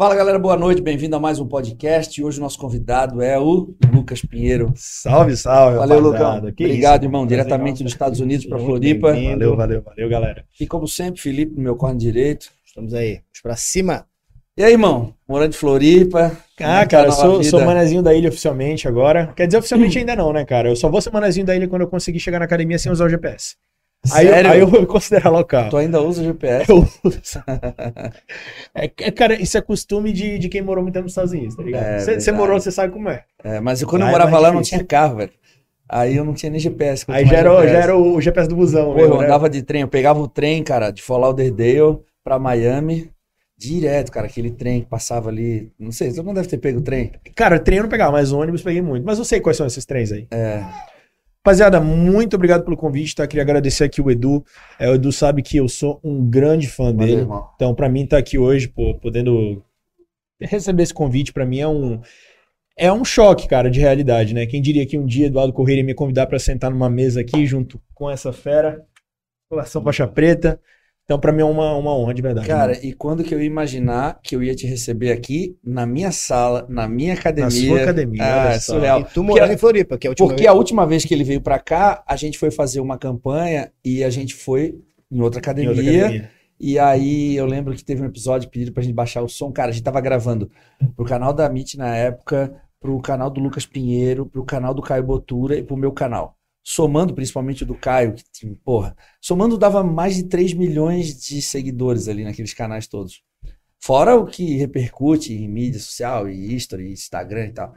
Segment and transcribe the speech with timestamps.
[0.00, 2.24] Fala galera, boa noite, bem-vindo a mais um podcast.
[2.24, 4.72] Hoje o nosso convidado é o Lucas Pinheiro.
[4.74, 5.76] Salve, salve.
[5.76, 6.10] Valeu.
[6.54, 7.84] Que Obrigado, isso, irmão, diretamente enorme.
[7.84, 9.12] dos Estados Unidos para Floripa.
[9.12, 10.46] Valeu, valeu, valeu, galera.
[10.58, 12.50] E como sempre, Felipe no meu corno direito.
[12.64, 14.06] Estamos aí, vamos pra cima.
[14.56, 15.12] E aí, irmão?
[15.28, 16.34] Morando em Floripa.
[16.58, 17.50] é Ah, que tá cara, eu sou, vida?
[17.50, 19.34] sou manezinho da ilha oficialmente agora.
[19.36, 20.70] Quer dizer, oficialmente ainda não, né, cara?
[20.70, 23.04] Eu só vou ser manezinho da ilha quando eu conseguir chegar na academia sem usar
[23.04, 23.54] o GPS.
[24.12, 25.68] Aí, eu- aí eu vou considerar local.
[25.68, 26.70] Tu ainda usa GPS?
[26.70, 27.20] Eu uso.
[28.74, 31.54] É, é, cara, isso é costume de, de quem morou muito tempo nos Estados Unidos,
[31.54, 31.98] tá É, ligado?
[32.00, 32.32] Você verdade.
[32.32, 33.24] morou, você sabe como é.
[33.44, 35.32] É, mas quando eu Lá é morava lá, não tinha carro, velho.
[35.88, 37.04] Aí eu não tinha nem GPS.
[37.08, 37.72] Aí já era, o- GPS.
[37.72, 39.24] já era o GPS do busão, Pô, eu né?
[39.24, 43.10] andava de trem, eu pegava o trem, cara, de Fort Lauderdale pra Miami,
[43.58, 46.82] direto, cara, aquele trem que passava ali, não sei, todo mundo deve ter pego o
[46.82, 47.10] trem.
[47.34, 49.04] Cara, trem eu não pegava, mas ônibus peguei muito.
[49.04, 50.26] Mas eu sei quais são esses trens aí.
[50.30, 50.62] É,
[51.42, 53.26] Rapaziada, muito obrigado pelo convite, tá?
[53.26, 54.44] Queria agradecer aqui o Edu.
[54.78, 57.20] É, o Edu sabe que eu sou um grande fã valeu, dele.
[57.22, 57.48] irmão.
[57.56, 59.64] Então, pra mim, tá aqui hoje, pô, podendo
[60.38, 62.00] receber esse convite, pra mim é um.
[62.76, 64.46] É um choque, cara, de realidade, né?
[64.46, 67.46] Quem diria que um dia Eduardo Correia ia me convidar pra sentar numa mesa aqui
[67.46, 68.84] junto com essa fera,
[69.50, 70.60] relação faixa preta.
[71.10, 72.46] Então, pra mim é uma, uma honra de verdade.
[72.46, 72.78] Cara, né?
[72.84, 76.64] e quando que eu ia imaginar que eu ia te receber aqui, na minha sala,
[76.68, 77.46] na minha academia?
[77.46, 78.74] na sua academia, Ah, olha é só.
[78.74, 79.00] surreal.
[79.00, 80.48] E tu morando Porque- em Floripa, que é a última Porque vez.
[80.48, 84.04] a última vez que ele veio pra cá, a gente foi fazer uma campanha e
[84.04, 84.76] a gente foi
[85.10, 85.70] em outra Em academia.
[85.70, 86.30] outra academia.
[86.60, 89.50] E aí eu lembro que teve um episódio pedido pra gente baixar o som.
[89.50, 90.48] Cara, a gente tava gravando
[90.94, 95.02] pro canal da Amit na época, pro canal do Lucas Pinheiro, pro canal do Caio
[95.02, 96.36] Botura e pro meu canal.
[96.72, 102.22] Somando principalmente do Caio, que porra, somando dava mais de 3 milhões de seguidores ali
[102.22, 103.24] naqueles canais todos.
[103.80, 107.74] Fora o que repercute em mídia social e history, Instagram e tal.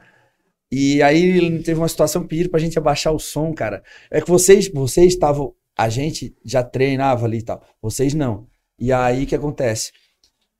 [0.71, 3.81] E aí teve uma situação que pediram pra gente abaixar o som, cara.
[4.11, 7.64] É que vocês, vocês estavam, a gente já treinava ali e tal.
[7.81, 8.47] Vocês não.
[8.77, 9.91] E aí o que acontece?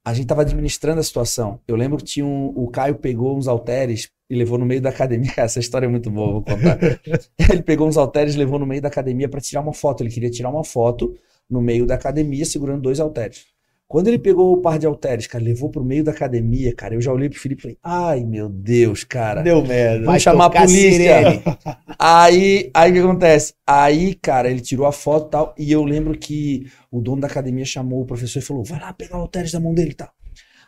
[0.04, 1.62] A gente tava administrando a situação.
[1.68, 4.90] Eu lembro que tinha um, o Caio pegou uns halteres e levou no meio da
[4.90, 5.32] academia.
[5.32, 6.80] Cara, essa história é muito boa, vou contar.
[7.52, 10.04] Ele pegou uns halteres e levou no meio da academia para tirar uma foto.
[10.04, 11.16] Ele queria tirar uma foto
[11.50, 13.54] no meio da academia segurando dois halteres.
[13.94, 17.02] Quando ele pegou o par de halteres, cara, levou pro meio da academia, cara, eu
[17.02, 19.44] já olhei pro Felipe e falei: "Ai, meu Deus, cara".
[19.44, 20.06] Deu merda.
[20.06, 21.44] Vamos chamar a polícia.
[22.00, 23.54] Aí, aí o que acontece?
[23.68, 27.28] Aí, cara, ele tirou a foto e tal, e eu lembro que o dono da
[27.28, 29.94] academia chamou o professor e falou: vai lá pegar o halteres da mão dele e
[29.94, 30.10] tal.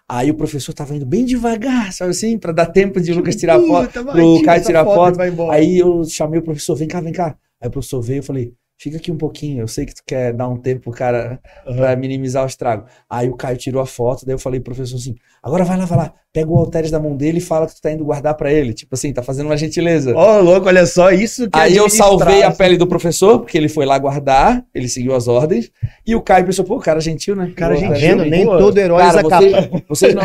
[0.08, 3.36] Aí o professor tava indo bem devagar, sabe assim, pra dar tempo de o Lucas
[3.36, 4.04] tirar a foto.
[4.04, 5.52] Pro Caio tirar foto foto.
[5.52, 7.36] Aí eu chamei o professor, vem cá, vem cá.
[7.60, 10.34] Aí o professor veio, eu falei, fica aqui um pouquinho, eu sei que tu quer
[10.34, 11.78] dar um tempo pro cara Aham.
[11.78, 12.86] pra minimizar o estrago.
[13.10, 15.86] Aí o Caio tirou a foto, daí eu falei pro professor assim, agora vai lá,
[15.86, 18.34] vai lá, pega o halteres da mão dele e fala que tu tá indo guardar
[18.36, 18.74] pra ele.
[18.74, 20.14] Tipo assim, tá fazendo uma gentileza.
[20.14, 23.70] Ó, louco, olha só, isso que Aí eu salvei a pele do professor, porque ele
[23.70, 25.72] foi lá guardar, ele seguiu as ordens,
[26.06, 27.54] e o Caio pensou, pô, cara gentil, né?
[27.56, 28.58] Cara Pô, gentil, tá Vendo, nem Boa.
[28.58, 29.84] todo herói Cara, usa vocês, capa.
[29.88, 30.24] vocês não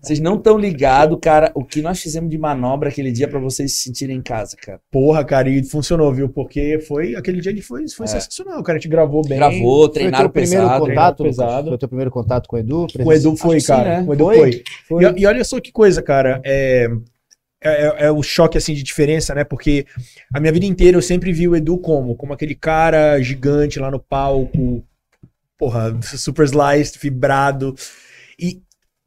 [0.00, 3.74] vocês não estão ligados, cara, o que nós fizemos de manobra aquele dia pra vocês
[3.74, 4.80] se sentirem em casa, cara.
[4.90, 6.28] Porra, cara, e funcionou, viu?
[6.28, 8.08] Porque foi aquele dia ele foi, foi É.
[8.08, 8.60] sensacional.
[8.60, 9.38] O cara te gravou bem.
[9.38, 10.86] Gravou, Foi treinaram primeiro pesado.
[10.86, 11.66] contato, pesado.
[11.68, 12.86] Foi o teu primeiro contato com o Edu?
[13.04, 14.00] O Edu foi, sim, cara.
[14.02, 14.08] né?
[14.08, 14.36] O Edu Foi?
[14.36, 14.62] foi.
[14.88, 15.04] Foi.
[15.04, 16.40] E, e olha só que coisa, cara.
[16.44, 16.88] É,
[17.62, 19.44] é, é o choque assim de diferença, né?
[19.44, 19.84] Porque
[20.34, 22.14] a minha vida inteira eu sempre vi o Edu como?
[22.16, 24.82] Como aquele cara gigante lá no palco.
[25.58, 27.74] Porra, super sliced, fibrado.
[28.38, 28.62] E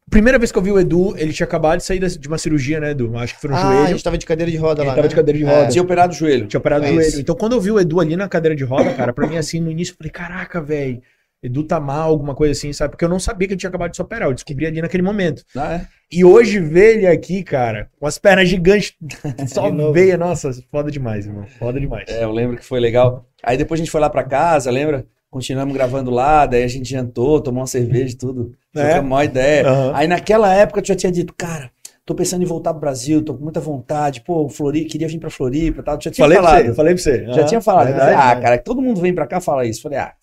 [0.10, 2.80] primeira vez que eu vi o Edu, ele tinha acabado de sair de uma cirurgia,
[2.80, 3.18] né, Edu?
[3.18, 3.88] Acho que foi no Ah, a joelho.
[3.90, 5.10] gente tava de cadeira de roda Ele lá, tava né?
[5.10, 5.48] de cadeira de É.
[5.48, 5.70] roda.
[5.70, 6.48] Tinha operado o joelho.
[6.48, 7.08] Tinha operado o É joelho.
[7.08, 7.20] isso.
[7.22, 9.60] Então, quando eu vi o Edu ali na cadeira de roda, cara, pra mim, assim,
[9.60, 11.02] no início, eu falei, caraca, velho,
[11.42, 12.92] Edu tá mal, alguma coisa assim, sabe?
[12.92, 14.30] Porque eu não sabia que ele tinha acabado de se operar.
[14.30, 15.44] Eu descobri ali naquele momento.
[15.58, 15.88] Ah, é?
[16.12, 18.94] E hoje ver ele aqui, cara, com as pernas gigantes,
[19.48, 21.46] só veia, nossa, foda demais, irmão.
[21.60, 22.06] Foda demais.
[22.08, 23.26] É, eu lembro que foi legal.
[23.44, 25.06] Aí depois a gente foi lá pra casa, lembra?
[25.34, 28.56] Continuamos gravando lá, daí a gente jantou, tomou uma cerveja e tudo.
[28.76, 28.84] É.
[28.84, 29.68] Trocamos uma ideia.
[29.68, 29.92] Aham.
[29.96, 31.72] Aí naquela época eu já tinha dito, cara,
[32.06, 35.32] tô pensando em voltar pro Brasil, tô com muita vontade, pô, Floripa, queria vir pra
[35.32, 35.96] Floripa e tal.
[36.00, 36.66] Já tinha Falei pra falado.
[36.68, 37.26] você, falei pra você.
[37.26, 37.88] Já Aham, tinha falado.
[37.88, 38.42] Verdade, falei, ah, né?
[38.44, 39.82] cara, todo mundo vem pra cá fala isso.
[39.82, 40.14] Falei, ah,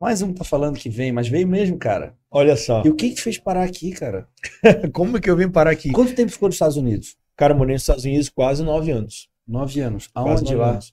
[0.00, 2.14] mais um tá falando que vem, mas veio mesmo, cara.
[2.28, 2.82] Olha só.
[2.84, 4.26] E o que que te fez parar aqui, cara?
[4.92, 5.92] Como é que eu vim parar aqui?
[5.92, 7.16] Quanto tempo ficou nos Estados Unidos?
[7.36, 9.28] Cara, eu morei nos Estados Unidos quase nove anos.
[9.46, 10.08] Nove anos.
[10.12, 10.70] Aonde nove lá?
[10.70, 10.92] anos.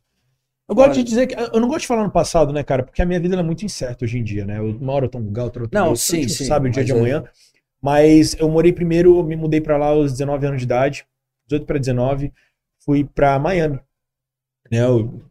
[0.70, 1.36] Eu gosto de dizer que.
[1.36, 2.84] Eu não gosto de falar no passado, né, cara?
[2.84, 4.58] Porque a minha vida é muito incerta hoje em dia, né?
[4.60, 6.72] Eu- Uma hora eu tô num lugar, outra eu tô Não, sim, sim, sabe o
[6.72, 7.24] dia de é- amanhã.
[7.82, 11.06] Mas eu morei primeiro, me mudei pra lá aos 19 anos de idade,
[11.48, 12.34] 18 para 19,
[12.84, 13.80] fui pra Miami.
[14.72, 14.82] Né?
[14.82, 15.22] Eu-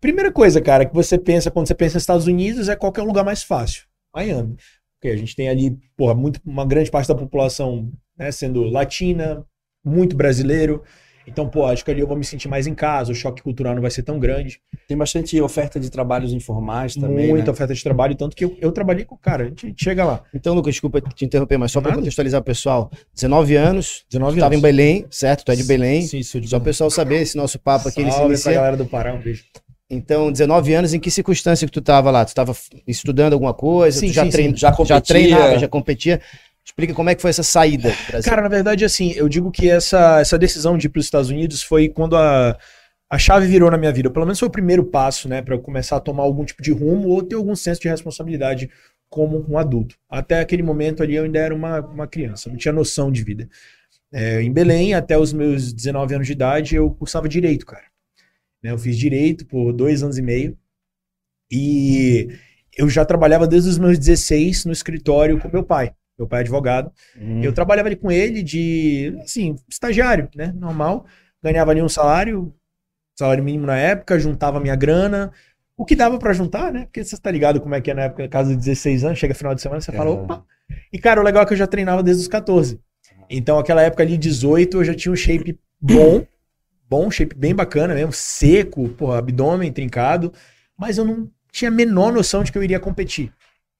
[0.00, 3.00] Primeira coisa, cara, que você pensa quando você pensa nos Estados Unidos é qual que
[3.00, 3.86] é o lugar mais fácil.
[4.14, 4.56] Miami.
[5.00, 9.44] Porque a gente tem ali, porra, muito, uma grande parte da população né, sendo latina,
[9.84, 10.82] muito brasileiro.
[11.26, 13.74] Então, pô, acho que ali eu vou me sentir mais em casa, o choque cultural
[13.74, 14.60] não vai ser tão grande.
[14.86, 17.52] Tem bastante oferta de trabalhos informais também, Muita né?
[17.52, 20.22] oferta de trabalho, tanto que eu, eu trabalhei com o cara, a gente chega lá.
[20.34, 22.90] Então, Lucas, desculpa te interromper, mas só para contextualizar o pessoal.
[23.14, 24.60] 19 anos, 19 estava em.
[24.60, 25.44] Belém, certo?
[25.44, 26.02] Tu é de Belém.
[26.02, 28.34] Sim, sou de Só o pessoal saber esse nosso papo aqui, ele se Salve pra
[28.34, 28.52] inicia.
[28.54, 29.44] galera do Pará, um beijo.
[29.90, 32.24] Então, 19 anos, em que circunstância que tu tava lá?
[32.24, 32.56] Tu tava
[32.86, 34.00] estudando alguma coisa?
[34.00, 34.50] Sim, tu já, sim, trein...
[34.50, 34.56] sim.
[34.56, 36.20] Já já treinava, já competia?
[36.64, 37.92] Explica como é que foi essa saída.
[38.24, 41.28] Cara, na verdade, assim, eu digo que essa, essa decisão de ir para os Estados
[41.28, 42.56] Unidos foi quando a,
[43.10, 44.10] a chave virou na minha vida.
[44.10, 46.72] Pelo menos foi o primeiro passo, né, para eu começar a tomar algum tipo de
[46.72, 48.70] rumo ou ter algum senso de responsabilidade
[49.10, 49.96] como um adulto.
[50.08, 53.48] Até aquele momento ali eu ainda era uma, uma criança, não tinha noção de vida.
[54.12, 57.84] É, em Belém, até os meus 19 anos de idade, eu cursava direito, cara.
[58.62, 60.56] Né, Eu fiz direito por dois anos e meio
[61.52, 62.28] e
[62.76, 65.94] eu já trabalhava desde os meus 16 no escritório com meu pai.
[66.18, 66.92] Meu pai é advogado.
[67.20, 67.42] Hum.
[67.42, 70.52] Eu trabalhava ali com ele de, assim, estagiário, né?
[70.56, 71.06] Normal.
[71.42, 72.54] Ganhava ali um salário,
[73.18, 75.32] salário mínimo na época, juntava minha grana.
[75.76, 76.84] O que dava pra juntar, né?
[76.84, 79.34] Porque você tá ligado como é que é na época, casa de 16 anos, chega
[79.34, 80.12] final de semana, você fala, É.
[80.12, 80.44] opa.
[80.92, 82.80] E, cara, o legal é que eu já treinava desde os 14.
[83.28, 86.24] Então, aquela época ali, 18, eu já tinha um shape bom,
[86.88, 90.32] bom, shape bem bacana mesmo, seco, porra, abdômen trincado,
[90.78, 93.32] mas eu não tinha a menor noção de que eu iria competir.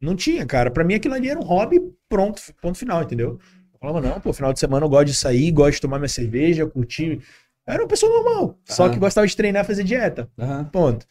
[0.04, 0.70] Não tinha, cara.
[0.70, 3.38] Pra mim aquilo ali era um hobby, pronto, ponto final, entendeu?
[3.72, 6.08] Eu falava, não, pô, final de semana eu gosto de sair, gosto de tomar minha
[6.08, 7.20] cerveja, curtir.
[7.66, 10.28] Eu era uma pessoa normal, só que gostava de treinar fazer dieta.
[10.70, 11.06] Ponto.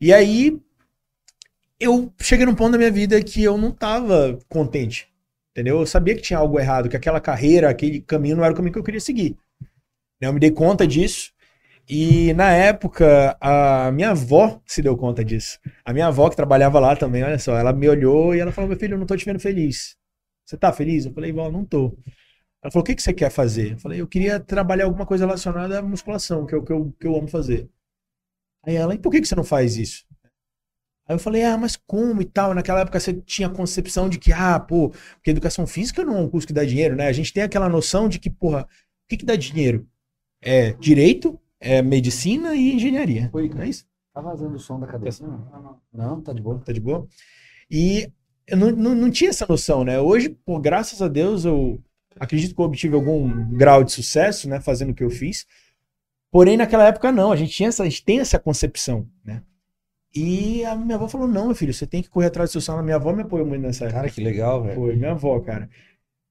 [0.00, 0.60] E aí,
[1.78, 5.08] eu cheguei num ponto da minha vida que eu não tava contente.
[5.52, 5.80] Entendeu?
[5.80, 8.72] Eu sabia que tinha algo errado, que aquela carreira, aquele caminho não era o caminho
[8.72, 9.36] que eu queria seguir.
[10.20, 11.32] Eu me dei conta disso.
[11.88, 15.58] E na época, a minha avó se deu conta disso.
[15.84, 18.68] A minha avó, que trabalhava lá também, olha só, ela me olhou e ela falou:
[18.68, 19.96] Meu filho, eu não tô te vendo feliz.
[20.44, 21.06] Você tá feliz?
[21.06, 21.96] Eu falei: Vó, não tô.
[22.62, 23.72] Ela falou: O que, que você quer fazer?
[23.72, 26.92] Eu falei: Eu queria trabalhar alguma coisa relacionada à musculação, que é o que eu,
[27.00, 27.70] que eu amo fazer.
[28.66, 30.04] Aí ela: E por que, que você não faz isso?
[31.08, 32.52] Aí eu falei, ah, mas como e tal?
[32.52, 36.20] Naquela época você tinha a concepção de que, ah, pô, porque educação física não é
[36.20, 37.06] um curso que dá dinheiro, né?
[37.06, 39.88] A gente tem aquela noção de que, porra, o que, que dá dinheiro?
[40.42, 43.30] É direito, é medicina e engenharia.
[43.32, 43.86] Oi, Não é isso?
[44.12, 45.26] Tá vazando o som da cabeça?
[45.26, 45.80] Não, não.
[45.92, 46.58] Não, tá de boa.
[46.64, 47.06] Tá de boa?
[47.70, 48.10] E
[48.46, 50.00] eu não, não, não tinha essa noção, né?
[50.00, 51.80] Hoje, pô, graças a Deus, eu
[52.18, 54.60] acredito que eu obtive algum grau de sucesso, né?
[54.60, 55.46] Fazendo o que eu fiz.
[56.30, 57.30] Porém, naquela época, não.
[57.30, 59.42] A gente, tinha essa, a gente tem essa concepção, né?
[60.14, 62.60] E a minha avó falou: não, meu filho, você tem que correr atrás do seu
[62.60, 62.78] sonho.
[62.78, 64.00] A minha avó me apoiou muito nessa época.
[64.00, 64.74] Cara, que legal, velho.
[64.74, 65.68] Foi, minha avó, cara.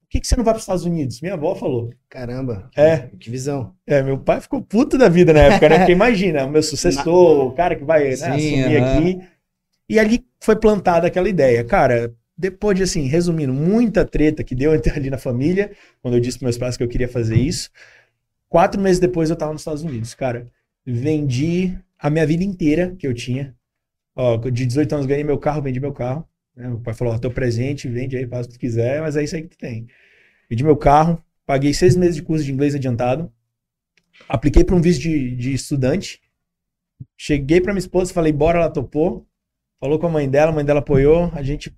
[0.08, 1.20] Por que, que você não vai para os Estados Unidos?
[1.20, 1.92] Minha avó falou.
[2.08, 2.70] Caramba.
[2.74, 3.10] É.
[3.20, 3.74] Que visão.
[3.86, 5.76] É, meu pai ficou puto da vida na época, né?
[5.80, 8.98] Porque imagina, o meu sucessor, o cara que vai né, Sim, assumir aham.
[8.98, 9.28] aqui.
[9.86, 11.62] E ali foi plantada aquela ideia.
[11.62, 16.38] Cara, depois de, assim, resumindo, muita treta que deu ali na família, quando eu disse
[16.38, 17.68] para meus pais que eu queria fazer isso.
[18.48, 20.14] Quatro meses depois eu tava nos Estados Unidos.
[20.14, 20.46] Cara,
[20.86, 23.54] vendi a minha vida inteira que eu tinha.
[24.16, 26.26] Ó, de 18 anos ganhei meu carro, vendi meu carro.
[26.58, 26.66] Né?
[26.66, 29.22] Meu pai falou, ó, teu presente, vende aí, faz o que tu quiser, mas é
[29.22, 29.86] isso aí que tu tem.
[30.50, 33.32] Vendi meu carro, paguei seis meses de curso de inglês adiantado,
[34.28, 36.20] apliquei para um visto de, de estudante,
[37.16, 39.24] cheguei para minha esposa, falei, bora, ela topou,
[39.78, 41.72] falou com a mãe dela, a mãe dela apoiou, a gente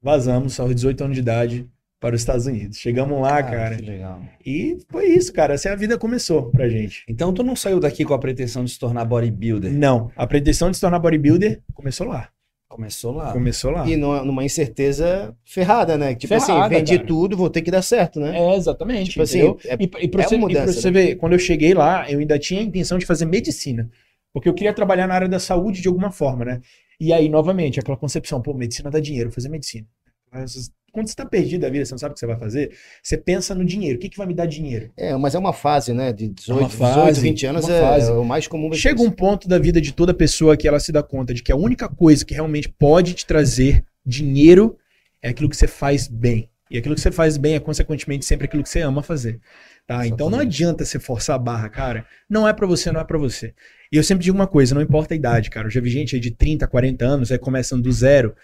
[0.00, 1.68] vazamos aos 18 anos de idade
[1.98, 2.76] para os Estados Unidos.
[2.76, 4.22] Chegamos lá, cara, que legal.
[4.44, 7.02] e foi isso, cara, assim a vida começou pra gente.
[7.08, 9.72] Então tu não saiu daqui com a pretensão de se tornar bodybuilder?
[9.72, 12.28] Não, a pretensão de se tornar bodybuilder começou lá,
[12.74, 13.32] Começou lá.
[13.32, 13.88] começou lá.
[13.88, 16.12] E numa, numa incerteza ferrada, né?
[16.16, 17.06] Tipo assim, Ferrada, vendi cara.
[17.06, 18.36] tudo, vou ter que dar certo, né?
[18.36, 19.58] É, exatamente, Tipo assim, entendeu?
[19.64, 21.72] é- E, e pra é você, uma e pra mudança, você ver, quando eu cheguei
[21.72, 23.88] lá, eu ainda tinha a intenção de fazer medicina.
[24.32, 26.60] Porque eu queria trabalhar na área da saúde de alguma forma, né?
[27.00, 29.86] E aí, novamente, aquela concepção, pô, medicina dá dinheiro, fazer medicina.
[30.32, 32.70] Mas Quando você tá perdido da vida, você não sabe o que você vai fazer,
[33.02, 33.98] você pensa no dinheiro.
[33.98, 34.92] O que, que vai me dar dinheiro?
[34.96, 36.12] É, mas é uma fase, né?
[36.12, 38.10] De 18, uma 18 fase, 20 anos é, fase.
[38.10, 38.72] é o mais comum.
[38.72, 41.50] Chega um ponto da vida de toda pessoa que ela se dá conta de que
[41.50, 44.78] a única coisa que realmente pode te trazer dinheiro
[45.20, 46.48] é aquilo que você faz bem.
[46.70, 49.40] E aquilo que você faz bem é, consequentemente, sempre aquilo que você ama fazer.
[49.86, 50.06] Tá?
[50.06, 52.06] Então não adianta você forçar a barra, cara.
[52.30, 53.52] Não é pra você, não é pra você.
[53.92, 55.66] E eu sempre digo uma coisa, não importa a idade, cara.
[55.66, 58.34] Eu já vi gente aí de 30, 40 anos, aí começando do zero,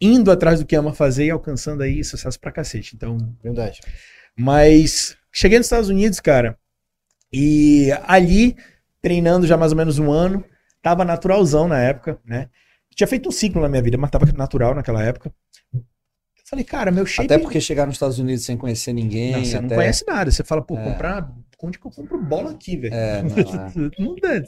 [0.00, 2.94] indo atrás do que ama fazer e alcançando aí sucesso pra cacete.
[2.94, 3.80] Então, Verdade.
[4.36, 6.58] mas cheguei nos Estados Unidos, cara,
[7.32, 8.56] e ali,
[9.02, 10.44] treinando já mais ou menos um ano,
[10.82, 12.48] tava naturalzão na época, né?
[12.94, 15.32] Tinha feito um ciclo na minha vida, mas tava natural naquela época.
[16.48, 17.26] Falei, cara, meu shape.
[17.26, 19.32] Até porque chegar nos Estados Unidos sem conhecer ninguém.
[19.32, 20.30] Não, você não até- conhece nada.
[20.30, 20.82] Você fala, pô, É.
[20.84, 21.30] comprar
[21.62, 22.94] onde que eu compro bola aqui, velho?
[22.94, 23.90] É, não, é.
[23.98, 24.42] Não dá,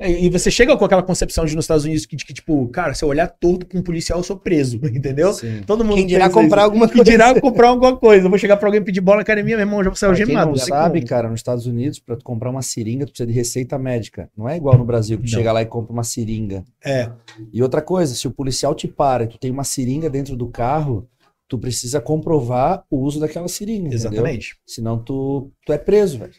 [0.00, 2.94] E você chega com aquela concepção de nos Estados Unidos que, de que, tipo, cara,
[2.94, 5.32] se eu olhar torto com um policial, eu sou preso, entendeu?
[5.32, 5.62] Sim.
[5.66, 6.64] Todo mundo Quem dirá comprar isso.
[6.66, 7.10] alguma Quem coisa.
[7.10, 8.26] dirá comprar alguma coisa.
[8.26, 10.16] Eu vou chegar pra alguém pedir bola na academia, meu irmão, já vou sair Pra
[10.16, 10.50] quem algemado.
[10.50, 11.08] não sabe, como.
[11.08, 14.30] cara, nos Estados Unidos, pra tu comprar uma seringa, tu precisa de receita médica.
[14.36, 15.38] Não é igual no Brasil, que tu Não.
[15.38, 16.62] chega lá e compra uma seringa.
[16.84, 17.10] É,
[17.52, 20.46] E outra coisa, se o policial te para e tu tem uma seringa dentro do
[20.46, 21.08] carro,
[21.48, 23.96] tu precisa comprovar o uso daquela seringa, entendeu?
[24.12, 24.56] exatamente.
[24.64, 26.32] Senão tu, tu é preso, velho.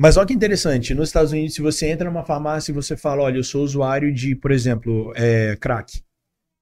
[0.00, 3.22] Mas olha que interessante, nos Estados Unidos, se você entra numa farmácia e você fala,
[3.22, 6.00] olha, eu sou usuário de, por exemplo, é, crack,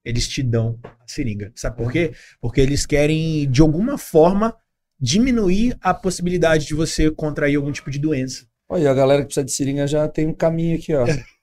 [0.03, 1.53] eles te dão a seringa.
[1.55, 2.13] Sabe por quê?
[2.41, 4.57] Porque eles querem, de alguma forma,
[4.99, 8.47] diminuir a possibilidade de você contrair algum tipo de doença.
[8.71, 11.05] Olha, a galera que precisa de seringa já tem um caminho aqui, ó.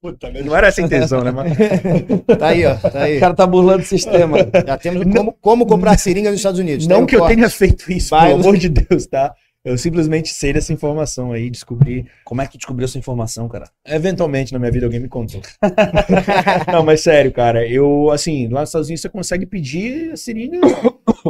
[0.00, 1.30] Puta, não era essa a intenção, né?
[1.30, 1.52] Mas...
[2.38, 2.76] Tá aí, ó.
[2.76, 3.16] Tá aí.
[3.16, 4.38] O cara tá burlando o sistema.
[4.66, 6.86] Já temos como, como comprar seringa nos Estados Unidos.
[6.86, 7.34] Não Tem um que eu corte.
[7.34, 9.34] tenha feito isso, Vai, pelo amor de Deus, tá?
[9.64, 12.06] Eu simplesmente sei dessa informação aí, descobri.
[12.24, 13.68] Como é que tu descobriu essa informação, cara?
[13.84, 15.42] Eventualmente na minha vida alguém me contou.
[16.72, 20.60] Não, mas sério, cara, eu, assim, lá nos Estados Unidos você consegue pedir a seringa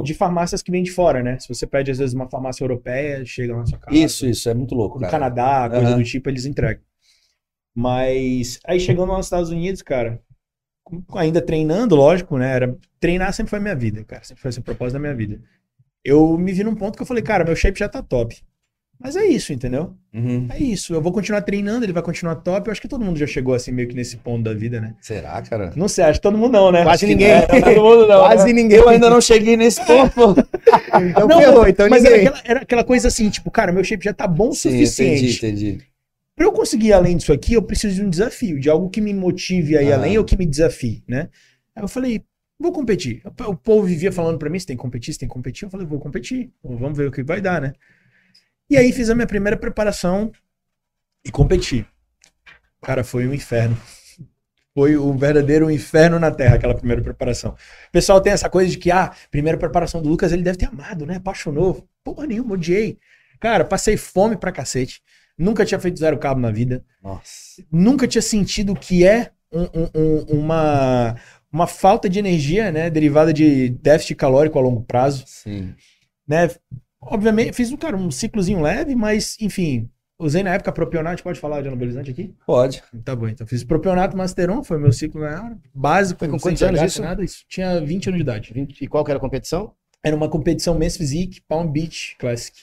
[0.05, 1.39] de farmácias que vêm de fora, né?
[1.39, 3.97] Se você pede, às vezes, uma farmácia europeia, chega lá na sua casa.
[3.97, 5.11] Isso, isso, é muito louco, No cara.
[5.11, 5.99] Canadá, coisa Aham.
[5.99, 6.83] do tipo, eles entregam.
[7.75, 10.21] Mas aí chegando lá nos Estados Unidos, cara,
[11.15, 12.53] ainda treinando, lógico, né?
[12.53, 14.25] Era, treinar sempre foi minha vida, cara.
[14.25, 15.41] Sempre foi esse o propósito da minha vida.
[16.09, 18.37] Eu me vi num ponto que eu falei, cara, meu shape já tá top.
[19.01, 19.95] Mas é isso, entendeu?
[20.13, 20.49] Uhum.
[20.51, 20.93] É isso.
[20.93, 22.67] Eu vou continuar treinando, ele vai continuar top.
[22.67, 24.97] Eu acho que todo mundo já chegou assim, meio que nesse ponto da vida, né?
[25.01, 25.73] Será, cara?
[25.77, 26.83] Não sei, acho que todo mundo não, né?
[26.83, 27.29] Quase ninguém.
[27.33, 28.21] não, todo mundo não.
[28.23, 28.53] Quase né?
[28.55, 28.79] ninguém.
[28.79, 30.37] Eu ainda não cheguei nesse ponto.
[31.11, 32.27] Então Não, ferrou, então Mas ninguém.
[32.27, 35.37] aquela, era aquela coisa assim, tipo, cara, meu shape já tá bom o Sim, suficiente.
[35.37, 35.85] entendi, entendi.
[36.35, 39.01] Pra eu conseguir ir além disso aqui, eu preciso de um desafio, de algo que
[39.01, 39.97] me motive a ir Ah.
[39.97, 41.29] além ou que me desafie, né?
[41.77, 42.23] Aí eu falei,
[42.59, 43.23] vou competir.
[43.47, 45.65] O povo vivia falando pra mim, você tem que competir, você tem que competir.
[45.65, 47.73] Eu falei, vou competir, vamos ver o que vai dar, né?
[48.71, 50.31] E aí fiz a minha primeira preparação
[51.25, 51.87] e competi.
[52.83, 53.77] Cara, foi um inferno.
[54.75, 57.53] Foi o verdadeiro inferno na Terra, aquela primeira preparação.
[57.53, 60.67] O pessoal tem essa coisa de que, ah, primeira preparação do Lucas, ele deve ter
[60.67, 61.17] amado, né?
[61.17, 61.89] Apaixonou.
[62.05, 62.99] Porra nenhuma, odiei.
[63.41, 65.03] Cara, passei fome pra cacete.
[65.37, 67.63] Nunca tinha feito zero cabo na vida Nossa.
[67.71, 71.17] nunca tinha sentido o que é um- um- uma,
[71.53, 72.91] uma falta de energia, né?
[72.91, 75.75] Derivada de déficit calórico a longo prazo, Sim.
[76.27, 76.51] né?
[77.01, 79.89] Obviamente, fiz um, cara, um ciclozinho leve, mas, enfim,
[80.19, 82.35] usei na época propionato, pode falar de anabolizante aqui?
[82.45, 82.83] Pode.
[83.05, 86.19] Tá bom, então fiz propionato masteron, foi meu ciclo na hora, básico.
[86.19, 87.01] Foi com quantos anos isso?
[87.01, 87.45] Nada, isso.
[87.49, 88.69] Tinha 20 anos de idade.
[88.81, 89.73] E qual que era a competição?
[90.03, 92.57] Era uma competição Men's Physique, Palm Beach Classic.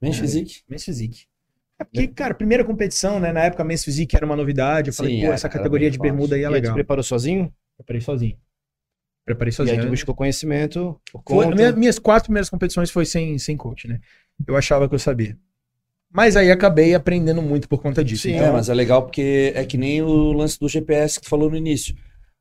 [0.00, 0.20] Men's É.
[0.20, 0.60] Physique.
[0.68, 1.24] Men's Physique.
[1.78, 3.32] É porque, cara, primeira competição, né?
[3.32, 4.90] Na época, Men's Physique era uma novidade.
[4.90, 6.10] Eu falei, Sim, pô, era, essa categoria de forte.
[6.10, 6.74] bermuda aí é e legal.
[6.74, 7.52] preparou sozinho?
[7.84, 8.36] Preparei sozinho.
[9.24, 9.78] Preparei E sozinho.
[9.78, 11.56] aí tu buscou conhecimento por Foi- conta.
[11.56, 14.00] minha- minhas quatro primeiras competições foi sem, sem coach, né?
[14.46, 15.36] Eu achava que eu sabia.
[16.12, 18.24] Mas aí acabei aprendendo muito por conta disso.
[18.24, 21.24] Sim, então, É, mas é legal porque é que nem o lance do GPS que
[21.24, 21.94] tu falou no início.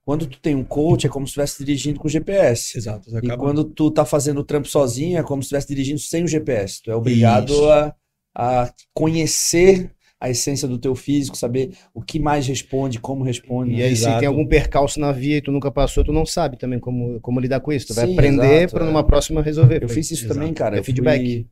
[0.03, 2.77] Quando tu tem um coach, é como se estivesse dirigindo com GPS.
[2.77, 3.09] Exato.
[3.23, 6.27] E quando tu tá fazendo o trampo sozinho, é como se estivesse dirigindo sem o
[6.27, 6.81] GPS.
[6.81, 7.69] Tu é obrigado Isso.
[7.69, 7.95] a,
[8.35, 13.73] a conhecer a essência do teu físico, saber o que mais responde, como responde.
[13.73, 14.19] E aí, se Exato.
[14.19, 17.39] tem algum percalço na via e tu nunca passou, tu não sabe também como, como
[17.39, 17.87] lidar com isso.
[17.87, 18.87] Tu vai Sim, aprender para é.
[18.87, 19.81] numa próxima resolver.
[19.81, 20.39] Eu fiz isso Exato.
[20.39, 20.75] também, cara.
[20.75, 21.19] É Eu feedback.
[21.19, 21.47] Fui,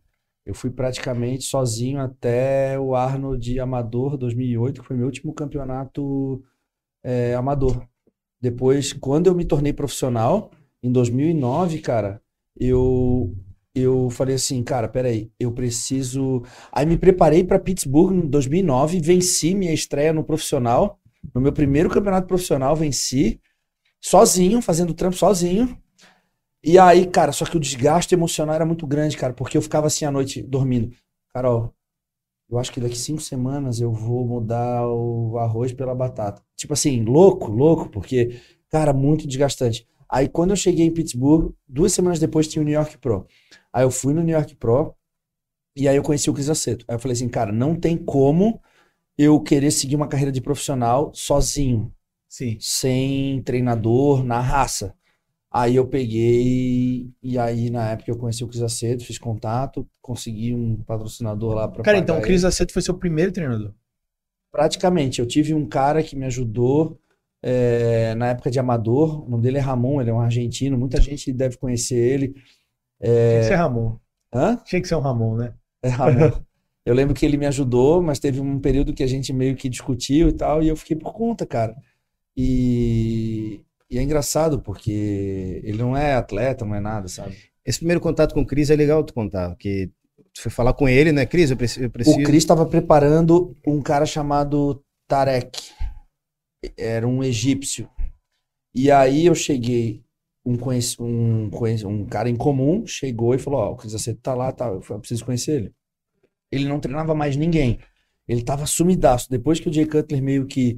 [0.46, 6.44] eu fui praticamente sozinho até o Arnold Amador 2008, que foi meu último campeonato
[7.04, 7.84] é, amador.
[8.40, 10.52] Depois, quando eu me tornei profissional,
[10.84, 12.22] em 2009, cara,
[12.56, 13.34] eu
[13.74, 16.44] eu falei assim, cara, peraí, eu preciso.
[16.72, 21.00] Aí me preparei para Pittsburgh em 2009, venci minha estreia no profissional,
[21.34, 23.40] no meu primeiro campeonato profissional, venci
[24.02, 25.78] sozinho, fazendo trampo sozinho.
[26.64, 29.88] E aí, cara, só que o desgaste emocional era muito grande, cara, porque eu ficava
[29.88, 30.92] assim à noite dormindo.
[31.34, 31.74] Carol,
[32.50, 36.42] eu acho que daqui cinco semanas eu vou mudar o arroz pela batata.
[36.58, 39.88] Tipo assim, louco, louco, porque, cara, muito desgastante.
[40.12, 43.28] Aí quando eu cheguei em Pittsburgh, duas semanas depois tinha o New York Pro.
[43.72, 44.96] Aí eu fui no New York Pro
[45.76, 46.86] e aí eu conheci o Cris Aceto.
[46.88, 48.60] Aí eu falei assim, cara, não tem como
[49.18, 51.94] eu querer seguir uma carreira de profissional sozinho
[52.28, 52.58] Sim.
[52.60, 54.96] sem treinador, na raça.
[55.52, 60.54] Aí eu peguei, e aí na época eu conheci o Cris Aceto, fiz contato, consegui
[60.54, 63.74] um patrocinador lá para Cara, então o Cris Aceto foi seu primeiro treinador.
[64.52, 67.00] Praticamente, eu tive um cara que me ajudou
[67.42, 71.00] é, na época de amador, o nome dele é Ramon, ele é um argentino, muita
[71.00, 72.34] gente deve conhecer ele.
[73.02, 73.98] Tinha que ser Ramon.
[74.34, 74.58] Hã?
[74.58, 75.54] Tinha que ser um Ramon, né?
[75.82, 76.32] É Ramon.
[76.86, 79.70] Eu lembro que ele me ajudou, mas teve um período que a gente meio que
[79.70, 81.76] discutiu e tal, e eu fiquei por conta, cara.
[82.36, 87.36] E, e é engraçado, porque ele não é atleta, não é nada, sabe?
[87.64, 89.92] Esse primeiro contato com o Cris é legal tu contar, porque
[90.34, 91.52] tu foi falar com ele, né, Cris?
[91.52, 91.86] Eu preciso.
[91.86, 92.18] Eu preciso...
[92.18, 95.72] O Cris estava preparando um cara chamado Tarek.
[96.78, 97.90] Era um egípcio.
[98.74, 100.04] E aí eu cheguei,
[100.46, 103.96] um, conheci, um, conheci, um cara em comum chegou e falou: Ó, oh, o Cris
[103.96, 105.74] Aceto tá lá, tá, eu, preciso conhecer ele.
[106.52, 107.80] Ele não treinava mais ninguém.
[108.28, 109.30] Ele tava sumidaço.
[109.30, 110.78] Depois que o Jay Cutler meio que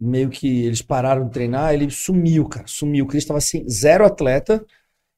[0.00, 2.66] meio que eles pararam de treinar, ele sumiu, cara.
[2.66, 3.04] Sumiu.
[3.04, 4.64] O Cris tava assim, zero atleta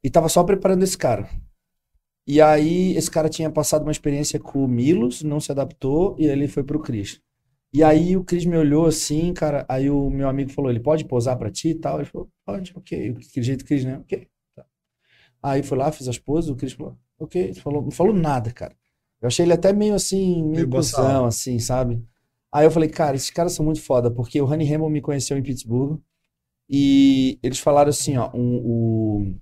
[0.02, 1.28] e tava só preparando esse cara.
[2.26, 6.26] E aí, esse cara tinha passado uma experiência com o Milos, não se adaptou, e
[6.26, 7.20] ele foi pro Cris.
[7.72, 9.64] E aí o Cris me olhou assim, cara.
[9.68, 11.98] Aí o meu amigo falou: ele pode posar pra ti e tal?
[11.98, 13.14] Ele falou: pode, ok.
[13.32, 13.98] Que jeito, Cris, né?
[13.98, 14.26] Ok.
[14.54, 14.64] Tá.
[15.42, 17.42] Aí foi lá, fiz as poses, o Cris falou: ok.
[17.42, 18.74] Ele falou, não falou nada, cara.
[19.20, 22.02] Eu achei ele até meio assim, meio cuzão, assim, sabe?
[22.52, 25.36] Aí eu falei, cara, esses caras são muito foda, porque o Honey Hamill me conheceu
[25.36, 26.00] em Pittsburgh
[26.68, 29.36] e eles falaram assim, ó, um,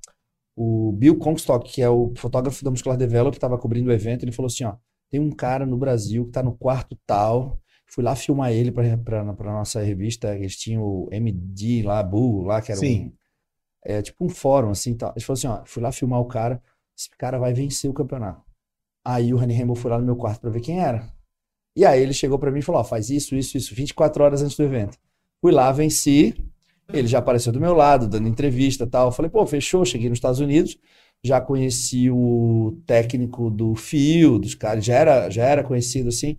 [0.56, 4.24] o, o Bill Comstock, que é o fotógrafo da Muscular Develop, estava cobrindo o evento,
[4.24, 4.76] ele falou assim, ó,
[5.10, 9.52] tem um cara no Brasil que tá no quarto tal, fui lá filmar ele pra
[9.52, 13.06] nossa revista, eles tinham o MD lá, Bull, lá, que era Sim.
[13.06, 13.12] um,
[13.84, 15.12] é, tipo um fórum, assim, tal.
[15.16, 16.62] Ele falou assim, ó, fui lá filmar o cara,
[16.96, 18.42] esse cara vai vencer o campeonato.
[19.04, 21.10] Aí o Honey Hamill foi lá no meu quarto pra ver quem era.
[21.74, 24.42] E aí ele chegou pra mim e falou: ó, faz isso, isso, isso, 24 horas
[24.42, 24.98] antes do evento.
[25.40, 26.34] Fui lá, venci.
[26.92, 29.08] Ele já apareceu do meu lado, dando entrevista e tal.
[29.08, 29.84] Eu falei, pô, fechou.
[29.84, 30.78] Cheguei nos Estados Unidos,
[31.22, 36.38] já conheci o técnico do Fio, dos caras, já era, já era conhecido assim.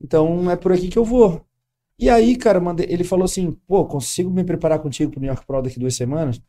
[0.00, 1.44] Então é por aqui que eu vou.
[1.98, 5.44] E aí, cara, mandei, ele falou assim: pô, consigo me preparar contigo pro New York
[5.46, 6.40] Pro daqui duas semanas?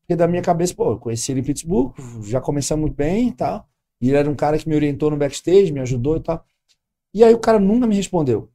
[0.00, 3.68] Porque da minha cabeça, pô, eu conheci ele em Pittsburgh, já começamos bem e tal.
[4.00, 6.44] E ele era um cara que me orientou no backstage, me ajudou e tal.
[7.14, 8.50] E aí o cara nunca me respondeu.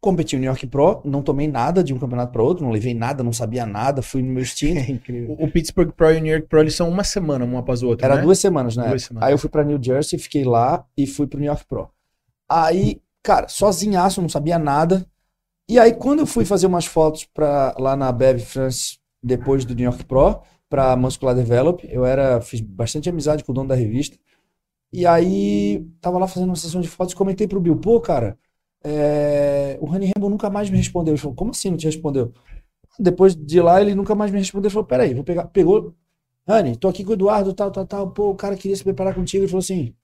[0.00, 2.94] Competi no New York Pro, não tomei nada de um campeonato para outro, não levei
[2.94, 4.78] nada, não sabia nada, fui no meu instinto.
[4.88, 5.36] É incrível.
[5.38, 7.82] O, o Pittsburgh Pro e o New York Pro, eles são uma semana, um após
[7.82, 8.22] o outro, Era né?
[8.22, 8.88] duas semanas, né?
[8.88, 9.26] Duas semanas.
[9.26, 11.90] Aí eu fui pra New Jersey, fiquei lá e fui pro New York Pro.
[12.48, 15.04] Aí, cara, sozinhaço, não sabia nada.
[15.68, 19.74] E aí, quando eu fui fazer umas fotos pra, lá na Bev France, depois do
[19.74, 23.74] New York Pro, pra Muscular Develop, eu era, fiz bastante amizade com o dono da
[23.74, 24.16] revista.
[24.92, 28.38] E aí, tava lá fazendo uma sessão de fotos, comentei pro Bill, pô, cara,
[28.84, 31.12] é, o Honey Rambo nunca mais me respondeu.
[31.14, 32.32] Ele falou, como assim não te respondeu?
[32.98, 34.68] Depois de lá, ele nunca mais me respondeu.
[34.68, 35.46] Ele falou, peraí, vou pegar.
[35.48, 35.94] Pegou,
[36.48, 38.10] Honey, tô aqui com o Eduardo, tal, tal, tal.
[38.12, 39.42] Pô, o cara queria se preparar contigo.
[39.44, 39.94] Ele falou assim,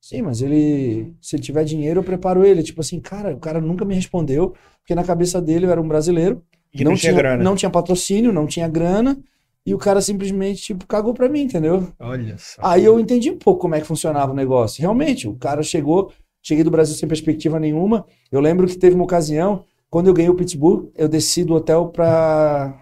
[0.00, 2.62] sim, mas ele, se ele tiver dinheiro, eu preparo ele.
[2.62, 5.88] Tipo assim, cara, o cara nunca me respondeu, porque na cabeça dele eu era um
[5.88, 6.42] brasileiro.
[6.72, 7.42] E não, tinha, grana.
[7.42, 9.18] não tinha patrocínio, não tinha grana.
[9.66, 11.88] E o cara simplesmente, tipo, cagou pra mim, entendeu?
[11.98, 12.60] Olha só.
[12.62, 14.80] Aí eu entendi um pouco como é que funcionava o negócio.
[14.80, 18.06] Realmente, o cara chegou, cheguei do Brasil sem perspectiva nenhuma.
[18.30, 21.88] Eu lembro que teve uma ocasião, quando eu ganhei o Pittsburgh, eu desci do hotel
[21.88, 22.80] pra,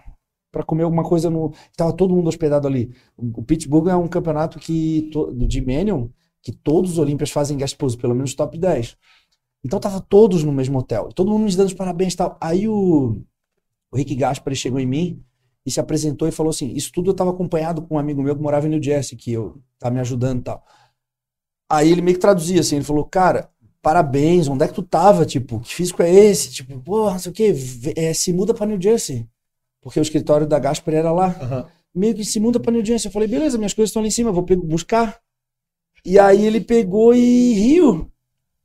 [0.51, 1.53] pra comer alguma coisa no.
[1.75, 2.91] Tava todo mundo hospedado ali.
[3.17, 6.11] O Pittsburgh é um campeonato que, do Dimanium,
[6.45, 8.95] que todos os Olímpias fazem guest pose, pelo menos top 10.
[9.65, 11.09] Então tava todos no mesmo hotel.
[11.09, 12.37] Todo mundo me dando os parabéns e tal.
[12.39, 13.19] Aí o,
[13.91, 15.23] o Rick Gaspari chegou em mim
[15.65, 18.35] e se apresentou e falou assim: Isso tudo eu estava acompanhado com um amigo meu
[18.35, 20.63] que morava em New Jersey, que eu tá me ajudando e tal.
[21.67, 23.49] Aí ele meio que traduzia assim: ele falou, cara,
[23.81, 25.25] parabéns, onde é que tu tava?
[25.25, 26.51] Tipo, que físico é esse?
[26.51, 27.55] Tipo, porra, não sei o quê,
[27.95, 29.27] é, se muda pra New Jersey.
[29.81, 31.35] Porque o escritório da Gaspari era lá.
[31.41, 31.65] Aham.
[31.93, 33.07] Meio que se muda pra New Jersey.
[33.07, 35.19] Eu falei, beleza, minhas coisas estão ali em cima, vou buscar.
[36.05, 38.11] E aí ele pegou e riu.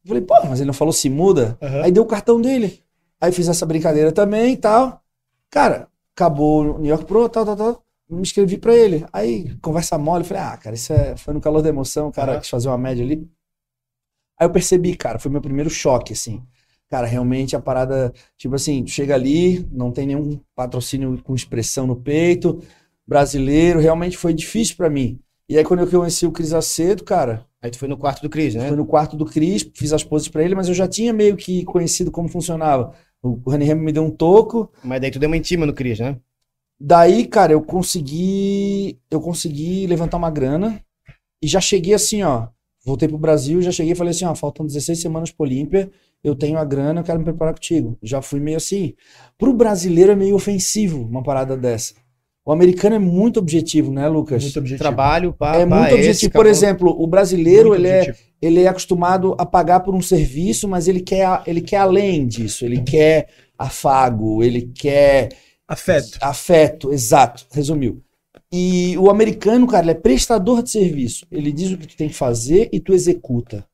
[0.04, 1.58] Eu falei, pô, mas ele não falou se muda?
[1.62, 1.82] Aham.
[1.84, 2.82] Aí deu o cartão dele.
[3.20, 5.02] Aí fiz essa brincadeira também e tal.
[5.50, 7.84] Cara, acabou o New York Pro, tal, tal, tal.
[8.08, 9.06] Me inscrevi pra ele.
[9.12, 11.16] Aí, conversa mole, eu falei, ah, cara, isso é...
[11.16, 12.40] foi no calor da emoção, o cara Aham.
[12.40, 13.26] quis fazer uma média ali.
[14.38, 16.42] Aí eu percebi, cara, foi meu primeiro choque, assim.
[16.88, 21.94] Cara, realmente a parada, tipo assim, chega ali, não tem nenhum patrocínio com expressão no
[21.94, 22.60] peito,
[23.06, 25.20] brasileiro, realmente foi difícil pra mim.
[25.50, 28.30] E aí quando eu conheci o Cris Aceto, cara, Aí tu foi no quarto do
[28.30, 28.68] Cris, né?
[28.68, 31.36] foi no quarto do Cris, fiz as poses pra ele, mas eu já tinha meio
[31.36, 32.94] que conhecido como funcionava.
[33.20, 35.98] O Rani Remy me deu um toco, Mas daí tu deu uma intima no Cris,
[35.98, 36.16] né?
[36.80, 40.80] Daí, cara, eu consegui, eu consegui levantar uma grana
[41.42, 42.46] e já cheguei assim, ó.
[42.86, 45.90] Voltei pro Brasil, já cheguei e falei assim, ó, faltam 16 semanas pro Olímpia,
[46.24, 47.98] eu tenho a grana, eu quero me preparar contigo.
[48.02, 48.94] Já fui meio assim.
[49.36, 51.94] Pro brasileiro é meio ofensivo uma parada dessa.
[52.50, 54.42] O americano é muito objetivo, né, Lucas?
[54.42, 54.82] Muito objetivo.
[54.82, 56.32] Trabalho, pá, é pá, muito esse, objetivo.
[56.32, 56.50] Por acabou.
[56.50, 60.98] exemplo, o brasileiro, ele é, ele é acostumado a pagar por um serviço, mas ele
[60.98, 62.64] quer, ele quer além disso.
[62.64, 65.28] Ele quer afago, ele quer
[65.68, 66.18] Afeto.
[66.20, 68.02] Afeto, exato, resumiu.
[68.52, 71.24] E o americano, cara, ele é prestador de serviço.
[71.30, 73.64] Ele diz o que tu tem que fazer e tu executa.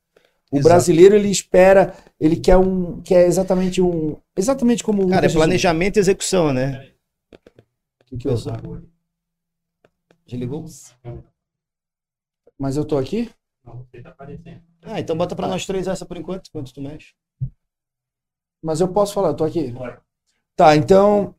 [0.52, 0.68] O Exato.
[0.68, 5.96] brasileiro, ele espera, ele quer um, quer exatamente um, exatamente como o Cara, é planejamento
[5.96, 6.88] e execução, né?
[8.06, 8.36] Que que eu-
[10.26, 10.64] Já ligou?
[12.58, 13.30] Mas eu tô aqui?
[14.82, 17.14] Ah, então bota pra nós três essa por enquanto, enquanto tu mexe.
[18.62, 19.72] Mas eu posso falar, eu tô aqui.
[20.56, 21.34] Tá, então,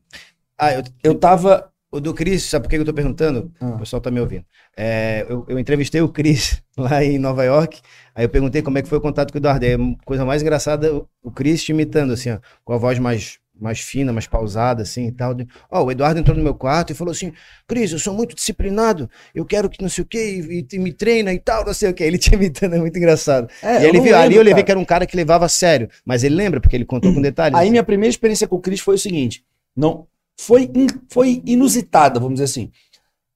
[0.56, 1.72] Ah, eu, eu tava.
[1.90, 3.50] o do Cris, sabe por que eu tô perguntando?
[3.60, 3.70] Ah.
[3.76, 4.44] O pessoal tá me ouvindo.
[4.76, 7.80] É, eu, eu entrevistei o Cris lá em Nova York,
[8.14, 9.64] aí eu perguntei como é que foi o contato com o Eduardo.
[9.66, 13.38] A coisa mais engraçada, o- o Cris te imitando, assim, ó, com a voz mais,
[13.60, 15.34] mais fina, mais pausada, assim e tal.
[15.70, 17.32] Ó, o Eduardo entrou no meu quarto e falou assim:
[17.66, 20.92] Cris, eu sou muito disciplinado, eu quero que não sei o quê, e, e me
[20.92, 22.04] treina e tal, não sei o quê.
[22.04, 23.48] Ele te imitando, é muito engraçado.
[23.62, 24.64] É, e ele viu, ali lembro, eu levei cara.
[24.64, 27.20] que era um cara que levava a sério, mas ele lembra, porque ele contou com
[27.22, 27.58] detalhes.
[27.58, 29.44] Aí minha primeira experiência com o Cris foi o seguinte:
[29.76, 30.06] não
[30.40, 32.70] foi, in- foi inusitada, vamos dizer assim.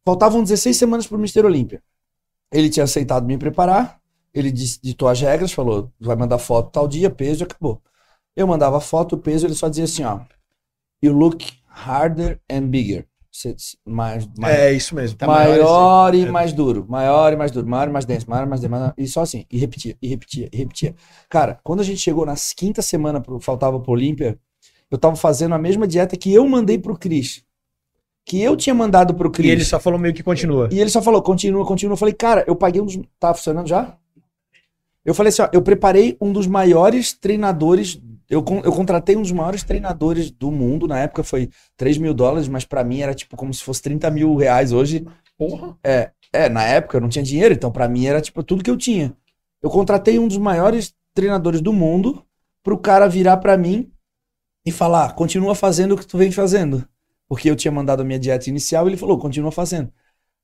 [0.04, 1.82] Faltavam 16 semanas para o Mister Olímpia.
[2.52, 3.98] Ele tinha aceitado me preparar,
[4.34, 7.80] ele ditou as regras, falou: vai mandar foto tal dia, peso e acabou.
[8.36, 10.20] Eu mandava foto, o peso, ele só dizia assim: ó,
[11.02, 13.06] you look harder and bigger.
[13.86, 15.16] Mais, mais, É isso mesmo.
[15.16, 16.30] Tá maior maior e É.
[16.30, 18.92] mais duro, maior e mais duro, maior e mais denso, maior e mais denso, maior-
[18.96, 20.94] e só assim, e repetia, e repetia, e repetia.
[21.30, 24.38] Cara, quando a gente chegou na quinta semana, pro, faltava pro Olímpia,
[24.90, 27.42] eu tava fazendo a mesma dieta que eu mandei pro Cris.
[28.26, 29.48] Que eu tinha mandado pro Cris.
[29.48, 30.68] E ele só falou meio que continua.
[30.70, 31.94] E ele só falou, continua, continua.
[31.94, 32.98] Eu falei, cara, eu paguei um dos.
[33.18, 33.96] Tá funcionando já?
[35.04, 37.98] Eu falei assim, ó, eu preparei um dos maiores treinadores.
[38.32, 40.88] Eu, eu contratei um dos maiores treinadores do mundo.
[40.88, 44.10] Na época foi 3 mil dólares, mas pra mim era tipo como se fosse 30
[44.10, 45.06] mil reais hoje.
[45.36, 45.76] Porra.
[45.84, 48.76] É, na época eu não tinha dinheiro, então pra mim era tipo tudo que eu
[48.78, 49.14] tinha.
[49.60, 52.24] Eu contratei um dos maiores treinadores do mundo
[52.62, 53.92] pro cara virar pra mim
[54.64, 56.88] e falar: continua fazendo o que tu vem fazendo.
[57.28, 59.92] Porque eu tinha mandado a minha dieta inicial e ele falou: continua fazendo.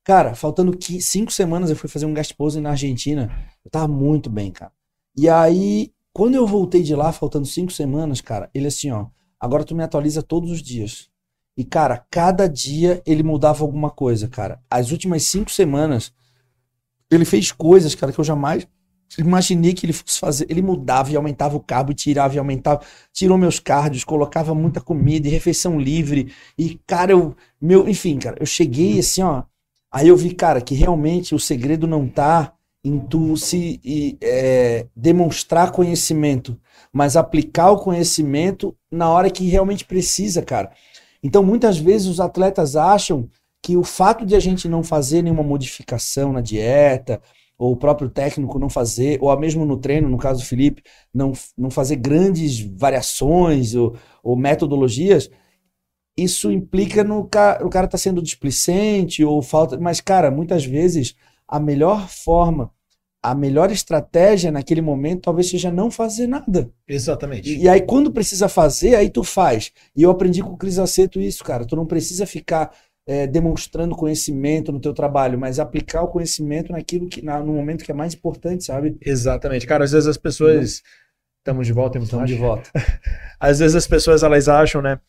[0.03, 3.31] Cara, faltando cinco semanas eu fui fazer um guest posing na Argentina.
[3.65, 4.71] Eu tava muito bem, cara.
[5.17, 9.05] E aí, quando eu voltei de lá, faltando cinco semanas, cara, ele assim, ó,
[9.39, 11.09] agora tu me atualiza todos os dias.
[11.55, 14.61] E, cara, cada dia ele mudava alguma coisa, cara.
[14.69, 16.11] As últimas cinco semanas,
[17.09, 18.67] ele fez coisas, cara, que eu jamais
[19.17, 20.45] imaginei que ele fosse fazer.
[20.49, 22.81] Ele mudava e aumentava o carbo, e tirava e aumentava.
[23.13, 26.33] Tirou meus cardios, colocava muita comida e refeição livre.
[26.57, 27.33] E, cara, eu.
[27.61, 29.43] Meu, enfim, cara, eu cheguei assim, ó.
[29.89, 34.87] Aí eu vi, cara, que realmente o segredo não tá em tu se e, é,
[34.95, 36.57] demonstrar conhecimento,
[36.93, 40.71] mas aplicar o conhecimento na hora que realmente precisa, cara.
[41.21, 43.29] Então, muitas vezes os atletas acham
[43.61, 47.21] que o fato de a gente não fazer nenhuma modificação na dieta,
[47.57, 50.81] ou o próprio técnico não fazer, ou mesmo no treino, no caso do Felipe,
[51.13, 55.29] não, não fazer grandes variações ou, ou metodologias,
[56.17, 59.77] isso implica no ca o cara tá sendo displicente ou falta.
[59.77, 61.15] Mas, cara, muitas vezes
[61.49, 62.71] a melhor forma,
[63.21, 66.71] a melhor estratégia naquele momento talvez seja não fazer nada.
[66.87, 67.49] Exatamente.
[67.53, 69.71] E, e aí, quando precisa fazer, aí tu faz.
[69.95, 71.65] E eu aprendi com o Cris Aceto isso, cara.
[71.65, 72.71] Tu não precisa ficar
[73.07, 77.83] é, demonstrando conhecimento no teu trabalho, mas aplicar o conhecimento naquilo que, na- no momento
[77.83, 78.95] que é mais importante, sabe?
[79.01, 79.65] Exatamente.
[79.65, 80.83] Cara, às vezes as pessoas.
[81.39, 82.69] Estamos de volta, Estamos de volta.
[83.39, 84.99] Às vezes as pessoas elas acham, né,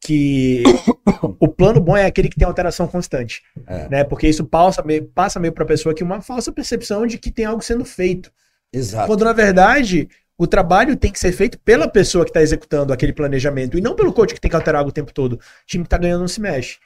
[0.00, 0.62] que
[1.40, 3.88] o plano bom é aquele que tem alteração constante, É.
[3.88, 4.04] né?
[4.04, 7.30] Porque isso passa meio, passa meio para a pessoa que uma falsa percepção de que
[7.30, 8.30] tem algo sendo feito.
[8.72, 9.06] Exato.
[9.06, 13.12] Quando na verdade o trabalho tem que ser feito pela pessoa que está executando aquele
[13.12, 15.34] planejamento e não pelo coach que tem que alterar algo o tempo todo.
[15.34, 16.76] O time que está ganhando não se mexe.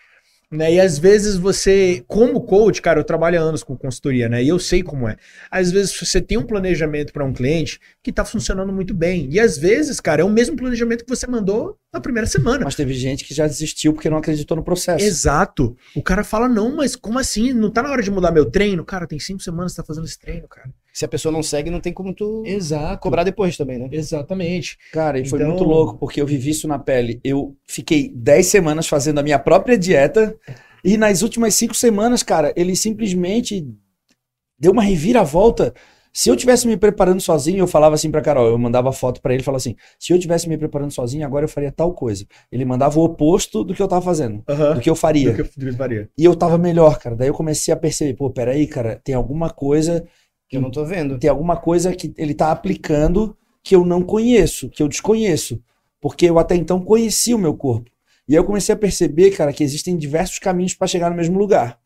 [0.50, 0.74] Né?
[0.74, 4.42] E às vezes você, como coach, cara, eu trabalho há anos com consultoria, né?
[4.42, 5.16] E eu sei como é.
[5.48, 9.28] Às vezes você tem um planejamento para um cliente que está funcionando muito bem.
[9.30, 12.64] E às vezes, cara, é o mesmo planejamento que você mandou na primeira semana.
[12.64, 15.04] Mas teve gente que já desistiu porque não acreditou no processo.
[15.04, 15.76] Exato.
[15.94, 17.52] O cara fala, não, mas como assim?
[17.52, 18.84] Não tá na hora de mudar meu treino?
[18.84, 20.68] Cara, tem cinco semanas que você tá fazendo esse treino, cara.
[20.92, 23.00] Se a pessoa não segue, não tem como tu Exato.
[23.00, 23.88] cobrar depois também, né?
[23.92, 24.76] Exatamente.
[24.92, 27.20] Cara, e foi Então- muito louco, porque eu vivi isso na pele.
[27.22, 30.36] Eu fiquei 10 semanas fazendo a minha própria dieta,
[30.84, 33.66] e nas últimas 5 semanas, cara, ele simplesmente
[34.58, 35.74] deu uma reviravolta.
[36.12, 39.32] Se eu tivesse me preparando sozinho, eu falava assim pra Carol, eu mandava foto pra
[39.32, 42.26] ele e falava assim: se eu tivesse me preparando sozinho, agora eu faria tal coisa.
[42.50, 44.42] Ele mandava o oposto do que eu tava fazendo,
[44.74, 45.30] do que eu faria.
[45.32, 46.10] Do que eu- faria.
[46.18, 47.14] E eu tava melhor, cara.
[47.14, 50.04] Daí eu comecei a perceber, pô, peraí, cara, tem alguma coisa
[50.50, 51.18] Que eu não tô vendo.
[51.18, 55.62] tem alguma coisa que ele tá aplicando que eu não conheço, que eu desconheço.
[56.00, 57.90] Porque eu até então conhecia o meu corpo.
[58.28, 61.38] E aí eu comecei a perceber, cara, que existem diversos caminhos para chegar no mesmo
[61.38, 61.78] lugar.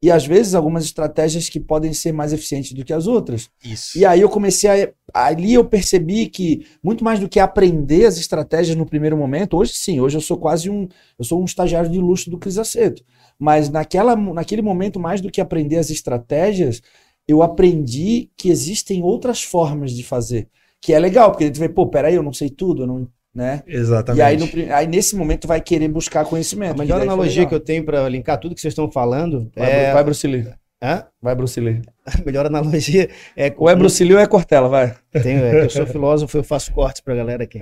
[0.00, 3.50] E às vezes algumas estratégias que podem ser mais eficientes do que as outras.
[3.64, 3.98] Isso.
[3.98, 4.88] E aí eu comecei a.
[5.12, 9.72] Ali eu percebi que, muito mais do que aprender as estratégias no primeiro momento, hoje
[9.72, 10.86] sim, hoje eu sou quase um.
[11.18, 13.02] Eu sou um estagiário de luxo do Cris Aceto.
[13.36, 16.80] Mas naquela, naquele momento, mais do que aprender as estratégias,
[17.28, 20.48] eu aprendi que existem outras formas de fazer.
[20.80, 23.08] Que é legal, porque tu vê, pô, peraí, eu não sei tudo, eu não.
[23.34, 23.62] Né?
[23.68, 24.18] Exatamente.
[24.18, 24.36] E aí,
[24.66, 26.78] no aí, nesse momento, vai querer buscar A conhecimento.
[26.78, 29.92] melhor analogia que eu tenho pra linkar tudo que vocês estão falando Vai, é.
[29.92, 30.48] vai Bruce Lee.
[30.82, 31.04] Hã?
[31.20, 31.82] Vai, Bruce Lee.
[32.06, 34.94] A melhor analogia é Ou é Bruce Lee ou é Cortella, vai.
[35.22, 37.60] Tenho, é eu sou filósofo, eu faço cortes pra galera aqui.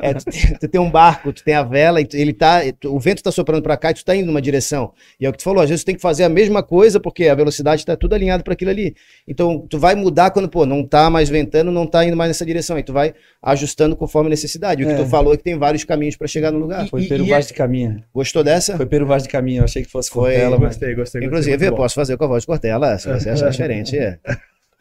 [0.00, 2.98] É, tu, tem, tu tem um barco, tu tem a vela, e ele tá, o
[2.98, 4.92] vento tá soprando pra cá e tu tá indo numa direção.
[5.20, 6.98] E é o que tu falou, às vezes tu tem que fazer a mesma coisa
[6.98, 8.94] porque a velocidade tá tudo alinhado para aquilo ali.
[9.28, 12.46] Então tu vai mudar quando, pô, não tá mais ventando, não tá indo mais nessa
[12.46, 12.76] direção.
[12.76, 14.82] Aí tu vai ajustando conforme a necessidade.
[14.82, 14.96] O que É.
[14.96, 16.88] tu falou é que tem vários caminhos pra chegar no lugar.
[16.88, 18.02] Foi e Vaz é- de Caminha.
[18.14, 18.76] Gostou dessa?
[18.76, 19.60] Foi Peru Vaz de Caminha.
[19.60, 20.68] Eu achei que fosse Foi, Cortella, mas...
[20.76, 21.24] Gostei, gostei.
[21.24, 23.98] Inclusive, gostei, eu posso fazer com a voz de Cortella, se você achar diferente.
[23.98, 24.18] É.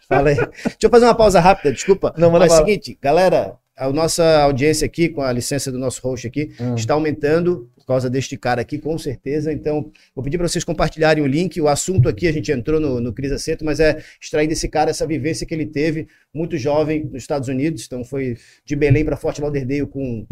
[0.08, 0.36] Fala aí.
[0.36, 2.14] Deixa eu fazer uma pausa rápida, desculpa.
[2.18, 6.00] Não, Mas é o seguinte, galera, a nossa audiência aqui, com a licença do nosso
[6.02, 6.76] host aqui, Ah.
[6.78, 9.52] está aumentando por causa deste cara aqui, com certeza.
[9.54, 11.60] Então, vou pedir para vocês compartilharem o link.
[11.62, 14.90] O assunto aqui, a gente entrou no, no Cris Aceto, mas é extrair desse cara
[14.90, 17.84] essa vivência que ele teve, muito jovem, nos Estados Unidos.
[17.86, 20.26] Então, foi de Belém para Forte Lauderdale com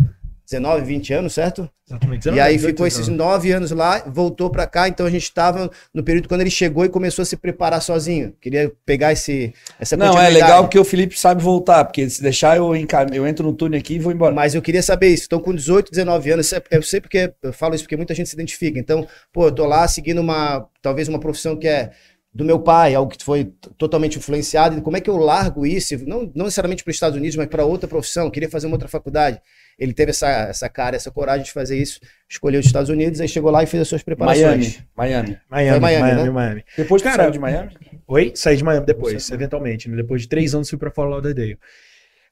[0.53, 1.69] 19, 20 anos, certo?
[1.87, 2.29] Exatamente.
[2.29, 5.69] E aí 18 ficou esses nove anos lá, voltou pra cá, então a gente estava
[5.93, 8.33] no período quando ele chegou e começou a se preparar sozinho.
[8.39, 12.55] Queria pegar esse, essa Não, é legal porque o Felipe sabe voltar, porque se deixar
[12.55, 13.07] eu, encam...
[13.11, 14.33] eu entro no túnel aqui e vou embora.
[14.33, 15.25] Mas eu queria saber isso.
[15.25, 18.29] Então, com 18, 19 anos, é- eu sei porque eu falo isso porque muita gente
[18.29, 18.79] se identifica.
[18.79, 21.91] Então, pô, eu tô lá seguindo uma, talvez uma profissão que é
[22.33, 24.77] do meu pai, algo que foi totalmente influenciado.
[24.77, 25.95] E como é que eu largo isso?
[26.07, 28.25] Não, não necessariamente para os Estados Unidos, mas para outra profissão.
[28.25, 29.39] Eu queria fazer uma outra faculdade.
[29.77, 31.99] Ele teve essa, essa cara, essa coragem de fazer isso.
[32.27, 34.43] Escolheu os Estados Unidos, aí chegou lá e fez as suas preparações.
[34.45, 35.37] Miami, Miami.
[35.49, 36.29] Miami, Miami, Miami, né?
[36.31, 36.65] Miami.
[36.75, 37.71] Depois que Cara, saiu de Miami?
[38.07, 38.31] Oi?
[38.35, 39.87] Saí de Miami depois, Você- eventualmente.
[39.89, 39.95] né?
[39.97, 41.57] Depois de três anos fui pra Fort Lauderdale.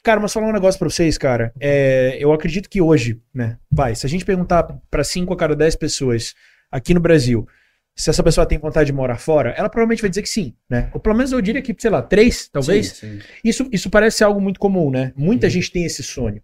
[0.04, 1.54] Cara, mas falar um negócio pra vocês, cara.
[1.60, 3.58] É, eu acredito que hoje, né?
[3.72, 6.34] Vai, se a gente perguntar pra cinco a cada dez pessoas
[6.72, 7.48] aqui no Brasil
[7.96, 10.90] se essa pessoa tem vontade de morar fora, ela provavelmente vai dizer que sim, né?
[10.94, 12.90] Ou pelo menos eu diria que, sei lá, três, talvez.
[12.90, 13.28] Sim, sim.
[13.44, 15.12] Isso, isso parece ser algo muito comum, né?
[15.16, 16.42] Muita gente tem esse sonho.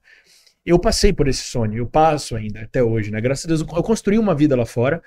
[0.65, 3.21] Eu passei por esse sonho, eu passo ainda até hoje, né?
[3.21, 5.01] Graças a Deus eu construí uma vida lá fora.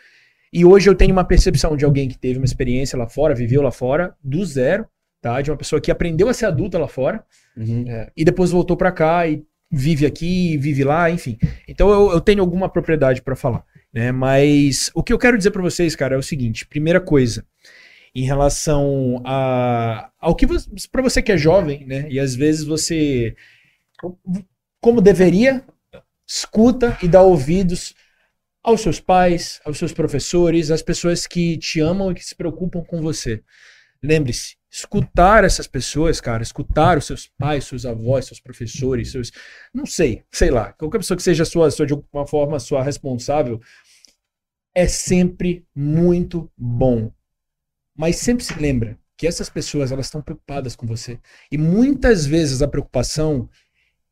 [0.53, 3.63] E hoje eu tenho uma percepção de alguém que teve uma experiência lá fora, viveu
[3.63, 4.87] lá fora, do zero,
[5.21, 5.41] tá?
[5.43, 7.23] De uma pessoa que aprendeu a ser adulta lá fora
[7.57, 7.85] Uhum.
[8.17, 11.37] e depois voltou pra cá e vive aqui, vive lá, enfim.
[11.69, 14.13] Então eu, eu tenho alguma propriedade pra falar, né?
[14.13, 17.45] Mas o que eu quero dizer pra vocês, cara, é o seguinte: primeira coisa,
[18.15, 22.07] em relação a ao que você, para você que é jovem, né?
[22.11, 23.35] E às vezes você,
[24.81, 25.65] como deveria,
[26.27, 27.95] escuta e dá ouvidos
[28.63, 32.83] aos seus pais, aos seus professores, às pessoas que te amam e que se preocupam
[32.85, 33.43] com você.
[34.03, 39.33] Lembre-se, escutar essas pessoas, cara, escutar os seus pais, seus avós, seus professores, seus.
[39.75, 43.61] Não sei, sei lá, qualquer pessoa que seja sua, sua de alguma forma sua responsável,
[44.75, 47.13] é sempre muito bom.
[47.97, 51.19] Mas sempre se lembra que essas pessoas elas estão preocupadas com você.
[51.51, 53.51] E muitas vezes a preocupação,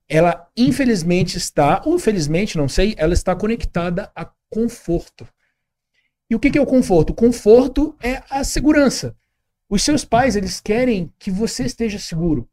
[0.08, 5.26] ela infelizmente está, ou felizmente, não sei, ela está conectada a conforto.
[6.28, 7.10] E o que que é o conforto?
[7.10, 9.16] O conforto é a segurança.
[9.68, 12.48] Os seus pais, eles querem que você esteja seguro.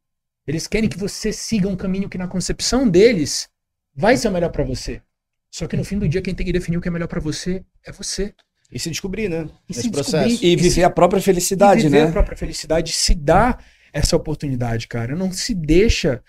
[0.45, 3.49] Eles querem que você siga um caminho que na concepção deles
[3.95, 5.01] vai ser o melhor para você.
[5.49, 7.21] Só que no fim do dia quem tem que definir o que é melhor para
[7.21, 8.34] você é você.
[8.71, 9.47] E se descobrir, né?
[9.69, 10.28] E Nesse se processo.
[10.28, 10.51] descobrir.
[10.51, 12.10] E viver a própria felicidade, e viver né?
[12.10, 13.58] a própria felicidade, se dá
[13.93, 15.15] essa oportunidade, cara.
[15.15, 16.21] Não se deixa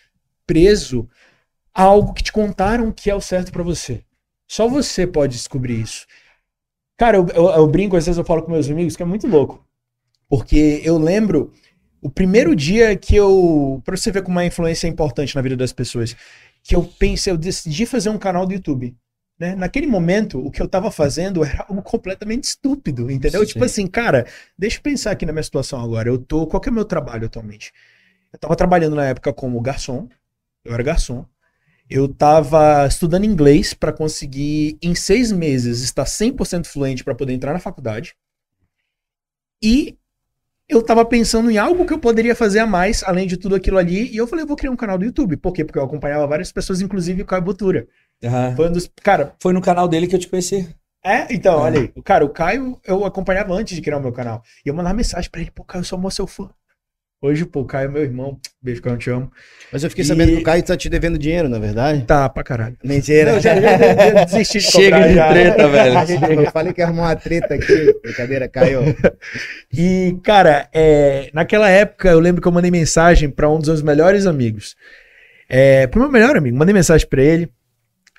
[0.46, 1.08] preso
[1.74, 4.02] a algo que te contaram que é o certo pra você.
[4.46, 6.06] Só você pode descobrir isso.
[6.96, 9.26] Cara, eu, eu- eu brinco, às vezes eu falo com meus amigos que é muito
[9.26, 9.65] louco.
[10.28, 11.52] Porque eu lembro
[12.00, 13.80] o primeiro dia que eu.
[13.84, 16.16] Pra você ver como a influência é importante na vida das pessoas.
[16.62, 18.96] Que eu pensei, eu decidi fazer um canal do YouTube.
[19.38, 19.54] Né?
[19.54, 23.40] Naquele momento, o que eu tava fazendo era algo completamente estúpido, entendeu?
[23.40, 23.46] Sim.
[23.52, 24.26] Tipo assim, cara,
[24.58, 26.08] deixa eu pensar aqui na minha situação agora.
[26.08, 26.46] Eu tô.
[26.46, 27.72] Qual que é o meu trabalho atualmente?
[28.32, 30.08] Eu tava trabalhando na época como garçom.
[30.64, 31.24] Eu era garçom.
[31.88, 37.52] Eu tava estudando inglês para conseguir, em seis meses, estar 100% fluente para poder entrar
[37.52, 38.16] na faculdade.
[39.62, 39.96] E
[40.68, 43.78] eu tava pensando em algo que eu poderia fazer a mais, além de tudo aquilo
[43.78, 44.12] ali.
[44.12, 45.36] E eu falei, eu vou criar um canal do YouTube.
[45.36, 45.64] Por quê?
[45.64, 47.86] Porque eu acompanhava várias pessoas, inclusive o Caio Botura.
[48.24, 48.54] Aham.
[48.56, 48.90] Foi um dos.
[49.02, 50.68] Cara, Foi no canal dele que eu te conheci.
[51.04, 51.92] é, então, olha aí.
[52.02, 54.42] Cara, o Caio eu acompanhava antes de criar o meu canal.
[54.64, 56.50] E eu mandava mensagem pra ele, pô, Caio, eu sou mó seu fã.
[57.20, 58.38] Hoje, pô, o Caio é meu irmão.
[58.62, 59.32] Beijo, Caio, eu te amo.
[59.72, 62.04] Mas eu fiquei E- sabendo que o Caio tá te devendo dinheiro, na verdade.
[62.04, 62.76] Tá, pra caralho.
[62.84, 63.32] Mentira.
[63.32, 65.28] Não, já, já, já, já desisti de Chega de já.
[65.30, 65.96] treta, velho.
[66.44, 67.98] Eu falei que ia arrumar uma treta aqui.
[68.02, 68.80] Brincadeira, Caio.
[69.72, 73.82] E, cara, é, naquela época eu lembro que eu mandei mensagem pra um dos meus
[73.82, 74.74] melhores amigos.
[75.48, 77.50] É, pro meu melhor amigo, mandei mensagem pra ele.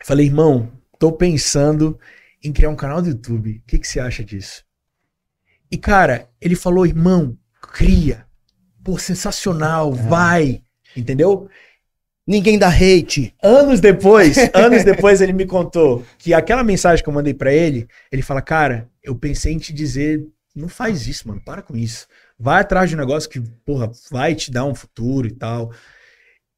[0.04, 1.98] Falei, irmão, tô pensando
[2.44, 3.62] em criar um canal do YouTube.
[3.64, 4.64] O que, que você acha disso?
[5.72, 7.36] E, cara, ele falou, irmão,
[7.74, 8.27] cria.
[8.88, 10.62] Pô, sensacional, vai.
[10.96, 11.50] Entendeu?
[12.26, 13.36] Ninguém dá hate.
[13.44, 17.86] Anos depois, anos depois ele me contou que aquela mensagem que eu mandei pra ele,
[18.10, 22.08] ele fala, cara, eu pensei em te dizer, não faz isso, mano, para com isso.
[22.40, 25.70] vai atrás de um negócio que, porra, vai te dar um futuro e tal.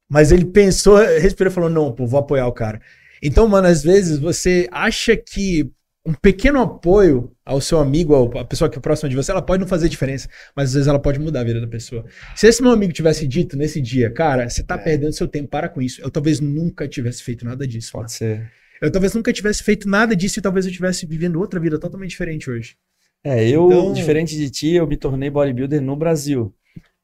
[0.08, 2.80] Mas ele pensou, respirou e falou: não, pô, vou apoiar o cara.
[3.20, 5.68] Então, mano, às vezes você acha que
[6.04, 9.60] um pequeno apoio ao seu amigo, à pessoa que é próxima de você, ela pode
[9.60, 12.04] não fazer diferença, mas às vezes ela pode mudar a vida da pessoa.
[12.34, 14.78] Se esse meu amigo tivesse dito nesse dia, cara, você tá é.
[14.78, 16.00] perdendo seu tempo, para com isso.
[16.00, 17.92] Eu talvez nunca tivesse feito nada disso.
[17.92, 18.50] Pode ser.
[18.80, 22.10] Eu talvez nunca tivesse feito nada disso e talvez eu estivesse vivendo outra vida totalmente
[22.10, 22.76] diferente hoje.
[23.22, 23.92] É, eu, então...
[23.92, 26.54] diferente de ti, eu me tornei bodybuilder no Brasil.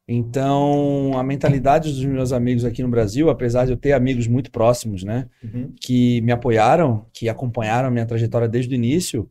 [0.09, 4.53] Então, a mentalidade dos meus amigos aqui no Brasil, apesar de eu ter amigos muito
[4.53, 5.73] próximos, né, uhum.
[5.81, 9.29] que me apoiaram, que acompanharam a minha trajetória desde o início,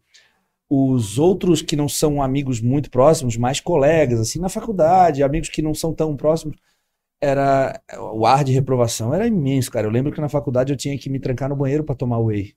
[0.69, 5.61] os outros que não são amigos muito próximos, mais colegas, assim, na faculdade, amigos que
[5.61, 6.57] não são tão próximos,
[7.21, 9.87] era o ar de reprovação era imenso, cara.
[9.87, 12.53] Eu lembro que na faculdade eu tinha que me trancar no banheiro para tomar whey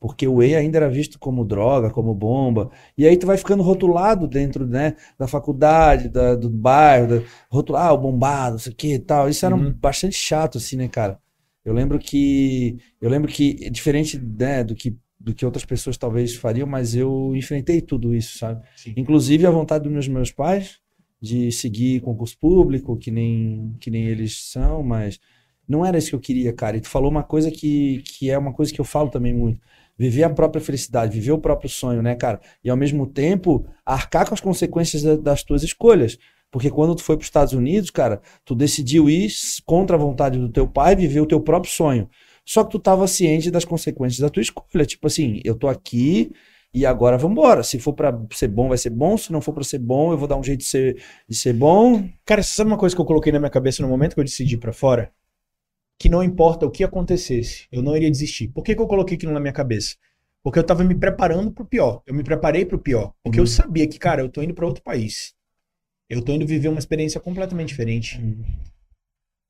[0.00, 2.70] porque o whey ainda era visto como droga, como bomba.
[2.96, 7.88] E aí tu vai ficando rotulado dentro né, da faculdade, da, do bairro, da, rotulado,
[7.88, 9.28] ah, o bombado, isso aqui e tal.
[9.28, 9.72] Isso era uhum.
[9.72, 11.18] bastante chato, assim, né, cara?
[11.64, 12.78] Eu lembro que.
[13.00, 17.34] Eu lembro que, diferente né, do que do que outras pessoas talvez fariam, mas eu
[17.34, 18.62] enfrentei tudo isso, sabe?
[18.76, 18.94] Sim.
[18.96, 20.78] Inclusive a vontade dos meus, meus pais
[21.20, 25.18] de seguir concurso público, que nem, que nem eles são, mas
[25.68, 26.76] não era isso que eu queria, cara.
[26.76, 29.60] E tu falou uma coisa que, que é uma coisa que eu falo também muito
[29.98, 32.40] viver a própria felicidade, viver o próprio sonho, né, cara?
[32.62, 36.16] E ao mesmo tempo arcar com as consequências das tuas escolhas.
[36.50, 39.28] Porque quando tu foi para os Estados Unidos, cara, tu decidiu ir
[39.66, 42.08] contra a vontade do teu pai, viver o teu próprio sonho.
[42.44, 44.86] Só que tu estava ciente das consequências da tua escolha.
[44.86, 46.32] Tipo assim, eu tô aqui
[46.72, 47.62] e agora vamos embora.
[47.62, 49.18] Se for para ser bom, vai ser bom.
[49.18, 51.52] Se não for para ser bom, eu vou dar um jeito de ser, de ser
[51.52, 52.08] bom.
[52.24, 54.54] Cara, sabe uma coisa que eu coloquei na minha cabeça no momento que eu decidi
[54.54, 55.12] ir para fora?
[55.98, 58.48] Que não importa o que acontecesse, eu não iria desistir.
[58.48, 59.96] Por que, que eu coloquei aquilo na minha cabeça?
[60.42, 62.02] Porque eu tava me preparando pro pior.
[62.06, 63.12] Eu me preparei pro pior.
[63.22, 63.44] Porque uhum.
[63.44, 65.34] eu sabia que, cara, eu tô indo para outro país.
[66.08, 68.18] Eu tô indo viver uma experiência completamente diferente.
[68.18, 68.44] Uhum.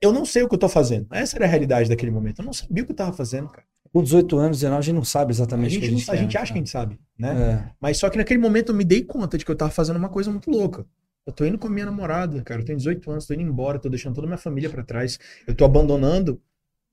[0.01, 1.07] Eu não sei o que eu tô fazendo.
[1.13, 2.41] Essa era a realidade daquele momento.
[2.41, 3.67] Eu não sabia o que eu tava fazendo, cara.
[3.93, 6.11] Com 18 anos, 19, a gente não sabe exatamente o que a gente, a gente,
[6.11, 7.65] a gente acha que a gente sabe, né?
[7.69, 7.73] É.
[7.81, 10.11] Mas só que naquele momento eu me dei conta de que eu tava fazendo uma
[10.11, 10.85] coisa muito louca.
[11.29, 12.63] Eu tô indo com a minha namorada, cara.
[12.63, 15.19] Eu tenho 18 anos, tô indo embora, tô deixando toda a minha família para trás.
[15.47, 16.41] Eu tô abandonando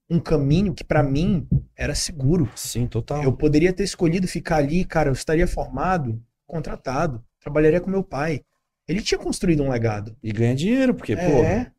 [0.09, 2.51] um caminho que para mim era seguro.
[2.53, 3.23] Sim, total.
[3.23, 8.41] Eu poderia ter escolhido ficar ali, cara, eu estaria formado, contratado, trabalharia com meu pai.
[8.85, 10.13] Ele tinha construído um legado.
[10.21, 11.71] E ganha dinheiro, porque, é, pô.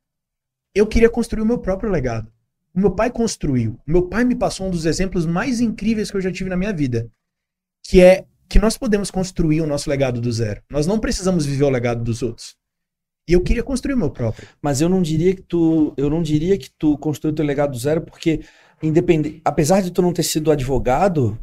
[0.74, 2.32] Eu queria construir o meu próprio legado.
[2.74, 3.78] O meu pai construiu.
[3.86, 6.56] O meu pai me passou um dos exemplos mais incríveis que eu já tive na
[6.56, 7.06] minha vida,
[7.82, 10.62] que é que nós podemos construir o nosso legado do zero.
[10.70, 12.56] Nós não precisamos viver o legado dos outros.
[13.28, 14.46] E eu queria construir o meu próprio.
[14.62, 17.78] Mas eu não diria que tu, eu não diria que tu construiu teu legado do
[17.78, 18.40] zero, porque
[18.82, 21.36] independente, apesar de tu não ter sido advogado,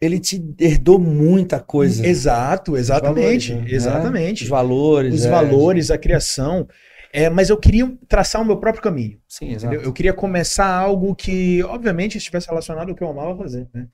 [0.00, 2.06] ele te herdou muita coisa.
[2.06, 3.76] Exato, exatamente, valores, né?
[3.76, 4.42] exatamente.
[4.44, 5.30] Os valores, os é.
[5.30, 6.66] valores, a criação.
[7.12, 9.18] É, mas eu queria traçar o meu próprio caminho.
[9.28, 9.74] Sim, exato.
[9.74, 13.86] Eu queria começar algo que, obviamente, estivesse relacionado ao que eu amava fazer, né?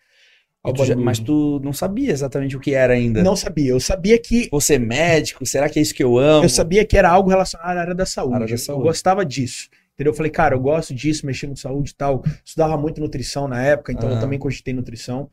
[0.75, 3.23] Tu já, mas tu não sabia exatamente o que era ainda.
[3.23, 3.71] Não sabia.
[3.71, 4.49] Eu sabia que.
[4.51, 5.47] Você é médico?
[5.47, 6.45] Será que é isso que eu amo?
[6.45, 8.35] Eu sabia que era algo relacionado à área da saúde.
[8.35, 8.83] Área da saúde.
[8.83, 9.69] Eu gostava disso.
[9.95, 10.13] Entendeu?
[10.13, 12.23] Eu falei, cara, eu gosto disso, mexendo com saúde e tal.
[12.45, 15.31] Estudava muito nutrição na época, então eu também cogitei nutrição.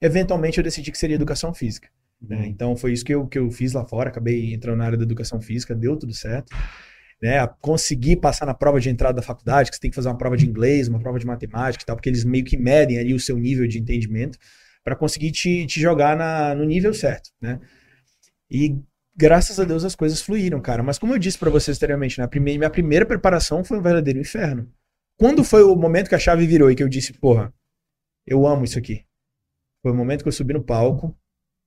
[0.00, 1.88] Eventualmente eu decidi que seria educação física.
[2.20, 2.36] Né?
[2.36, 2.44] Uhum.
[2.44, 4.10] Então foi isso que eu, que eu fiz lá fora.
[4.10, 6.54] Acabei entrando na área da educação física, deu tudo certo.
[7.22, 7.46] Né?
[7.60, 10.36] Consegui passar na prova de entrada da faculdade, que você tem que fazer uma prova
[10.36, 13.20] de inglês, uma prova de matemática e tal, porque eles meio que medem ali o
[13.20, 14.38] seu nível de entendimento
[14.84, 17.58] para conseguir te, te jogar na, no nível certo, né?
[18.50, 18.78] E
[19.16, 20.82] graças a Deus as coisas fluíram, cara.
[20.82, 24.20] Mas como eu disse para vocês anteriormente, né, primeira, minha primeira preparação foi um verdadeiro
[24.20, 24.70] inferno.
[25.16, 27.52] Quando foi o momento que a chave virou e que eu disse, porra,
[28.26, 29.04] eu amo isso aqui?
[29.82, 31.16] Foi o momento que eu subi no palco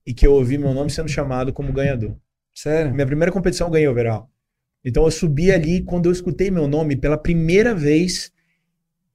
[0.05, 2.15] e que eu ouvi meu nome sendo chamado como ganhador.
[2.53, 2.93] Sério?
[2.93, 4.29] Minha primeira competição eu ganhei overall.
[4.83, 8.31] Então eu subi ali, quando eu escutei meu nome pela primeira vez,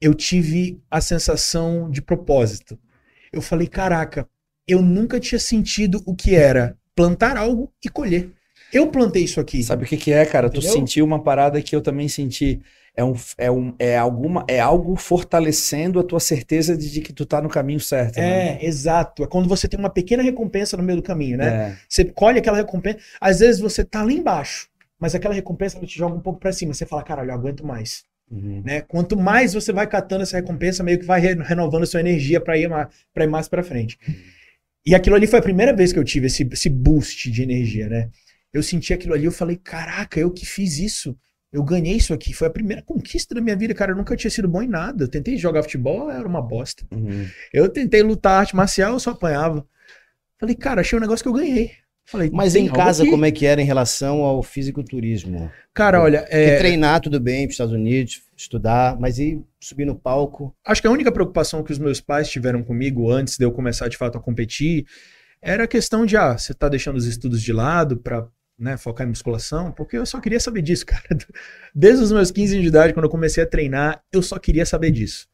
[0.00, 2.78] eu tive a sensação de propósito
[3.32, 4.28] eu falei, caraca,
[4.66, 8.30] eu nunca tinha sentido o que era plantar algo e colher.
[8.72, 9.62] Eu plantei isso aqui.
[9.62, 10.46] Sabe o que, que é, cara?
[10.46, 10.68] Entendeu?
[10.68, 12.60] Tu sentiu uma parada que eu também senti.
[12.94, 17.12] É, um, é, um, é, alguma, é algo fortalecendo a tua certeza de, de que
[17.12, 18.18] tu tá no caminho certo.
[18.18, 18.58] É, né?
[18.62, 19.24] exato.
[19.24, 21.46] É quando você tem uma pequena recompensa no meio do caminho, né?
[21.46, 21.76] É.
[21.88, 22.98] Você colhe aquela recompensa.
[23.18, 24.68] Às vezes você tá lá embaixo,
[25.00, 26.74] mas aquela recompensa te joga um pouco para cima.
[26.74, 28.04] Você fala, caralho, eu aguento mais.
[28.32, 28.62] Uhum.
[28.64, 28.80] Né?
[28.80, 32.56] Quanto mais você vai catando essa recompensa, meio que vai renovando a sua energia para
[32.56, 32.68] ir,
[33.12, 33.98] pra ir mais para frente.
[34.08, 34.14] Uhum.
[34.86, 37.88] E aquilo ali foi a primeira vez que eu tive esse, esse boost de energia,
[37.88, 38.08] né?
[38.52, 41.16] Eu senti aquilo ali, eu falei, caraca, eu que fiz isso.
[41.52, 42.32] Eu ganhei isso aqui.
[42.32, 43.92] Foi a primeira conquista da minha vida, cara.
[43.92, 45.04] Eu nunca tinha sido bom em nada.
[45.04, 46.84] Eu tentei jogar futebol, era uma bosta.
[46.90, 47.26] Uhum.
[47.52, 49.66] Eu tentei lutar arte marcial, eu só apanhava.
[50.40, 51.72] Falei, cara, achei um negócio que eu ganhei.
[52.04, 53.10] Falei, Mas em casa, aqui.
[53.10, 55.50] como é que era em relação ao fisiculturismo?
[55.72, 59.94] Cara, olha, é, treinar tudo bem para os Estados Unidos, estudar, mas e subir no
[59.94, 60.54] palco?
[60.66, 63.88] acho que a única preocupação que os meus pais tiveram comigo antes de eu começar
[63.88, 64.84] de fato a competir
[65.40, 68.26] era a questão de, ah, você tá deixando os estudos de lado pra
[68.58, 69.72] né, focar em musculação?
[69.72, 71.02] Porque eu só queria saber disso, cara.
[71.74, 74.66] Desde os meus 15 anos de idade, quando eu comecei a treinar, eu só queria
[74.66, 75.26] saber disso.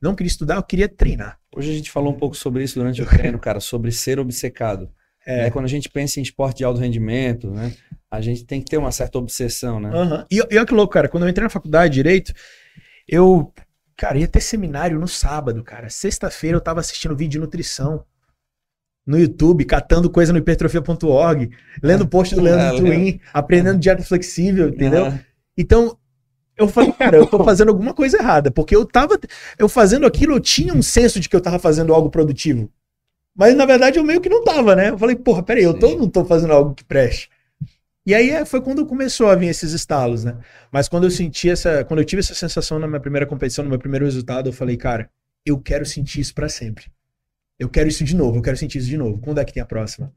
[0.00, 1.38] Não queria estudar, eu queria treinar.
[1.54, 4.90] Hoje a gente falou um pouco sobre isso durante o treino, cara, sobre ser obcecado.
[5.26, 5.46] É.
[5.46, 5.50] É.
[5.50, 7.72] Quando a gente pensa em esporte de alto rendimento, né?
[8.10, 9.90] A gente tem que ter uma certa obsessão, né?
[9.90, 10.26] Aham.
[10.30, 11.08] E, e olha que louco, cara.
[11.08, 12.32] Quando eu entrei na faculdade de Direito,
[13.08, 13.52] eu,
[13.96, 15.88] cara, ia ter seminário no sábado, cara.
[15.88, 18.04] Sexta-feira eu tava assistindo vídeo de nutrição
[19.06, 21.50] no YouTube, catando coisa no hipertrofia.org,
[21.82, 22.98] lendo post do Leandro legal.
[22.98, 25.12] Twin, aprendendo dieta flexível, entendeu?
[25.56, 25.96] Então,
[26.56, 29.18] eu falei, cara, eu tô fazendo alguma coisa errada, porque eu tava,
[29.58, 32.70] eu fazendo aquilo, eu tinha um senso de que eu tava fazendo algo produtivo.
[33.34, 34.90] Mas na verdade eu meio que não tava, né?
[34.90, 37.30] Eu falei, porra, peraí, eu tô, não tô fazendo algo que preste.
[38.04, 40.36] E aí é, foi quando começou a vir esses estalos, né?
[40.72, 43.70] Mas quando eu senti essa, quando eu tive essa sensação na minha primeira competição, no
[43.70, 45.08] meu primeiro resultado, eu falei, cara,
[45.46, 46.86] eu quero sentir isso pra sempre.
[47.58, 49.18] Eu quero isso de novo, eu quero sentir isso de novo.
[49.18, 50.12] Quando é que tem a próxima?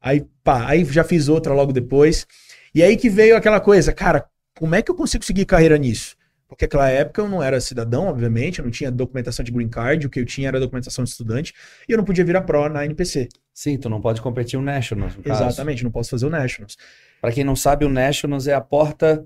[0.00, 2.26] Aí, pá, aí já fiz outra logo depois.
[2.74, 4.26] E aí que veio aquela coisa, cara,
[4.58, 6.16] como é que eu consigo seguir carreira nisso?
[6.52, 10.06] Porque naquela época eu não era cidadão, obviamente, eu não tinha documentação de green card,
[10.06, 11.54] o que eu tinha era documentação de estudante,
[11.88, 13.28] e eu não podia virar pro na NPC.
[13.54, 15.44] Sim, tu não pode competir o Nationals, no caso.
[15.44, 16.76] Exatamente, não posso fazer o Nationals.
[17.20, 19.24] Para quem não sabe, o Nationals é a porta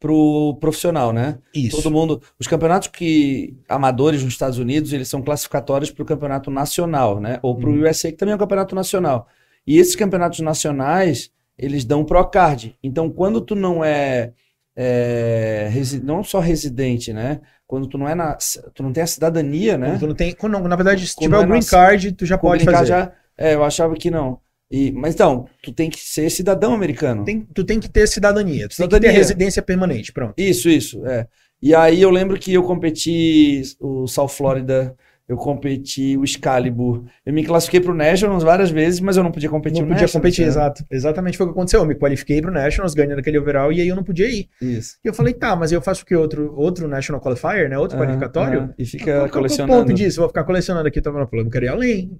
[0.00, 1.38] pro profissional, né?
[1.52, 1.76] Isso.
[1.82, 6.50] Todo mundo, os campeonatos que amadores nos Estados Unidos, eles são classificatórios para o campeonato
[6.50, 7.38] nacional, né?
[7.42, 7.82] Ou para o Uhum.
[7.82, 9.26] USA, que também é um campeonato nacional.
[9.66, 12.76] E esses campeonatos nacionais, eles dão pro card.
[12.82, 14.32] Então, quando tu não é,
[14.80, 15.68] é,
[16.04, 17.40] não só residente, né?
[17.66, 18.36] Quando tu não é na,
[18.74, 19.88] tu não tem a cidadania, né?
[19.88, 22.24] Quando tu não tem, quando, na verdade, se Quando tiver é o green card, tu
[22.24, 22.88] já pode green card fazer.
[22.88, 24.40] já, é, eu achava que não.
[24.70, 27.24] E, mas então, tu tem que ser cidadão americano.
[27.24, 29.10] Tem- tu tem que ter cidadania, tu tem que Cidadania.
[29.10, 30.34] ter residência permanente, pronto.
[30.36, 31.26] Isso, isso, é.
[31.60, 34.94] E aí eu lembro que eu competi o South Florida,
[35.28, 37.04] eu competi o Excalibur.
[37.26, 40.02] Eu me classifiquei pro Nationals várias vezes, mas eu não podia competir não o podia
[40.02, 40.48] Nationals, competir, né?
[40.48, 40.84] exato.
[40.90, 41.80] Exatamente foi o que aconteceu.
[41.80, 44.48] Eu me qualifiquei pro Nationals, ganhando aquele overall, e aí eu não podia ir.
[44.62, 44.96] Isso.
[45.04, 46.16] E eu falei, tá, mas eu faço o que?
[46.16, 47.76] Outro, outro National Qualifier, né?
[47.78, 48.72] Outro qualificatório?
[48.78, 49.72] E fica qual- qual é o colecionando.
[49.84, 50.18] ponto disso?
[50.18, 52.18] Eu vou ficar colecionando aqui, tô falando, eu quero ir além,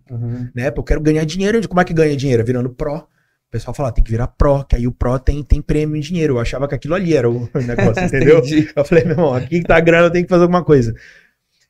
[0.55, 0.71] né?
[0.71, 1.67] Pô, Eu quero ganhar dinheiro.
[1.67, 2.45] Como é que ganha dinheiro?
[2.45, 2.95] Virando pro.
[2.97, 6.01] O pessoal fala, tem que virar pro, que aí o pro tem, tem prêmio em
[6.01, 6.35] dinheiro.
[6.35, 8.43] Eu achava que aquilo ali era o negócio, entendeu?
[8.77, 10.95] Eu falei, meu irmão, aqui que tá a grana, eu tenho que fazer alguma coisa.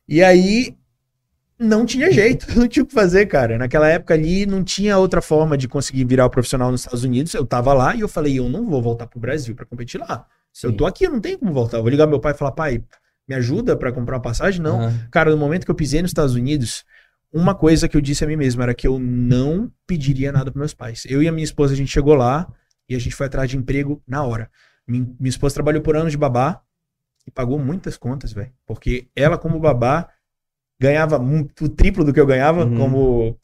[0.07, 0.75] E aí,
[1.59, 3.57] não tinha jeito, não tinha o que fazer, cara.
[3.57, 7.33] Naquela época ali, não tinha outra forma de conseguir virar o profissional nos Estados Unidos.
[7.33, 10.25] Eu tava lá e eu falei, eu não vou voltar pro Brasil pra competir lá.
[10.63, 10.77] Eu Sim.
[10.77, 11.77] tô aqui, eu não tenho como voltar.
[11.77, 12.83] Eu vou ligar meu pai e falar, pai,
[13.27, 14.61] me ajuda pra comprar uma passagem?
[14.61, 14.81] Não.
[14.81, 15.07] Aham.
[15.11, 16.83] Cara, no momento que eu pisei nos Estados Unidos,
[17.31, 20.59] uma coisa que eu disse a mim mesmo era que eu não pediria nada para
[20.59, 21.03] meus pais.
[21.07, 22.47] Eu e a minha esposa, a gente chegou lá
[22.87, 24.49] e a gente foi atrás de emprego na hora.
[24.87, 26.61] Min- Minha, esposa trabalhou por anos de babá
[27.27, 28.51] e pagou muitas contas, velho.
[28.65, 30.09] Porque ela, como babá,
[30.79, 31.17] ganhava
[31.61, 32.77] o triplo do que eu ganhava, Uhum.
[32.77, 33.37] como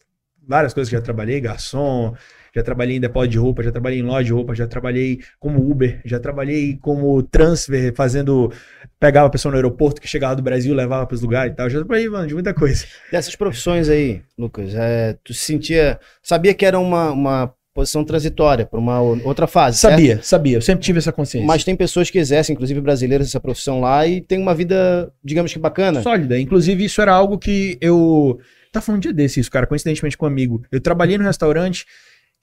[0.47, 2.13] várias coisas que já trabalhei, garçom,
[2.55, 5.59] já trabalhei em depósito de roupa, já trabalhei em loja de roupa, já trabalhei como
[5.69, 8.51] Uber, já trabalhei como transfer, fazendo
[8.99, 11.69] pegava a pessoa no aeroporto que chegava do Brasil, levava para os lugares e tal.
[11.69, 12.85] Já trabalhei, mano, de muita coisa.
[13.11, 15.99] Dessas profissões aí, Lucas, é, tu se sentia.
[16.23, 19.77] Sabia que era uma, uma posição transitória para uma outra fase.
[19.77, 19.91] certo?
[19.95, 20.57] Sabia, sabia.
[20.57, 21.45] Eu sempre tive essa consciência.
[21.45, 25.51] Mas tem pessoas que exercem, inclusive brasileiras, essa profissão lá e tem uma vida, digamos
[25.51, 26.01] que bacana.
[26.01, 26.39] sólida.
[26.39, 28.39] Inclusive, isso era algo que eu.
[28.71, 30.63] Tá falando um dia desse, isso, cara, coincidentemente com um amigo.
[30.71, 31.85] Eu trabalhei no restaurante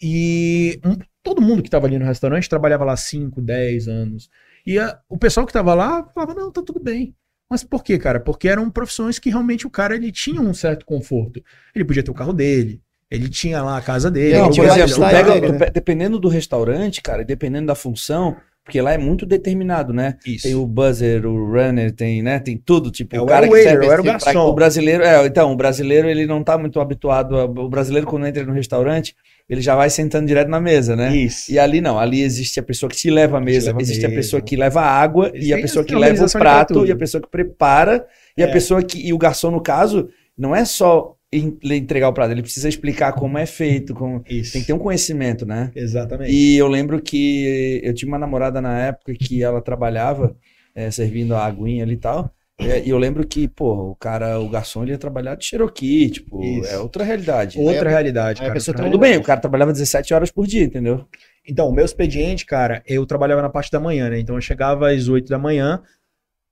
[0.01, 4.29] e um- todo mundo que tava ali no restaurante trabalhava lá 5, 10 anos.
[4.67, 7.15] E a- o pessoal que tava lá falava: não, tá tudo bem.
[7.51, 8.19] Mas por quê, cara?
[8.21, 11.43] Porque eram profissões que realmente o cara ele tinha um certo conforto.
[11.75, 12.81] Ele podia ter o carro dele,
[13.15, 14.39] ele tinha lá a casa dele.
[14.39, 15.59] Não, por exemplo, pega, dele, tu né?
[15.59, 20.17] pe- dependendo do restaurante, cara, e dependendo da função, porque lá é muito determinado, né?
[20.25, 20.45] Isso.
[20.45, 22.39] Tem o buzzer, o runner, tem, né?
[22.39, 24.33] Tem tudo, tipo, Eu o cara era o que serve eu era o assim, pra-
[24.33, 24.49] garçom.
[24.49, 28.25] O brasileiro, é, então, o brasileiro ele não tá muito habituado, a- o brasileiro quando
[28.27, 29.17] entra no restaurante,
[29.51, 31.15] ele já vai sentando direto na mesa, né?
[31.15, 31.51] Isso.
[31.53, 34.07] E ali não, ali existe a pessoa que te leva a mesa, leva a existe
[34.07, 34.21] a mesa.
[34.21, 36.97] pessoa que leva a água, Eles e a pessoa que leva o prato, e a
[36.97, 38.07] pessoa que prepara,
[38.39, 38.53] e a É.
[38.53, 39.05] pessoa que.
[39.07, 40.09] E o garçom, no caso,
[40.39, 44.23] não é só entregar o prato, ele precisa explicar como é feito, como.
[44.29, 44.53] Isso.
[44.53, 45.71] Tem que ter um conhecimento, né?
[45.75, 46.31] Exatamente.
[46.31, 50.37] E eu lembro que eu tinha uma namorada na época que ela trabalhava
[50.75, 52.31] eh, servindo a aguinha ali e tal.
[52.61, 56.11] E e eu lembro que, pô, o cara, o garçom, ele ia trabalhar de Cherokee,
[56.11, 56.71] tipo, Isso.
[56.71, 57.59] é outra realidade.
[57.59, 58.53] Outra a- realidade, cara.
[58.53, 61.07] pessoa Tudo bem, o cara trabalhava 17 horas por dia, entendeu?
[61.49, 64.21] Então, o meu expediente, cara, eu trabalhava na parte da manhã, né?
[64.21, 65.83] Então eu chegava às 8 da manhã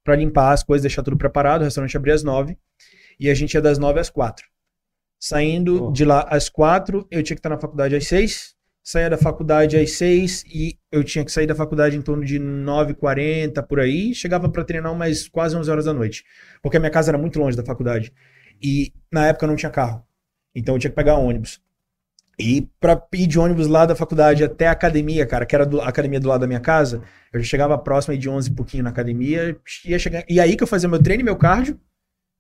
[0.03, 1.61] pra limpar as coisas, deixar tudo preparado.
[1.61, 2.57] O restaurante abria às 9
[3.21, 4.45] e a gente ia das 9 às 4.
[5.21, 5.93] Saindo Pô.
[5.93, 9.77] de lá às 4, eu tinha que estar na faculdade às 6 saía da faculdade
[9.77, 14.15] às 6 e eu tinha que sair da faculdade em torno de 9h40 por aí,
[14.15, 16.25] chegava para treinar umas quase 11 horas da noite,
[16.63, 18.13] porque a minha casa era muito longe da faculdade.
[18.63, 20.05] E na época não tinha carro.
[20.55, 21.61] Então eu tinha que pegar ônibus.
[22.39, 25.81] E pra ir de ônibus lá da faculdade até a academia, cara, que era do-
[25.81, 27.03] a academia do lado da minha casa,
[27.33, 30.57] eu já chegava próximo aí de 11 e pouquinho na academia, ia chegar, e aí
[30.57, 31.79] que eu fazia meu treino e meu cardio,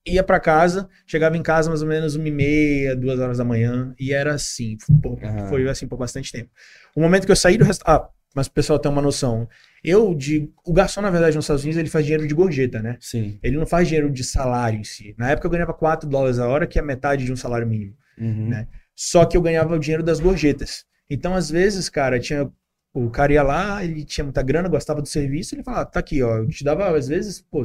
[0.07, 3.45] ia pra casa, chegava em casa mais ou menos uma e meia, duas horas da
[3.45, 5.47] manhã, e era assim, por- Aham.
[5.49, 6.51] foi assim por bastante tempo.
[6.95, 9.49] O momento que eu saí do restaurante, ah, mas o pessoal tem uma noção,
[9.85, 12.97] eu, de, o garçom na verdade nos Estados Unidos, ele faz dinheiro de gorjeta, né?
[13.01, 13.39] Sim.
[13.43, 15.15] Ele não faz dinheiro de salário em si.
[15.19, 17.95] Na época eu ganhava 4 dólares a hora, que é metade de um salário mínimo.
[18.19, 18.49] Uhum.
[18.49, 18.69] Né?
[18.95, 20.85] Só que eu ganhava o dinheiro das gorjetas.
[21.09, 22.49] Então, às vezes, cara, tinha.
[22.93, 26.23] O cara ia lá, ele tinha muita grana, gostava do serviço, ele falava, tá aqui,
[26.23, 27.63] ó, eu te dava, às vezes, pô,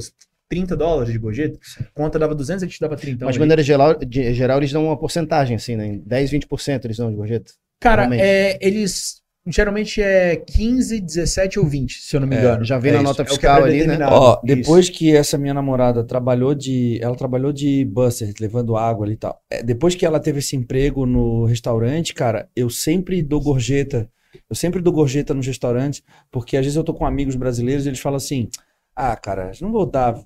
[0.49, 1.59] 30 dólares de gorjeta,
[1.93, 3.25] conta dava 200, ele te dava 30.
[3.25, 5.87] Mas de Então, maneira geral, de- geral, eles dão uma porcentagem, assim, né?
[5.87, 7.51] Em 10, 20% eles dão de gorjeta.
[7.79, 12.63] cara, é, eles, geralmente é 15, 17 ou 20, se eu não me É, engano.
[12.63, 13.97] Já vem É na isso, nota é que é fiscal ali, né?
[14.07, 14.41] Ó, Isso.
[14.45, 16.99] depois que essa minha namorada trabalhou de.
[17.01, 19.39] Ela trabalhou de busser, levando água ali e tal.
[19.51, 24.09] É, depois que ela teve esse emprego no restaurante, cara, eu sempre dou gorjeta.
[24.49, 27.89] Eu sempre dou gorjeta nos restaurantes, porque às vezes eu tô com amigos brasileiros e
[27.89, 28.49] eles falam assim:
[28.95, 30.19] ah, cara, não vou dar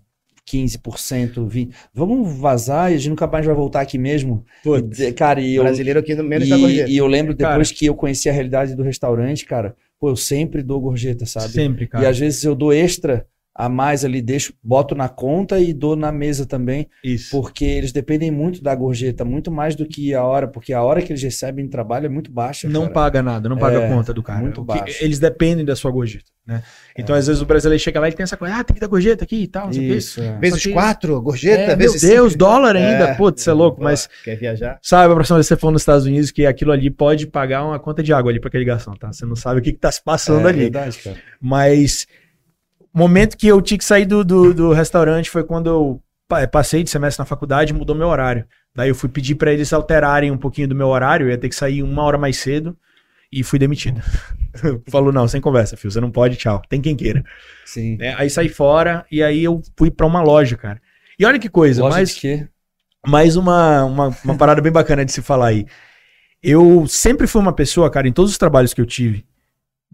[0.47, 1.69] 15%, 20%.
[1.93, 4.43] Vamos vazar e a gente nunca mais vai voltar aqui mesmo.
[4.63, 5.63] Putz, E, cara, e eu.
[5.63, 6.89] Brasileiro aqui no menos e, da gorjeta.
[6.89, 7.51] e eu lembro Cara.
[7.53, 11.49] depois que eu conheci a realidade do restaurante, cara, pô, eu sempre dou gorjeta, sabe?
[11.53, 12.09] sempre, E cara.
[12.09, 13.25] às vezes eu dou extra
[13.61, 17.29] a mais ali, deixo, boto na conta e dou na mesa também, Isso.
[17.29, 21.01] porque eles dependem muito da gorjeta, muito mais do que a hora, porque a hora
[21.01, 22.69] que eles recebem de trabalho é muito baixa.
[22.69, 22.93] Não cara.
[22.93, 24.39] paga nada, não paga É, a conta do cara.
[24.39, 25.03] muito baixo.
[25.03, 26.63] Eles dependem da sua gorjeta, né?
[26.97, 28.87] Então, às vezes, o brasileiro chega lá e tem essa coisa, ah, tem que dar
[28.87, 29.97] gorjeta aqui e tal, não sei o quê.
[29.97, 30.37] Isso, é.
[30.39, 32.39] Vezes que- 4, gorjeta, É, meu vezes Deus, cinco.
[32.45, 33.13] dólar ainda, É.
[33.15, 34.79] putz, você é louco, Pô, mas Quer viajar?
[34.81, 37.65] sabe a próxima vez que você for nos Estados Unidos que aquilo ali pode pagar
[37.65, 39.11] uma conta de água ali pra aquele garçom, tá?
[39.11, 40.59] Você não sabe o que que tá se passando É ali.
[40.61, 41.17] verdade, cara.
[41.41, 42.07] Mas
[42.93, 46.83] momento que eu tinha que sair do, do, do restaurante foi quando eu pa- passei
[46.83, 48.45] de semestre na faculdade e mudou meu horário.
[48.75, 51.49] Daí eu fui pedir pra eles alterarem um pouquinho do meu horário, eu ia ter
[51.49, 52.77] que sair uma hora mais cedo
[53.31, 54.01] e fui demitido.
[54.89, 56.61] Falou, não, sem conversa, filho, você não pode, tchau.
[56.69, 57.23] Tem quem queira.
[57.65, 57.97] Sim.
[57.97, 58.15] né?
[58.17, 60.81] Aí saí fora e aí eu fui pra uma loja, cara.
[61.17, 62.47] E olha que coisa, Loja mais, de quê?
[63.05, 65.65] mais uma, uma, uma parada bem bacana de se falar aí.
[66.41, 69.25] Eu sempre fui uma pessoa, cara, em todos os trabalhos que eu tive,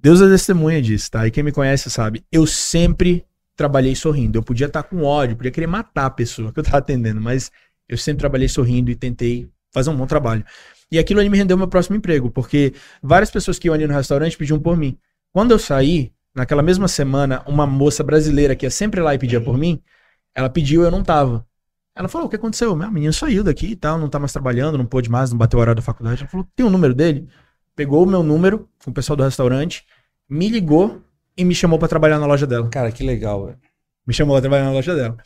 [0.05, 1.25] Deus é testemunha disso, tá?
[1.25, 3.25] E quem me conhece sabe, eu sempre
[3.55, 4.37] trabalhei sorrindo.
[4.37, 7.51] Eu podia estar com ódio, podia querer matar a pessoa que eu tava atendendo, mas
[7.89, 10.45] eu sempre trabalhei sorrindo e tentei fazer um bom trabalho.
[10.91, 13.95] E aquilo ali me rendeu meu próximo emprego, porque várias pessoas que iam ali no
[13.95, 14.95] restaurante pediam por mim.
[15.33, 19.41] Quando eu saí, naquela mesma semana, uma moça brasileira que ia sempre lá e pedia
[19.41, 19.81] por mim,
[20.35, 21.47] ela pediu e eu não tava.
[21.95, 22.75] Ela falou: o que aconteceu?
[22.75, 25.57] Meu menino saiu daqui e tal, não tá mais trabalhando, não pôde mais, não bateu
[25.57, 26.21] o horário da faculdade.
[26.21, 27.27] Ela falou: tem o número dele?
[27.75, 29.83] Pegou o meu número com o pessoal do restaurante,
[30.29, 31.01] me ligou
[31.37, 32.69] e me chamou pra trabalhar na loja dela.
[32.69, 33.57] Cara, que legal, velho.
[34.07, 35.17] Me chamou pra trabalhar na loja dela.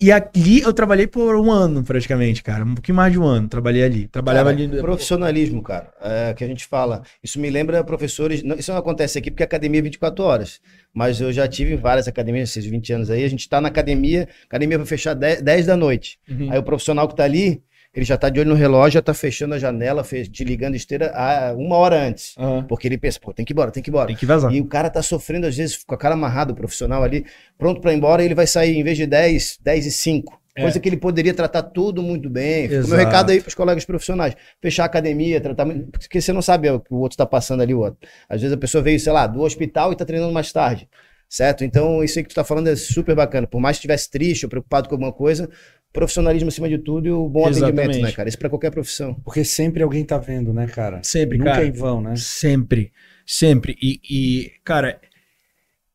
[0.00, 2.64] E ali eu trabalhei por um ano, praticamente, cara.
[2.64, 3.46] Um pouquinho mais de um ano.
[3.48, 4.08] Trabalhei ali.
[4.08, 4.80] Trabalhava Cara, ali.
[4.80, 7.02] Profissionalismo, cara, é, que a gente fala.
[7.22, 8.42] Isso me lembra professores.
[8.42, 10.60] não- isso não acontece aqui porque a academia é 24 horas.
[10.92, 13.22] Mas eu já tive várias academias, esses 20 anos aí.
[13.22, 16.18] A gente tá na academia, academia vai fechar 10, 10 da noite.
[16.28, 16.50] Uhum.
[16.50, 17.62] Aí o profissional que tá ali,
[17.94, 20.74] ele já tá de olho no relógio, já tá fechando a janela, fe- te ligando
[20.74, 22.34] esteira a uma hora antes.
[22.38, 22.64] Aham.
[22.66, 24.06] Porque ele pensa, pô, tem que ir embora, tem que ir embora.
[24.06, 24.52] Tem que vazar.
[24.52, 27.26] E o cara tá sofrendo, às vezes, com a cara amarrada, o profissional ali,
[27.58, 30.40] pronto pra ir embora, e ele vai sair, em vez de 10, 10 e 5.
[30.54, 30.62] É.
[30.62, 32.66] Coisa que ele poderia tratar tudo muito bem.
[32.68, 34.34] O meu recado aí pros colegas profissionais.
[34.60, 35.66] Fechar a academia, tratar.
[35.90, 37.98] Porque você não sabe o que o outro tá passando ali, o outro.
[38.28, 40.86] Às vezes a pessoa veio, sei lá, do hospital e tá treinando mais tarde.
[41.26, 41.64] Certo?
[41.64, 43.46] Então, isso aí que tu tá falando é super bacana.
[43.46, 45.48] Por mais que estivesse triste ou preocupado com alguma coisa,
[45.92, 48.02] profissionalismo acima de tudo e o bom atendimento, Exatamente.
[48.02, 48.28] né, cara?
[48.28, 49.14] Isso pra qualquer profissão.
[49.24, 51.00] Porque sempre alguém tá vendo, né, cara?
[51.02, 51.64] Sempre, Nunca cara.
[51.64, 52.14] é em vão, né?
[52.16, 52.92] Sempre,
[53.26, 53.76] sempre.
[53.82, 55.00] E, e, cara,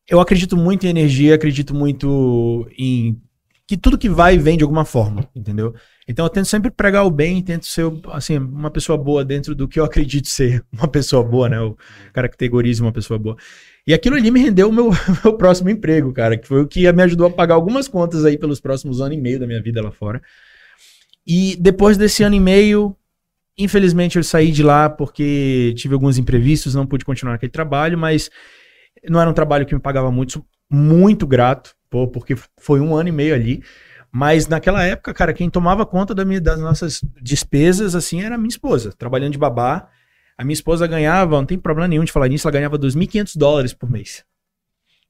[0.08, 3.20] eu acredito muito em energia, acredito muito em
[3.66, 5.74] que tudo que vai vem de alguma forma, entendeu?
[6.08, 9.68] Então eu tento sempre pregar o bem, tento ser, assim, uma pessoa boa dentro do
[9.68, 11.58] que eu acredito ser uma pessoa boa, né?
[11.58, 11.76] Eu
[12.12, 13.36] caracterizo uma pessoa boa.
[13.86, 14.90] E aquilo ali me rendeu o meu,
[15.22, 18.38] meu próximo emprego, cara, que foi o que me ajudou a pagar algumas contas aí
[18.38, 20.22] pelos próximos anos e meio da minha vida lá fora.
[21.26, 22.96] E depois desse ano e meio,
[23.58, 28.30] Infelizmente eu saí de lá porque tive alguns imprevistos, não pude continuar aquele trabalho, mas
[29.08, 33.08] não era um trabalho que me pagava muito, muito grato, pô, porque foi um ano
[33.08, 33.64] e meio ali.
[34.10, 38.38] Mas naquela época, cara, quem tomava conta da minha- das nossas despesas, assim, era a
[38.38, 39.88] minha esposa, trabalhando de babá.
[40.36, 43.72] A minha esposa ganhava, não tem problema nenhum de falar nisso, ela ganhava 2.500 dólares
[43.74, 44.24] por mês.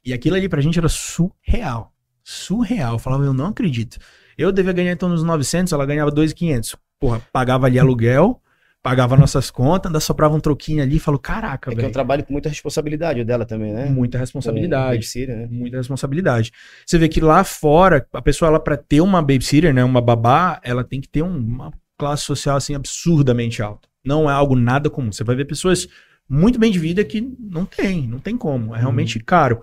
[0.05, 1.93] E aquilo ali pra gente era surreal.
[2.25, 2.95] Surreal.
[2.95, 3.99] Eu falava, eu não acredito.
[4.37, 6.77] Eu devia ganhar então uns 900, ela ganhava 2.500.
[6.99, 8.41] Porra, pagava ali aluguel,
[8.83, 11.93] pagava nossas contas, ainda soprava um troquinho ali e falou: caraca, É que eu velho.
[11.93, 13.87] trabalho com muita responsabilidade dela também, né?
[13.87, 14.93] Muita responsabilidade.
[14.97, 15.49] babysitter, né?
[15.51, 16.53] Muita responsabilidade.
[16.87, 20.61] Você vê que lá fora, a pessoa, ela, pra ter uma babysitter, né, uma babá,
[20.63, 23.89] ela tem que ter um- uma classe social, assim, absurdamente alta.
[24.05, 25.11] Não é algo nada comum.
[25.13, 25.89] Você vai ver pessoas
[26.29, 28.75] muito bem de vida que não tem, não tem como.
[28.75, 29.61] É realmente caro.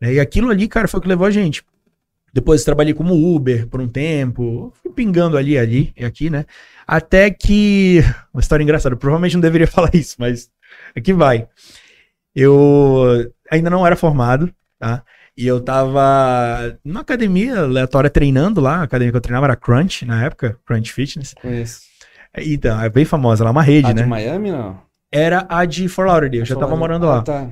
[0.00, 1.62] Né, E aquilo ali, cara, foi o que levou a gente.
[2.36, 6.44] Depois trabalhei como Uber por um tempo, fui pingando ali, ali e aqui, né?
[6.86, 8.00] Até que.
[8.30, 10.50] Uma história engraçada, provavelmente não deveria falar isso, mas
[10.94, 11.48] aqui vai.
[12.34, 15.02] Eu ainda não era formado, tá?
[15.34, 20.04] E eu tava numa academia aleatória treinando lá, a academia que eu treinava era Crunch
[20.04, 21.32] na época, Crunch Fitness.
[21.40, 21.80] Conheço.
[22.36, 24.02] Então, é bem famosa, lá é uma rede, A né?
[24.02, 24.78] de Miami, não?
[25.10, 27.22] Era a de Fort Lauderdale, eu já tava morando Ah, lá.
[27.22, 27.48] Tá.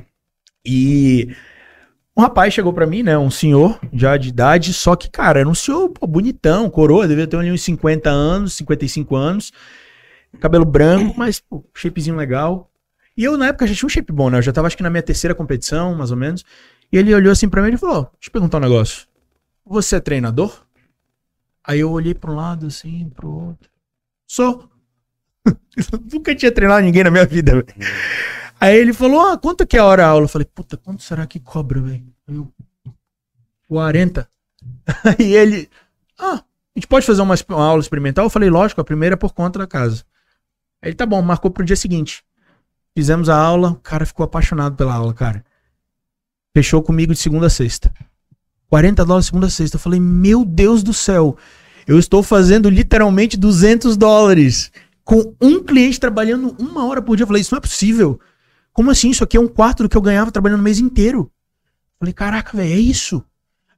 [0.62, 1.34] E
[2.16, 3.18] um rapaz chegou pra mim, né?
[3.18, 7.26] Um senhor já de idade, só que, cara, era um senhor pô, bonitão, coroa, devia
[7.26, 9.52] ter ali uns 50 anos, 55 anos,
[10.40, 12.70] cabelo branco, mas, pô, shapezinho legal.
[13.16, 14.38] E eu, na época, já tinha um shape bom, né?
[14.38, 16.44] Eu já tava, acho que na minha terceira competição, mais ou menos.
[16.92, 19.06] E ele olhou assim pra mim e falou: Deixa eu perguntar um negócio.
[19.66, 20.64] Você é treinador?
[21.66, 23.70] Aí eu olhei pra um lado, assim, pro outro.
[24.26, 24.68] Sou.
[25.46, 27.66] Eu Nunca tinha treinado ninguém na minha vida, velho.
[28.64, 30.24] Aí ele falou: Ah, quanto que é a hora aula?
[30.24, 32.06] Eu falei: Puta, quanto será que cobra, velho?
[32.26, 32.50] Aí Eu,
[33.68, 34.26] 40.
[35.04, 35.68] Aí ele:
[36.18, 38.24] Ah, a gente pode fazer uma, uma aula experimental?
[38.24, 40.02] Eu falei: Lógico, a primeira é por conta da casa.
[40.80, 42.24] Aí ele: Tá bom, marcou pro dia seguinte.
[42.96, 45.44] Fizemos a aula, o cara ficou apaixonado pela aula, cara.
[46.56, 47.92] Fechou comigo de segunda a sexta.
[48.70, 49.76] 40 dólares segunda a sexta.
[49.76, 51.36] Eu falei: Meu Deus do céu.
[51.86, 54.72] Eu estou fazendo literalmente 200 dólares
[55.04, 57.24] com um cliente trabalhando uma hora por dia.
[57.24, 58.18] Eu falei, isso não é possível.
[58.74, 59.08] Como assim?
[59.08, 61.20] Isso aqui é um quarto do que eu ganhava trabalhando o mês inteiro.
[61.20, 63.24] Eu falei, caraca, velho, é isso?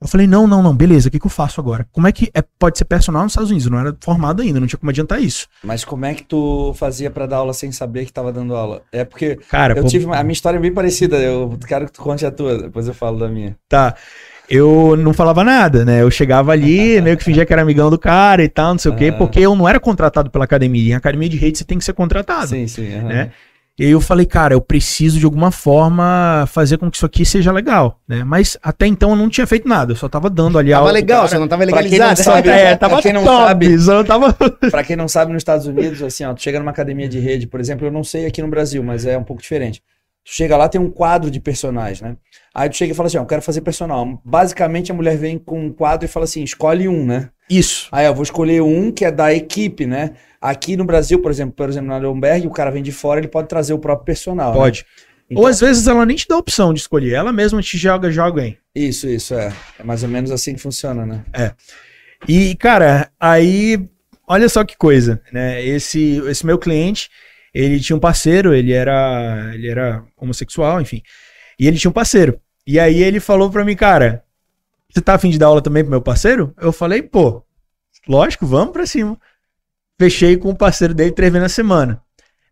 [0.01, 1.87] Eu falei, não, não, não, beleza, o que, que eu faço agora?
[1.91, 3.67] Como é que é, pode ser personal nos Estados Unidos?
[3.67, 5.47] Eu não era formado ainda, não tinha como adiantar isso.
[5.63, 8.83] Mas como é que tu fazia pra dar aula sem saber que tava dando aula?
[8.93, 11.17] É porque Cara, eu pô, tive uma- a minha história é bem parecida.
[11.17, 13.57] Eu quero que tu conte a tua, depois eu falo da minha.
[13.69, 13.95] tá.
[14.49, 16.03] Eu não falava nada, né?
[16.03, 18.93] Eu chegava ali, meio que fingia que era amigão do cara e tal, não sei
[18.93, 19.19] o quê, Aham.
[19.19, 20.93] porque eu não era contratado pela academia.
[20.93, 22.47] Em academia de rede você tem que ser contratado.
[22.49, 22.95] Sim, sim.
[22.95, 23.09] aham.
[23.09, 23.33] né?
[23.79, 27.27] E aí eu falei, cara, eu preciso de alguma forma fazer com que isso aqui
[27.27, 28.25] seja legal, né?
[28.25, 30.93] Mas até então eu não tinha feito nada, eu só tava dando ali Tava aula
[30.93, 31.29] pro legal, cara.
[31.29, 32.23] você não tava Pra quem não legalizado.
[32.23, 34.33] sabe- É, tava pra quem não top, sabe- só não tava...
[34.71, 37.47] Pra quem não sabe, nos Estados Unidos, assim, ó, tu chega numa academia de rede,
[37.47, 39.83] por exemplo, eu não sei aqui no Brasil, mas é um pouco diferente.
[40.27, 42.17] Tu chega lá, tem um quadro de personagens, né?
[42.53, 44.21] Aí tu chega e fala assim, ó, eu quero fazer personal.
[44.25, 47.31] Basicamente, a mulher vem com um quadro e fala assim, escolhe um, né?
[47.49, 47.89] Isso.
[47.93, 50.15] Aí eu vou escolher um que é da equipe, né?
[50.41, 53.29] Aqui no Brasil, por exemplo, por exemplo, na Leonberg, o cara vem de fora, ele
[53.29, 54.53] pode trazer o próprio personal.
[54.53, 54.59] né?
[54.59, 54.85] Pode.
[55.31, 57.79] Então- Ou às vezes ela nem te dá a opção de escolher, ela mesma te
[57.79, 58.59] joga, joga em.
[58.75, 59.53] Isso, isso, é.
[59.79, 61.25] É mais ou menos assim que funciona, né?
[62.29, 63.79] E, cara, aí,
[64.27, 65.65] olha só que coisa, né?
[65.65, 67.11] Esse, esse meu cliente,
[67.65, 71.03] ele tinha um parceiro, ele era, ele era homossexual, enfim.
[71.59, 72.39] E ele tinha um parceiro.
[72.67, 74.23] E aí ele falou pra mim, cara,
[74.93, 76.53] você tá afim de dar aula também pro meu parceiro?
[76.61, 77.43] Eu falei, pô,
[78.09, 79.19] lógico, vamos pra cima.
[79.99, 82.03] Fechei com o parceiro dele três vezes na semana.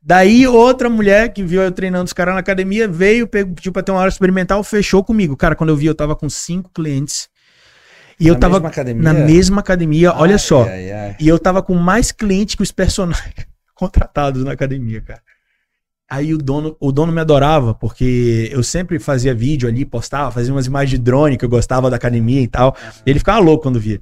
[0.03, 3.91] Daí outra mulher que viu eu treinando os caras na academia veio, pediu pra ter
[3.91, 5.37] uma hora experimental, fechou comigo.
[5.37, 7.29] Cara, quando eu vi, eu tava com cinco clientes.
[8.21, 9.03] E eu Na tava mesma academia?
[9.03, 10.63] na mesma academia, olha Ai, só.
[10.65, 11.17] ai, ai.
[11.19, 13.35] E eu tava com mais clientes que os personagens
[13.77, 15.23] contratados na academia, cara.
[16.09, 20.53] Aí o dono, o dono me adorava, porque eu sempre fazia vídeo ali, postava, fazia
[20.53, 22.77] umas imagens de drone que eu gostava da academia e tal.
[23.07, 24.01] E ele ficava louco quando via.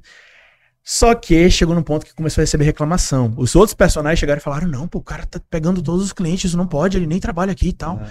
[0.83, 3.33] Só que chegou num ponto que começou a receber reclamação.
[3.37, 6.45] Os outros personagens chegaram e falaram: não, pô, o cara tá pegando todos os clientes,
[6.45, 8.01] isso não pode, ele nem trabalha aqui e tal.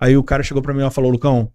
[0.00, 1.52] Aí o cara chegou pra mim e falou: Lucão,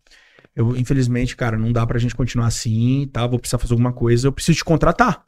[0.55, 3.25] eu, infelizmente, cara, não dá pra gente continuar assim, tá?
[3.25, 5.25] Vou precisar fazer alguma coisa, eu preciso te contratar.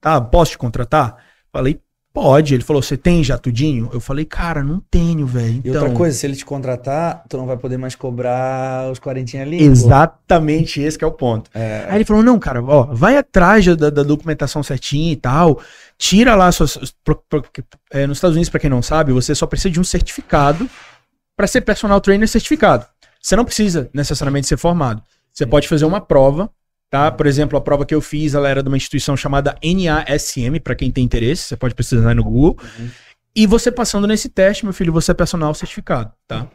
[0.00, 1.16] Tá, posso te contratar?
[1.52, 1.80] Falei,
[2.12, 2.54] pode.
[2.54, 3.88] Ele falou, você tem já tudinho?
[3.92, 5.60] Eu falei, cara, não tenho, velho.
[5.64, 8.98] E Então, outra coisa, se ele te contratar, tu não vai poder mais cobrar os
[8.98, 9.62] 40 ali.
[9.62, 11.50] exatamente esse que é o ponto.
[11.54, 15.60] É, Aí ele falou, não, cara, ó, vai atrás da, da documentação certinha e tal,
[15.98, 16.76] tira lá suas...
[17.04, 17.44] pro- pro-
[17.92, 20.68] é, nos Estados Unidos, pra quem não sabe, você só precisa de um certificado
[21.36, 22.86] pra ser personal trainer certificado.
[23.20, 25.02] Você não precisa necessariamente ser formado.
[25.32, 26.50] Você pode fazer uma prova,
[26.90, 27.10] tá?
[27.10, 30.74] Por exemplo, a prova que eu fiz, ela era de uma instituição chamada NASM, pra
[30.74, 32.58] quem tem interesse, você pode pesquisar aí no Google.
[33.34, 36.46] E você passando nesse teste, meu filho, você é personal certificado, tá?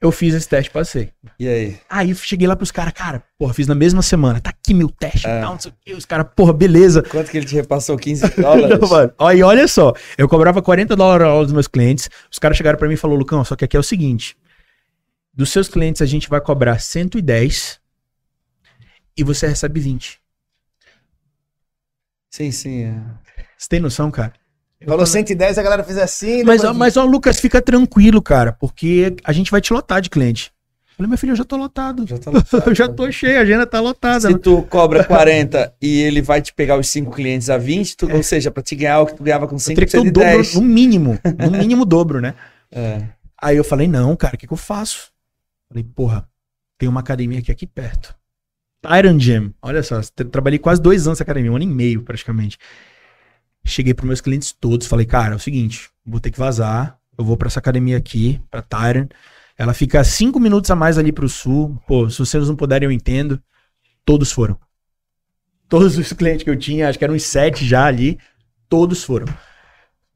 [0.00, 1.10] Eu fiz esse teste, passei.
[1.40, 1.76] E aí?
[1.90, 4.88] Aí eu cheguei lá pros caras, cara, porra, fiz na mesma semana, tá aqui meu
[4.88, 5.40] teste e É.
[5.40, 5.92] tal, não sei o quê.
[5.92, 7.02] Os caras, porra, beleza.
[7.02, 7.96] Quanto que ele te repassou?
[7.96, 8.78] 15 dólares?
[8.78, 9.12] Não, mano.
[9.36, 12.78] E olha só, eu cobrava 40 dólares a hora dos meus clientes, os caras chegaram
[12.78, 14.36] pra mim e falaram, Lucão, só que aqui é o seguinte,
[15.34, 17.77] dos seus clientes a gente vai cobrar 110
[19.18, 20.18] e você recebe 20.
[22.30, 22.84] sim, sim.
[22.84, 22.94] é.
[23.56, 24.32] Você tem noção, cara?
[24.86, 26.44] Falou 110, a galera fez assim.
[26.44, 30.08] Mas, depois- mas ó, Lucas, fica tranquilo, cara, porque a gente vai te lotar de
[30.08, 30.52] cliente.
[30.90, 32.06] Eu falei, meu filho, eu já tô lotado.
[32.06, 32.62] Já tá lotado.
[32.70, 34.28] eu já tô cheio, a agenda tá lotada.
[34.28, 38.12] Se tu cobra 40 e ele vai te pegar os 5 clientes a 20, tu-
[38.12, 39.98] ou seja, pra te ganhar o que tu ganhava com Eu 5, teria que ter
[39.98, 40.54] precisa o de dobro, 10.
[40.54, 41.18] no mínimo.
[41.38, 42.34] No mínimo dobro, né?
[42.70, 43.02] É.
[43.40, 45.10] Aí eu falei, não, cara, o que, que eu faço?
[45.70, 46.28] Falei, porra,
[46.76, 48.14] tem uma academia aqui, aqui perto.
[48.98, 49.52] Iron Gym.
[49.60, 52.58] Olha só, tra- trabalhei quase dois anos nessa academia, um ano e meio praticamente.
[53.64, 57.24] Cheguei pros meus clientes todos, falei, cara, é o seguinte, vou ter que vazar, eu
[57.24, 59.08] vou pra essa academia aqui, pra Tyron.
[59.56, 61.76] Ela fica cinco minutos a mais ali pro sul.
[61.86, 63.42] Pô, se vocês não puderem, eu entendo.
[64.04, 64.56] Todos foram.
[65.68, 68.18] Todos os clientes que eu tinha, acho que eram uns sete já ali,
[68.68, 69.26] todos foram.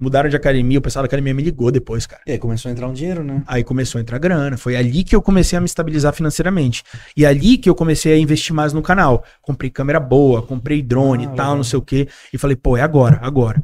[0.03, 2.21] Mudaram de academia, o pessoal da academia me ligou depois, cara.
[2.27, 3.41] E aí começou a entrar um dinheiro, né?
[3.47, 4.57] Aí começou a entrar grana.
[4.57, 6.83] Foi ali que eu comecei a me estabilizar financeiramente.
[7.17, 9.25] E ali que eu comecei a investir mais no canal.
[9.41, 11.57] Comprei câmera boa, comprei drone Ah, e tal, legal.
[11.57, 12.09] não sei o quê.
[12.33, 13.63] E falei, pô, é agora, agora.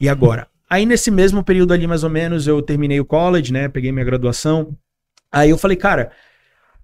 [0.00, 0.48] E agora?
[0.68, 3.68] Aí nesse mesmo período ali, mais ou menos, eu terminei o college, né?
[3.68, 4.74] Peguei minha graduação.
[5.30, 6.10] Aí eu falei, cara,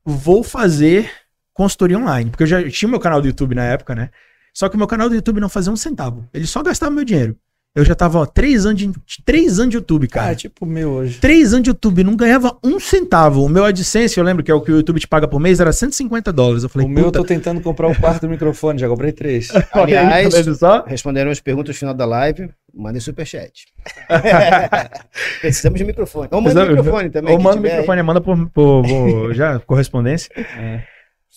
[0.05, 1.11] vou fazer
[1.55, 2.29] consultoria online.
[2.31, 4.11] Porque eu já tinha meu canal do YouTube na época, né?
[4.53, 6.29] Só que o meu canal do YouTube não fazia um centavo.
[6.35, 7.39] Ele só gastava meu dinheiro.
[7.75, 8.93] Eu já tava, ó, três anos de,
[9.25, 10.33] três anos de YouTube, Cara, cara.
[10.35, 11.19] é tipo o meu hoje.
[11.19, 13.43] Três anos de YouTube, não ganhava um centavo.
[13.43, 15.59] O meu AdSense, eu lembro que é o que o YouTube te paga por mês,
[15.59, 16.63] era 150 dólares.
[16.65, 19.49] Eu falei, o meu eu tô tentando comprar o quarto microfone, já comprei três.
[19.73, 20.85] Aliás, tá só?
[20.85, 22.51] Responderam as perguntas no final da live.
[22.75, 23.65] Mandem superchat.
[25.41, 26.29] Precisamos de microfone.
[26.31, 27.33] Ou manda Precisamos- microfone também.
[27.35, 27.75] Ou manda o tiver aí.
[27.81, 30.31] microfone, manda por, por- por- já, correspondência.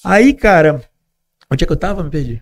[0.03, 0.81] Aí, cara,
[1.51, 2.03] onde é que eu tava?
[2.03, 2.41] Me perdi.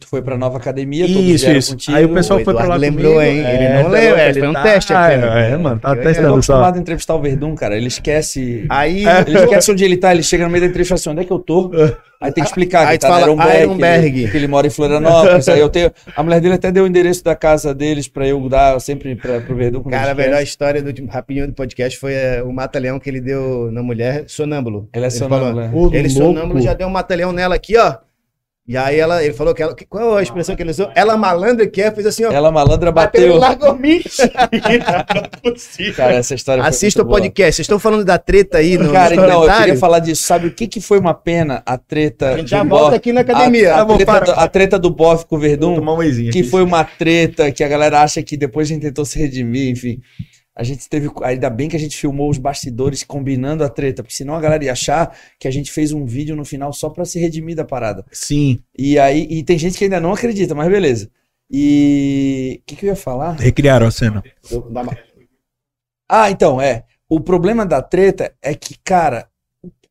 [0.00, 1.72] Tu foi pra nova academia, Isso, isso.
[1.72, 1.94] contigo.
[1.96, 3.30] Aí o pessoal O foi pra lá lembrou, comigo.
[3.30, 3.38] hein?
[3.40, 5.50] Ele É, não leu, é, ele foi um tá- teste Ah, aqui, é, né?
[5.52, 6.32] é, mano, tá Eu- Eu tô testando só.
[6.34, 7.76] acostumado a entrevistar o Verdun, cara.
[7.76, 8.64] Ele esquece.
[8.70, 11.10] Aí, Ele esquece onde ele tá, ele chega no meio da entrevista e fala assim:
[11.10, 11.70] onde é que eu tô?
[12.18, 14.10] Aí tem que explicar Aí que tá fala no Ironberg, Ironberg.
[14.12, 15.48] Que, ele, que ele mora em Florianópolis.
[15.48, 15.90] aí eu tenho.
[16.16, 19.40] A mulher dele até deu o endereço da casa deles pra eu dar sempre pra,
[19.40, 19.82] pro Verdun.
[19.84, 23.20] cara, a ele melhor história do rapidinho do podcast foi é, o mata-leão que ele
[23.20, 24.88] deu na mulher sonâmbulo.
[24.94, 25.70] Ele é sonâmbulo, é.
[25.72, 27.94] Ô, Ele sonâmbulo já deu um mata-leão nela aqui, ó.
[28.70, 29.74] E aí ela, ele falou que ela.
[29.88, 30.92] Qual é a expressão que ele usou?
[30.94, 32.30] Ela malandra que é, fez assim, ó.
[32.30, 33.36] Ela malandra bateu bateu.
[33.36, 34.30] largou mentira.
[35.96, 37.56] Cara, essa história foi Assista o podcast.
[37.56, 39.64] Vocês estão falando da treta aí no, Cara, então, eu comentário?
[39.64, 40.22] queria falar disso.
[40.22, 43.22] Sabe o que, que foi uma pena a treta A gente já volta aqui na
[43.22, 43.74] academia.
[43.74, 45.98] A, a, Tá treta, do, a treta do Boff com o Vou Verdun, tomar um
[45.98, 46.44] que aqui.
[46.44, 50.00] foi uma treta que a galera acha que depois a gente tentou se redimir, enfim.
[50.54, 51.08] A gente teve.
[51.22, 54.64] Ainda bem que a gente filmou os bastidores combinando a treta, porque senão a galera
[54.64, 57.64] ia achar que a gente fez um vídeo no final só pra se redimir da
[57.64, 58.04] parada.
[58.12, 61.10] Sim, E aí, e tem gente que ainda não acredita, mas beleza.
[61.50, 62.60] E.
[62.60, 63.32] O que, que eu ia falar?
[63.38, 64.22] recriaram a cena.
[64.50, 64.70] Eu-
[66.08, 66.84] Ah, então, é.
[67.08, 69.28] O problema da treta é que, cara,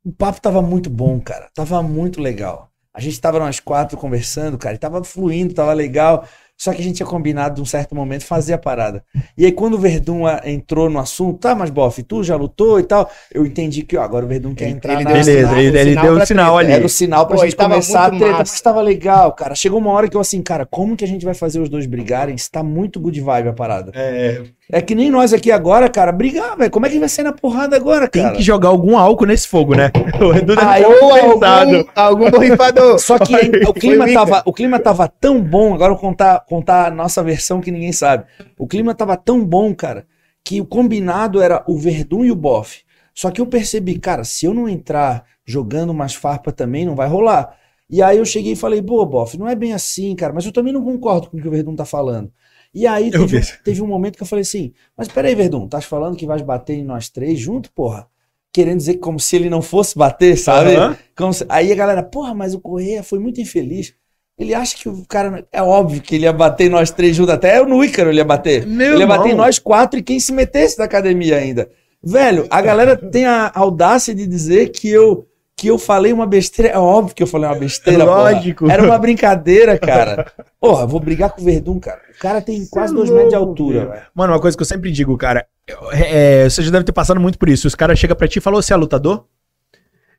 [0.03, 1.49] o papo tava muito bom, cara.
[1.53, 2.71] Tava muito legal.
[2.93, 6.27] A gente tava nós quatro conversando, cara, e tava fluindo, tava legal.
[6.61, 9.01] Só que a gente tinha combinado de um certo momento fazer a parada.
[9.37, 12.77] E aí, quando o Verdun ah, entrou no assunto, tá, mas Boff, tu já lutou
[12.81, 15.11] e tal, eu entendi que, ó, agora o Verdun quer Ele- entrar ele na.
[15.13, 16.71] deu Beleza, sinal- ele, ele sinal deu o pra sinal ali.
[16.73, 18.43] Era o sinal pra Pô, gente começar a treta, massa.
[18.51, 19.55] porque tava legal, cara.
[19.55, 21.85] Chegou uma hora que eu assim, cara, como que a gente vai fazer os dois
[21.85, 23.93] brigarem se tá muito good vibe a parada?
[23.95, 24.41] É,
[24.71, 26.69] É que nem nós aqui agora, cara, brigar, velho.
[26.69, 28.35] Como é que vai ser na porrada agora, tem cara?
[28.35, 29.89] que jogar algum álcool nesse fogo, né?
[30.21, 31.75] O Edu deve Aí, ter ou pensado.
[31.75, 32.99] Algum, algum borrifador.
[32.99, 36.41] Só que aí, o, clima tava, o clima tava tão bom, agora eu vou contar,
[36.41, 38.25] contar a nossa versão que ninguém sabe.
[38.59, 40.05] O clima tava tão bom, cara,
[40.45, 42.83] que o combinado era o Verdun e o Boff.
[43.15, 47.07] Só que eu percebi, cara, se eu não entrar jogando mais farpa também, não vai
[47.07, 47.55] rolar.
[47.89, 50.51] E aí eu cheguei e falei, pô, Boff, não é bem assim, cara, mas eu
[50.51, 52.31] também não concordo com o que o Verdun tá falando.
[52.73, 55.81] E aí Eu teve, teve um momento que eu falei assim, mas peraí, Verdun, tá
[55.81, 58.07] falando que vai bater em nós três junto, porra?
[58.53, 60.71] Querendo dizer como se ele não fosse bater, sabe?
[61.15, 63.93] Como se- Aí a galera, porra, mas o Correia foi muito infeliz.
[64.37, 65.45] Ele acha que o cara.
[65.51, 68.25] É óbvio que ele ia bater em nós três juntos, até no Ícaro ele ia
[68.25, 68.65] bater.
[68.65, 69.45] Meu ele ia bater em irmão.
[69.45, 71.69] nós quatro e quem se metesse da academia ainda.
[72.01, 75.27] Velho, a galera tem a audácia de dizer que eu.
[75.59, 76.71] Que eu falei uma besteira.
[76.73, 78.31] É óbvio que eu falei uma besteira, porra.
[78.31, 78.69] Lógico.
[78.71, 80.31] Era uma brincadeira, cara.
[80.59, 81.99] Porra, vou brigar com o Verdun, cara.
[82.15, 84.01] O cara tem quase é dois metros de altura, velho.
[84.15, 85.45] Mano, uma coisa que eu sempre digo, cara.
[85.67, 87.67] eu- é, você já deve ter passado muito por isso.
[87.67, 89.25] Os caras chegam pra ti e falam, você é lutador?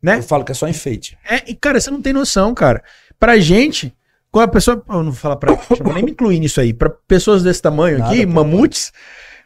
[0.03, 0.19] Né?
[0.19, 1.17] Eu falo que é só enfeite.
[1.29, 2.83] É, e, cara, você não tem noção, cara.
[3.19, 3.95] Pra gente,
[4.31, 4.83] quando a pessoa.
[4.89, 5.55] Eu não vou falar pra.
[5.55, 6.73] Deixa eu nem me incluir nisso aí.
[6.73, 8.93] Pra pessoas desse tamanho Nada, aqui, mamutes,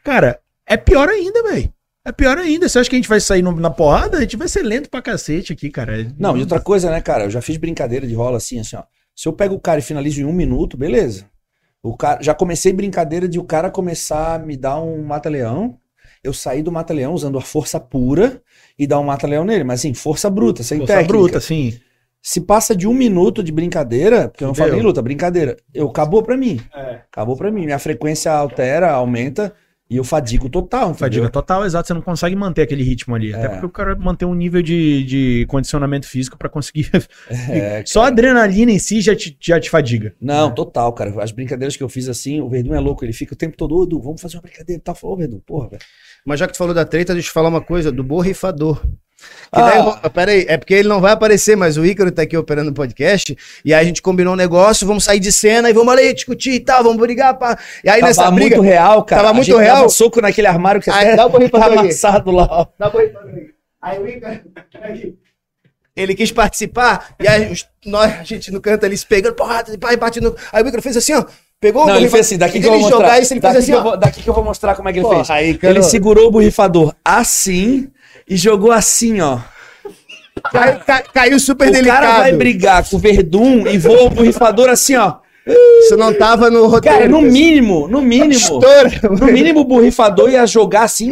[0.05, 1.73] cara, é pior ainda, velho.
[2.05, 2.69] É pior ainda.
[2.69, 4.19] Você acha que a gente vai sair no- na porrada?
[4.19, 6.07] A gente vai ser lento pra cacete aqui, cara.
[6.19, 7.25] Não, e outra coisa, né, cara?
[7.25, 8.83] Eu já fiz brincadeira de rola assim, assim, ó.
[9.17, 11.25] Se eu pego o cara e finalizo em um minuto, beleza.
[11.83, 15.79] O cara, já comecei brincadeira de o cara começar a me dar um mata-leão.
[16.23, 18.41] Eu sair do mata-leão usando a força pura
[18.79, 21.13] e dar um mata-leão nele, mas assim, força bruta, sem Força técnica.
[21.19, 21.79] bruta, assim.
[22.23, 26.23] Se passa de um minuto de brincadeira, porque eu não falei luta, brincadeira, eu acabou
[26.23, 26.59] pra mim.
[26.75, 27.01] É.
[27.11, 27.67] Acabou pra mim.
[27.67, 29.55] Minha frequência altera, aumenta
[29.91, 30.85] e eu fadigo total.
[30.85, 30.99] entendeu?
[30.99, 31.87] Fadiga total, exato.
[31.89, 33.35] Você não consegue manter aquele ritmo ali.
[33.35, 33.49] Até É.
[33.51, 36.91] porque o cara manter um nível de, de condicionamento físico pra conseguir.
[37.51, 40.15] É, Só a adrenalina em si já te, já te fadiga.
[40.21, 41.23] Não, total, cara.
[41.23, 43.85] As brincadeiras que eu fiz assim, o Verdun é louco, ele fica o tempo todo,
[43.85, 44.81] Edu, vamos fazer uma brincadeira.
[44.83, 45.83] Tá, falou, Verdun, porra, velho.
[46.25, 48.83] Mas já que tu falou da treta, deixa eu falar uma coisa, do borrifador.
[49.53, 49.71] Ah.
[49.71, 52.37] daí, ro- pera aí, é porque ele não vai aparecer, mas o Ícaro tá aqui
[52.37, 55.73] operando o podcast, e aí a gente combinou um negócio, vamos sair de cena e
[55.73, 57.57] vamos ali discutir e tal, vamos brigar, pá.
[57.85, 58.57] E aí nessa Tava briga...
[58.57, 59.23] muito real, cara.
[59.23, 59.89] Tava muito gente dava real?
[59.89, 62.67] soco naquele armário que Aí, até dá tá amassado lá, ó.
[62.79, 63.47] Dá borrifador aí.
[63.81, 64.41] Aí o Ícaro...
[65.97, 67.57] Ele quis participar, e aí
[67.87, 70.35] nós, a gente no canto ali se pegando, porrada, pai, bate no...
[70.53, 71.25] Aí o Ícaro fez assim, ó,
[71.61, 72.97] pegou Não, o ele fez assim, daqui que eu vou mostrar.
[72.99, 73.83] jogar isso, ele daqui, fez assim, que eu ó.
[73.91, 75.31] vou, daqui que eu vou mostrar como é que ele Porra, fez.
[75.31, 77.89] aí, ele segurou o borrifador assim
[78.29, 79.39] e jogou assim, ó.
[80.53, 82.03] cai- cai- caiu super o delicado.
[82.03, 85.17] cara vai brigar com o Verdun e voa o borrifador assim, ó.
[85.47, 86.97] Isso não tava no roteiro.
[87.01, 88.33] Cara, no mínimo, no mínimo.
[88.33, 88.91] Estoura.
[89.21, 91.11] No mínimo o borrifador ia jogar assim,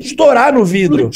[0.00, 1.10] estourar no vidro.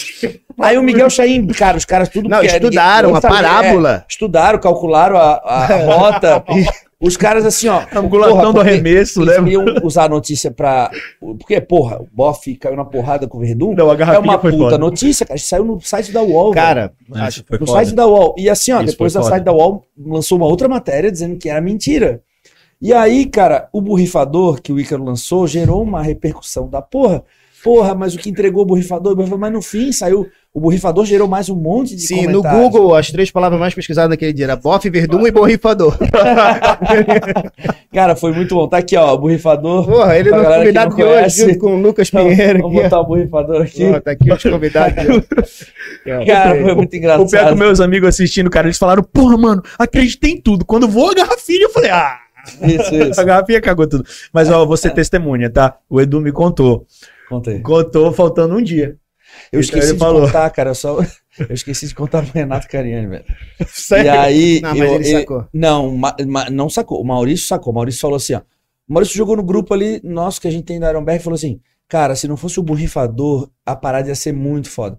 [0.60, 4.04] Aí o Miguel Chaim, cara, os caras tudo Não, querem, estudaram a parábola.
[4.06, 6.44] é, estudaram, calcularam a, a rota.
[7.00, 7.82] Os caras assim, ó.
[7.94, 9.42] Angulação do porque arremesso, Eles né?
[9.44, 10.90] queriam usar a notícia pra.
[11.20, 13.72] Porque, porra, o Boff caiu na porrada com o Verdun.
[13.74, 14.78] Não, a É garrafinha uma foi puta foda.
[14.78, 15.38] notícia, cara.
[15.38, 16.50] Saiu no site da UOL.
[16.52, 16.92] Cara,
[17.28, 17.78] Isso foi no foda.
[17.78, 18.34] site da UOL.
[18.36, 21.48] E assim, ó, Isso depois da site da UOL lançou uma outra matéria dizendo que
[21.48, 22.20] era mentira.
[22.82, 27.22] E aí, cara, o borrifador que o Ícaro lançou gerou uma repercussão da porra.
[27.62, 30.28] Porra, mas o que entregou o borrifador, mas no fim saiu.
[30.54, 32.42] O borrifador gerou mais um monte de sim, no.
[32.42, 35.96] Google, as três palavras mais pesquisadas naquele dia era bofe, verdun e borrifador.
[37.92, 38.66] Cara, foi muito bom.
[38.66, 39.84] Tá aqui, ó, o borrifador.
[39.86, 42.60] Porra, ele no galera que convidado não de hoje, com o Lucas Pinheiro.
[42.60, 43.86] Vamos aqui, botar o borrifador aqui.
[43.86, 45.04] Porra, tá aqui os convidados.
[46.26, 47.56] Cara, foi muito O pior é que engraçado.
[47.56, 50.64] meus amigos assistindo, cara, eles falaram, porra, mano, acreditei em tudo.
[50.64, 52.18] Quando voou a garrafinha, eu falei, ah,
[52.62, 53.20] Isso, isso.
[53.20, 54.04] a garrafinha cagou tudo.
[54.32, 55.76] Mas, ó, você testemunha, tá?
[55.88, 56.86] O Edu me contou.
[57.28, 57.60] Conta aí.
[57.60, 58.96] Contou faltando um dia.
[59.52, 60.22] Eu Então esqueci ele de falou.
[60.26, 60.70] contar, cara.
[60.70, 60.98] Eu, só...
[61.00, 63.24] eu esqueci de contar pro Renato Cariani, velho.
[63.60, 64.12] E Sério?
[64.20, 64.60] aí.
[64.62, 65.46] Não, mas eu- ele sacou.
[65.52, 67.00] Não, ma- ma- não sacou.
[67.00, 67.72] O Maurício sacou.
[67.72, 68.38] O Maurício falou assim: ó.
[68.88, 71.34] O Maurício jogou no grupo ali, nosso que a gente tem da Ironberg, e falou
[71.36, 74.98] assim: Cara, se não fosse o borrifador, a parada ia ser muito foda.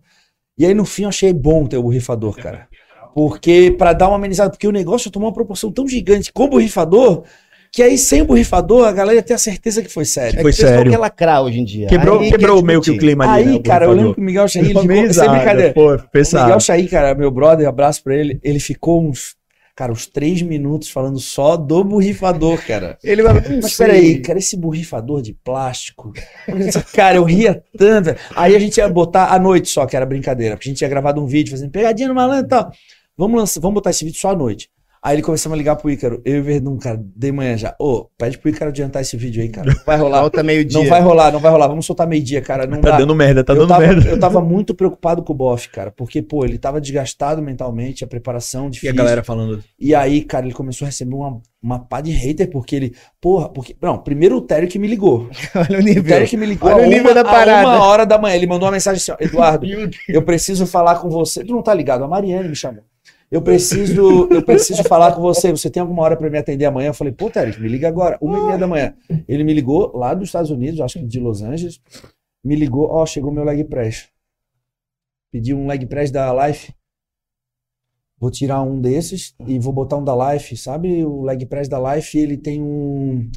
[0.57, 2.67] E aí no fim eu achei bom ter o borrifador, cara.
[3.15, 6.49] Porque, pra dar uma amenizada, porque o negócio tomou uma proporção tão gigante com o
[6.49, 7.23] borrifador,
[7.71, 10.39] que aí sem o borrifador a galera ter a certeza que foi sério.
[10.39, 10.91] É Foi que sério.
[10.91, 11.87] quer lacrar hoje em dia.
[11.87, 14.19] Quebrou, Aí quebrou quer meio que o clima ali, Aí, né, cara, eu lembro que
[14.21, 15.73] o Miguel Chahi, ele Ficou sem brincadeira.
[15.73, 16.45] Pô, O.
[16.45, 19.35] Miguel Chahi, cara, meu brother, abraço pra ele, ele ficou uns,
[19.75, 22.97] cara, uns três minutos falando só do borrifador, cara.
[23.03, 23.33] Ele vai.
[23.61, 26.11] Mas peraí, cara, esse borrifador de plástico.
[26.93, 28.15] Cara, eu ria tanto.
[28.35, 30.55] Aí a gente ia botar à noite só, que era brincadeira.
[30.55, 32.71] Porque a gente tinha gravado um vídeo fazendo pegadinha no malandro e tal.
[33.17, 34.69] Vamos, lançar, vamos botar esse vídeo só à noite.
[35.01, 36.21] Aí ele começou a ligar pro Ícaro.
[36.25, 37.73] Eu e o Verdun, cara, de manhã já.
[37.79, 39.73] Ô, pede pro Ícaro adiantar esse vídeo aí, cara.
[39.85, 40.19] Vai rolar.
[40.21, 40.77] Volta meio-dia.
[40.77, 41.67] Não vai rolar, não vai rolar.
[41.69, 42.67] Vamos soltar meio-dia, cara.
[42.67, 42.97] Não Tá dá.
[42.97, 44.09] dando merda, tá eu, dando tava, merda.
[44.09, 45.89] eu tava muito preocupado com o Boff, cara.
[45.89, 48.93] Porque, pô, ele tava desgastado mentalmente, a preparação E difícil.
[48.93, 49.63] a galera falando.
[49.79, 52.93] E aí, cara, ele começou a receber uma, uma pá de hater, porque ele.
[53.21, 53.75] Porra, porque.
[53.81, 55.29] Não, primeiro o Tério que me ligou.
[55.55, 56.03] Olha o O nível.
[56.03, 57.67] Tério que me ligou Olha a o nível uma, da parada.
[57.69, 58.35] a uma hora da manhã.
[58.35, 59.65] Ele mandou uma mensagem assim: ó, Eduardo,
[60.09, 61.41] eu preciso falar com você.
[61.43, 62.03] Tu não tá ligado?
[62.03, 62.83] A Mariane me chamou.
[63.31, 65.51] Eu preciso, eu preciso falar com você.
[65.51, 66.89] Você tem alguma hora pra me atender amanhã?
[66.89, 68.95] Eu falei, pô, Tério, me liga agora, uma e meia da manhã.
[69.27, 71.79] Ele me ligou lá dos Estados Unidos, acho que de Los Angeles.
[72.43, 74.09] Me ligou, ó, chegou meu leg press.
[75.31, 76.73] Pedi um leg press da Life.
[78.17, 80.57] Vou tirar um desses e vou botar um da Life.
[80.57, 82.17] Sabe o leg press da Life?
[82.17, 83.29] Ele tem um.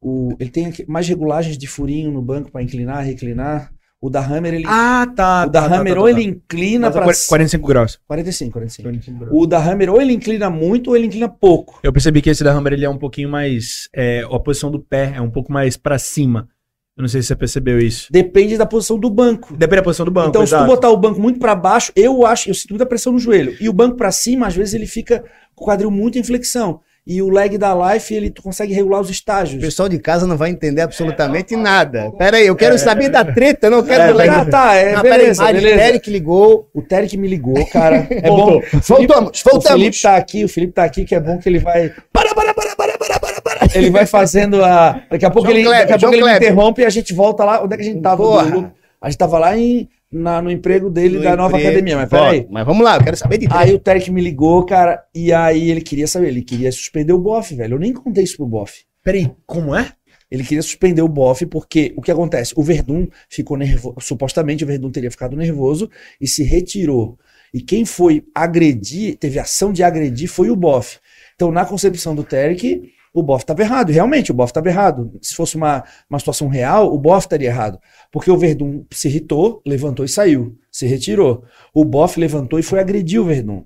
[0.00, 3.73] O, ele tem mais regulagens de furinho no banco para inclinar, reclinar.
[4.04, 4.64] O da Hammer, ele.
[4.66, 5.46] Ah, tá.
[5.46, 7.06] o da Hammer, ou ele inclina para.
[7.06, 7.98] 45 graus.
[8.06, 8.82] 45, 45.
[8.82, 9.32] 45 graus.
[9.34, 11.80] O da Hammer, ou ele inclina muito, ou ele inclina pouco.
[11.82, 13.88] Eu percebi que esse da Hammer ele é um pouquinho mais.
[13.94, 16.50] É, a posição do pé é um pouco mais pra cima.
[16.94, 18.12] Eu não sei se você percebeu isso.
[18.12, 19.56] Depende da posição do banco.
[19.56, 20.28] Depende da posição do banco.
[20.28, 20.70] então, se tu exato.
[20.70, 23.56] botar o banco muito para baixo, eu acho, eu sinto muita pressão no joelho.
[23.58, 25.24] E o banco para cima, às vezes, ele fica
[25.54, 26.82] com o quadril muito em flexão.
[27.06, 29.62] E o leg da Life, ele tu consegue regular os O estágios.
[29.62, 32.10] pessoal de casa não vai entender absolutamente nada.
[32.16, 34.30] Pera aí, eu quero saber da treta, não quero É, do leg.
[34.30, 35.76] Ah, tá, é, Não, pera aí, beleza, beleza.
[35.76, 36.70] Derek ligou.
[36.72, 38.06] O Terek me ligou, cara.
[38.10, 38.56] É bom.
[38.56, 39.80] O Felipe, Voltamos, o voltamos.
[39.82, 41.92] Felipe tá aqui, o Felipe tá aqui, que é bom que ele vai.
[42.10, 43.78] Para, para, para, para, para, para, para.
[43.78, 45.02] Ele vai fazendo a.
[45.10, 47.44] Daqui a pouco João ele, Kleber, daqui a pouco ele interrompe e a gente volta
[47.44, 47.62] lá.
[47.62, 48.72] Onde é que a gente tava?
[49.02, 51.68] A gente tava lá em, na- no emprego dele No da nova emprego.
[51.68, 52.46] academia, mas peraí.
[52.50, 53.46] Mas vamos lá, eu quero saber de.
[53.50, 57.18] Aí o Terek me ligou, cara, e aí ele queria saber, ele queria suspender o
[57.18, 57.74] Boff, velho.
[57.74, 58.84] Eu nem contei isso pro Boff.
[59.02, 59.92] Peraí, como é?
[60.30, 62.52] Ele queria suspender o Boff porque o que acontece?
[62.56, 65.88] O Verdun ficou nervoso, supostamente o Verdun teria ficado nervoso
[66.20, 67.18] e se retirou.
[67.52, 70.98] E quem foi agredir, teve ação de agredir, foi o Boff.
[71.36, 72.82] Então, na concepção do Terek,
[73.14, 73.90] o Boff estava errado.
[73.90, 75.12] Realmente, o Boff estava errado.
[75.22, 77.78] Se fosse uma, uma situação real, o Boff estaria errado.
[78.12, 80.56] Porque o Verdun se irritou, levantou e saiu.
[80.70, 81.44] Se retirou.
[81.72, 83.62] O Boff levantou e foi agredir o Verdun.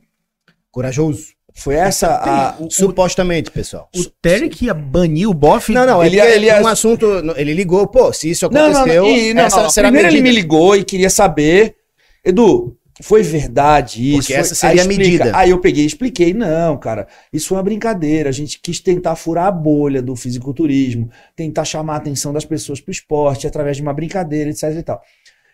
[0.71, 1.25] Corajoso.
[1.55, 2.57] Foi essa a.
[2.63, 3.89] O- Supostamente, pessoal.
[3.97, 5.73] O Terek ia banir o Boff?
[5.73, 7.07] Não, não, Ele- ele, ele- é um assunto.
[7.37, 9.03] Ele ligou, pô, se isso Não, não, aconteceu.
[9.03, 9.11] não.
[9.11, 9.71] E, não, essa não.
[9.71, 11.75] será a Primeiro ele me ligou e queria saber.
[12.25, 14.19] Edu, foi verdade isso?
[14.21, 15.03] Porque essa seria Aí a explica.
[15.25, 15.37] medida.
[15.37, 16.35] Aí eu peguei e expliquei.
[16.35, 18.29] Não, cara, isso foi uma brincadeira.
[18.29, 22.81] A gente quis tentar furar a bolha do fisiculturismo, tentar chamar a atenção das pessoas
[22.81, 25.01] pro esporte através de uma brincadeira, etc e tal.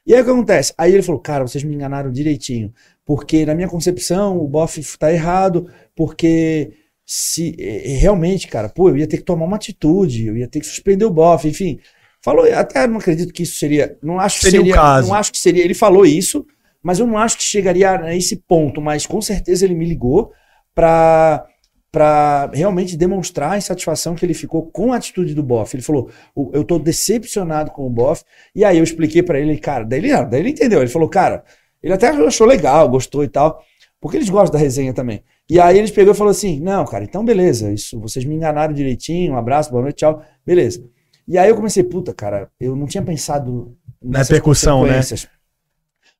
[0.07, 0.73] E aí o que acontece?
[0.77, 2.73] Aí ele falou, cara, vocês me enganaram direitinho.
[3.07, 5.67] Porque na minha concepção o Boff tá errado,
[5.97, 6.73] porque
[7.07, 10.61] se eh, realmente, cara, pô, eu ia ter que tomar uma atitude, eu ia ter
[10.61, 11.79] que suspender o Boff, enfim.
[12.23, 15.09] Falou, até não acredito que isso seria, não acho que Seria o seria, caso.
[15.09, 16.47] não acho que seria, ele falou isso,
[16.85, 20.33] mas eu não acho que chegaria a esse ponto, mas com certeza ele me ligou
[20.75, 21.47] pra
[21.91, 25.77] para realmente demonstrar a insatisfação que ele ficou com a atitude do Boff.
[25.77, 28.25] Ele falou: "O- "Eu tô decepcionado com o Boff".
[28.53, 30.81] E aí eu expliquei pra ele, cara, daí ele, ah, daí ele entendeu.
[30.81, 31.45] Ele falou: "Cara,
[31.81, 33.63] ele até achou legal, gostou e tal,
[34.01, 35.23] porque eles gostam da resenha também".
[35.49, 38.75] E aí eles pegou e falou assim: "Não, cara, então beleza, isso vocês me enganaram
[38.75, 39.35] direitinho.
[39.35, 40.21] Um abraço, boa noite, tchau.
[40.45, 40.83] Beleza".
[41.29, 44.99] E aí eu comecei, puta, cara, eu não tinha pensado Na nessas repercussão, né?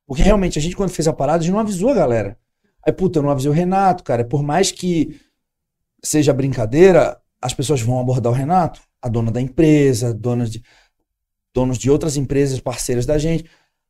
[0.07, 2.37] Porque realmente a gente quando fez a parada, a gente não avisou a galera.
[2.85, 4.23] Aí, puta, eu não avisei o Renato, cara.
[4.23, 5.19] Por mais que
[6.03, 10.61] seja brincadeira, as pessoas vão abordar o Renato, a dona da empresa, donas de,
[11.53, 13.45] donos de outras empresas parceiras da gente.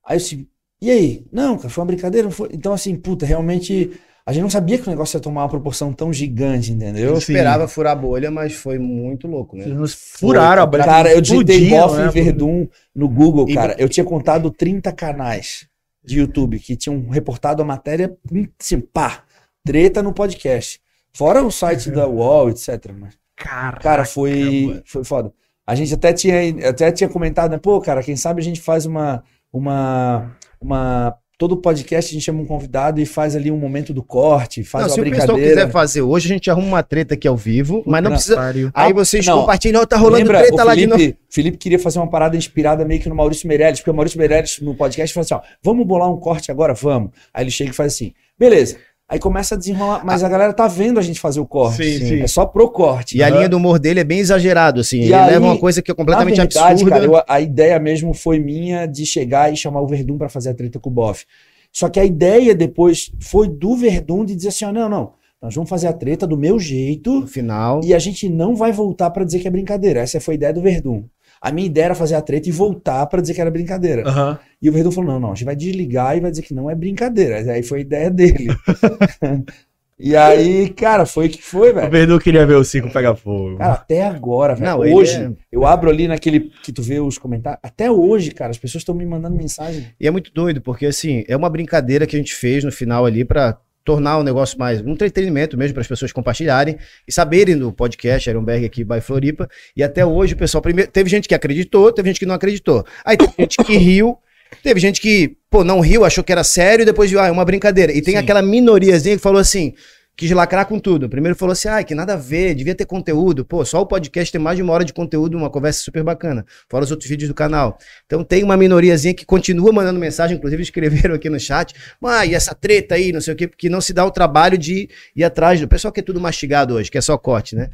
[0.06, 0.48] Aí eu assim,
[0.82, 1.26] e aí?
[1.32, 2.50] Não, cara, foi uma brincadeira, não foi.
[2.54, 3.92] Então, assim, puta, realmente
[4.26, 7.10] a gente não sabia que o negócio ia tomar uma proporção tão gigante, entendeu?
[7.10, 9.66] Eu esperava furar a bolha, mas foi muito louco, né?
[9.66, 10.84] Eles nos furaram a bolha.
[10.84, 12.08] Cara, eu digitei Boff né?
[12.08, 13.76] e Verdun no Google, E- cara.
[13.78, 15.68] Eu tinha contado 30 canais
[16.06, 18.16] de YouTube que tinham reportado a matéria,
[18.60, 19.24] assim, pá,
[19.64, 20.80] treta no podcast.
[21.14, 22.92] Fora o site da UOL, etc.
[22.98, 25.34] Mas, Caraca, cara, foi, foi foda.
[25.66, 27.58] A gente até tinha, até tinha comentado, né?
[27.58, 31.18] Pô, cara, quem sabe a gente faz uma, uma, uma...
[31.38, 34.84] Todo podcast a gente chama um convidado e faz ali um momento do corte, faz
[34.88, 35.62] Não, se uma o pessoal brincadeira.
[35.62, 38.36] quiser fazer hoje, a gente arruma uma treta aqui ao vivo, mas não Não, precisa.
[38.38, 38.72] Pariu.
[38.74, 39.42] Aí vocês Não.
[39.42, 40.98] compartilham, ó, tá rolando Lembra, treta o lá de novo.
[41.00, 44.18] Felipe, Felipe queria fazer uma parada inspirada meio que no Maurício Meirelles, porque o Maurício
[44.18, 46.74] Meirelles no podcast falou assim: ó, vamos bolar um corte agora?
[46.74, 47.12] Vamos.
[47.34, 48.78] Aí ele chega e faz assim, beleza.
[49.08, 51.84] Aí começa a desenrolar, mas a galera tá vendo a gente fazer o corte.
[51.84, 52.22] Sim, sim.
[52.22, 53.16] É só pro corte.
[53.16, 54.98] E a linha do humor dele é bem exagerado, assim.
[55.00, 56.90] E ele aí, leva uma coisa que é completamente Na verdade, absurda.
[56.96, 60.50] cara, eu- a ideia mesmo foi minha de chegar e chamar o Verdun pra fazer
[60.50, 61.24] a treta com o Boff.
[61.72, 65.54] Só que a ideia depois foi do Verdun de dizer assim: ó, não, não, nós
[65.54, 67.20] vamos fazer a treta do meu jeito.
[67.22, 67.82] No final.
[67.84, 70.00] E a gente não vai voltar pra dizer que é brincadeira.
[70.00, 71.04] Essa foi a ideia do Verdun.
[71.42, 74.08] A minha ideia era fazer a treta e voltar pra dizer que era brincadeira.
[74.08, 74.40] Aham.
[74.62, 76.70] E o Verdun falou: não, não, a gente vai desligar e vai dizer que não
[76.70, 77.52] é brincadeira.
[77.52, 78.48] Aí foi a ideia dele.
[80.00, 81.92] e aí, cara, foi o que foi, O velho.
[81.92, 83.58] Verdun queria ver o circo pegar fogo.
[83.58, 84.96] Cara, até agora, velho.
[84.96, 87.60] Hoje, é- eu abro ali naquele que tu vê os comentários.
[87.64, 89.88] Até hoje, cara, as pessoas estão me mandando mensagem.
[90.00, 93.06] E é muito doido, porque assim, é uma brincadeira que a gente fez no final
[93.06, 96.76] ali pra tornar o negócio mais um entretenimento mesmo para as pessoas compartilharem
[97.08, 99.48] e saberem do podcast Ironberg aqui by Floripa.
[99.78, 102.84] E até hoje o pessoal primeiro teve gente que acreditou, teve gente que não acreditou.
[103.06, 104.18] Aí teve gente que riu,
[104.64, 107.32] teve gente que, pô, não riu, achou que era sério e depois viu, ah, é
[107.32, 107.94] uma brincadeira.
[107.94, 108.20] E tem Sim.
[108.20, 109.76] aquela minoriazinha que falou assim,
[110.16, 111.10] quis lacrar com tudo.
[111.10, 113.44] Primeiro falou assim, ah, que nada a ver, devia ter conteúdo.
[113.44, 116.46] Pô, só o podcast tem mais de uma hora de conteúdo, uma conversa super bacana.
[116.70, 117.78] Fora os outros vídeos do canal.
[118.06, 122.34] Então tem uma minoriazinha que continua mandando mensagem, inclusive escreveram aqui no chat, ah, e
[122.34, 125.24] essa treta aí, não sei o quê, porque não se dá o trabalho de ir
[125.24, 127.70] atrás do pessoal que é tudo mastigado hoje, que é só corte, né?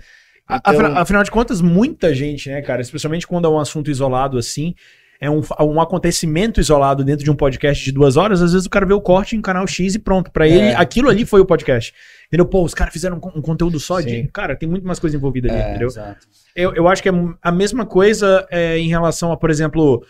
[0.49, 4.37] Então- Afinal, afinal de contas, muita gente, né, cara, especialmente quando é um assunto isolado
[4.37, 4.73] assim,
[5.21, 8.69] é um, um acontecimento isolado dentro de um podcast de duas horas, às vezes o
[8.69, 10.31] cara vê o corte em canal X e pronto.
[10.31, 11.93] Pra ele, aquilo ali foi o podcast.
[12.31, 12.45] Entendeu?
[12.45, 14.09] Pô, os caras fizeram um, um conteúdo só de.
[14.09, 14.29] Sim.
[14.31, 15.87] Cara, tem muito mais coisa envolvida ali, É, entendeu?
[15.89, 16.25] exato.
[16.55, 17.11] Eu, eu acho que é
[17.41, 20.01] a mesma coisa é, em relação a, por exemplo,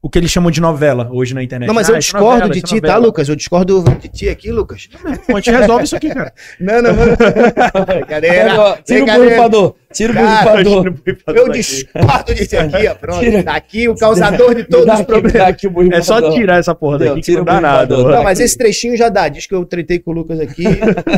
[0.00, 1.66] o que eles chamam de novela hoje na internet.
[1.68, 2.96] Não, mas Ah, eu é discordo novela, de é ti, tá.
[2.96, 3.28] Lucas?
[3.28, 4.88] Eu discordo de ti aqui, Lucas.
[5.26, 6.32] Pô, a gente resolve isso aqui, cara.
[6.58, 7.04] Não, não, não.
[8.58, 9.04] Ó, Tira
[9.58, 9.76] o.
[9.98, 10.94] Tira o Cara, borrifador.
[11.34, 12.94] Eu discordo ti aqui, ó.
[12.94, 13.18] Pronto.
[13.18, 13.42] Tira.
[13.42, 15.48] Tá aqui o causador de todos os problemas.
[15.48, 17.96] aqui o É só tirar essa porra daqui que tira não o dá nada.
[17.96, 19.28] Não, mas esse trechinho já dá.
[19.28, 20.62] Diz que eu tretei com o Lucas aqui.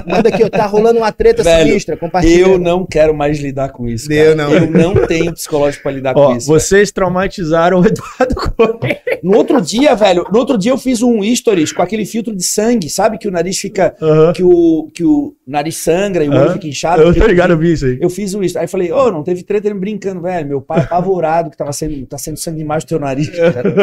[0.06, 0.48] Manda aqui, ó.
[0.48, 1.96] Tá rolando uma treta Velho, sinistra.
[1.96, 2.40] Compartilha.
[2.40, 4.10] Eu não quero mais lidar com isso.
[4.10, 4.48] Eu cara.
[4.48, 4.54] não.
[4.54, 6.46] Eu não tenho psicológico pra lidar Ó, com isso.
[6.46, 9.00] vocês traumatizaram o Eduardo Correia.
[9.22, 12.42] No outro dia, velho, no outro dia eu fiz um stories com aquele filtro de
[12.42, 13.18] sangue, sabe?
[13.18, 13.94] Que o nariz fica.
[14.00, 14.32] Aham.
[14.32, 16.52] Que o, que o nariz sangra e o olho Aham.
[16.54, 17.02] fica inchado.
[17.02, 17.98] Eu tô ligado, eu vi isso aí.
[18.00, 18.58] Eu fiz o isso.
[18.58, 20.46] Aí falei, ô, não teve treta ele brincando, velho.
[20.48, 23.28] Meu pai apavorado que tava sendo, tá sendo sangue demais do teu nariz.
[23.36, 23.74] cara.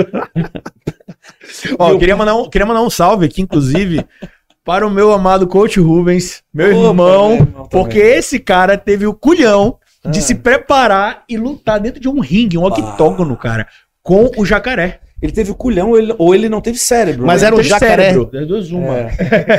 [1.80, 4.06] Ó, Eu- queria mandar, um, queria mandar um salve aqui, inclusive,
[4.64, 9.06] para o meu amado coach Rubens, meu Opa, irmão, meu irmão porque esse cara teve
[9.08, 10.22] o culhão de Ah.
[10.22, 13.68] se preparar e lutar dentro de um ringue, um octógono, cara,
[14.02, 15.00] com o jacaré.
[15.20, 17.26] Ele teve o culhão ou ele, ou ele não teve cérebro.
[17.26, 17.48] Mas né?
[17.48, 18.12] era um Teve jacaré.
[18.12, 18.46] cérebro.
[18.46, 19.00] Duas, uma.
[19.00, 19.10] É.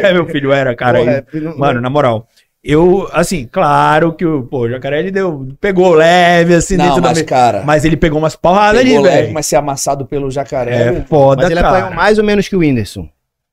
[0.05, 1.01] É, meu filho, era, cara.
[1.01, 2.29] Porra, é, filho- Mano, na moral,
[2.62, 7.00] eu, assim, claro que o, pô, o jacaré ele deu, pegou leve, assim, Não, dentro
[7.02, 9.34] da mas, me- cara, Mas ele pegou umas porradas ali, pegou leve, velho.
[9.34, 10.88] mas ser amassado pelo jacaré.
[10.88, 11.04] É né?
[11.09, 11.78] foda, mas ele cara.
[11.78, 13.09] apanhou mais ou menos que o Whindersson.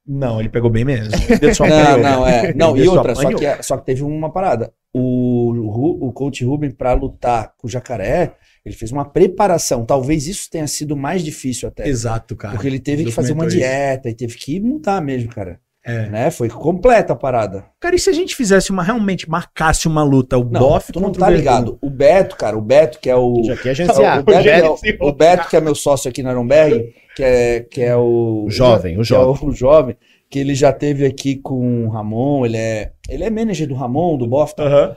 [0.08, 1.12] Não, ele pegou bem mesmo.
[1.42, 2.00] Ele só Não, apanhou.
[2.00, 2.54] não, é.
[2.54, 3.40] Não, e Ele só outra, só apanhou.
[3.40, 4.72] que, só que teve uma parada.
[4.94, 8.34] O, Ru- o coach Ruben, pra lutar com o jacaré,
[8.64, 9.84] ele fez uma preparação.
[9.84, 11.88] Talvez isso tenha sido mais difícil até.
[11.88, 12.54] Exato, cara.
[12.54, 13.78] Porque ele teve que fazer uma Documentou isso.
[13.78, 15.60] dieta e teve que mudar mesmo, cara.
[15.86, 16.10] É.
[16.10, 16.32] Né?
[16.32, 17.66] Foi completa a parada.
[17.80, 21.00] Cara, e se a gente fizesse uma, realmente, marcasse uma luta, o Não, Boff tu
[21.00, 21.78] não tá o ligado.
[21.80, 23.44] O Beto, cara, o Beto, que é o.
[23.44, 23.54] Já
[24.20, 24.24] o.
[24.24, 27.24] Beto, que é o, Rogério o Beto, que é meu sócio aqui na Nuremberg, que
[27.24, 28.46] é, que é o.
[28.48, 29.48] O jovem, o é jovem.
[29.48, 29.96] o jovem,
[30.28, 34.18] que ele já teve aqui com o Ramon, ele é, ele é manager do Ramon,
[34.18, 34.56] do Boff.
[34.58, 34.96] Aham.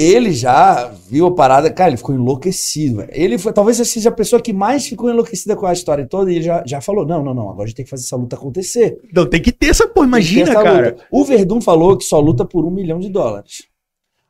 [0.00, 2.96] Ele já viu a parada, cara, ele ficou enlouquecido.
[2.96, 3.10] velho.
[3.12, 6.36] Ele foi, talvez seja a pessoa que mais ficou enlouquecida com a história toda e
[6.36, 8.36] ele já, já falou: não, não, não, agora a gente tem que fazer essa luta
[8.36, 8.98] acontecer.
[9.12, 10.90] Não, tem que ter essa ter imagina, essa cara.
[10.90, 11.04] luta.
[11.10, 13.69] O Verdun falou que só luta por um milhão de dólares.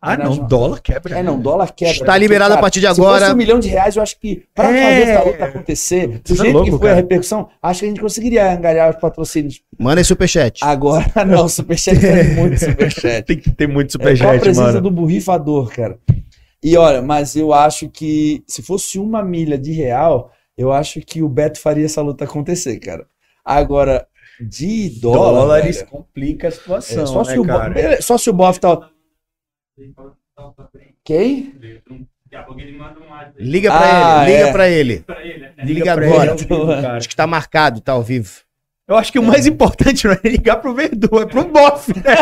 [0.03, 1.18] Ah, não, não- dólar quebra.
[1.18, 1.92] É, não, dólar quebra.
[1.92, 3.20] Está liberado a partir de Se agora.
[3.20, 4.82] fosse um milhão de reais, eu acho que pra É.
[4.82, 6.96] fazer essa luta acontecer, do Você é jeito louco, que foi a cara.
[6.96, 9.61] repercussão, acho que a gente conseguiria angariar os patrocínios.
[9.78, 10.61] Manda em superchat.
[10.64, 13.26] Agora, não, o Superchat é muito Superchat.
[13.26, 14.80] Tem que ter muito É só a superchat, presença mano.
[14.80, 15.98] do borrifador, cara.
[16.62, 21.22] E olha, mas eu acho que se fosse uma milha de real, eu acho que
[21.22, 23.05] o Beto faria essa luta acontecer, cara.
[23.44, 24.07] Agora,
[24.40, 27.70] de dólar, Dólares velho, complica a situação, é, só, se né, o cara?
[27.74, 28.88] beleza, só se o Boff tá.
[31.05, 31.55] Quem?
[33.39, 34.53] Liga pra Ah, ele, liga é.
[34.53, 35.05] pra ele.
[35.64, 36.37] Liga pra agora.
[36.39, 36.87] ele.
[36.87, 38.31] Acho que tá marcado, tá ao vivo.
[38.87, 42.16] Eu acho que o mais importante não é ligar pro Verdun, é pro Boff, né?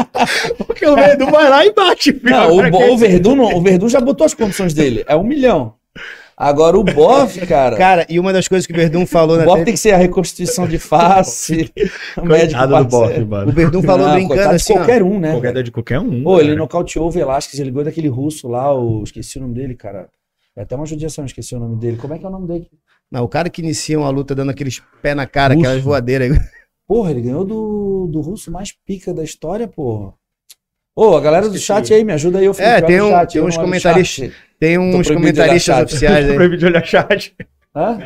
[0.66, 2.30] Porque o Verdun vai lá e bate, filho.
[2.30, 5.04] Não, o, o Verdun, não- o Verdun já botou as condições dele.
[5.06, 5.74] É um milhão.
[6.36, 7.76] Agora o Boff, cara.
[7.76, 9.92] Cara, e uma das coisas que o Verdun falou o na Boff tem que ser
[9.92, 11.70] a reconstituição de face.
[12.16, 12.84] o médico do.
[12.84, 13.52] Boff, o mano.
[13.52, 15.30] Verdun falou Não, brincando coitado de assim, ó, qualquer um, né?
[15.32, 16.22] Qualquer de qualquer um.
[16.22, 19.02] Pô, ele nocauteou o Velasquez, ele ligou daquele russo lá, o...
[19.04, 20.08] esqueci o nome dele, cara.
[20.56, 21.96] É até uma judiação, esqueci o nome dele.
[21.96, 22.68] Como é que é o nome dele?
[23.10, 25.66] Não, o cara que inicia uma luta dando aqueles pé na cara, Russo.
[25.66, 26.36] aquelas voadeiras.
[26.86, 30.12] Porra, ele ganhou do, do russo mais pica da história, porra.
[30.96, 33.32] Ô, a galera do chat aí, me ajuda aí, eu É, tem no um- chat,
[33.32, 34.30] tem eu uns não o comentaristas-.
[34.60, 36.34] Tem uns comentaristas oficiais aí.
[36.34, 37.34] Proibido de olhar chat.
[37.74, 37.98] Hã?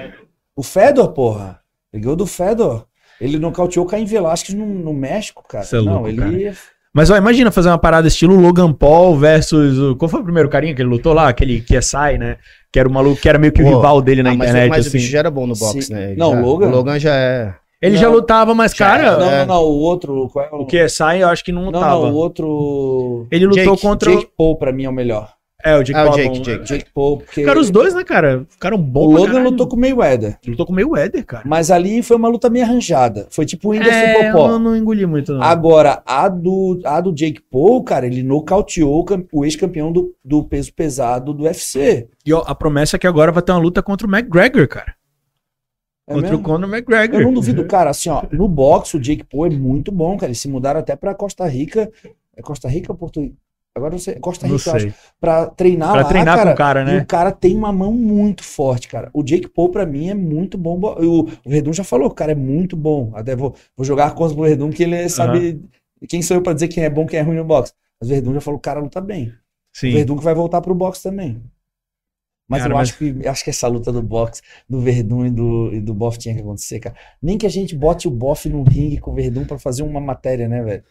[0.56, 1.60] O Fedor, porra.
[1.92, 2.86] Ganhou do Fedor.
[3.20, 5.64] Ele nocauteou o Caim Velasquez no, no México, cara.
[5.64, 6.52] Cê é não, louco, ele.
[6.94, 9.78] Mas ó, imagina fazer uma parada estilo Logan Paul versus.
[9.78, 9.96] O...
[9.96, 11.28] Qual foi o primeiro carinha que ele lutou lá?
[11.28, 12.38] Aquele que é sai, né?
[12.72, 14.70] Que era o maluco que era meio que o rival dele na Ah, mas, internet,
[14.70, 14.98] mas o assim.
[14.98, 15.92] bicho já era bom no boxe, Sim.
[15.94, 16.10] né?
[16.12, 16.66] Ele Não, já- o Logan?
[16.66, 17.54] O Logan já é.
[17.80, 18.00] Ele Não.
[18.02, 19.38] já lutava, mas, cara, não, é.
[19.46, 20.28] não, não, o outro.
[20.32, 20.62] Qual é o...
[20.62, 22.06] o que é sai, eu acho que não Não, lutava.
[22.06, 23.26] não, o outro.
[23.30, 24.10] Ele lutou Jake- contra.
[24.10, 25.32] Jake Paul, pra mim, é o melhor.
[25.64, 26.16] É, o Jake Ah, o Paul.
[26.16, 26.40] Jake.
[26.40, 26.64] Jake.
[26.64, 27.42] Jake Paul, porque.
[27.42, 28.44] Cara, os dois, né, cara?
[28.48, 29.10] Ficaram O bons.
[29.12, 29.50] pra Logan caralho.
[29.50, 30.38] lutou com o Mayweather.
[30.46, 31.42] Lutou com o meio Éder, cara.
[31.46, 33.26] Mas ali foi uma luta meio arranjada.
[33.30, 34.50] Foi tipo o Whindersson É, Popó.
[34.50, 35.42] eu não engoli muito, não.
[35.42, 40.44] Agora, a do, a do Jake Paul, cara, ele nocauteou o o ex-campeão do, do
[40.44, 42.08] peso pesado do UFC.
[42.24, 44.94] E ó, a promessa é que agora vai ter uma luta contra o McGregor, cara.
[46.08, 46.38] É contra mesmo?
[46.38, 47.20] o Conor McGregor.
[47.20, 50.30] Eu não duvido, cara, assim, ó, no boxe o Jake Paul é muito bom, cara.
[50.30, 51.90] Eles se mudaram até pra Costa Rica.
[52.36, 53.30] É Costa Rica ou Porto?
[53.76, 54.14] Agora não sei.
[54.14, 54.84] é Costa Rica, eu acho.
[54.86, 54.94] sei.
[55.20, 56.50] Pra treinar Pra lá, treinar cara.
[56.50, 56.98] com o cara, né?
[56.98, 59.08] o cara tem uma mão muito forte, cara.
[59.12, 60.76] O Jake Paul, pra mim, é muito bom.
[60.78, 63.12] bo- O, o Verdun já falou, o cara é muito bom.
[63.14, 65.60] Até vou, vou jogar contra o Verdun, que ele sabe.
[66.08, 67.72] Quem sou eu pra dizer quem é bom quem é ruim no boxe?
[68.00, 69.28] Mas o Verdun já falou, o cara luta bem.
[69.28, 69.32] O
[69.72, 69.92] Sim.
[69.92, 71.40] Verdun que vai voltar pro boxe também.
[72.48, 75.26] Mas Cara, eu mas- acho que eu acho que essa luta do boxe, do Verdun
[75.26, 76.94] e do, e do Boff tinha que acontecer, cara.
[77.22, 80.00] Nem que a gente bote o Boff no ringue com o Verdun pra fazer uma
[80.00, 80.82] matéria, né, velho?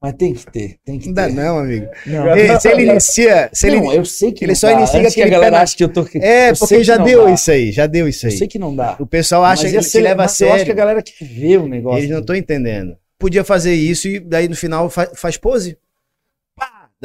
[0.00, 1.32] Mas tem que ter, tem que Não dá, ter.
[1.32, 1.86] não, amigo.
[2.06, 3.48] Não, Ei, se ele inicia.
[3.54, 3.80] Se ele...
[3.80, 4.72] Não, eu sei que ele não só dá.
[4.74, 6.06] inicia Antes que a galera acha que eu tô.
[6.14, 7.30] É, eu porque que já deu dá.
[7.32, 8.36] isso aí, já deu isso Eu aí.
[8.38, 8.96] sei que não dá.
[8.98, 10.76] O pessoal acha Mas que ele se leva a mas eu acho que a sério.
[10.76, 11.98] galera quer ver o negócio.
[12.00, 12.96] Eles não estão entendendo.
[13.18, 15.78] Podia fazer isso e daí no final fa- faz pose.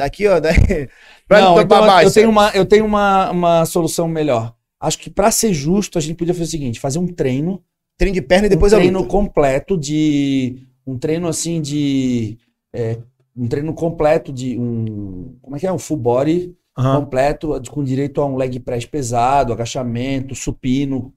[0.00, 0.40] Daqui, ó.
[0.40, 0.88] Daí...
[1.28, 4.54] Pra Não, não, então, eu tenho, uma, eu tenho uma, uma solução melhor.
[4.80, 7.62] Acho que pra ser justo, a gente podia fazer o seguinte: fazer um treino,
[7.98, 9.10] Treino de perna e depois um a treino luta.
[9.10, 10.56] completo de.
[10.86, 12.38] Um treino assim de.
[12.72, 12.96] é,
[13.36, 15.36] um treino completo de um.
[15.42, 15.72] Como é que é?
[15.72, 17.02] Um full body Aham.
[17.02, 21.12] completo, com direito a um leg press pesado, agachamento, supino,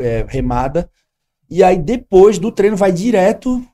[0.00, 0.90] é, remada.
[1.48, 3.64] E aí, depois do treino, vai direto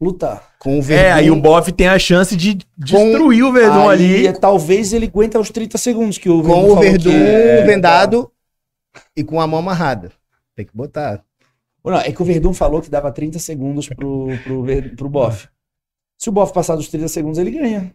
[0.00, 0.42] lutar.
[0.58, 1.14] Com o É, Verdun.
[1.14, 4.38] aí o Boff tem a chance de destruir o Verdun Aí, ali.
[4.38, 7.64] talvez ele aguente os 30 segundos que o com Verdun o falou Verdun que é-
[7.64, 8.30] vendado
[9.16, 10.10] e com a mão amarrada.
[10.56, 11.22] Tem que botar.
[11.84, 15.48] Não, é que o Verdun falou que dava 30 segundos pro, pro, Ver- pro Boff.
[16.18, 17.92] Se o bofe passar dos 30 segundos, ele ganha.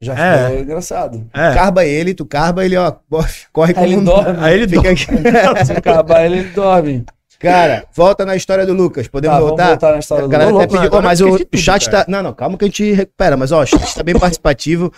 [0.00, 0.46] Já É.
[0.48, 1.26] ficou engraçado.
[1.32, 1.54] É.
[1.54, 4.38] Carba ele, tu carba ele, ó, bof, corre com Aí ele dorme.
[4.44, 5.04] Aí ele Fica aqui.
[5.66, 7.04] Se acabar, ele dorme.
[7.38, 9.08] Cara, volta na história do Lucas.
[9.08, 9.66] Podemos Tá, voltar?
[9.68, 10.66] voltar na história A do galera Lucas.
[10.74, 12.04] até pediu, mas o chat cara.
[12.04, 12.10] tá.
[12.10, 13.36] Não, não, calma que a gente recupera.
[13.36, 14.92] Mas ó, o chat tá bem participativo.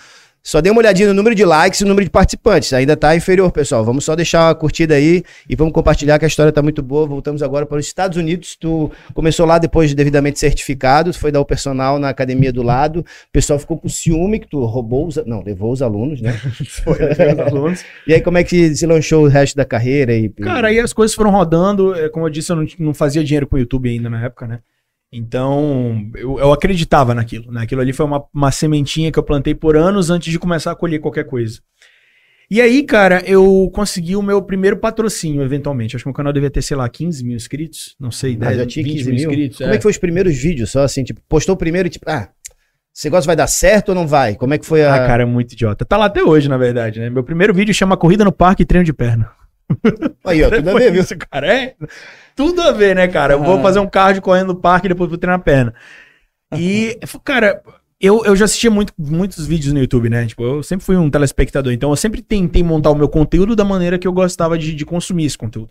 [0.48, 2.72] Só dê uma olhadinha no número de likes e no número de participantes.
[2.72, 3.84] Ainda tá inferior, pessoal.
[3.84, 7.06] Vamos só deixar a curtida aí e vamos compartilhar que a história tá muito boa.
[7.06, 8.56] Voltamos agora para os Estados Unidos.
[8.56, 12.62] Tu começou lá depois de devidamente certificado, tu foi dar o personal na academia do
[12.62, 13.00] lado.
[13.00, 15.16] O pessoal ficou com ciúme que tu roubou os.
[15.26, 16.32] Não, levou os alunos, né?
[16.82, 17.84] Foi, meus alunos.
[18.08, 20.14] E aí, como é que se lançou o resto da carreira?
[20.14, 21.94] E, Cara, aí as coisas foram rodando.
[21.94, 24.46] é, Como eu disse, eu não, não fazia dinheiro com o YouTube ainda na época,
[24.46, 24.60] né?
[25.12, 27.50] Então, eu, eu acreditava naquilo.
[27.50, 27.62] Né?
[27.62, 30.76] Aquilo ali foi uma, uma sementinha que eu plantei por anos antes de começar a
[30.76, 31.60] colher qualquer coisa.
[32.50, 35.94] E aí, cara, eu consegui o meu primeiro patrocínio, eventualmente.
[35.96, 37.94] Acho que o meu canal devia ter, sei lá, 15 mil inscritos.
[38.00, 39.16] Não sei, Ah, 10, já tinha 20 15 mil?
[39.18, 39.58] inscritos.
[39.58, 39.74] Como é.
[39.74, 40.70] é que foi os primeiros vídeos?
[40.70, 42.30] Só assim, tipo, postou o primeiro e tipo, ah,
[42.94, 44.34] esse negócio vai dar certo ou não vai?
[44.34, 44.94] Como é que foi a.
[44.94, 45.84] Ah, cara, é muito idiota.
[45.84, 47.10] Tá lá até hoje, na verdade, né?
[47.10, 49.30] Meu primeiro vídeo chama Corrida no Parque e Treino de Perna.
[50.24, 51.02] Aí, ó, tudo a ver, viu?
[51.02, 51.52] isso, cara.
[51.54, 51.74] É
[52.38, 53.34] tudo a ver, né, cara?
[53.34, 55.74] Eu vou fazer um cardio correndo no parque e depois vou treinar a perna.
[56.56, 57.60] E, cara,
[58.00, 60.24] eu, eu já assistia muito, muitos vídeos no YouTube, né?
[60.24, 63.64] Tipo, eu sempre fui um telespectador, então eu sempre tentei montar o meu conteúdo da
[63.64, 65.70] maneira que eu gostava de, de consumir esse conteúdo.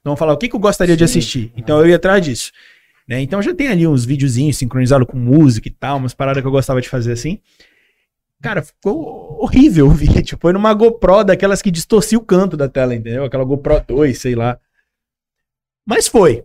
[0.00, 1.18] Então, eu falar o que, que eu gostaria de Sim.
[1.18, 1.52] assistir.
[1.56, 2.50] Então, eu ia atrás disso.
[3.06, 3.20] Né?
[3.20, 6.52] Então, já tem ali uns videozinhos sincronizados com música e tal, umas paradas que eu
[6.52, 7.38] gostava de fazer assim.
[8.42, 10.36] Cara, ficou horrível o vídeo.
[10.40, 13.22] Foi numa GoPro daquelas que distorcia o canto da tela, entendeu?
[13.22, 14.58] Aquela GoPro 2, sei lá.
[15.86, 16.44] Mas foi.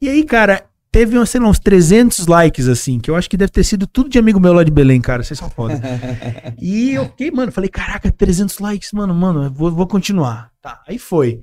[0.00, 3.52] E aí, cara, teve, sei lá, uns 300 likes, assim, que eu acho que deve
[3.52, 5.22] ter sido tudo de amigo meu lá de Belém, cara.
[5.22, 5.80] Vocês são foda.
[6.60, 10.50] e eu fiquei, mano, falei, caraca, 300 likes, mano, mano, eu vou, vou continuar.
[10.62, 11.40] Tá, aí foi.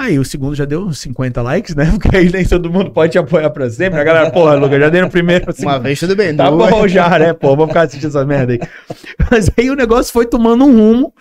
[0.00, 1.90] Aí o segundo já deu uns 50 likes, né?
[1.92, 4.00] Porque aí nem todo mundo pode te apoiar pra sempre.
[4.00, 5.50] A galera, porra, Lucas, já dei no primeiro.
[5.50, 6.34] assim, Uma vez tudo bem.
[6.34, 7.34] Tá bom já, né?
[7.34, 8.60] Pô, vamos ficar assistindo essa merda aí.
[9.30, 11.14] Mas aí o negócio foi tomando um rumo,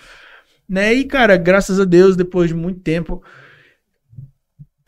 [0.67, 0.93] né?
[0.93, 3.21] E, cara, graças a Deus, depois de muito tempo,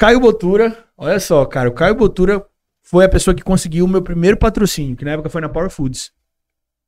[0.02, 2.44] Caio Botura, olha só, cara, o Caio Botura
[2.82, 5.70] foi a pessoa que conseguiu o meu primeiro patrocínio, que na época foi na Power
[5.70, 6.12] Foods.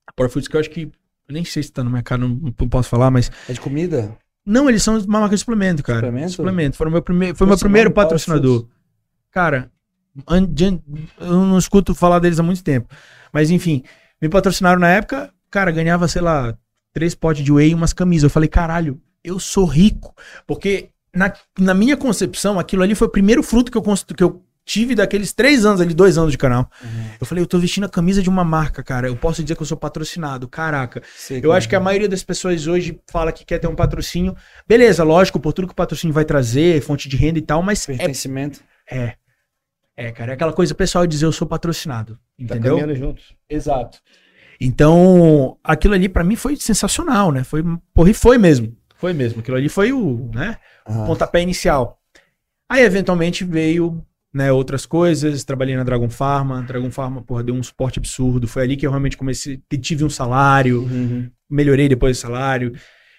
[0.07, 0.91] A Power Foods que eu acho que,
[1.27, 3.31] eu nem sei se tá no mercado, não, não posso falar, mas...
[3.47, 4.17] É de comida?
[4.43, 5.99] Não, eles são uma marca de suplemento, cara.
[5.99, 6.31] Suplemento?
[6.31, 6.75] Suplemento.
[6.75, 8.65] Foram meu primeiro, foi meu primeiro patrocinador.
[9.29, 9.71] Cara,
[10.27, 12.87] eu não escuto falar deles há muito tempo.
[13.31, 13.83] Mas enfim,
[14.19, 16.57] me patrocinaram na época, cara, ganhava, sei lá,
[16.91, 18.23] três potes de whey e umas camisas.
[18.23, 20.15] Eu falei, caralho, eu sou rico.
[20.47, 24.23] Porque na, na minha concepção, aquilo ali foi o primeiro fruto que eu, cons- que
[24.23, 26.69] eu tive daqueles três anos ali, dois anos de canal.
[27.19, 29.07] Eu falei, eu tô vestindo a camisa de uma marca, cara.
[29.07, 30.47] Eu posso dizer que eu sou patrocinado.
[30.47, 31.01] Caraca.
[31.17, 34.35] Sei Eu acho que a maioria das pessoas hoje fala que quer ter um patrocínio.
[34.67, 37.83] Beleza, lógico, por tudo que o patrocínio vai trazer, fonte de renda e tal, mas
[37.89, 37.97] é.
[37.97, 38.61] Pertencimento.
[38.89, 39.15] É,
[39.97, 42.13] é cara, é aquela coisa pessoal dizer eu sou patrocinado.
[42.15, 42.19] Tá
[42.55, 42.77] Entendeu?
[42.77, 43.35] caminhando juntos.
[43.49, 43.99] Exato.
[44.61, 47.43] Então, aquilo ali pra mim foi sensacional, né?
[47.43, 47.61] Foi,
[47.93, 48.75] porra, e foi mesmo.
[49.03, 49.41] Foi mesmo.
[49.41, 50.55] Aquilo ali foi o, né,
[50.85, 51.99] Ah, pontapé inicial.
[52.69, 54.01] Aí, eventualmente, veio
[54.33, 55.43] né, outras coisas.
[55.43, 56.61] Trabalhei na Dragon Pharma.
[56.63, 58.47] Dragon Pharma, porra, deu um suporte absurdo.
[58.47, 61.29] Foi ali que eu realmente comecei, tive um salário uhum.
[61.49, 62.71] melhorei depois do salário.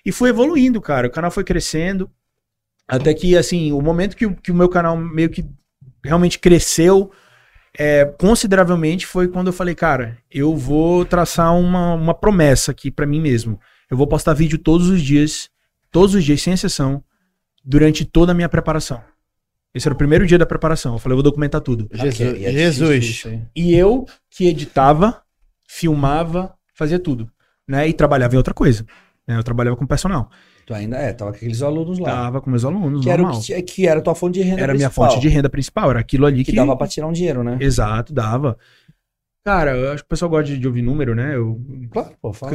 [0.07, 1.07] E fui evoluindo, cara.
[1.07, 2.11] O canal foi crescendo.
[2.89, 5.45] Até que, assim, o momento que, o- que o meu canal meio que
[6.03, 7.11] realmente cresceu
[7.79, 13.07] é, consideravelmente foi quando eu falei, cara, eu vou traçar uma, uma promessa aqui pra
[13.07, 13.61] mim mesmo.
[13.91, 15.51] Eu vou postar vídeo todos os dias,
[15.95, 17.05] todos os dias, sem exceção,
[17.65, 19.01] durante toda a minha preparação.
[19.73, 20.95] Esse era o primeiro dia da preparação.
[20.95, 21.89] Eu falei, eu vou documentar tudo.
[21.93, 22.17] Jesus.
[22.17, 23.25] Que é Jesus.
[23.55, 25.23] E eu que editava,
[25.65, 27.31] filmava, fazia tudo.
[27.67, 27.89] Né?
[27.89, 28.85] E trabalhava em outra coisa.
[29.27, 29.39] Né?
[29.39, 30.29] Eu trabalhava com personal.
[30.67, 32.11] Tu ainda é, tava com aqueles alunos lá.
[32.11, 33.41] Tava com meus alunos, que, era normal.
[33.41, 35.49] que, que era a tua fonte de renda Era a minha principal, fonte de renda
[35.49, 37.57] principal, era aquilo ali que, Que dava pra tirar um dinheiro, né?
[37.61, 38.59] Exato, dava.
[39.45, 41.37] Cara, eu acho que o pessoal gosta de, de ouvir número, né?
[41.37, 41.61] Eu,
[41.91, 42.55] Claro, pô, fala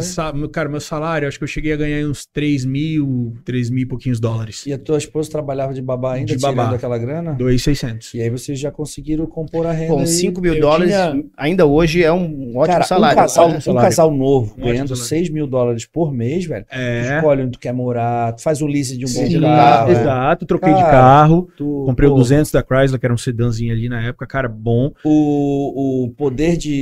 [0.52, 3.86] cara, meu salário, acho que eu cheguei a ganhar uns 3 mil, 3 mil e
[3.86, 4.66] pouquinhos dólares.
[4.66, 6.64] E a tua esposa trabalhava de babá ainda, De babá.
[6.64, 7.34] tirando aquela grana?
[7.34, 8.16] 2,600.
[8.16, 10.07] E aí vocês já conseguiram compor a renda Bom, aí.
[10.07, 13.18] 5 mil dólares tinha- ainda hoje é um ótimo Cara, salário.
[13.20, 13.90] Um casal, um salário.
[13.90, 15.07] casal novo, Um ganhando salário.
[15.10, 16.66] 6 mil dólares por mês, velho.
[16.66, 17.18] Tu É.
[17.18, 19.91] escolhe onde tu quer morar, tu faz o lease de um Sim, bom carro, é.
[19.91, 21.48] Exato, troquei de Cara, carro.
[21.56, 24.49] tu- Comprei o pô, 200 da Chrysler, que era um sedãzinho ali na época, cara,
[24.49, 24.91] bom.
[25.03, 26.79] O, o poder de,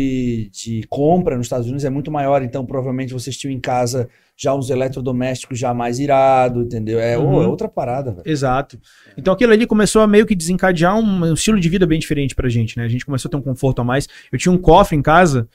[0.51, 4.53] de compra nos Estados Unidos é muito maior, então provavelmente vocês tinham em casa já
[4.53, 6.99] uns eletrodomésticos já mais irado, entendeu?
[6.99, 7.41] É, Uhum.
[7.41, 8.23] é outra parada, velho.
[8.25, 8.79] Exato.
[9.17, 12.35] Então aquilo ali começou a meio que desencadear um, um estilo de vida bem diferente
[12.35, 12.83] pra gente, né?
[12.85, 14.07] A gente começou a ter um conforto a mais.
[14.31, 15.47] Eu tinha um cofre em casa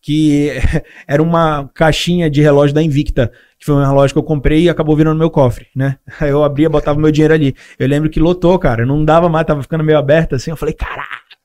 [0.00, 0.48] que
[1.06, 4.70] era uma caixinha de relógio da Invicta, que foi um relógio que eu comprei e
[4.70, 5.98] acabou virando meu cofre, né?
[6.18, 7.54] Aí eu abria, botava meu dinheiro ali.
[7.78, 10.50] Eu lembro que lotou, cara, não dava mais, tava ficando meio aberto assim.
[10.50, 11.36] Eu falei, caraca,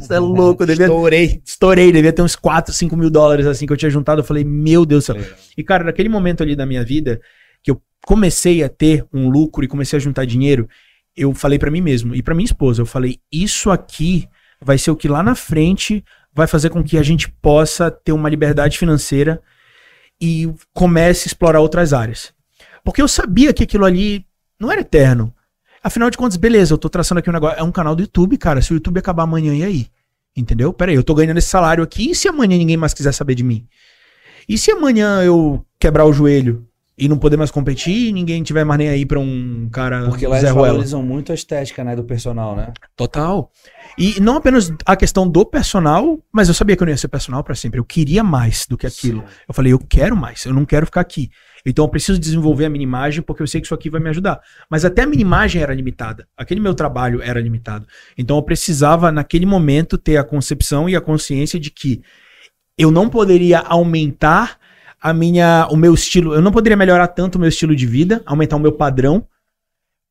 [0.00, 1.42] Você é louco, eu devia, Estourei.
[1.44, 4.20] estourei, devia ter uns 4, 5 mil dólares assim que eu tinha juntado.
[4.20, 5.36] Eu falei, meu Deus do céu.
[5.56, 7.20] E, cara, naquele momento ali da minha vida,
[7.62, 10.68] que eu comecei a ter um lucro e comecei a juntar dinheiro,
[11.16, 14.28] eu falei pra mim mesmo e pra minha esposa, eu falei, isso aqui
[14.60, 18.12] vai ser o que lá na frente vai fazer com que a gente possa ter
[18.12, 19.40] uma liberdade financeira
[20.20, 22.32] e comece a explorar outras áreas.
[22.84, 24.24] Porque eu sabia que aquilo ali
[24.58, 25.34] não era eterno.
[25.82, 27.58] Afinal de contas, beleza, eu tô traçando aqui um negócio.
[27.58, 28.60] É um canal do YouTube, cara.
[28.60, 29.86] Se o YouTube acabar amanhã, e aí?
[30.36, 30.72] Entendeu?
[30.72, 32.10] Peraí, eu tô ganhando esse salário aqui.
[32.10, 33.66] E se amanhã ninguém mais quiser saber de mim?
[34.48, 36.66] E se amanhã eu quebrar o joelho
[36.98, 40.26] e não poder mais competir e ninguém tiver mais nem aí pra um cara Porque
[40.26, 42.72] lá eles valorizam muito a estética, né, do personal, né?
[42.96, 43.52] Total.
[43.96, 47.08] E não apenas a questão do personal, mas eu sabia que eu não ia ser
[47.08, 47.78] personal pra sempre.
[47.78, 49.24] Eu queria mais do que aquilo.
[49.46, 51.30] Eu falei, eu quero mais, eu não quero ficar aqui.
[51.68, 54.08] Então eu preciso desenvolver a minha imagem porque eu sei que isso aqui vai me
[54.08, 54.40] ajudar.
[54.70, 56.26] Mas até a minha imagem era limitada.
[56.34, 57.86] Aquele meu trabalho era limitado.
[58.16, 62.00] Então eu precisava, naquele momento, ter a concepção e a consciência de que
[62.78, 64.58] eu não poderia aumentar
[65.00, 68.22] a minha, o meu estilo, eu não poderia melhorar tanto o meu estilo de vida,
[68.24, 69.28] aumentar o meu padrão,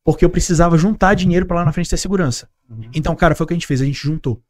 [0.04, 2.48] porque eu precisava juntar dinheiro pra lá na frente ter segurança.
[2.94, 4.42] Então, cara, foi o que a gente fez, a gente juntou.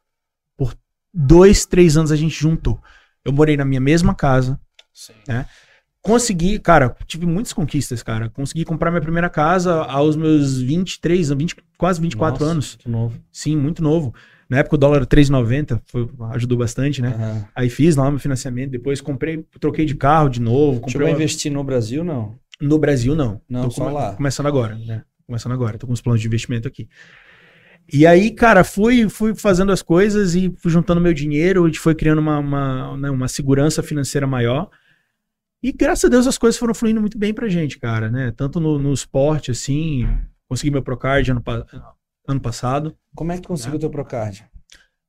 [0.56, 0.74] Por
[1.12, 2.78] dois, três anos a gente juntou.
[3.24, 4.60] Eu morei na minha mesma casa,
[4.92, 5.14] Sim.
[6.08, 8.30] Consegui, cara, tive muitas conquistas, cara.
[8.30, 12.78] Consegui comprar minha primeira casa aos meus 23, 20, quase 24 Nossa, anos.
[12.84, 13.20] muito novo.
[13.30, 14.14] Sim, muito novo.
[14.48, 17.14] Na época o dólar era 3,90, foi- ajudou bastante, né?
[17.14, 17.44] Aham.
[17.54, 20.80] Aí fiz lá meu financiamento, depois comprei, troquei de carro de novo.
[20.80, 22.34] Comprei Chegou a investir no Brasil, não?
[22.60, 23.40] No Brasil, não.
[23.48, 24.12] Não, Tô só come- lá.
[24.14, 25.02] Começando agora, né?
[25.26, 25.76] Começando agora.
[25.76, 26.88] Tô com os planos de investimento aqui.
[27.92, 31.78] E aí, cara, fui, fui fazendo as coisas e fui juntando meu dinheiro, a gente
[31.78, 34.68] foi criando uma, uma, né, uma segurança financeira maior.
[35.62, 38.32] E graças a Deus as coisas foram fluindo muito bem pra gente, cara, né?
[38.36, 40.08] Tanto no, no esporte, assim,
[40.48, 41.42] consegui meu Procard ano,
[42.28, 44.44] ano passado, Como é que conseguiu o teu Procard?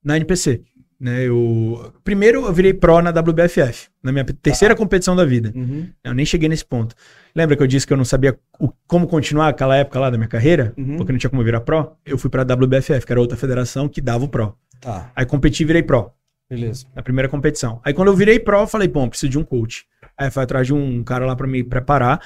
[0.03, 0.63] na NPC.
[1.01, 5.53] Né, eu, primeiro eu virei pro na WBFF, na minha terceira competição da vida.
[5.55, 5.87] Uhum.
[6.03, 6.93] Eu nem cheguei nesse ponto.
[7.33, 10.17] Lembra que eu disse que eu não sabia o- como continuar aquela época lá da
[10.17, 10.73] minha carreira?
[10.77, 10.97] Uhum.
[10.97, 11.93] Porque não tinha como virar pro?
[12.05, 14.53] Eu fui pra WBFF, que era outra federação que dava o pro.
[14.81, 16.11] Tá, Aí competi e virei pro,
[16.49, 16.85] beleza.
[16.93, 17.79] na primeira competição.
[17.85, 19.85] Aí quando eu virei pro, eu falei, eu preciso de um coach.
[20.19, 22.19] Aí eu fui atrás de um cara lá pra me preparar.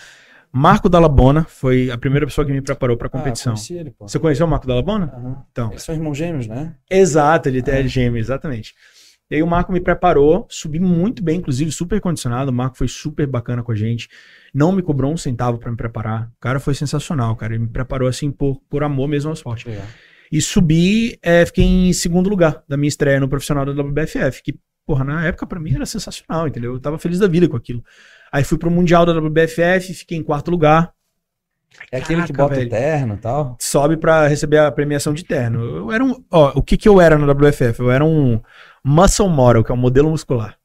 [0.52, 3.54] Marco Dallabona foi a primeira pessoa que me preparou pra competição.
[3.54, 4.08] Ah, conheci ele, pô.
[4.08, 5.12] Você conheceu o Marco Dallabona?
[5.16, 5.44] Aham.
[5.52, 5.70] Então.
[5.72, 6.76] Eles são irmãos gêmeos, né?
[6.90, 7.88] Exato, ele é Ah.
[7.88, 8.74] gêmeo, exatamente.
[9.32, 12.52] E aí o Marco me preparou, subi muito bem, inclusive super condicionado.
[12.52, 14.08] O Marco foi super bacana com a gente.
[14.54, 16.30] Não me cobrou um centavo pra me preparar.
[16.38, 17.54] O cara foi sensacional, cara.
[17.56, 19.68] Ele me preparou assim por, por amor mesmo ao esporte.
[19.68, 19.86] Legal.
[20.32, 24.56] E subi, é, fiquei em segundo lugar da minha estreia no profissional da WBFF, que,
[24.86, 26.74] porra, na época pra mim era sensacional, entendeu?
[26.74, 27.84] Eu tava feliz da vida com aquilo.
[28.32, 30.92] Aí fui pro Mundial da WBFF, fiquei em quarto lugar,
[31.92, 32.68] É aquele que Caraca, bota velho.
[32.68, 33.58] o terno e tal.
[33.60, 35.64] sobe pra receber a premiação de terno.
[35.64, 37.80] Eu era um, ó, o que que eu era no WFF?
[37.80, 38.40] Eu era um
[38.84, 40.56] muscle model, que é um modelo muscular.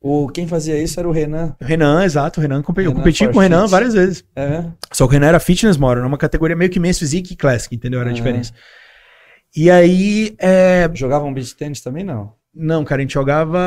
[0.00, 1.56] O, quem fazia isso era o Renan.
[1.60, 3.40] Renan, exato, o Renan, compe- eu Renan competi com o.
[3.40, 4.24] Renan várias vezes.
[4.36, 4.64] É?
[4.92, 7.36] Só que o Renan era fitness model, era uma categoria meio que men's physique e
[7.36, 8.00] classic, entendeu?
[8.00, 8.14] Era a Ah.
[8.14, 8.52] diferença.
[9.54, 12.32] E aí, é, Jogavam beach tênis também, não?
[12.56, 13.58] Não, cara, a gente jogava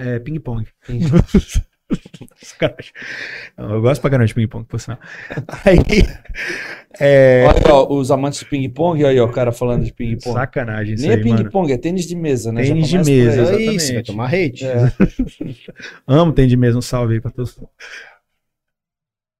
[0.00, 0.66] é, ping-pong.
[2.36, 2.92] Sacanagem.
[3.58, 4.98] Não, Eu gosto pra caramba de ping-pong, por sinal.
[5.64, 5.78] Aí,
[6.98, 10.32] é, Olha, ó, os amantes de ping-pong, aí, ó, o cara falando de ping-pong.
[10.34, 11.44] sacanagem isso Nem é aí, mano.
[11.44, 12.64] ping-pong, é tênis de mesa, né?
[12.64, 13.18] Já Tênis de mesa, aí.
[13.18, 13.76] É exatamente.
[13.76, 14.64] isso, vai tomar hate.
[14.66, 14.92] É.
[16.06, 17.60] Amo tem de mesmo, um salve aí pra todos.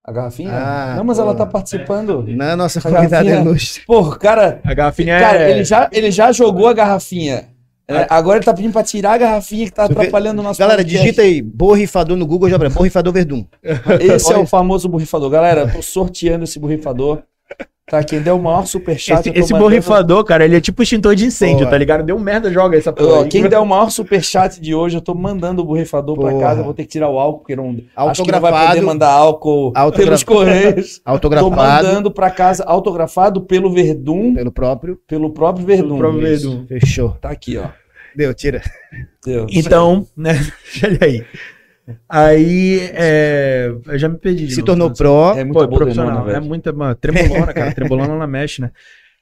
[0.04, 0.50] A garrafinha?
[0.52, 1.46] Ah, não, mas ela porra.
[1.46, 2.24] tá participando.
[2.26, 3.84] Na nossa A convidada garrafinha- ilustre.
[3.86, 5.50] Porra, cara, A garrafinha cara é...
[5.52, 7.48] ele, já, ele já jogou a garrafinha.
[8.00, 10.82] É, agora ele tá pedindo pra tirar a garrafinha que tá atrapalhando o nosso Galera,
[10.82, 11.02] podcast.
[11.04, 13.44] digita aí, borrifador no Google, já abre, borrifador Verdun.
[14.00, 15.30] Esse é o famoso borrifador.
[15.30, 17.22] Galera, tô sorteando esse borrifador.
[17.84, 20.82] Tá, quem der o maior superchat, Esse, tô esse mandando- borrifador, cara, ele é tipo
[20.82, 21.70] extintor de incêndio, Pô.
[21.72, 22.02] tá ligado?
[22.04, 23.10] Deu merda, joga essa porra.
[23.18, 23.28] Ó, aí.
[23.28, 26.40] quem der o maior superchat de hoje, eu tô mandando o borrifador pra Porra.
[26.42, 26.60] casa.
[26.60, 28.68] Eu vou ter que tirar o álcool, porque não, acho que não vai Autografado.
[28.68, 30.98] poder mandar álcool Autogra- pelos correios.
[31.04, 34.98] Tô Autografado mandando pra casa, autografado pelo Verdun, pelo próprio.
[35.06, 35.98] pelo próprio Verdun.
[35.98, 36.48] próprio Isso.
[36.50, 36.66] Verdun.
[36.68, 37.10] Fechou.
[37.20, 37.64] Tá aqui, ó.
[38.14, 38.62] Deu, tira.
[39.24, 39.46] Deu.
[39.50, 40.32] Então, né?
[40.84, 41.24] Olha aí.
[42.08, 43.72] Aí, é...
[43.86, 44.48] eu já me perdi.
[44.50, 44.66] Se novo.
[44.66, 45.34] tornou pró.
[45.36, 46.30] É muito Pô, é bom profissional.
[46.30, 47.72] É muita, mano, trembolona, cara.
[47.74, 48.70] Trembolona ela mexe, né?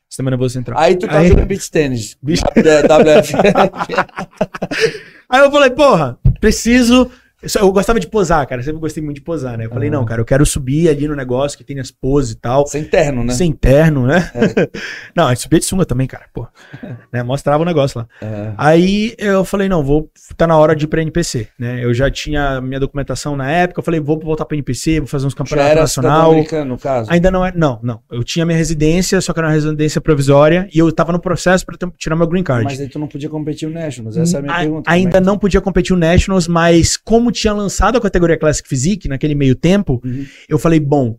[0.08, 0.78] Sistema nervoso central.
[0.78, 2.16] Aí tu tá jogando beach tênis.
[2.20, 3.32] Beach- Da- WF.
[5.30, 7.10] Aí eu falei, porra, preciso
[7.42, 8.62] Eu, eu gostava de posar, cara.
[8.62, 9.66] Sempre gostei muito de posar, né?
[9.66, 9.98] Eu falei, Aham.
[9.98, 12.66] não, cara, eu quero subir ali no negócio que tem as poses e tal.
[12.66, 13.32] Sem terno, né?
[13.32, 14.30] Ser interno, né?
[15.16, 16.46] não, a gente subia de sunga também, cara, pô.
[17.12, 17.22] né?
[17.22, 18.06] Mostrava o negócio lá.
[18.20, 18.52] É.
[18.56, 20.10] Aí eu falei, não, vou.
[20.36, 21.82] Tá na hora de ir pra NPC, né?
[21.84, 23.80] Eu já tinha minha documentação na época.
[23.80, 26.34] Eu falei, vou voltar pra NPC, vou fazer uns campeonatos nacional.
[26.66, 27.10] no caso.
[27.10, 27.52] Ainda não é.
[27.54, 28.00] Não, não.
[28.10, 30.68] Eu tinha minha residência, só que era uma residência provisória.
[30.72, 32.64] E eu tava no processo pra tirar meu green card.
[32.64, 34.16] Mas aí tu não podia competir o Nationals.
[34.16, 34.90] Essa é a minha A- pergunta.
[34.90, 38.68] Ainda Como é não podia competir o Nationals, mas como tinha lançado a categoria Classic
[38.68, 40.26] Physique naquele meio tempo, Uhum.
[40.48, 41.18] eu falei, bom,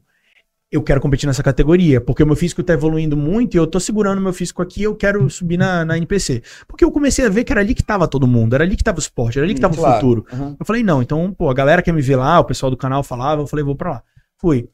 [0.72, 3.78] eu quero competir nessa categoria, porque o meu físico tá evoluindo muito e eu tô
[3.78, 6.42] segurando meu físico aqui, eu quero subir na, na NPC.
[6.66, 8.84] Porque eu comecei a ver que era ali que tava todo mundo, era ali que
[8.84, 9.96] tava o esporte, era ali que tava o Claro.
[9.96, 10.26] futuro.
[10.32, 10.56] Aham.
[10.58, 13.04] Eu falei, não, então, pô, a galera quer me ver lá, o pessoal do canal
[13.04, 14.04] falava, eu falei, vou pra lá.
[14.40, 14.70] Fui.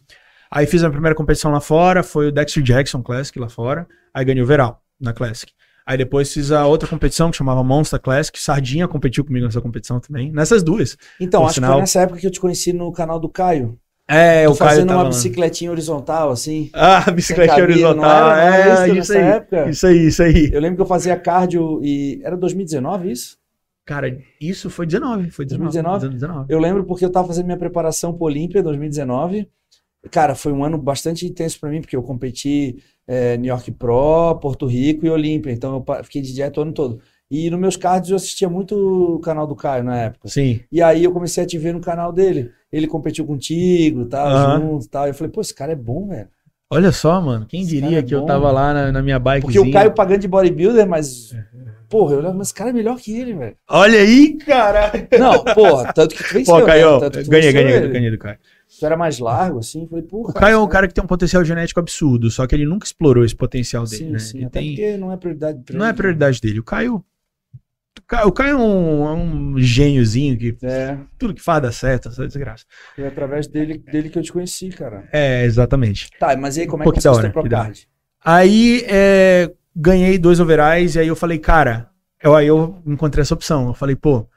[0.52, 4.24] Aí fiz a primeira competição lá fora, foi o Dexter Jackson Classic lá fora, aí
[4.24, 5.52] ganhei o Veral na Classic.
[5.88, 10.02] Aí depois fiz a outra competição que chamava Monster Classic, Sardinha competiu comigo nessa competição
[10.02, 10.98] também, nessas duas.
[11.18, 13.80] Então, acho que sinal- foi nessa época que eu te conheci no canal do Caio.
[14.06, 15.10] É, Tu o Caio fazendo uma lá.
[15.10, 16.70] bicicletinha horizontal, assim.
[16.74, 17.04] Ah,
[17.48, 18.32] cabine, horizontal.
[18.32, 18.88] era?
[18.90, 19.18] É, isso aí.
[19.20, 19.70] época?
[19.70, 20.50] Isso aí, isso aí.
[20.52, 22.20] Eu lembro que eu fazia cardio e.
[22.24, 23.38] Era 2019 isso?
[23.86, 25.72] Cara, isso foi 19, foi 19.
[25.72, 26.14] 2019?
[26.16, 26.46] 19.
[26.54, 29.48] Eu lembro porque eu tava fazendo minha preparação pro Olímpia 2019.
[30.12, 34.38] Cara, foi um ano bastante intenso pra mim, porque eu competi é, New York Pro,
[34.42, 35.52] Porto Rico e Olímpia.
[35.52, 37.02] Então eu fiquei de dieta o ano todo.
[37.30, 38.76] E nos meus cards eu assistia muito
[39.16, 40.30] o canal do Caio na época.
[40.30, 40.62] Sim.
[40.72, 42.52] E aí eu comecei a te ver no canal dele.
[42.72, 44.60] Ele competiu contigo, tal, Aham.
[44.60, 45.08] junto, e tal.
[45.08, 46.28] Eu falei, pô, esse cara é bom, velho.
[46.70, 47.46] Olha só, mano.
[47.46, 48.26] Quem Esse diria é que eu bom.
[48.26, 49.46] tava lá na, na minha bike.
[49.46, 51.34] Porque o Caio pagando de bodybuilder, mas.
[51.90, 53.56] Porra, eu olhava, mas esse cara é melhor que ele, velho.
[53.70, 54.92] Olha aí, cara.
[55.18, 56.54] Não, porra, tanto que tu venceu.
[56.54, 56.66] Pô, né?
[56.66, 57.00] Caio,
[57.30, 58.38] ganhei, ganhei, ganhei do Caio.
[58.80, 59.88] Tu era mais largo, assim.
[59.88, 60.06] Falei.
[60.12, 62.86] O Caio é um cara que tem um potencial genético absurdo, só que ele nunca
[62.86, 64.20] explorou esse potencial dele, Sim, né?
[64.20, 64.38] sim.
[64.38, 65.98] Ele Até tem- porque não é prioridade Não é ele.
[65.98, 66.60] prioridade dele.
[66.60, 67.04] O Caio.
[68.26, 72.26] O Caio, é, um, é um gêniozinho que É, tudo que faz dá certo, essa
[72.28, 72.64] desgraça.
[72.96, 75.10] foi através dele, dele que eu te conheci, cara.
[75.12, 76.10] É, exatamente.
[76.20, 77.88] Tá, mas aí como é Pô, que você hora, que?
[78.24, 81.90] Aí é, ganhei dois overalls e aí eu falei, cara,
[82.24, 83.68] eu, aí eu encontrei essa opção.
[83.68, 84.28] Eu falei, pô,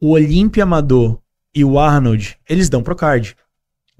[0.00, 1.20] o Olímpia Amador
[1.54, 3.36] e o Arnold, eles dão pro card.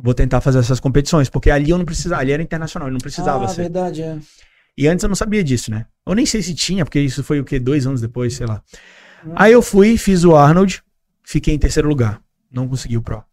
[0.01, 3.01] Vou tentar fazer essas competições, porque ali eu não precisava, ali era internacional, eu não
[3.01, 3.63] precisava ah, ser.
[3.63, 4.17] verdade, é.
[4.77, 5.87] E antes eu não sabia disso, né?
[6.07, 7.59] Eu nem sei se tinha, porque isso foi o quê?
[7.59, 8.63] Dois anos depois, sei lá.
[9.27, 9.33] Hum.
[9.35, 10.83] Aí eu fui, fiz o Arnold,
[11.25, 12.21] fiquei em terceiro lugar.
[12.51, 13.25] Não consegui o Pro.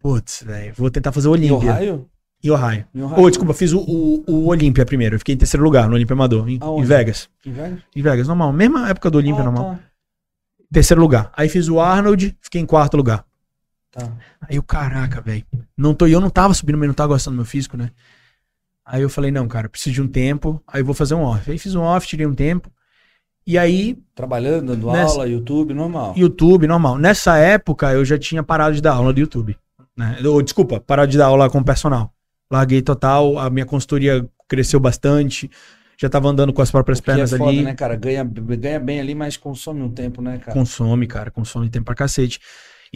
[0.00, 1.74] Putz, velho, vou tentar fazer o Em Olímpia.
[1.74, 2.08] Ohio?
[2.42, 2.86] Em Ohio.
[2.94, 3.18] Em Ohio.
[3.20, 5.16] Ou, desculpa, fiz o, o, o Olímpia primeiro.
[5.16, 6.84] Eu fiquei em terceiro lugar, no Olímpia Amador, em, em?
[6.84, 7.28] Vegas.
[7.44, 7.78] Em Vegas?
[7.94, 8.52] Em Vegas, normal.
[8.52, 9.78] Mesma época do Olímpia, Ah, normal.
[10.72, 11.30] Terceiro lugar.
[11.36, 13.24] Aí fiz o Arnold, fiquei em quarto lugar.
[13.98, 14.12] Tá.
[14.42, 15.44] Aí eu, caraca, velho.
[15.76, 17.90] Não tô, eu não tava subindo, mas não tava gostando do meu físico, né?
[18.84, 20.62] Aí eu falei, não, cara, preciso de um tempo.
[20.66, 21.50] Aí eu vou fazer um off.
[21.50, 22.70] Aí fiz um off, tirei um tempo.
[23.46, 26.14] E aí, Trabalhando, dando Nessa- aula, YouTube, normal.
[26.16, 26.98] YouTube, normal.
[26.98, 29.56] Nessa época, eu já tinha parado de dar aula do YouTube.
[29.96, 30.18] Né?
[30.24, 32.12] Ou, desculpa, parado de dar aula com o personal.
[32.50, 35.50] Larguei total, a minha consultoria cresceu bastante.
[35.98, 37.62] Já tava andando com as próprias Porque é pernas foda, ali.
[37.62, 37.96] né, cara?
[37.96, 40.52] Ganha, ganha bem ali, mas consome um tempo, né, cara?
[40.52, 42.38] Consome, cara, consome tempo pra cacete.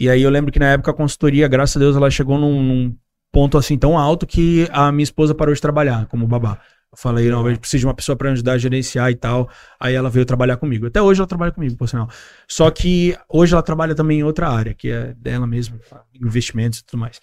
[0.01, 2.63] E aí eu lembro que na época a consultoria, graças a Deus, ela chegou num,
[2.63, 2.97] num
[3.31, 6.57] ponto assim tão alto que a minha esposa parou de trabalhar como babá.
[6.91, 9.47] Eu falei, não, eu preciso de uma pessoa pra ajudar a gerenciar e tal.
[9.79, 10.87] Aí ela veio trabalhar comigo.
[10.87, 12.09] Até hoje ela trabalha comigo, por sinal.
[12.47, 15.79] Só que hoje ela trabalha também em outra área, que é dela mesmo,
[16.19, 17.21] investimentos e tudo mais.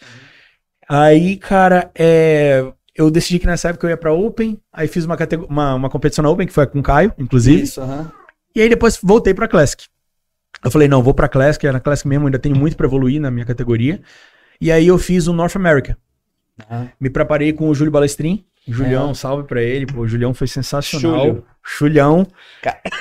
[0.89, 2.65] Aí, cara, é,
[2.95, 5.17] eu decidi que nessa época eu ia pra Open, aí fiz uma,
[5.49, 7.61] uma, uma competição na Open, que foi com o Caio, inclusive.
[7.61, 8.09] Isso, aham.
[8.55, 9.85] E aí depois voltei pra Classic.
[10.65, 13.31] Eu falei, não, vou pra Classic, na Classic mesmo, ainda tenho muito pra evoluir na
[13.31, 14.01] minha categoria.
[14.61, 15.97] E aí eu fiz o North America.
[16.69, 16.89] aham.
[17.01, 18.45] Me preparei com o Júlio Balestrin.
[18.67, 19.15] Julião, É.
[19.15, 19.87] salve pra ele.
[19.87, 21.43] Pô, o Julião foi sensacional.
[21.79, 22.27] Julião.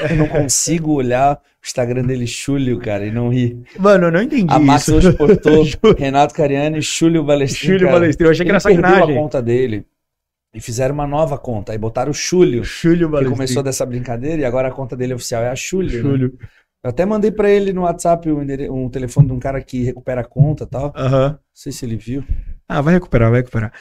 [0.09, 3.57] Eu não consigo olhar o Instagram dele, Chúlio, cara, e não rir.
[3.77, 5.65] Mano, eu não entendi A Max hoje postou
[5.97, 7.67] Renato Cariani Chúlio Balestrin.
[7.71, 7.99] Júlio cara.
[7.99, 8.25] Balestrin.
[8.25, 9.15] Eu achei que era perdeu a sacanagem.
[9.17, 9.85] conta dele
[10.53, 11.73] e fizeram uma nova conta.
[11.73, 13.29] Aí botaram o Júlio que Balestrin.
[13.31, 16.17] começou dessa brincadeira, e agora a conta dele oficial é a Chúlio.
[16.17, 16.29] né?
[16.83, 18.41] Eu até mandei pra ele no WhatsApp um,
[18.85, 20.93] um telefone de um cara que recupera a conta e tal.
[20.95, 21.39] Não Aham.
[21.53, 22.23] sei se ele viu.
[22.67, 23.73] Ah, vai recuperar, vai recuperar.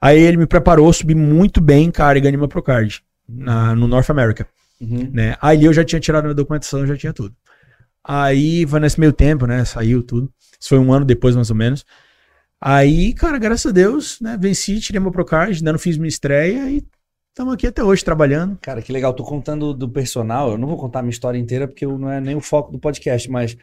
[0.00, 3.02] Aí ele me preparou, subi muito bem, cara, e ganhei meu Procard.
[3.26, 4.46] Na, no North America.
[4.80, 5.08] Uhum.
[5.10, 5.36] né?
[5.40, 7.34] Aí eu já tinha tirado minha documentação, já tinha tudo.
[8.02, 9.64] Aí foi nesse meio tempo, né?
[9.64, 10.30] Saiu tudo.
[10.60, 11.84] Isso foi um ano depois, mais ou menos.
[12.60, 14.36] Aí, cara, graças a Deus, né?
[14.38, 16.82] Venci, tirei meu Procard, ainda não fiz minha estreia e
[17.34, 18.56] estamos aqui até hoje trabalhando.
[18.62, 19.12] Cara, que legal.
[19.12, 20.52] Tô contando do personal.
[20.52, 22.70] Eu não vou contar a minha história inteira porque eu- não é nem o foco
[22.70, 23.56] do podcast, mas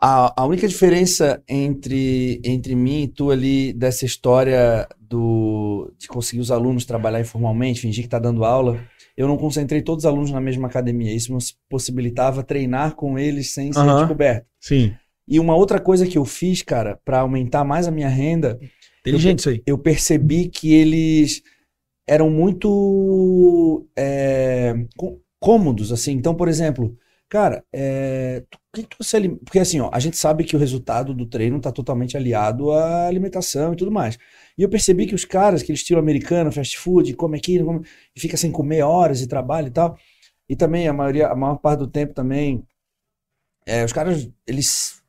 [0.00, 6.40] a, a única diferença entre, entre mim e tu ali dessa história do, de conseguir
[6.40, 8.78] os alunos trabalhar informalmente, fingir que tá dando aula,
[9.16, 11.12] eu não concentrei todos os alunos na mesma academia.
[11.12, 13.98] Isso nos possibilitava treinar com eles sem ser Aham.
[13.98, 14.46] descoberto.
[14.60, 14.94] Sim.
[15.26, 18.60] E uma outra coisa que eu fiz, cara, pra aumentar mais a minha renda,
[19.00, 19.62] Inteligente isso aí.
[19.66, 21.42] eu percebi que eles
[22.06, 24.74] eram muito é,
[25.40, 26.12] cômodos, assim.
[26.12, 26.96] Então, por exemplo,
[27.28, 28.44] cara, é,
[28.74, 31.60] que tu se alim- Porque assim, ó, a gente sabe que o resultado do treino
[31.60, 34.18] tá totalmente aliado à alimentação e tudo mais.
[34.58, 37.80] E eu percebi que os caras, aquele estilo americano, fast food, come aqui, come,
[38.16, 39.96] e fica sem comer horas e trabalho e tal.
[40.48, 42.64] E também a maioria, a maior parte do tempo também,
[43.66, 45.02] é, os caras, eles,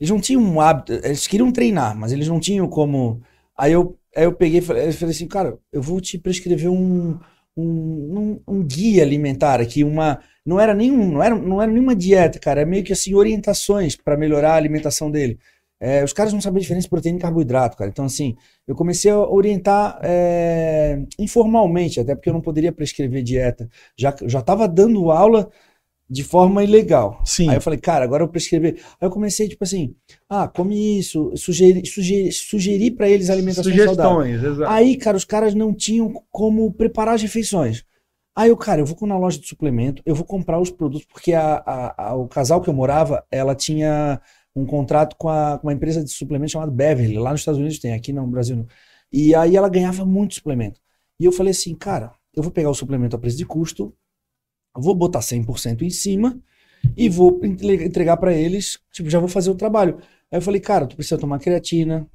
[0.00, 3.22] eles não tinham um hábito, eles queriam treinar, mas eles não tinham como.
[3.56, 7.18] Aí eu, aí eu peguei e falei, assim, cara, eu vou te prescrever um,
[7.56, 10.20] um, um, um guia alimentar aqui, uma.
[10.44, 13.96] Não era nenhum, não era, não era nenhuma dieta, cara, é meio que assim, orientações
[13.96, 15.38] para melhorar a alimentação dele.
[15.80, 17.88] É, os caras não sabiam a diferença de proteína e carboidrato, cara.
[17.90, 18.36] Então, assim,
[18.66, 23.68] eu comecei a orientar é, informalmente, até porque eu não poderia prescrever dieta.
[23.96, 25.48] Já já estava dando aula
[26.10, 27.20] de forma ilegal.
[27.24, 27.48] Sim.
[27.50, 28.76] Aí eu falei, cara, agora eu prescrever.
[29.00, 29.94] Aí eu comecei, tipo assim,
[30.28, 33.94] ah, come isso, sugeri, sugeri, sugeri para eles alimentação saudável.
[33.94, 34.70] Sugestões, exato.
[34.72, 37.84] Aí, cara, os caras não tinham como preparar as refeições.
[38.34, 41.32] Aí eu, cara, eu vou na loja de suplemento, eu vou comprar os produtos, porque
[41.34, 44.20] a, a- a- o casal que eu morava, ela tinha
[44.54, 47.78] um contrato com, a- com uma empresa de suplemento chamada Beverly, lá nos Estados Unidos
[47.80, 48.66] tem, aqui no Brasil não.
[49.12, 50.80] E aí ela ganhava muito suplemento.
[51.18, 53.92] E eu falei assim, cara, eu vou pegar o suplemento a preço de custo,
[54.74, 56.38] vou botar 100% em cima
[56.96, 59.98] e vou entre- entregar para eles, tipo, já vou fazer o trabalho.
[60.30, 62.08] Aí eu falei, cara, tu precisa tomar creatina,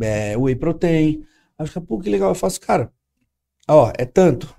[0.00, 1.24] é, whey protein.
[1.58, 2.30] Aí eu falei, pô, que legal.
[2.30, 2.92] Eu faço, cara,
[3.68, 4.54] ó, é tanto.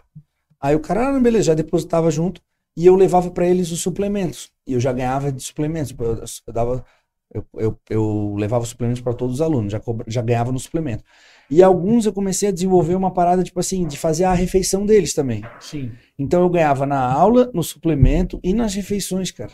[0.61, 2.41] Aí o cara, ah, beleza, já depositava junto
[2.78, 4.52] e eu levava para eles os suplementos.
[4.68, 5.94] E eu já ganhava de suplementos.
[5.99, 6.86] Eu, eu dava,
[7.34, 11.03] eu, eu, eu levava suplementos para todos os alunos, já, cobra- já ganhava no suplemento.
[11.49, 15.14] E alguns eu comecei a desenvolver uma parada, tipo assim, de fazer a refeição deles
[15.14, 15.44] também.
[15.61, 15.91] Sim.
[16.20, 19.54] Então eu ganhava na aula, no suplemento e nas refeições, cara.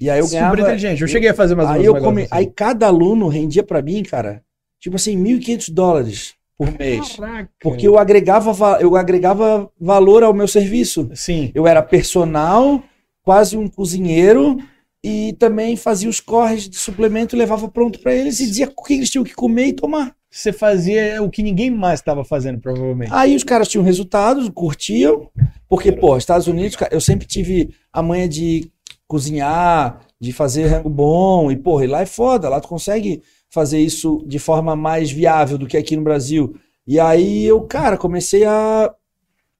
[0.00, 0.50] E aí eu ganhava.
[0.56, 1.02] Super inteligente.
[1.02, 2.22] Eu cheguei a fazer mais Aí eu come...
[2.22, 2.30] assim.
[2.32, 4.42] aí cada aluno rendia pra mim, cara,
[4.80, 7.16] tipo assim, 1.500 dólares por mês.
[7.16, 7.50] Caraca.
[7.60, 11.10] Porque eu agregava, va- eu agregava valor ao meu serviço.
[11.14, 11.50] Sim.
[11.54, 12.82] Eu era personal,
[13.22, 14.56] quase um cozinheiro
[15.04, 18.82] e também fazia os corres de suplemento e levava pronto pra eles e dizia o
[18.82, 20.16] que eles tinham que comer e tomar.
[20.30, 23.12] Você fazia o que ninguém mais estava fazendo, provavelmente.
[23.12, 25.30] Aí os caras tinham resultados, curtiam,
[25.68, 28.70] porque, pô, Estados Unidos, eu sempre tive a manha de
[29.06, 33.78] cozinhar, de fazer rango bom, e, porra, e lá é foda, lá tu consegue fazer
[33.78, 36.54] isso de forma mais viável do que aqui no Brasil.
[36.86, 38.94] E aí eu, cara, comecei a,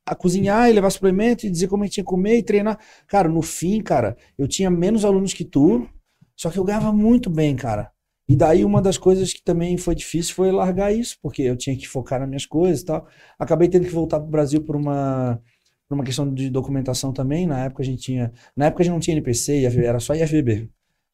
[0.07, 2.79] a cozinhar e levar suplemento e dizer como que tinha que comer e treinar.
[3.07, 5.89] Cara, no fim, cara, eu tinha menos alunos que tu,
[6.37, 7.91] só que eu ganhava muito bem, cara.
[8.29, 11.75] E daí uma das coisas que também foi difícil foi largar isso, porque eu tinha
[11.75, 13.09] que focar nas minhas coisas e tal.
[13.39, 15.41] Acabei tendo que voltar para o Brasil por uma,
[15.89, 17.47] por uma questão de documentação também.
[17.47, 20.69] Na época a gente tinha, na época a gente não tinha NPC, era só IFBB.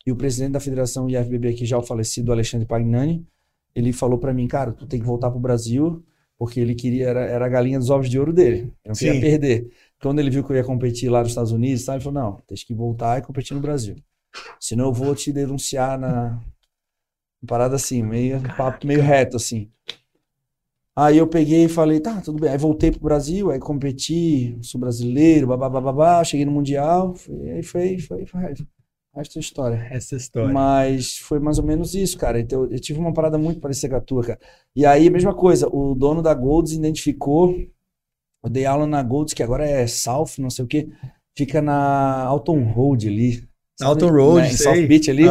[0.05, 3.25] E o presidente da federação IFBB aqui, já o falecido Alexandre Pagnani,
[3.75, 6.05] ele falou para mim, cara, tu tem que voltar para o Brasil,
[6.37, 8.73] porque ele queria, era, era a galinha dos ovos de ouro dele.
[8.85, 9.21] Eu não queria Sim.
[9.21, 9.71] perder.
[10.03, 12.37] Quando ele viu que eu ia competir lá nos Estados Unidos, tá, ele falou, não,
[12.47, 13.95] tem que voltar e competir no Brasil.
[14.61, 16.41] Senão eu vou te denunciar na,
[17.45, 19.69] uma parada assim, meio, papo meio reto, assim.
[20.97, 22.51] Aí eu peguei e falei, tá, tudo bem.
[22.51, 27.99] Aí voltei pro Brasil, aí competi, sou brasileiro, babá, cheguei no Mundial, foi- aí foi,
[27.99, 28.41] foi, foi,
[29.17, 29.87] essa história.
[29.91, 30.53] Essa história.
[30.53, 32.41] Mas foi mais ou menos isso, cara.
[32.41, 34.39] Então eu tive uma parada muito parecida com a tua, cara.
[34.75, 37.55] E aí, mesma coisa, o dono da Golds identificou,
[38.43, 40.89] eu dei aula na Golds, que agora é South, não sei o quê,
[41.37, 43.45] fica na Alton Road ali.
[43.83, 44.53] Alton Road, Né.
[44.53, 45.25] South Beach ali.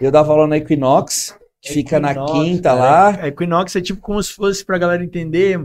[0.00, 2.80] Eu dava aula na Equinox, que fica na Equinox, quinta cara.
[2.80, 3.22] lá.
[3.22, 5.58] A Equinox é tipo como se fosse pra galera entender,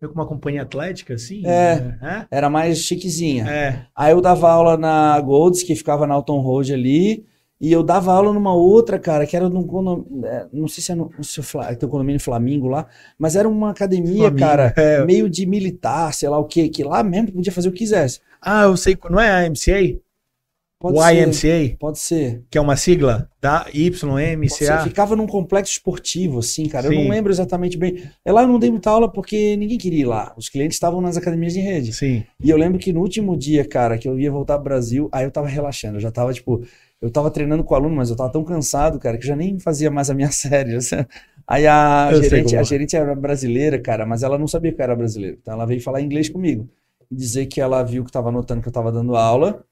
[0.00, 1.46] meio uma companhia atlética, assim.
[1.46, 1.96] É.
[2.02, 2.26] né?
[2.30, 3.48] Era mais chiquezinha.
[3.48, 3.86] É.
[3.94, 7.24] Aí eu dava aula na Golds, que ficava na Alton Road ali.
[7.58, 10.28] E eu dava aula numa outra, cara, que era num condomínio.
[10.52, 11.42] Não sei se é no, no seu
[11.78, 12.86] teu condomínio Flamingo lá,
[13.18, 15.02] mas era uma academia, Flamingo, cara, é.
[15.06, 18.20] meio de militar, sei lá o quê, que lá mesmo podia fazer o que quisesse.
[18.42, 18.98] Ah, eu sei.
[19.08, 19.98] Não é a MCA?
[20.78, 21.62] Pode o ser.
[21.62, 22.44] IMCA, Pode ser.
[22.50, 23.66] que é uma sigla da.
[23.72, 24.84] YMCA.
[24.84, 26.86] Ficava num complexo esportivo, assim, cara.
[26.86, 27.04] Eu Sim.
[27.04, 28.02] não lembro exatamente bem.
[28.22, 30.34] É lá eu não dei muita aula porque ninguém queria ir lá.
[30.36, 31.94] Os clientes estavam nas academias de rede.
[31.94, 32.24] Sim.
[32.42, 35.24] E eu lembro que no último dia, cara, que eu ia voltar pro Brasil, aí
[35.24, 35.96] eu tava relaxando.
[35.96, 36.62] Eu já tava, tipo,
[37.00, 39.36] eu tava treinando com o aluno, mas eu tava tão cansado, cara, que eu já
[39.36, 40.76] nem fazia mais a minha série.
[41.46, 42.64] Aí a Eu gerente, a é.
[42.64, 45.38] gerente era brasileira, cara, mas ela não sabia que eu era brasileiro.
[45.40, 46.68] Então ela veio falar inglês comigo.
[47.10, 49.64] Dizer que ela viu que tava notando que eu tava dando aula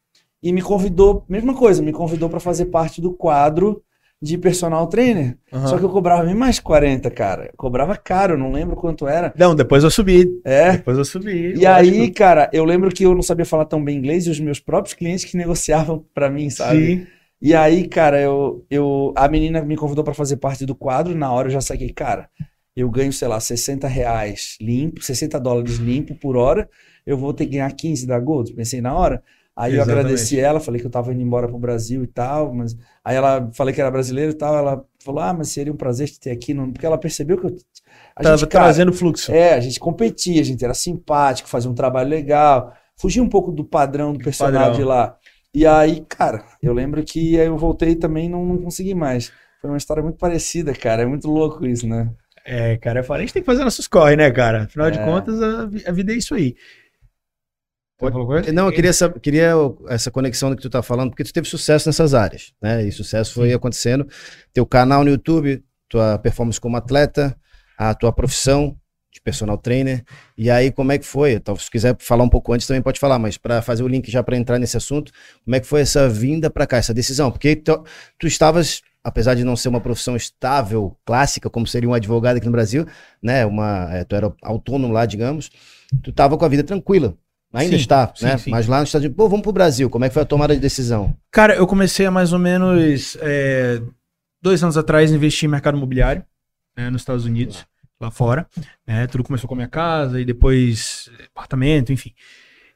[0.44, 3.82] e me convidou, mesma coisa, me convidou para fazer parte do quadro
[4.20, 5.38] de personal trainer.
[5.50, 5.66] Aham.
[5.66, 7.46] Só que eu cobrava bem mais 40, cara.
[7.46, 9.32] Eu cobrava caro, não lembro quanto era.
[9.38, 10.28] Não, depois eu subi.
[10.44, 10.72] É.
[10.72, 11.54] Depois eu subi.
[11.54, 14.38] E aí, cara, eu lembro que eu não sabia falar tão bem inglês e os
[14.38, 16.86] meus próprios clientes que negociavam pra mim, sabe?
[16.86, 17.06] Sim.
[17.40, 21.14] E aí, cara, eu, eu, a menina me convidou pra fazer parte do quadro.
[21.14, 22.28] Na hora eu já saquei, cara,
[22.76, 26.68] eu ganho, sei lá, 60 reais limpo, 60 dólares limpo por hora.
[27.06, 28.52] Eu vou ter que ganhar 15 da Gold.
[28.52, 29.22] Pensei na hora.
[29.56, 29.82] Aí eu Exatamente.
[29.82, 33.50] agradeci ela, falei que eu tava indo embora pro Brasil e tal, mas aí ela
[33.54, 36.30] falei que era brasileira e tal, ela falou: "Ah, mas seria um prazer te ter
[36.32, 37.56] aqui", não- porque ela percebeu que eu
[38.16, 39.32] a Tava gente, cara, trazendo fluxo.
[39.32, 43.52] é, a gente competia, a gente era simpático, fazia um trabalho legal, fugia um pouco
[43.52, 44.74] do padrão do personagem Padrão.
[44.74, 45.16] de lá.
[45.54, 49.32] E aí, cara, eu lembro que aí eu voltei também não, não consegui mais.
[49.60, 51.02] Foi uma história muito parecida, cara.
[51.02, 52.10] É muito louco isso, né?
[52.46, 54.64] É, cara, eu falei, a gente tem que fazer nossos corre, né, cara?
[54.64, 55.00] Afinal de É.
[55.00, 56.54] contas, a, a vida é isso aí.
[57.96, 58.18] Coisa?
[58.52, 59.52] Não, eu queria, sab- queria
[59.88, 62.84] essa conexão do que tu tá falando, porque tu teve sucesso nessas áreas, né?
[62.84, 64.06] E sucesso foi acontecendo.
[64.52, 67.36] Teu canal no YouTube, tua performance como atleta,
[67.78, 68.76] a tua profissão
[69.12, 70.02] de personal trainer.
[70.36, 71.34] E aí, como é que foi?
[71.34, 74.10] Então, se quiser falar um pouco antes, também pode falar, mas para fazer o link
[74.10, 75.12] já para entrar nesse assunto,
[75.44, 77.30] como é que foi essa vinda para cá, essa decisão?
[77.30, 77.84] Porque tu,
[78.18, 82.46] tu estavas, apesar de não ser uma profissão estável, clássica, como seria um advogado aqui
[82.46, 82.86] no Brasil,
[83.22, 83.46] né?
[83.46, 85.48] Uma, é, tu era autônomo lá, digamos,
[86.02, 87.16] tu estava com a vida tranquila.
[87.54, 88.36] Ainda Sim, está, sim, né?
[88.36, 88.50] sim.
[88.50, 89.88] Mas lá nos Estados Unidos, pô, vamos pro Brasil.
[89.88, 91.16] Como é que foi a tomada de decisão?
[91.30, 93.80] Cara, eu comecei há mais ou menos é,
[94.42, 96.24] dois anos atrás a investir em mercado imobiliário
[96.76, 97.64] né, nos Estados Unidos,
[98.00, 98.46] lá fora.
[98.86, 102.12] né, tudo começou com a minha casa e depois apartamento, enfim.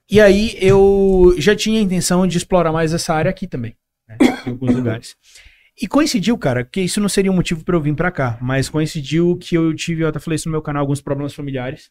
[0.08, 3.76] E aí eu já tinha a intenção de explorar mais essa área aqui também,
[4.08, 5.16] né, em alguns lugares.
[5.80, 8.68] E coincidiu, cara, que isso não seria um motivo para eu vir para cá, mas
[8.68, 11.90] coincidiu que eu tive, eu até falei isso no meu canal, alguns problemas familiares.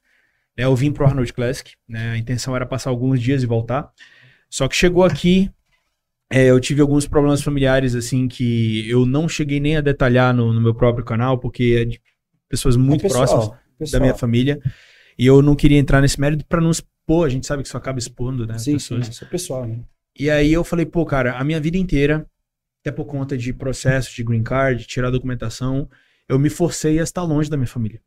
[0.58, 2.12] Né, Eu vim pro Arnold Classic, né?
[2.12, 3.92] A intenção era passar alguns dias e voltar.
[4.50, 5.52] Só que chegou aqui,
[6.30, 10.52] é, eu tive alguns problemas familiares, assim, que eu não cheguei nem a detalhar no,
[10.54, 12.02] no meu próprio canal, porque é de
[12.50, 14.02] pessoas muito É pessoal, próximas da pessoal.
[14.02, 14.60] minha família.
[15.18, 17.78] E eu não queria entrar nesse mérito pra não expor, a gente sabe que isso
[17.78, 18.58] acaba expondo, né?
[18.58, 19.08] Sim, sim, pessoas.
[19.10, 19.80] isso é pessoal, né?
[20.20, 22.26] E aí eu falei, pô, cara, a minha vida inteira,
[22.82, 25.90] até por conta de processo de green card, tirar documentação,
[26.28, 28.02] eu me forcei a estar longe da minha família.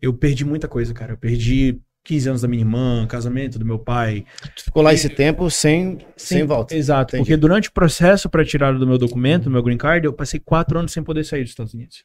[0.00, 1.12] Eu perdi muita coisa, cara.
[1.12, 4.24] Eu perdi 15 anos da minha irmã, casamento do meu pai.
[4.56, 6.74] Tu ficou lá esse tempo sem, sem volta.
[6.74, 7.24] Exato, Entendi.
[7.24, 10.40] porque durante o processo para tirar do meu documento, do meu green card, eu passei
[10.40, 12.04] quatro anos sem poder sair dos Estados Unidos.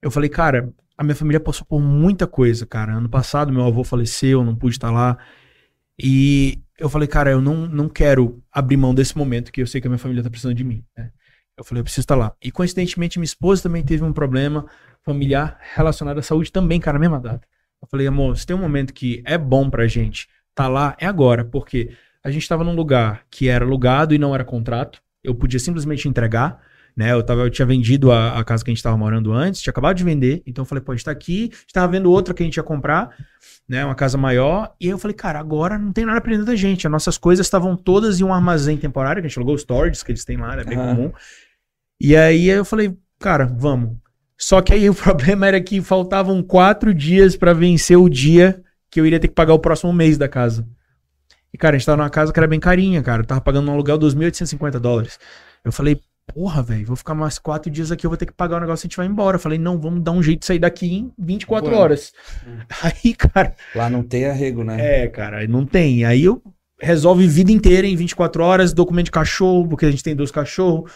[0.00, 2.94] Eu falei, cara, a minha família passou por muita coisa, cara.
[2.94, 5.16] Ano passado meu avô faleceu, eu não pude estar lá.
[6.02, 9.80] E eu falei, cara, eu não, não quero abrir mão desse momento que eu sei
[9.80, 10.84] que a minha família tá precisando de mim.
[10.96, 11.10] né?
[11.62, 12.32] Eu falei, eu preciso estar lá.
[12.42, 14.66] E coincidentemente, minha esposa também teve um problema
[15.04, 17.46] familiar relacionado à saúde também, cara, na mesma data.
[17.80, 21.06] Eu falei, amor, se tem um momento que é bom pra gente tá lá, é
[21.06, 21.90] agora, porque
[22.22, 25.00] a gente tava num lugar que era alugado e não era contrato.
[25.22, 26.60] Eu podia simplesmente entregar,
[26.96, 27.12] né?
[27.12, 29.70] Eu, tava, eu tinha vendido a, a casa que a gente tava morando antes, tinha
[29.70, 30.42] acabado de vender.
[30.46, 32.46] Então eu falei, pô, a gente tá aqui, a gente tava vendo outra que a
[32.46, 33.10] gente ia comprar,
[33.68, 33.84] né?
[33.84, 34.74] Uma casa maior.
[34.80, 36.86] E aí eu falei, cara, agora não tem nada pra dentro da gente.
[36.86, 40.02] As nossas coisas estavam todas em um armazém temporário, que a gente alugou os storages
[40.02, 40.96] que eles têm lá, é bem Aham.
[40.96, 41.12] comum.
[42.04, 43.96] E aí eu falei, cara, vamos.
[44.36, 48.60] Só que aí o problema era que faltavam quatro dias pra vencer o dia
[48.90, 50.66] que eu iria ter que pagar o próximo mês da casa.
[51.54, 53.22] E, cara, a gente tava numa casa que era bem carinha, cara.
[53.22, 55.16] Eu tava pagando um aluguel 2.850 dólares.
[55.64, 56.00] Eu falei,
[56.34, 58.84] porra, velho, vou ficar mais quatro dias aqui, eu vou ter que pagar o negócio
[58.84, 59.36] e a gente vai embora.
[59.36, 61.76] Eu falei, não, vamos dar um jeito de sair daqui em 24 Ué.
[61.76, 62.12] horas.
[62.82, 65.04] Aí, cara, Lá não tem arrego, né?
[65.04, 66.04] é, cara, não tem.
[66.04, 66.42] Aí eu
[66.80, 70.90] resolve vida inteira em 24 horas, documento de cachorro, porque a gente tem dois cachorros,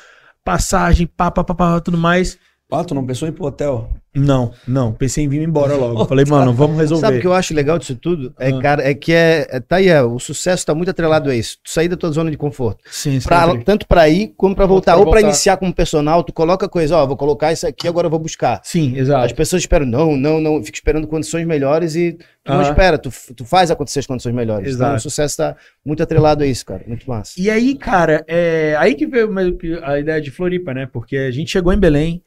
[0.47, 2.39] passagem, pá, pá, pá, pá, tudo mais.
[2.71, 3.89] Ah, tu não pensou em ir pro hotel?
[4.13, 6.05] Não, não, pensei em vir embora logo.
[6.07, 7.01] Falei, mano, vamos resolver.
[7.07, 8.35] Sabe o que eu acho legal disso tudo?
[8.41, 8.59] É, Ah.
[8.61, 11.59] cara, é que é, é- tá aí, é, o sucesso tá muito atrelado a isso.
[11.63, 12.83] Tu sair da tua zona de conforto.
[12.91, 13.63] Sim, Pra- sempre.
[13.65, 14.93] tanto pra ir como pra voltar.
[14.93, 15.29] pra Ou pra voltar.
[15.29, 18.61] iniciar como personal, tu coloca coisa, ó, vou colocar isso aqui, agora eu vou buscar.
[18.65, 19.35] Sim, As exato.
[19.37, 23.45] pessoas esperam, não, não, não, fica esperando condições melhores e tu não espera, tu, tu
[23.45, 24.75] faz acontecer as condições melhores.
[24.75, 24.97] Então, Exato.
[24.97, 26.83] o sucesso tá muito atrelado a isso, cara.
[26.89, 27.35] Muito massa.
[27.39, 29.31] E aí, cara, é aí que veio
[29.85, 30.89] a ideia de Floripa, né?
[30.93, 32.23] Porque a gente chegou em Belém,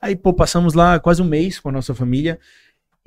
[0.00, 2.38] aí, pô, passamos lá quase um mês com a nossa família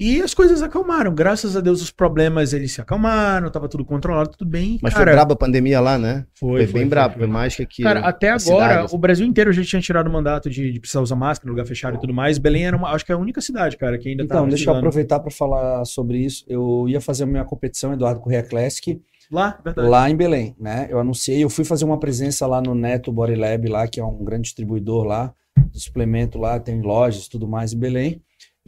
[0.04, 1.14] e as coisas acalmaram.
[1.14, 4.80] Graças a Deus, os problemas eles se acalmaram, tava tudo controlado, tudo bem.
[4.82, 6.26] Mas cara, foi brabo a pandemia lá, né?
[6.34, 7.84] Foi, Foi, bem brabo, foi mais que aqui.
[7.84, 8.96] Cara, até a agora, cidade, assim.
[8.96, 11.98] o Brasil inteiro já tinha tirado o mandato de, de precisar usar máscara, lugar fechado
[11.98, 12.40] e tudo mais.
[12.40, 14.72] Belém era, uma, acho que é a única cidade, cara, que ainda Então, tava deixa
[14.72, 16.44] eu aproveitar para falar sobre isso.
[16.48, 19.00] Eu ia fazer a minha competição Eduardo Correia Classic
[19.32, 19.88] Lá, verdade.
[19.88, 20.88] lá em Belém, né?
[20.90, 24.04] Eu anunciei, eu fui fazer uma presença lá no Neto Body Lab lá, que é
[24.04, 25.32] um grande distribuidor lá
[25.70, 28.22] de suplemento lá, tem lojas, tudo mais em Belém.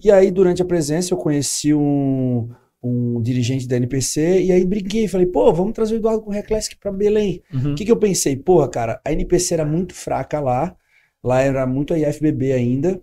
[0.03, 2.49] E aí durante a presença eu conheci um
[2.83, 6.75] um dirigente da NPC e aí brinquei, falei, pô, vamos trazer o Eduardo Correia Classic
[6.75, 7.41] para Belém.
[7.53, 7.71] Uhum.
[7.71, 8.35] O que, que eu pensei?
[8.35, 10.75] Porra, cara, a NPC era muito fraca lá,
[11.23, 13.01] lá era muito a IFBB ainda.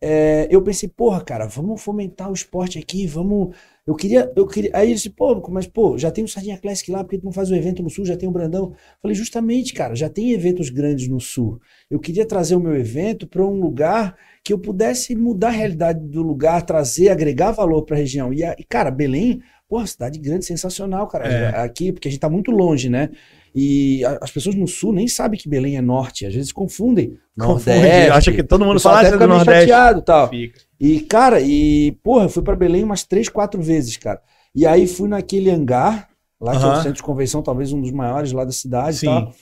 [0.00, 3.56] É, eu pensei, porra, cara, vamos fomentar o esporte aqui, vamos
[3.86, 4.70] Eu queria, eu queria.
[4.74, 7.32] Aí ele disse, pô, mas pô, já tem o Sardinha Classic lá, porque tu não
[7.32, 8.74] faz o evento no Sul, já tem o Brandão.
[9.00, 11.60] Falei, justamente, cara, já tem eventos grandes no Sul.
[11.88, 16.00] Eu queria trazer o meu evento para um lugar que eu pudesse mudar a realidade
[16.00, 18.32] do lugar, trazer, agregar valor para a região.
[18.32, 21.26] E, e, cara, Belém, pô, cidade grande, sensacional, cara.
[21.26, 21.60] É.
[21.64, 23.10] Aqui, porque a gente tá muito longe, né?
[23.54, 27.16] E a- as pessoas no Sul nem sabem que Belém é norte, às vezes confundem.
[27.38, 29.68] Confunde, acha que todo mundo fala até "Ah, você é fica do meio Nordeste.
[29.70, 30.28] chateado e tal.
[30.28, 30.60] Fica.
[30.78, 34.20] E, cara, e, porra, eu fui pra Belém umas três, quatro vezes, cara.
[34.54, 36.08] E aí fui naquele hangar,
[36.40, 39.06] lá que é o centro de convenção, talvez um dos maiores lá da cidade Sim.
[39.06, 39.32] e tal.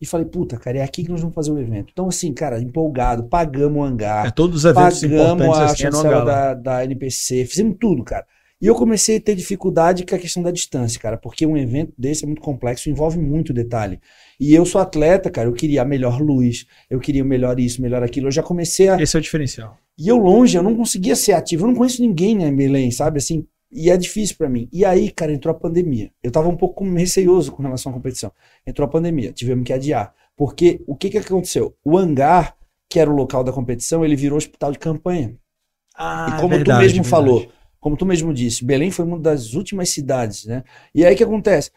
[0.00, 1.90] E falei, puta, cara, é aqui que nós vamos fazer o evento.
[1.92, 5.74] Então, assim, cara, empolgado, pagamos o hangar, É todos os eventos pagamos importantes a assim
[5.86, 8.26] é chancela da, da NPC, fizemos tudo, cara.
[8.62, 11.92] E eu comecei a ter dificuldade com a questão da distância, cara, porque um evento
[11.98, 13.98] desse é muito complexo, envolve muito detalhe.
[14.38, 17.82] E eu sou atleta, cara, eu queria a melhor luz, eu queria o melhor isso,
[17.82, 18.28] melhor aquilo.
[18.28, 19.76] Eu já comecei a, Esse é o diferencial.
[19.98, 23.18] e eu longe, eu não conseguia ser ativo, eu não conheço ninguém né, Belém, sabe?
[23.18, 24.68] Assim, e é difícil pra mim.
[24.72, 26.12] E aí, cara, entrou a pandemia.
[26.22, 28.30] Eu tava um pouco receioso com relação à competição.
[28.64, 30.14] Entrou a pandemia, tivemos que adiar.
[30.36, 31.74] Porque o que que aconteceu?
[31.84, 32.56] O hangar,
[32.88, 35.36] que era o local da competição, ele virou hospital de campanha.
[35.96, 37.50] Ah, e como tu mesmo falou,
[37.82, 40.62] como tu mesmo disse, Belém foi uma das últimas cidades, né?
[40.94, 41.72] E aí o que acontece?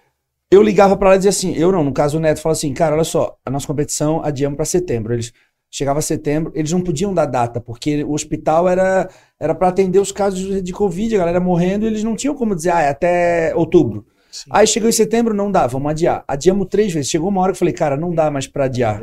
[0.51, 2.71] Eu ligava pra lá e dizia assim, eu não, no caso o Neto fala assim,
[2.75, 5.13] cara, olha só, a nossa competição adiamos pra setembro.
[5.13, 5.33] Eles
[5.71, 9.09] chegava setembro, eles não podiam dar data, porque o hospital era
[9.39, 12.55] era para atender os casos de Covid, a galera morrendo, e eles não tinham como
[12.55, 14.05] dizer, ah, é até outubro.
[14.31, 14.51] Sim.
[14.51, 16.23] Aí chegou em setembro, não dá, vamos adiar.
[16.27, 17.09] Adiamos três vezes.
[17.09, 19.01] Chegou uma hora que eu falei, cara, não dá mais pra adiar.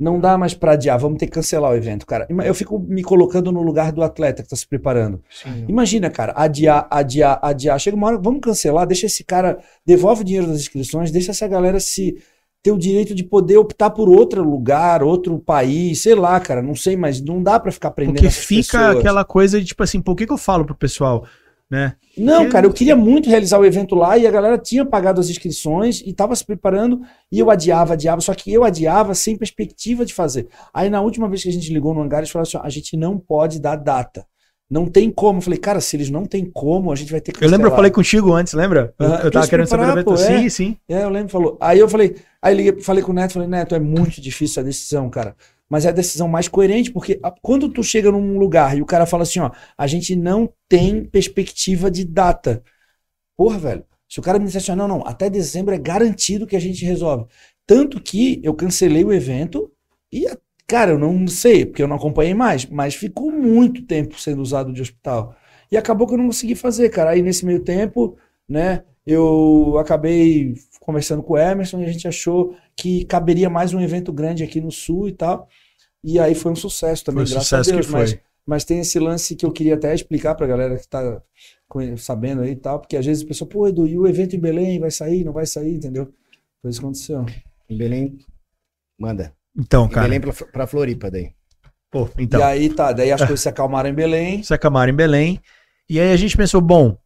[0.00, 2.26] Não dá mais pra adiar, vamos ter que cancelar o evento, cara.
[2.42, 5.22] Eu fico me colocando no lugar do atleta que tá se preparando.
[5.28, 5.66] Sim.
[5.68, 7.78] Imagina, cara, adiar, adiar, adiar.
[7.78, 11.46] Chega uma hora, vamos cancelar, deixa esse cara, devolve o dinheiro das inscrições, deixa essa
[11.46, 12.16] galera se
[12.62, 16.74] ter o direito de poder optar por outro lugar, outro país, sei lá, cara, não
[16.74, 18.96] sei, mas não dá pra ficar prendendo Porque fica pessoas.
[18.96, 21.26] aquela coisa de tipo assim, por que, que eu falo pro pessoal,
[21.70, 21.94] né?
[22.18, 25.30] Não, cara, eu queria muito realizar o evento lá e a galera tinha pagado as
[25.30, 30.04] inscrições e tava se preparando e eu adiava, adiava, só que eu adiava sem perspectiva
[30.04, 30.48] de fazer.
[30.74, 32.96] Aí na última vez que a gente ligou no hangar, eles falaram assim, a gente
[32.96, 34.26] não pode dar data.
[34.70, 35.38] Não tem como.
[35.38, 37.68] Eu falei, cara, se eles não tem como, a gente vai ter que Eu lembro,
[37.68, 38.94] eu falei contigo antes, lembra?
[39.00, 40.04] Eu, eu tava querendo saber do evento.
[40.04, 40.16] pô, é.
[40.16, 40.76] Sim, sim.
[40.88, 41.58] É, eu lembro, falou.
[41.60, 44.64] Aí eu falei, aí liguei, falei com o Neto, falei, Neto, é muito difícil a
[44.64, 45.34] decisão, cara.
[45.70, 49.06] Mas é a decisão mais coerente, porque quando tu chega num lugar e o cara
[49.06, 52.62] fala assim, ó, a gente não tem perspectiva de data.
[53.36, 53.84] Porra, velho.
[54.08, 56.84] Se o cara me dissesse assim, não, não, até dezembro é garantido que a gente
[56.84, 57.26] resolve.
[57.64, 59.70] Tanto que eu cancelei o evento
[60.12, 60.26] e,
[60.66, 64.72] cara, eu não sei, porque eu não acompanhei mais, mas ficou muito tempo sendo usado
[64.72, 65.36] de hospital.
[65.70, 67.10] E acabou que eu não consegui fazer, cara.
[67.10, 68.16] Aí nesse meio tempo,
[68.48, 73.80] né, eu acabei conversando com o Emerson e a gente achou que caberia mais um
[73.80, 75.48] evento grande aqui no Sul e tal.
[76.04, 77.86] E aí foi um sucesso também, Foi graças sucesso a Deus.
[77.86, 78.00] que foi.
[78.00, 81.22] Mas, mas tem esse lance que eu queria até explicar pra galera que tá
[81.98, 84.40] sabendo aí e tal, porque às vezes a pessoa, pô, Edu, e o evento em
[84.40, 86.12] Belém vai sair, não vai sair, entendeu?
[86.60, 87.24] Foi isso que aconteceu.
[87.68, 88.18] Em Belém,
[88.98, 89.32] manda.
[89.56, 90.06] Então, Em cara.
[90.08, 91.32] Belém pra, pra Floripa daí.
[91.90, 92.40] Pô, então.
[92.40, 94.42] E aí tá, daí as coisas se acalmaram em Belém.
[94.42, 95.40] Se acalmaram em Belém.
[95.88, 96.96] E aí a gente pensou, bom,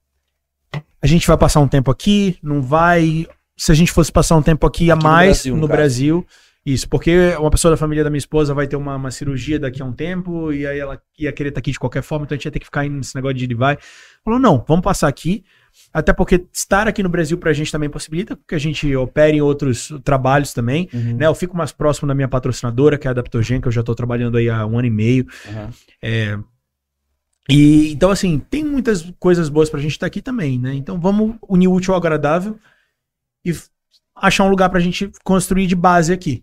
[1.01, 3.27] a gente vai passar um tempo aqui, não vai.
[3.57, 5.69] Se a gente fosse passar um tempo aqui a Aqui no mais Brasil, no no
[5.69, 5.77] caso.
[5.77, 6.27] Brasil,
[6.67, 9.83] isso, porque uma pessoa da família da minha esposa vai ter uma, uma cirurgia daqui
[9.83, 12.39] a um tempo, e aí ela ia querer estar aqui de qualquer forma, então a
[12.39, 13.77] gente ia ter que ficar indo nesse negócio de ir e vai.
[14.25, 15.45] Falou, não, vamos passar aqui.
[15.93, 19.41] Até porque estar aqui no Brasil pra gente também possibilita que a gente opere em
[19.41, 20.89] outros trabalhos também.
[20.95, 21.17] Uhum.
[21.17, 23.81] Né, eu fico mais próximo da minha patrocinadora, que é a Adaptogen, que eu já
[23.81, 25.27] estou trabalhando aí há um ano e meio.
[25.49, 25.71] Aham.
[26.01, 26.39] É,
[27.49, 30.75] e então, assim, tem muitas coisas boas pra gente estar aqui também, né?
[30.75, 32.59] Então vamos unir o útil ao agradável
[33.45, 33.53] e
[34.17, 36.43] achar um lugar pra gente construir de base aqui?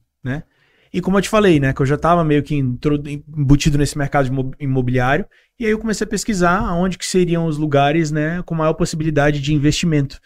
[0.93, 4.29] E como eu te falei, né, que eu já tava meio que embutido nesse mercado
[4.59, 5.25] imobiliário,
[5.59, 9.39] e aí eu comecei a pesquisar aonde que seriam os lugares, né, com maior possibilidade
[9.39, 10.19] de investimento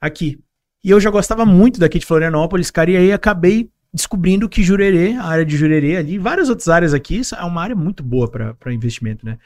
[0.00, 0.38] aqui.
[0.84, 5.14] E eu já gostava muito daqui de Florianópolis, cara, e aí acabei descobrindo que Jurerê,
[5.14, 8.72] a área de Jurerê ali, várias outras áreas aqui, é uma área muito boa para
[8.72, 9.38] investimento, né?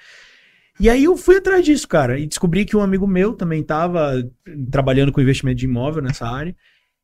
[0.79, 4.13] E aí eu fui atrás disso, cara, e descobri que um amigo meu também estava
[4.71, 6.57] trabalhando com investimento de imóvel nessa área.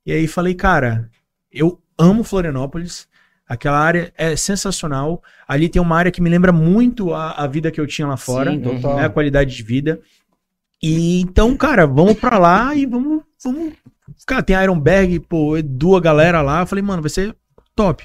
[0.04, 1.10] E aí falei, cara,
[1.52, 3.06] eu amo Florianópolis,
[3.48, 5.22] aquela área é sensacional.
[5.46, 8.16] Ali tem uma área que me lembra muito a, a vida que eu tinha lá
[8.16, 10.00] fora, Sim, né, a qualidade de vida.
[10.82, 13.72] E então, cara, vamos pra lá e vamos, vamos.
[14.26, 16.60] Cara, tem Ironberg, pô, Edu, a galera lá.
[16.60, 17.34] Eu falei, mano, vai ser
[17.74, 18.04] top.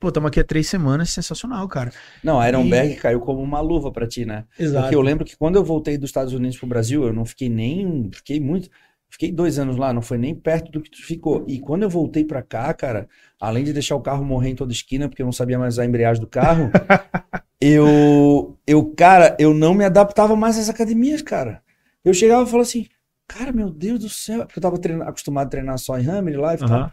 [0.00, 1.90] Pô, estamos aqui há três semanas, sensacional, cara.
[2.22, 4.44] Não, a Ironberg caiu como uma luva pra ti, né?
[4.56, 4.82] Exato.
[4.82, 7.48] Porque eu lembro que quando eu voltei dos Estados Unidos pro Brasil, eu não fiquei
[7.48, 8.08] nem.
[8.12, 8.68] Fiquei muito.
[9.10, 11.44] Fiquei dois anos lá, não foi nem perto do que tu ficou.
[11.48, 13.08] E quando eu voltei pra cá, cara,
[13.40, 15.84] além de deixar o carro morrer em toda esquina, porque eu não sabia mais a
[15.86, 16.70] embreagem do carro,
[17.60, 21.62] eu, eu, cara, eu não me adaptava mais às academias, cara.
[22.04, 22.86] Eu chegava e falava assim,
[23.26, 26.34] cara, meu Deus do céu, porque eu tava treinando- acostumado a treinar só em Hammer
[26.38, 26.78] Life e tal.
[26.78, 26.92] Aham.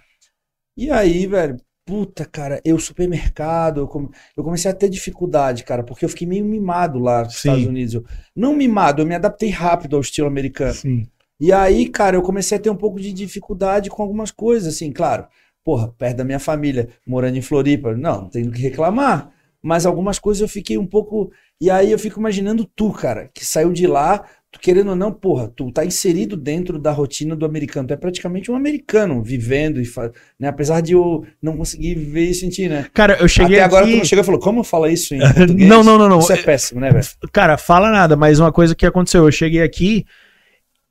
[0.78, 5.84] E aí, velho, puta, cara, eu supermercado, eu, come- eu comecei a ter dificuldade, cara,
[5.84, 7.50] porque eu fiquei meio mimado lá nos Sim.
[7.50, 7.94] Estados Unidos.
[7.94, 8.06] Eu-
[8.36, 10.74] não mimado, eu me adaptei rápido ao estilo americano.
[10.74, 11.08] Sim.
[11.40, 14.92] E aí, cara, eu comecei a ter um pouco de dificuldade com algumas coisas, assim,
[14.92, 15.26] claro.
[15.64, 19.32] Porra, perto da minha família, morando em Floripa, não, não tenho que reclamar.
[19.62, 21.32] Mas algumas coisas eu fiquei um pouco.
[21.60, 25.12] E aí eu fico imaginando tu, cara, que saiu de lá, tu querendo ou não,
[25.12, 27.88] porra, tu tá inserido dentro da rotina do americano.
[27.88, 30.12] Tu é praticamente um americano vivendo e fa...
[30.40, 30.48] né?
[30.48, 32.86] Apesar de eu não conseguir viver isso em ti, né?
[32.94, 33.94] Cara, eu cheguei Até agora aqui...
[33.94, 35.56] tu não chegou e falou, como fala isso em português?
[35.68, 36.20] Não, não, não, não.
[36.20, 37.06] Isso é péssimo, né, velho?
[37.34, 40.06] Cara, fala nada, mas uma coisa que aconteceu, eu cheguei aqui,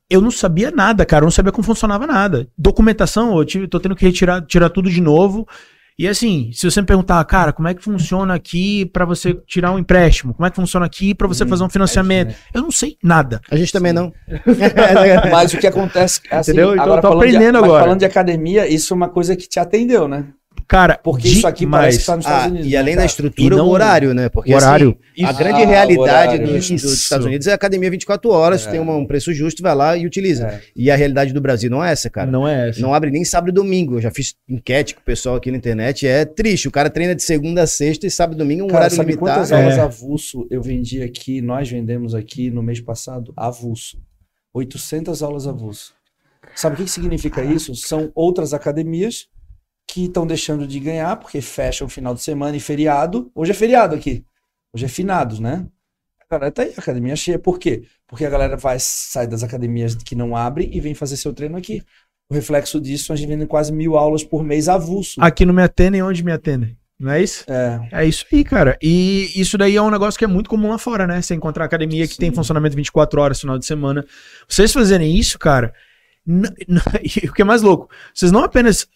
[0.09, 2.47] eu não sabia nada, cara, eu não sabia como funcionava nada.
[2.57, 5.47] Documentação, eu tive, tô tendo que retirar tirar tudo de novo.
[5.97, 9.71] E assim, se você me perguntar, cara, como é que funciona aqui pra você tirar
[9.71, 10.33] um empréstimo?
[10.33, 12.35] Como é que funciona aqui pra você Hum, fazer um financiamento?
[12.53, 13.39] Eu não sei nada.
[13.49, 14.11] A gente também não.
[15.31, 16.73] Mas o que acontece, assim, Entendeu?
[16.75, 17.83] Então eu tô de- aprendendo mas agora.
[17.85, 20.25] falando de academia, isso é uma coisa que te atendeu, né?
[20.67, 22.05] Cara, Porque isso aqui parece que demais.
[22.05, 22.67] tá nos Estados Ah, Unidos.
[22.67, 23.05] e né, além da cara?
[23.05, 24.29] estrutura, E não- o horário, né?
[24.29, 24.97] Porque o horário.
[25.13, 25.99] assim, a grande Ah, realidade
[26.31, 28.71] horário, dos, dos Estados Unidos é a academia 24 horas, É.
[28.71, 30.47] tem uma- um preço justo, vai lá e utiliza.
[30.47, 30.61] É.
[30.75, 32.31] E a realidade do Brasil não é essa, cara.
[32.31, 32.81] Não é essa.
[32.81, 33.97] Não abre nem sábado e domingo.
[33.97, 36.07] Eu já fiz enquete com o pessoal aqui na internet.
[36.07, 36.67] É triste.
[36.67, 39.11] O cara treina de segunda a sexta e sábado e domingo um Cara, horário sabe
[39.11, 39.35] limitado.
[39.37, 39.55] quantas É.
[39.61, 43.31] aulas avulso eu vendi aqui, nós vendemos aqui no mês passado?
[43.37, 43.97] Avulso.
[44.53, 45.93] 800 aulas avulso.
[46.55, 47.75] Sabe o que que significa isso?
[47.75, 49.27] São outras academias
[49.87, 53.31] que estão deixando de ganhar porque fecham final de semana e feriado.
[53.35, 54.25] Hoje é feriado aqui.
[54.73, 55.65] Hoje é finados, né?
[56.29, 57.37] Cara, tá aí a academia cheia.
[57.39, 57.83] Por quê?
[58.07, 61.55] Porque a galera vai sair das academias que não abrem e vem fazer seu treino
[61.57, 61.83] aqui.
[62.29, 65.21] O reflexo disso, a gente vende quase mil aulas por mês avulso.
[65.21, 66.75] Aqui não me atendem onde me atendem.
[66.99, 67.45] Não é isso?
[67.47, 67.87] É.
[67.91, 68.77] É isso aí, cara.
[68.81, 71.21] E isso daí é um negócio que é muito comum lá fora, né?
[71.21, 72.35] Você encontrar academia que tem Sim.
[72.35, 74.03] funcionamento 24 horas final de semana.
[74.47, 75.73] Vocês fazerem isso, cara.
[76.25, 76.49] n-
[77.23, 78.87] e o que é mais louco, vocês não apenas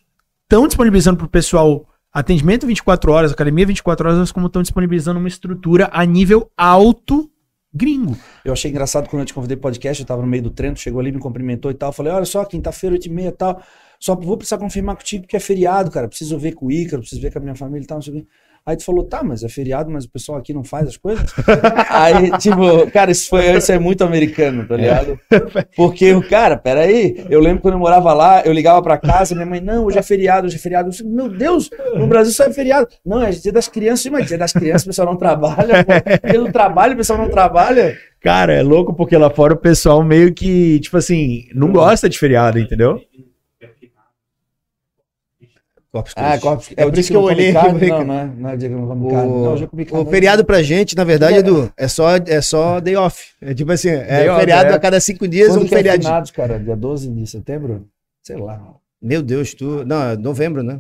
[0.49, 5.87] estão disponibilizando pro pessoal atendimento 24 horas, academia 24 horas, como estão disponibilizando uma estrutura
[5.93, 7.29] a nível alto
[7.71, 8.17] gringo.
[8.43, 10.75] Eu achei engraçado quando eu te convidei pro podcast, eu tava no meio do treino,
[10.75, 11.93] chegou ali, me cumprimentou e tal.
[11.93, 13.61] Falei, olha só, quinta-feira, 8 e meia e tal.
[13.99, 16.07] Só vou precisar confirmar contigo que é feriado, cara.
[16.07, 18.13] Preciso ver com o Ícaro, preciso ver com a minha família e tal, não sei
[18.13, 18.27] o quê.
[18.69, 21.33] Aí tu falou, tá, mas é feriado, mas o pessoal aqui não faz as coisas.
[21.89, 25.19] Aí, tipo, cara, isso, foi, isso é muito americano, tá ligado?
[25.75, 29.47] Porque o cara, peraí, eu lembro quando eu morava lá, eu ligava pra casa, minha
[29.47, 30.93] mãe, não, hoje é feriado, hoje é feriado.
[30.93, 32.87] Falei, meu Deus, no Brasil só é feriado.
[33.03, 36.27] Não, é dia das crianças, mas dia das crianças o pessoal não trabalha, pô.
[36.29, 37.97] Dia do trabalho o pessoal não trabalha.
[38.21, 42.19] Cara, é louco porque lá fora o pessoal meio que, tipo assim, não gosta de
[42.19, 43.01] feriado, entendeu?
[45.91, 46.41] Corpus Ah, Christi.
[46.43, 47.51] Corpus- É o por dia isso que eu não olhei.
[47.53, 47.71] carne?
[47.79, 49.27] falei, Não, não é, não é o dia que eu não como carne.
[49.31, 50.05] Não, hoje eu comi O, carne.
[50.05, 53.23] o feriado pra gente, na verdade, Edu, é só, é só day off.
[53.41, 54.73] É tipo assim, é Day off, feriado é.
[54.75, 56.03] a cada cinco dias, Quando um que é feriado.
[56.03, 56.59] finados, cara?
[56.59, 57.87] Dia 12 de setembro?
[58.21, 58.61] Sei lá.
[59.01, 59.83] Meu Deus, tu.
[59.85, 60.73] Não, é novembro, né?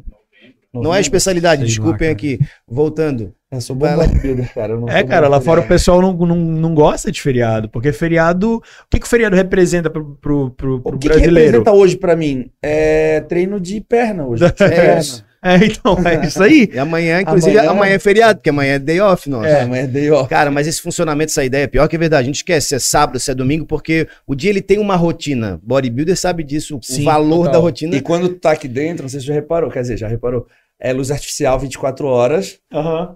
[0.71, 0.99] Não é Novembro?
[1.01, 2.11] especialidade, Sei lá, desculpem cara.
[2.11, 2.39] aqui.
[2.67, 3.33] Voltando.
[3.51, 4.05] É, sou bom lá.
[4.05, 4.73] bodybuilder, cara.
[4.73, 7.67] eu não É, sou cara, lá fora o pessoal não, não, não gosta de feriado,
[7.69, 8.57] porque feriado.
[8.57, 8.61] O
[8.91, 11.45] que, que o feriado representa pro, pro, pro, pro O que, que brasileiro?
[11.57, 12.51] representa hoje pra mim?
[12.61, 14.43] É treino de perna hoje.
[14.45, 14.99] É perna.
[14.99, 15.27] isso.
[15.41, 16.69] É, então, é isso aí.
[16.73, 19.47] E amanhã, inclusive, Amanhã- amanhã, é feriado, porque amanhã é day off, nossa.
[19.47, 20.29] É, mas é day off.
[20.29, 22.23] Cara, mas esse funcionamento, essa ideia é pior que é verdade.
[22.23, 24.97] A gente esquece se é sábado, se é domingo, porque o dia ele tem uma
[24.97, 25.57] rotina.
[25.63, 27.53] Bodybuilder sabe disso, Sim, o valor total.
[27.53, 27.95] da rotina.
[27.95, 30.45] E quando tá aqui dentro, não sei se você já reparou, quer dizer, já reparou.
[30.79, 32.59] É luz artificial 24 horas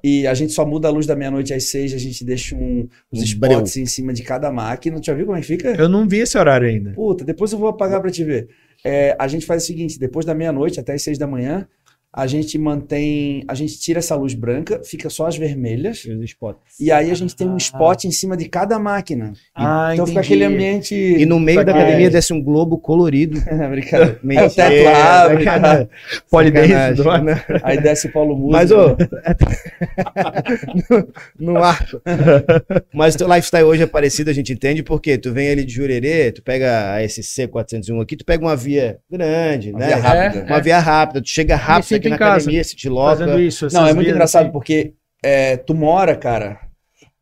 [0.03, 2.89] e a gente só muda a luz da meia-noite às 6, a gente deixa um,
[3.11, 4.99] os Um spots em cima de cada máquina.
[4.99, 5.69] Tu já viu como é que fica?
[5.69, 6.91] Eu não vi esse horário ainda.
[6.91, 8.49] Puta, depois eu vou apagar pra te ver.
[8.83, 11.65] É, a gente faz o seguinte: depois da meia-noite até as seis da manhã,
[12.13, 13.43] a gente mantém.
[13.47, 16.03] A gente tira essa luz branca, fica só as vermelhas.
[16.79, 19.33] E aí a gente tem um spot em cima de cada máquina.
[19.55, 20.93] Ah, então fica aquele ambiente.
[20.93, 23.41] E no meio da academia desce um globo colorido.
[23.53, 24.19] É, brincadeira.
[24.23, 25.45] Meio Aí o teto abre.
[26.29, 27.23] Pode Sacanagem, dentro.
[27.23, 27.43] né?
[27.63, 28.51] aí desce o Paulo Musa.
[28.51, 28.97] Mas, ô.
[31.39, 32.01] no, no arco.
[32.93, 35.73] Mas o teu lifestyle hoje é parecido, a gente entende, porque tu vem ali de
[35.73, 39.87] Jurerê, tu pega a SC 401 aqui, tu pega uma via grande, Uma né?
[39.87, 40.45] via rápida.
[40.45, 43.17] Uma via rápida, tu chega rápido aqui na casa, academia, se loca.
[43.17, 43.67] Fazendo isso.
[43.71, 44.51] Não, é muito engraçado assim.
[44.51, 44.93] porque
[45.23, 46.59] é, tu mora, cara.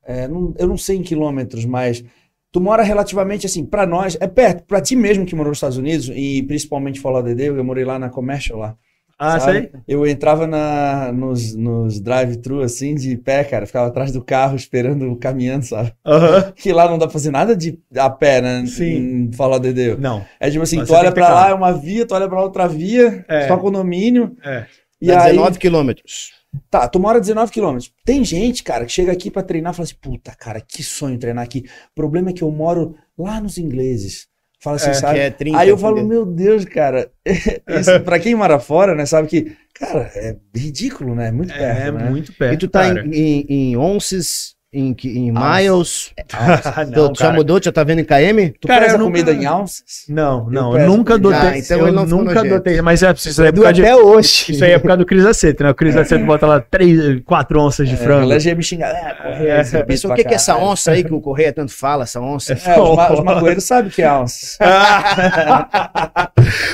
[0.05, 2.03] é, não- eu não sei em quilômetros, mas
[2.51, 5.77] tu mora relativamente assim, pra nós, é perto, pra ti mesmo que morou nos Estados
[5.77, 8.75] Unidos, e principalmente Fala DD, eu morei lá na Commercial lá.
[9.23, 9.69] Ah, sabe?
[9.71, 9.71] sei.
[9.87, 15.15] Eu entrava na, nos, nos drive-thru assim, de pé, cara, ficava atrás do carro esperando,
[15.17, 15.93] caminhando, sabe?
[16.03, 16.51] Aham.
[16.55, 18.65] Que lá não dá pra fazer nada de a pé, né?
[18.65, 19.27] Sim.
[19.29, 19.95] Em Fala DD.
[19.97, 20.25] Não.
[20.39, 22.67] É tipo assim, Mas tu olha pra lá, é uma via, tu olha pra outra
[22.67, 23.47] via, É.
[23.47, 24.35] só condomínio.
[24.43, 24.65] É.
[24.99, 26.31] E Dá aí, 19 quilômetros.
[26.69, 27.93] Tá, tu mora 19 quilômetros.
[28.03, 31.17] Tem gente, cara, que chega aqui pra treinar e fala assim: puta, cara, que sonho
[31.17, 31.59] treinar aqui.
[31.91, 34.27] O problema é que eu moro lá nos ingleses.
[34.61, 35.13] Fala assim, É, sabe?
[35.15, 36.09] Que é 30, Aí eu falo, 30.
[36.09, 37.11] meu Deus, cara.
[37.25, 41.29] Isso, pra quem mora fora, né, sabe que, cara, é ridículo, né?
[41.29, 42.09] É muito perto, É, né?
[42.09, 42.53] muito perto.
[42.53, 43.05] E tu tá cara.
[43.07, 45.61] em, em, em onces, em, que- em Ounce.
[45.61, 46.11] miles.
[46.33, 47.35] Ah, Tu- não, tu já cara.
[47.37, 47.59] mudou?
[47.59, 48.53] Tu já tá vendo em KM?
[48.59, 49.83] Tu Cara, pesa nunca- comida em ounces?
[50.07, 51.39] Não, não, eu nunca adotei.
[51.39, 53.95] Ah, então eu nunca adotei, mas é, isso aí é por Do causa de, até
[53.95, 54.51] hoje.
[54.53, 55.69] isso aí é por causa do Cris Aceto, né?
[55.71, 58.23] O Cris Aceto bota lá 3, 4 onças de É, frango.
[58.23, 58.63] ela já me.
[58.63, 61.51] É, correr, É, exibido Mas o que, que é essa onça aí que o Correia
[61.51, 62.53] tanto fala, essa onça?
[62.53, 64.57] É, os, ma os maconheiros sabem que é ounce.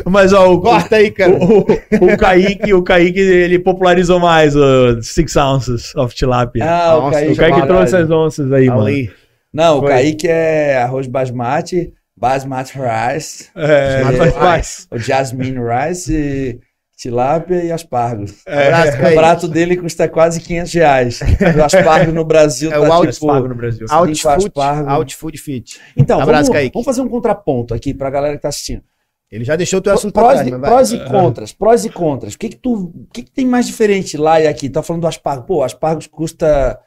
[0.06, 1.32] Mas ó, o, Corta aí, cara.
[1.34, 6.64] o, o, o Kaique, o Kaique, ele popularizou mais o 6 ounces of tilapia.
[6.66, 7.32] Ah, o Kaique.
[7.34, 8.82] o Kaique é trouxe as onças aí, mano.
[8.82, 9.12] Ali.
[9.54, 9.90] Não, o Foi.
[9.92, 14.02] Kaique é arroz basmati, basmati rice, É,
[14.32, 14.88] faz.
[14.92, 16.60] o jasmine rice, e
[16.98, 18.42] tilápia e aspargos.
[18.48, 21.20] Abraço, O prato dele custa quase 500 reais.
[21.58, 23.10] O aspargo no Brasil É tá o tipo...
[23.10, 23.86] Aspargo no Brasil.
[23.90, 24.90] Out- Outfood, aspargo.
[24.90, 25.80] Outfood Fit.
[25.96, 28.82] Então, Abraço, vamos, vamos fazer um contraponto aqui pra galera que tá assistindo.
[29.32, 31.90] Ele já deixou o teu assunto pra Prós, trás, e- prós e contras, prós e
[31.90, 32.34] contras.
[32.34, 34.70] O que que tu, o que que tem mais diferente lá e aqui?
[34.70, 35.44] Tá falando do aspargo.
[35.46, 36.80] Pô, aspargos custa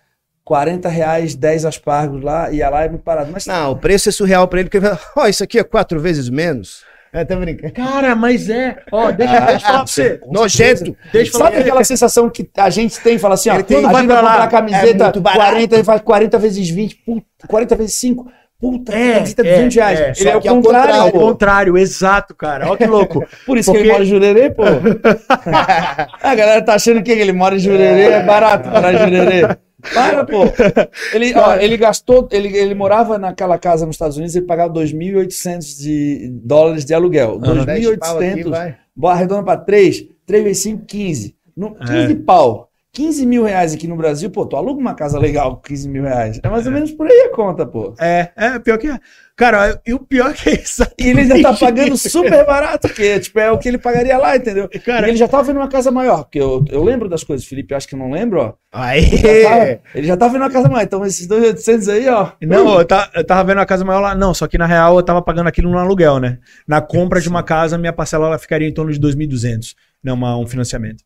[0.50, 3.30] 40 reais, 10 aspargos lá, e lá é muito parado.
[3.32, 5.62] Mas Não, o preço é surreal pra ele, porque ele fala, ó, isso aqui é
[5.62, 6.82] quatro vezes menos.
[7.12, 7.72] É, tá brincando.
[7.72, 8.78] Cara, mas é.
[8.90, 10.18] Ó, deixa, Ah, deixa eu falar pra você.
[10.18, 10.96] com Nojento.
[11.12, 13.16] Deixa eu falar Sabe aquela sensação que a gente tem?
[13.16, 15.22] Fala assim, ó, Ele tem- a vai gente vai pra lá, comprar é camiseta barato.
[15.22, 18.26] 40 e faz 40 vezes 20, puta, 40 vezes 5,
[18.60, 20.00] puta, É, camiseta é, 200 reais.
[20.00, 20.04] é.
[20.06, 21.18] Ele Só é o que contrário, contrário, Ao pô.
[21.20, 22.66] contrário, exato, cara.
[22.68, 23.24] Olha que louco.
[23.46, 24.62] Por isso que Porque- ele mora em Jurerê, pô.
[26.22, 29.56] a galera tá achando que ele mora em Jurerê, é barato morar em Jurerê.
[29.94, 30.44] Para, pô.
[31.14, 35.78] Ele, ó, ele gastou, ele, ele morava naquela casa nos Estados Unidos, ele pagava 2.800
[35.78, 37.40] de dólares de aluguel.
[37.42, 37.66] Aham.
[37.66, 38.76] 2.800, vai.
[38.94, 41.36] Boa arredonda pra 3, 3 vezes 5, 15.
[41.56, 42.14] No, 15 É.
[42.16, 42.69] pau.
[42.92, 46.02] 15 mil reais aqui no Brasil, pô, tu aluga uma casa legal com 15 mil
[46.02, 46.40] reais.
[46.42, 47.94] É mais ou menos por aí a conta, pô.
[48.00, 48.98] É, é, pior que é.
[49.36, 50.82] Cara, e o pior que é isso.
[50.98, 54.36] E ele ainda tá pagando super barato, porque tipo, é o que ele pagaria lá,
[54.36, 54.68] entendeu?
[54.84, 57.46] Cara, E ele já tava vendo uma casa maior, porque eu, eu lembro das coisas,
[57.46, 58.52] Felipe, eu acho que não lembro, ó.
[58.72, 59.02] Aí.
[59.02, 62.32] Já tava- ele já tava vendo uma casa maior, então esses 2.800 aí, ó.
[62.42, 64.14] Não, eu, ta- eu tava vendo a casa maior lá.
[64.16, 66.38] Não, só que na real eu tava pagando aquilo no aluguel, né?
[66.66, 70.12] Na compra de uma casa, minha parcela ela ficaria em torno de 2.200, né?
[70.12, 71.02] Uma, um financiamento.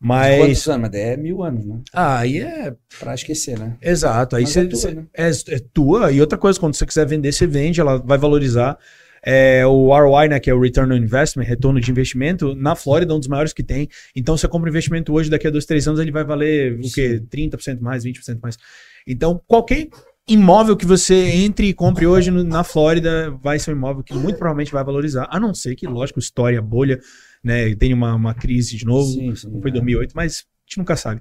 [0.00, 0.38] Mas.
[0.38, 0.90] Quantos anos?
[0.90, 1.80] Mas é mil anos, né?
[1.92, 2.74] Ah, aí é.
[2.98, 3.76] Pra esquecer, né?
[3.80, 4.36] Exato.
[4.36, 4.60] Aí você.
[4.60, 5.04] é tua, né?
[5.14, 6.12] é, é tua.
[6.12, 8.78] E outra coisa, quando você quiser vender, você vende, ela vai valorizar.
[9.26, 13.10] É, o ROI, né, que é o Return on Investment, retorno de investimento, na Flórida
[13.14, 13.88] é um dos maiores que tem.
[14.14, 16.92] Então, você compra um investimento hoje, daqui a dois, três anos, ele vai valer o
[16.92, 17.22] quê?
[17.30, 18.58] 30% mais, 20% mais.
[19.06, 19.88] Então, qualquer
[20.28, 24.12] imóvel que você entre e compre hoje no- na Flórida vai ser um imóvel que
[24.12, 25.26] muito provavelmente vai valorizar.
[25.30, 27.00] A não ser que, lógico, história, bolha,
[27.44, 29.12] né, tenha uma, uma crise de novo.
[29.12, 29.50] Sim, sim.
[29.50, 31.20] Não foi 2008, mas a gente nunca sabe.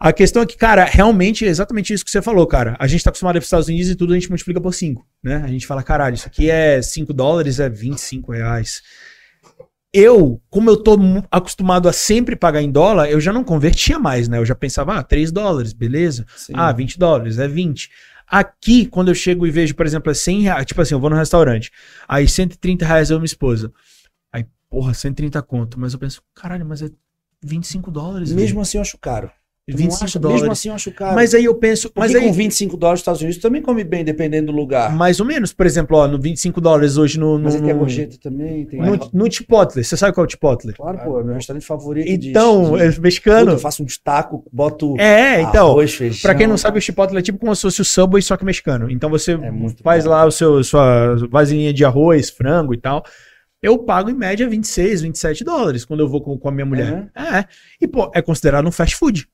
[0.00, 2.76] A questão é que, cara, realmente é exatamente isso que você falou, cara.
[2.78, 4.72] A gente tá acostumado a ir pros Estados Unidos e tudo a gente multiplica por
[4.72, 5.42] 5, né?
[5.44, 8.80] A gente fala, caralho, isso aqui é 5 dólares, é 25 reais.
[9.92, 10.96] Eu, como eu tô
[11.30, 14.38] acostumado a sempre pagar em dólar, eu já não convertia mais, né?
[14.38, 16.24] Eu já pensava, ah, 3 dólares, beleza.
[16.36, 16.52] Sim.
[16.54, 17.90] Ah, 20 dólares, é 20.
[18.30, 21.10] Aqui, quando eu chego e vejo, por exemplo, é 100 reais, tipo assim, eu vou
[21.10, 21.72] no restaurante,
[22.06, 23.72] aí 130 reais eu e minha esposa.
[24.70, 25.78] Porra, 130 conto.
[25.80, 26.88] Mas eu penso, caralho, mas é
[27.42, 28.32] 25 dólares.
[28.32, 29.30] Mesmo assim eu acho caro.
[29.66, 30.18] Tu não 25 acha?
[30.18, 30.40] dólares.
[30.42, 31.14] Mesmo assim eu acho caro.
[31.14, 33.84] Mas aí eu penso, Porque mas aí, com 25 dólares nos Estados Unidos também come
[33.84, 34.90] bem, dependendo do lugar.
[34.96, 37.36] mais ou menos, por exemplo, ó, no 25 dólares hoje no.
[37.36, 38.64] no Mas aqui é no, gorjeta também.
[38.64, 39.84] Tem no, no Chipotle.
[39.84, 40.72] Você sabe qual é o Chipotle?
[40.72, 42.18] Claro, pô, é meu restaurante favorito.
[42.18, 43.50] de- Então, de, é Puta, mexicano.
[43.52, 45.68] eu faço um taco, boto É, então.
[45.68, 46.22] arroz, feijão.
[46.22, 48.46] Pra quem não sabe, o Chipotle é tipo como se fosse o Subway, só que
[48.46, 48.90] mexicano.
[48.90, 50.10] Então você É faz bom.
[50.10, 53.04] lá o seu, sua vasilhinha de arroz, frango e tal.
[53.62, 57.08] Eu pago em média 26, 27 dólares quando eu vou com, com a minha mulher.
[57.14, 57.44] É.
[57.80, 59.28] E, pô, é considerado um fast food.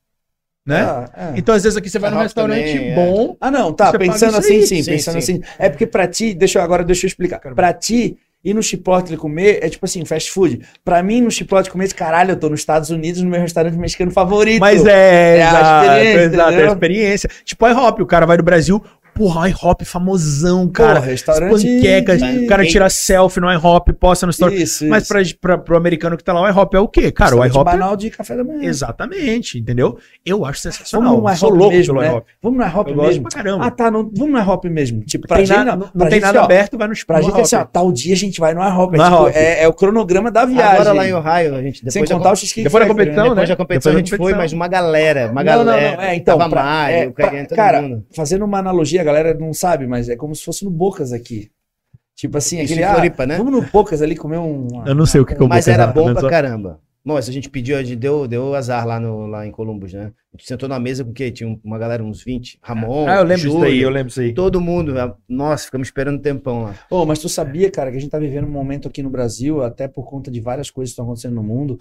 [0.65, 0.81] Né?
[0.81, 1.33] Ah, é.
[1.37, 2.95] Então, às vezes aqui você vai num restaurante também, é.
[2.95, 3.37] bom.
[3.39, 5.33] Ah, não, tá, pensando assim, sim, Sim, pensando sim.
[5.35, 5.41] assim.
[5.59, 7.39] É porque pra ti, deixa eu, agora deixa eu explicar.
[7.39, 10.61] Pra ti, ir no Chipotle comer é tipo assim, fast food.
[10.83, 14.09] Pra mim, no Chipotle comer, caralho, eu tô nos Estados Unidos, no meu restaurante mexicano
[14.09, 14.59] favorito.
[14.59, 17.29] Mas é, É a exato, experiência, exato, é a experiência.
[17.43, 18.83] Tipo, IHOP, o cara vai do Brasil,
[19.15, 20.99] porra, IHOP famosão, cara.
[20.99, 24.61] Pô, restaurante panquecas, de- o cara tira selfie no IHOP, posta no story.
[24.61, 25.11] Isso, Mas isso.
[25.39, 27.11] pra, pra, pro americano que tá lá, o IHOP é o quê?
[27.11, 27.71] Cara, o IHOP é...
[27.71, 28.61] banal de café da manhã.
[28.69, 29.97] Exatamente, entendeu?
[30.25, 31.15] Eu acho sensacional.
[31.15, 32.11] Vamos no Sou louco mesmo, pelo né?
[32.11, 32.27] IHOP.
[32.41, 33.23] Vamos no IHOP mesmo.
[33.23, 33.65] pra caramba.
[33.65, 35.01] Ah, tá, não, vamos no IHOP mesmo.
[35.03, 35.79] Tipo, pra tem gente, nada, não.
[35.85, 37.91] não, Pra tem gente, nada ó, aberto, vai no Pra no gente assim, ó, tal
[37.91, 38.95] dia a gente vai no IHOP.
[38.99, 40.73] É, tipo, é, é o cronograma da viagem.
[40.73, 43.23] Agora lá em Ohio, a gente depois Sem contar com- o Cheesecake Depois da competição,
[43.23, 43.29] né?
[43.29, 43.29] né?
[43.35, 45.95] depois da competição Depois a gente foi, mas uma galera, uma Não, não, galera.
[45.97, 49.87] não, é, então, Tava pra- Mário, é, pra- cara, fazendo uma analogia, galera não sabe,
[49.87, 51.49] mas é como se fosse no Bocas aqui.
[52.15, 53.37] Tipo assim, Isso aquele, em ah, Floripa, né?
[53.37, 54.67] vamos no Bocas ali comer um...
[54.85, 56.19] Eu não sei o que, que eu vou Mas era pegar, bom né?
[56.19, 56.79] pra caramba.
[57.05, 60.11] Nossa, a gente pediu, a gente deu, deu azar lá, no, lá em Columbus, né?
[60.33, 61.29] A gente sentou na mesa com o quê?
[61.29, 62.57] Tinha uma galera, uns 20.
[62.63, 64.33] Ramon, Ah, eu lembro disso Júlio, daí, eu lembro disso aí.
[64.33, 64.97] Todo mundo.
[64.99, 66.75] ah, Nossa, ficamos esperando um tempão lá.
[66.89, 69.61] Ô, mas tu sabia, cara, que a gente tá vivendo um momento aqui no Brasil,
[69.61, 71.77] até por conta de várias coisas que estão acontecendo no mundo,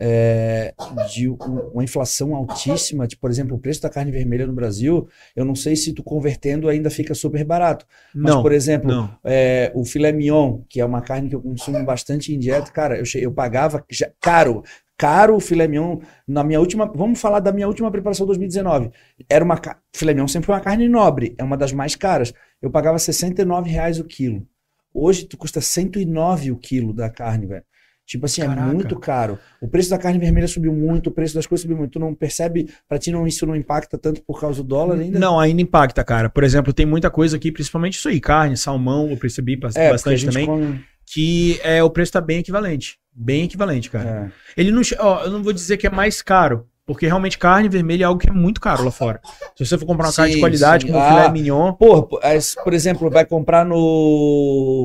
[0.00, 0.72] é,
[1.12, 1.36] de um-
[1.74, 5.54] uma inflação altíssima, tipo, por exemplo, o preço da carne vermelha no Brasil, eu não
[5.54, 7.84] sei se tu convertendo ainda fica super barato.
[8.14, 8.90] Mas, Não, por exemplo,
[9.24, 12.96] é, o filé mignon, que é uma carne que eu consumo bastante em dieta, cara,
[12.98, 14.62] eu, eu pagava já- caro,
[14.96, 18.90] caro o filé mignon na minha última, vamos falar da minha última preparação 2019.
[19.28, 19.60] Era uma
[19.94, 22.32] filé mignon sempre foi uma carne nobre, é uma das mais caras.
[22.62, 24.46] Eu pagava 69 reais o quilo.
[24.94, 27.64] Hoje tu custa 109 o quilo da carne, velho.
[28.08, 28.62] Tipo assim, Caraca.
[28.62, 29.38] é muito caro.
[29.60, 31.92] O preço da carne vermelha subiu muito, o preço das coisas subiu muito.
[31.92, 35.18] Tu não percebe, pra ti não, isso não impacta tanto por causa do dólar ainda?
[35.18, 36.30] Não, ainda impacta, cara.
[36.30, 40.16] Por exemplo, tem muita coisa aqui, principalmente isso aí, carne, salmão, eu percebi É, bastante
[40.16, 42.96] gente também, come- que é, o preço tá bem equivalente.
[43.14, 44.32] Bem equivalente, cara.
[44.56, 44.60] é.
[44.60, 48.04] Ele não, ó, eu não vou dizer que é mais caro, porque realmente carne vermelha
[48.04, 49.20] é algo que é muito caro lá fora.
[49.54, 50.92] Se você for comprar uma carne de Sim, qualidade, sim.
[50.92, 51.08] como Ah.
[51.10, 53.76] filé mignon, Porra, por as- por exemplo, vai comprar no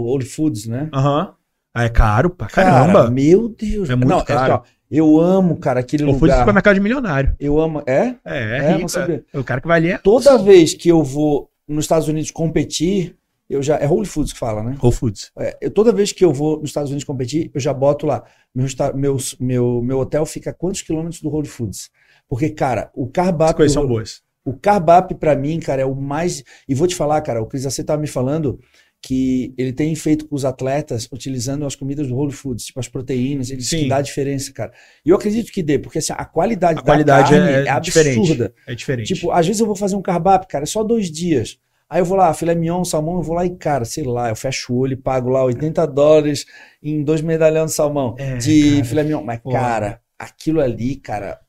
[0.07, 0.89] Whole Foods, né?
[0.93, 1.33] aham,
[1.75, 3.09] é caro pra Cara, caramba.
[3.09, 3.89] meu Deus.
[3.89, 4.53] É muito Não, caro.
[4.55, 6.39] ó, eu amo, cara, aquele o Foods é lugar.
[6.39, 7.35] supermercado de milionário.
[7.39, 7.81] Eu amo.
[7.87, 7.99] É?
[7.99, 8.89] É, é, É, rico.
[8.89, 9.23] sabia.
[9.33, 9.39] é.
[9.39, 13.15] O cara que vai ali é Toda vez que eu vou nos Estados Unidos competir,
[13.49, 13.77] eu já.
[13.77, 14.75] É Whole Foods que fala, né?
[14.81, 15.31] Whole Foods.
[15.39, 18.23] É, eu, toda vez que eu vou nos Estados Unidos competir, eu já boto lá.
[18.53, 21.89] Meu, meu, meu, meu hotel fica a quantos quilômetros do Whole Foods?
[22.29, 23.55] Porque, cara, o As cardápio.
[23.55, 24.21] coisas do são boas.
[24.45, 26.43] O cardápio, pra mim, cara, é o mais.
[26.67, 28.59] E vou te falar, cara, o Cris Acê tava me falando
[29.05, 32.87] que ele tem feito com os atletas utilizando as comidas do Whole Foods, tipo as
[32.87, 33.79] proteínas, ele diz Sim.
[33.83, 34.71] que dá diferença, cara.
[35.05, 37.79] E eu acredito que dê, porque assim, a qualidade A da qualidade carne é, é,
[37.81, 38.17] diferente.
[38.19, 38.53] absurda.
[38.65, 39.13] É diferente.
[39.13, 41.57] Tipo, às vezes eu vou fazer um cardápio, cara, é só dois dias.
[41.89, 44.35] Aí eu vou lá, filé mignon, salmão, eu vou lá e, cara, sei lá, eu
[44.37, 46.45] fecho o olho e pago lá 80 dólares
[46.81, 48.85] em dois medalhões de salmão, É, de cara.
[48.85, 49.21] filé mignon.
[49.23, 49.51] Mas, Pô.
[49.51, 51.39] cara, aquilo ali, cara,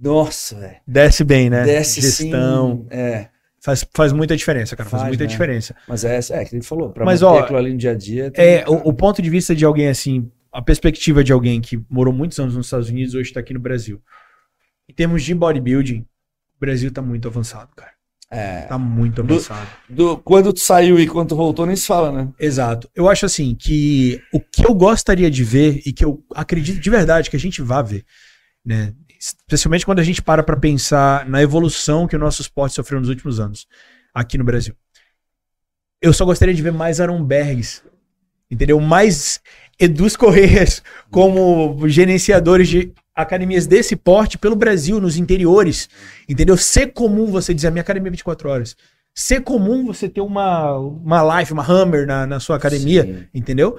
[0.00, 0.76] nossa, velho.
[0.86, 1.64] Desce bem, né?
[1.64, 2.86] Desce Gestão.
[2.90, 2.96] sim.
[2.96, 3.28] É,
[3.64, 4.90] Faz, faz muita diferença, cara.
[4.90, 5.28] Faz, Faz, muita né?
[5.30, 5.74] diferença.
[5.86, 7.94] mas é, é, que ele falou, pra Mas, manter ó, aquilo ali no dia a
[7.94, 8.32] dia.
[8.34, 12.12] É, o, o ponto de vista de alguém assim, a perspectiva de alguém que morou
[12.12, 14.02] muitos anos nos Estados Unidos hoje está aqui no Brasil.
[14.88, 17.92] Em termos de bodybuilding, o Brasil tá muito avançado, cara.
[18.30, 18.62] É.
[18.62, 19.68] Tá muito Do- avançado.
[19.88, 22.28] Do, quando tu saiu e quando tu voltou, nem se fala, né?
[22.40, 22.90] Exato.
[22.96, 26.90] Eu acho assim que o que eu gostaria de ver e que eu acredito de
[26.90, 28.04] verdade que a gente vai ver,
[28.64, 28.92] né?
[29.22, 33.08] Especialmente quando a gente para para pensar na evolução que o nosso esporte sofreu nos
[33.08, 33.68] últimos anos
[34.12, 34.74] aqui no Brasil.
[36.00, 37.84] Eu só gostaria de ver mais Aaron Bergs,
[38.50, 38.80] entendeu?
[38.80, 39.40] Mais
[39.78, 45.88] Edus Correias como gerenciadores de academias desse porte pelo Brasil, nos interiores,
[46.28, 46.56] entendeu?
[46.56, 48.76] Ser comum você dizer a minha academia é 24 horas.
[49.14, 53.26] Ser comum você ter uma, uma life, uma Hammer na, na sua academia, Sim.
[53.32, 53.78] entendeu?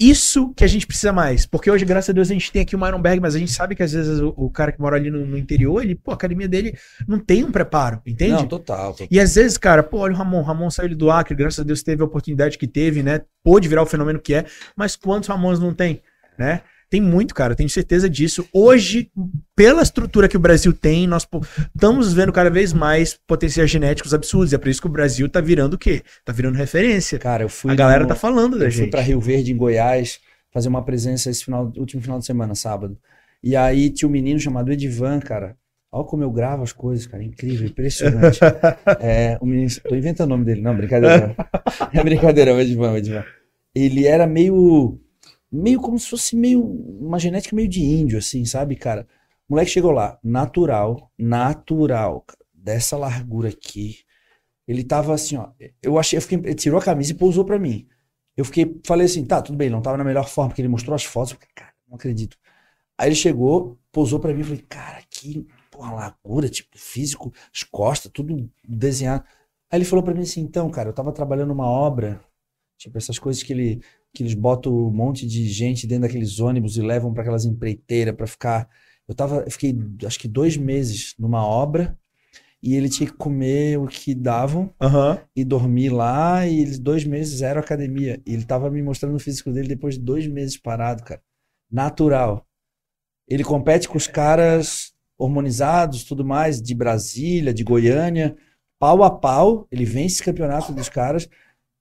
[0.00, 1.44] Isso que a gente precisa mais.
[1.44, 3.74] Porque hoje, graças a Deus, a gente tem aqui o Ironberg, mas a gente sabe
[3.74, 6.14] que às vezes o, o cara que mora ali no, no interior, ele, pô, a
[6.14, 6.74] academia dele
[7.06, 8.32] não tem um preparo, entende?
[8.32, 8.92] Não, total.
[8.92, 9.08] total.
[9.10, 10.40] E às vezes, cara, pô, olha o Ramon.
[10.40, 13.20] Ramon saiu do Acre, graças a Deus teve a oportunidade que teve, né?
[13.44, 16.00] Pôde virar o fenômeno que é, mas quantos Ramons não tem,
[16.38, 16.62] né?
[16.90, 18.44] Tem muito, cara, tenho certeza disso.
[18.52, 19.08] Hoje,
[19.54, 21.24] pela estrutura que o Brasil tem, nós
[21.72, 24.50] estamos vendo cada vez mais potenciais genéticos absurdos.
[24.50, 26.02] E é por isso que o Brasil tá virando o quê?
[26.24, 27.16] Tá virando referência.
[27.20, 27.70] Cara, eu fui.
[27.70, 28.90] a galera no- tá falando da Eu fui gente.
[28.90, 30.18] pra Rio Verde, em Goiás,
[30.52, 32.98] fazer uma presença esse final, último final de semana, sábado.
[33.42, 35.56] E aí tinha um menino chamado Edivan, cara.
[35.92, 37.22] Olha como eu gravo as coisas, cara.
[37.22, 38.40] Incrível, impressionante.
[39.00, 40.60] é, o menino, tô inventando o nome dele.
[40.60, 41.36] Não, brincadeira.
[41.94, 43.24] é brincadeira, o Edivan, o Edivan.
[43.74, 44.98] Ele era meio,
[45.50, 49.06] meio como se fosse meio, uma genética meio de índio, assim, sabe, cara?
[49.48, 52.24] O moleque chegou lá, natural, natural,
[52.54, 53.98] dessa largura aqui.
[54.66, 55.50] Ele tava assim, ó.
[55.82, 57.88] Eu achei, eu fiquei, ele tirou a camisa e pousou pra mim.
[58.36, 60.94] Eu fiquei, falei assim, tá, tudo bem, não tava na melhor forma, porque ele mostrou
[60.94, 61.32] as fotos.
[61.32, 62.36] Eu cara, não acredito.
[62.98, 68.12] Aí ele chegou, pousou pra mim, falei, cara, que porra, largura, tipo, físico, as costas,
[68.12, 69.24] tudo desenhado.
[69.70, 72.20] Aí ele falou pra mim assim, então, cara, eu tava trabalhando uma obra,
[72.76, 73.82] tipo, essas coisas que, ele,
[74.14, 78.14] que eles botam um monte de gente dentro daqueles ônibus e levam pra aquelas empreiteiras
[78.14, 78.68] pra ficar.
[79.08, 81.98] Eu tava, eu fiquei, acho que dois meses numa obra
[82.62, 85.18] e ele tinha que comer o que davam Aham.
[85.34, 88.20] e dormir lá, e eles dois meses zero academia.
[88.26, 91.22] E ele tava me mostrando o físico dele depois de dois meses parado, cara.
[91.70, 92.46] Natural.
[93.26, 98.36] Ele compete com os caras hormonizados, tudo mais, de Brasília, de Goiânia,
[98.78, 99.66] pau a pau.
[99.70, 101.28] Ele vence esse campeonato dos caras,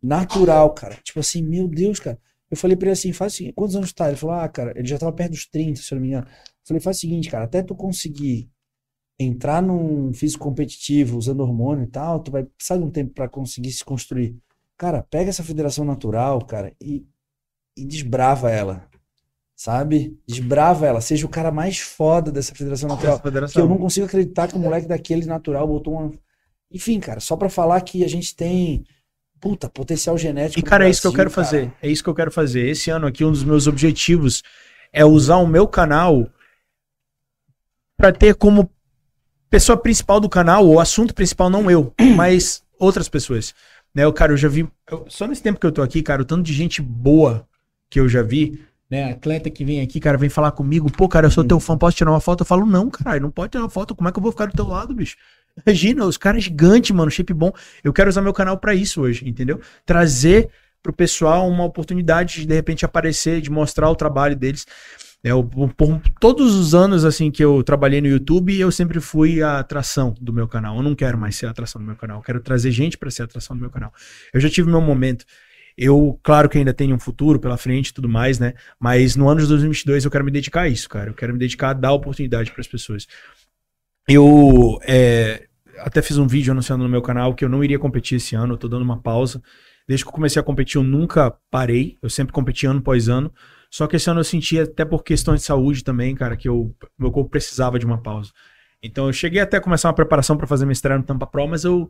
[0.02, 0.96] natural, cara.
[1.04, 2.20] Tipo assim, meu Deus, cara.
[2.50, 4.08] Eu falei pra ele assim, faz o seguinte, quantos anos tá?
[4.08, 6.26] Ele falou, ah, cara, ele já tava perto dos 30, se eu não me engano.
[6.28, 8.50] Eu falei, faz o seguinte, cara, até tu conseguir
[9.20, 13.30] entrar num físico competitivo usando hormônio e tal, tu vai precisar de um tempo para
[13.30, 14.36] conseguir se construir.
[14.78, 17.06] Cara, pega essa federação natural, cara, e,
[17.78, 18.90] e desbrava ela.
[19.56, 20.18] sabe?
[20.26, 23.16] Desbrava ela, seja o cara mais foda dessa federação natural.
[23.16, 23.54] Essa federação.
[23.54, 26.12] Que eu não consigo acreditar que o moleque daquele natural botou uma.
[26.72, 28.86] Enfim, cara, só pra falar que a gente tem.
[29.40, 30.60] Puta, potencial genético.
[30.60, 31.46] E, cara, é isso que eu Brasil, quero cara.
[31.48, 31.74] fazer.
[31.82, 32.68] É isso que eu quero fazer.
[32.68, 34.44] Esse ano aqui, um dos meus objetivos
[34.92, 36.30] é usar o meu canal
[37.98, 38.70] para ter como
[39.50, 43.54] pessoa principal do canal, o assunto principal, não eu, mas outras pessoas.
[43.94, 44.68] Né, eu, cara, eu já vi.
[44.90, 47.48] eu- só nesse tempo que eu tô aqui, cara, o tanto de gente boa
[47.90, 48.64] que eu já vi.
[48.90, 51.78] Né, atleta que vem aqui, cara, vem falar comigo, pô, cara, eu sou teu fã,
[51.78, 52.42] posso tirar uma foto?
[52.42, 54.48] Eu falo, não, cara, não pode tirar uma foto, como é que eu vou ficar
[54.48, 55.16] do teu lado, bicho?
[55.66, 57.52] Imagina, os caras gigantes, mano, shape bom.
[57.84, 59.60] Eu quero usar meu canal pra isso hoje, entendeu?
[59.86, 60.50] Trazer
[60.82, 64.66] pro pessoal uma oportunidade de de repente aparecer, de mostrar o trabalho deles.
[65.22, 69.42] É, eu- por todos os anos assim que eu trabalhei no YouTube, eu sempre fui
[69.42, 70.78] a atração do meu canal.
[70.78, 72.20] Eu não quero mais ser a atração do meu canal.
[72.20, 73.94] Eu quero trazer gente para ser a atração do meu canal.
[74.34, 75.26] Eu já tive meu momento.
[75.78, 78.54] Eu, claro que ainda tenho um futuro pela frente e tudo mais, né?
[78.80, 81.10] Mas no ano de 2022 eu quero me dedicar a isso, cara.
[81.10, 83.06] Eu quero me dedicar a dar oportunidade para as pessoas.
[84.12, 88.16] Eu é, até fiz um vídeo anunciando no meu canal que eu não iria competir
[88.16, 88.56] esse ano.
[88.56, 89.40] Eu tô dando uma pausa.
[89.88, 91.96] Desde que eu comecei a competir, eu nunca parei.
[92.02, 93.32] Eu sempre competi ano após ano.
[93.70, 96.76] Só que esse ano eu senti, até por questões de saúde também, cara, que eu,
[96.98, 98.32] meu corpo precisava de uma pausa.
[98.82, 101.48] Então eu cheguei até a começar uma preparação para fazer minha estreia no Tampa Pro,
[101.48, 101.88] mas eu,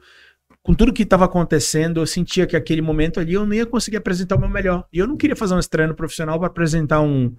[0.61, 3.95] com tudo que estava acontecendo, eu sentia que aquele momento ali eu não ia conseguir
[3.95, 4.85] apresentar o meu melhor.
[4.91, 7.33] E eu não queria fazer uma estreia no profissional para apresentar um,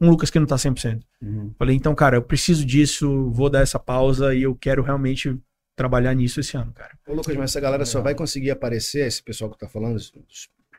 [0.00, 1.00] um Lucas que não tá 100%.
[1.22, 1.52] Uhum.
[1.58, 5.36] Falei, então, cara, eu preciso disso, vou dar essa pausa e eu quero realmente
[5.76, 6.92] trabalhar nisso esse ano, cara.
[7.06, 10.12] Ô, Lucas, mas essa galera só vai conseguir aparecer, esse pessoal que tá falando, os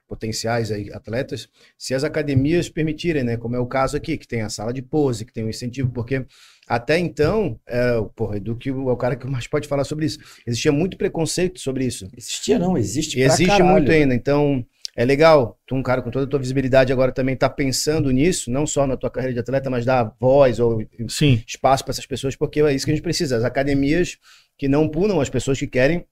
[0.07, 3.37] potenciais aí, atletas, se as academias permitirem, né?
[3.37, 5.89] Como é o caso aqui, que tem a sala de pose, que tem o incentivo,
[5.89, 6.25] porque
[6.67, 10.19] até então, é, porra, Edu que é o cara que mais pode falar sobre isso.
[10.45, 12.09] Existia muito preconceito sobre isso.
[12.15, 13.71] Existia não, existe E pra existe caralho.
[13.71, 14.13] muito ainda.
[14.13, 14.65] Então,
[14.95, 15.57] é legal.
[15.65, 18.85] Tu, um cara com toda a tua visibilidade agora também tá pensando nisso, não só
[18.85, 21.41] na tua carreira de atleta, mas dar voz ou Sim.
[21.47, 23.37] espaço para essas pessoas, porque é isso que a gente precisa.
[23.37, 24.17] As academias
[24.57, 26.05] que não punam as pessoas que querem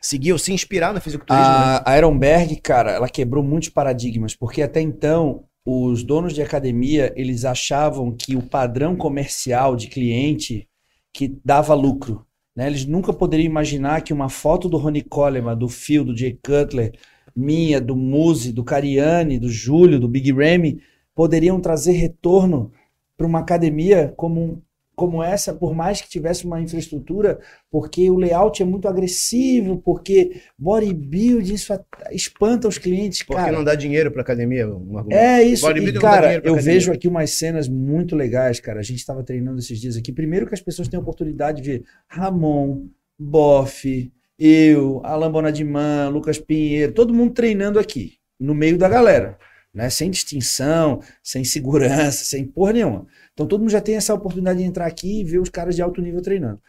[0.00, 1.48] seguir ou se inspirar no fisiculturismo.
[1.48, 1.82] né?
[1.84, 7.12] A, a Ironberg, cara, ela quebrou muitos paradigmas, porque até então os donos de academia,
[7.16, 10.68] eles achavam que o padrão comercial de cliente
[11.12, 12.66] que dava lucro, né?
[12.66, 16.92] Eles nunca poderiam imaginar que uma foto do Ronnie Coleman, do Phil, do Jay Cutler,
[17.34, 20.80] minha, do Muzi, do Cariani, do Júlio, do Big Ramy,
[21.14, 22.72] poderiam trazer retorno
[23.16, 24.62] para uma academia como,
[24.94, 27.38] como essa, por mais que tivesse uma infraestrutura,
[27.70, 31.72] porque o layout é muito agressivo, porque bodybuilding, isso
[32.10, 33.52] espanta os clientes, Porque cara.
[33.52, 34.68] não dá dinheiro para academia.
[34.68, 35.10] Um.
[35.10, 36.60] É isso, e cara, eu academia.
[36.62, 38.80] vejo aqui umas cenas muito legais, cara.
[38.80, 40.12] A gente estava treinando esses dias aqui.
[40.12, 42.86] Primeiro que as pessoas têm a oportunidade de ver Ramon,
[43.18, 49.38] Boff, eu, Alan Bonadiman, Lucas Pinheiro, todo mundo treinando aqui, no meio da galera,
[49.72, 49.88] né?
[49.90, 53.06] Sem distinção, sem segurança, sem porra nenhuma.
[53.32, 55.82] Então todo mundo já tem essa oportunidade de entrar aqui e ver os caras de
[55.82, 56.60] alto nível treinando.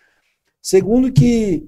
[0.61, 1.67] Segundo que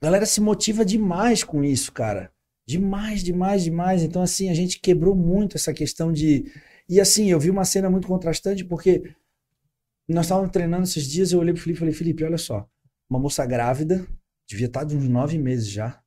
[0.00, 2.30] a galera se motiva demais com isso, cara.
[2.66, 4.02] Demais, demais, demais.
[4.02, 6.52] Então, assim, a gente quebrou muito essa questão de.
[6.88, 9.02] E assim, eu vi uma cena muito contrastante, porque
[10.08, 12.66] nós estávamos treinando esses dias, eu olhei pro Felipe e falei, Felipe, olha só,
[13.10, 14.06] uma moça grávida,
[14.48, 16.00] devia estar de uns nove meses já,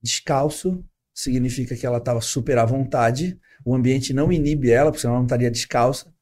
[0.00, 5.14] descalço, significa que ela estava super à vontade, o ambiente não inibe ela, porque senão
[5.14, 6.12] ela não estaria descalça.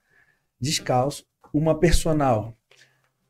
[0.61, 2.57] Descalço, uma personal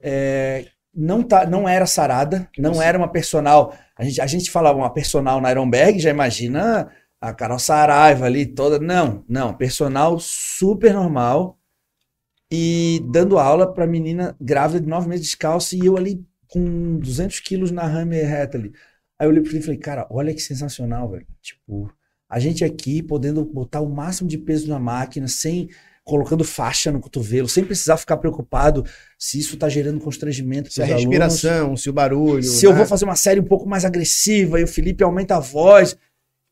[0.03, 3.75] é, não, tá, não era sarada, não era uma personal.
[3.97, 6.91] A gente, a gente falava uma personal na Ironberg, já imagina
[7.21, 8.79] a Carol Saraiva ali toda.
[8.81, 11.57] Não, não, personal super normal
[12.51, 17.41] e dando aula para menina grávida de nove meses descalça e eu ali com 200
[17.41, 18.73] quilos na Hammer reta ali.
[19.19, 21.27] Aí eu olhei pro Felipe e falei, cara, olha que sensacional, velho.
[21.41, 21.91] Tipo,
[22.29, 25.71] a gente aqui podendo botar o máximo de peso na máquina sem
[26.05, 28.85] colocando faixa no cotovelo, sem precisar ficar preocupado
[29.19, 31.23] se isso tá gerando constrangimento Se a pros alunos.
[31.23, 32.43] respiração, se o barulho.
[32.43, 32.79] Se eu né?
[32.79, 35.97] vou fazer uma série um pouco mais agressiva e o Felipe aumenta a voz,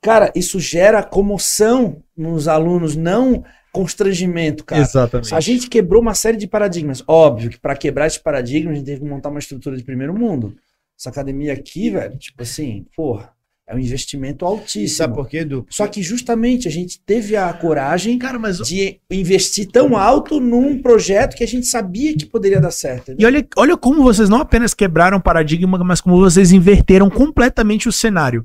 [0.00, 4.82] cara, isso gera comoção nos alunos, não constrangimento, cara.
[4.82, 5.34] Exatamente.
[5.34, 7.02] A gente quebrou uma série de paradigmas.
[7.06, 10.14] Óbvio que para quebrar esses paradigmas, a gente teve que montar uma estrutura de primeiro
[10.14, 10.54] mundo.
[10.98, 13.32] Essa academia aqui, velho, tipo assim, porra,
[13.66, 14.88] é um investimento E altíssimo.
[14.88, 15.64] sabe por quê, Edu?
[15.70, 18.58] Só que justamente a gente teve a coragem Cara, mas.
[18.58, 23.14] de investir tão alto num projeto que a gente sabia que poderia dar certo.
[23.16, 27.92] E olha, olha como vocês não apenas quebraram paradigma, mas como vocês inverteram completamente o
[27.92, 28.44] cenário.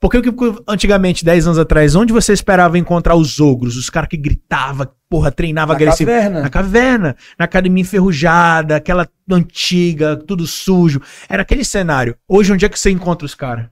[0.00, 4.08] Porque o que antigamente, 10 anos atrás, onde você esperava encontrar os ogros, os caras
[4.08, 6.10] que gritavam, porra, treinava Na agressivo?
[6.10, 6.40] caverna.
[6.42, 11.00] Na caverna, na academia enferrujada, aquela antiga, tudo sujo.
[11.28, 12.16] Era aquele cenário.
[12.28, 13.66] Hoje, onde é que você encontra os caras?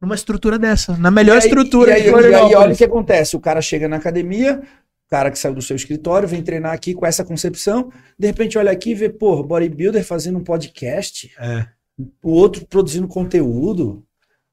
[0.00, 2.84] Numa estrutura dessa, na melhor E aí- estrutura E aí, e aí, olha o que
[2.84, 4.60] acontece: o cara chega na academia,
[5.08, 8.70] cara que saiu do seu escritório, vem treinar aqui com essa concepção, de repente olha
[8.70, 11.66] aqui e vê, pô, bodybuilder fazendo um podcast, É.
[12.22, 14.04] o outro produzindo conteúdo,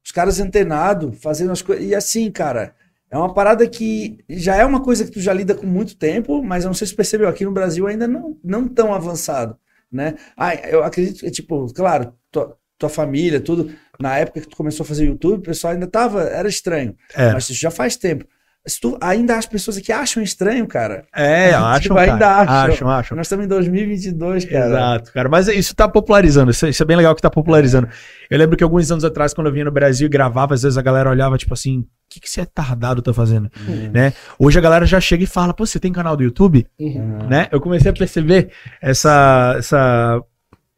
[0.03, 1.86] os caras antenados, fazendo as coisas.
[1.86, 2.73] E assim, cara,
[3.10, 6.41] é uma parada que já é uma coisa que tu já lida com muito tempo,
[6.44, 9.57] mas eu não sei se percebeu, aqui no Brasil ainda não, não tão avançado,
[9.91, 10.15] né?
[10.38, 14.84] Ah, eu acredito que, tipo, claro, tua, tua família, tudo, na época que tu começou
[14.84, 17.32] a fazer YouTube, o pessoal ainda tava, era estranho, É.
[17.34, 18.26] mas isso já faz tempo.
[18.67, 21.03] Se tu, ainda as pessoas aqui acham estranho, cara.
[21.15, 22.55] É, acham, Tipo, ainda acham.
[22.73, 23.17] acham, acham.
[23.17, 24.67] Nós estamos em 2022, cara.
[24.67, 25.29] Exato, cara.
[25.29, 26.51] Mas isso tá popularizando.
[26.51, 27.89] Isso, isso é bem legal que tá popularizando.
[28.29, 30.77] Eu lembro que alguns anos atrás, quando eu vinha no Brasil e gravava, às vezes
[30.77, 33.49] a galera olhava, tipo assim, o que, que você é tardado tá fazendo?
[33.91, 34.13] Né?
[34.38, 36.67] Hoje a galera já chega e fala, pô, você tem canal do YouTube?
[36.79, 37.27] Uhum.
[37.27, 37.47] Né?
[37.51, 40.21] Eu comecei a perceber essa, essa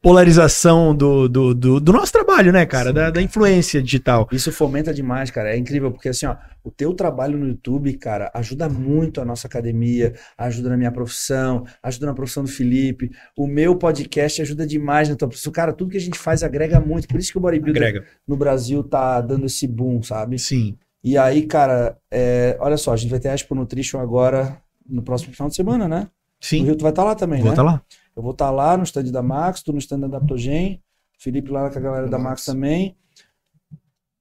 [0.03, 2.91] polarização do, do, do, do nosso trabalho, né, cara?
[2.91, 4.27] Da, da influência digital.
[4.33, 5.55] Isso fomenta demais, cara.
[5.55, 9.47] É incrível, porque assim, ó, o teu trabalho no YouTube, cara, ajuda muito a nossa
[9.47, 13.11] academia, ajuda na minha profissão, ajuda na profissão do Felipe.
[13.37, 15.53] O meu podcast ajuda demais na tua profissão.
[15.53, 17.07] Cara, tudo que a gente faz agrega muito.
[17.07, 18.05] Por isso que o bodybuilder Agrega.
[18.27, 20.37] no Brasil tá dando esse boom, sabe?
[20.37, 20.77] Sim.
[21.01, 25.01] E aí, cara, é, olha só, a gente vai ter a Expo Nutrition agora no
[25.01, 26.09] próximo final de semana, né?
[26.41, 26.65] Sim.
[26.65, 27.55] Rio tu vai estar lá também, Vou né?
[27.55, 27.81] tá lá.
[28.15, 30.81] Eu vou estar lá no stand da Max, tu no stand da Adaptogen,
[31.17, 32.95] Felipe lá com a galera da Max também.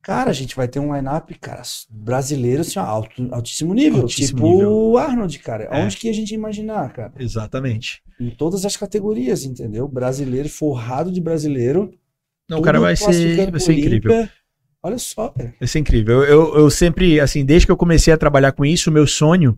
[0.03, 4.03] Cara, a gente vai ter um line-up, cara, brasileiro, assim, alto, altíssimo nível.
[4.03, 4.73] Altíssimo tipo nível.
[4.73, 5.65] o Arnold, cara.
[5.65, 5.85] É.
[5.85, 7.13] Onde que a gente ia imaginar, cara?
[7.19, 8.03] Exatamente.
[8.19, 9.87] Em todas as categorias, entendeu?
[9.87, 11.93] Brasileiro, forrado de brasileiro.
[12.49, 14.29] Não, tudo cara, vai ser, vai ser incrível.
[14.83, 15.55] Olha só, velho.
[15.61, 16.25] Vai ser incrível.
[16.25, 19.57] Eu, eu sempre, assim, desde que eu comecei a trabalhar com isso, o meu sonho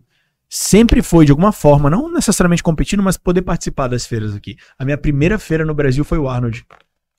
[0.55, 4.55] sempre foi, de alguma forma, não necessariamente competindo, mas poder participar das feiras aqui.
[4.79, 6.65] A minha primeira feira no Brasil foi o Arnold.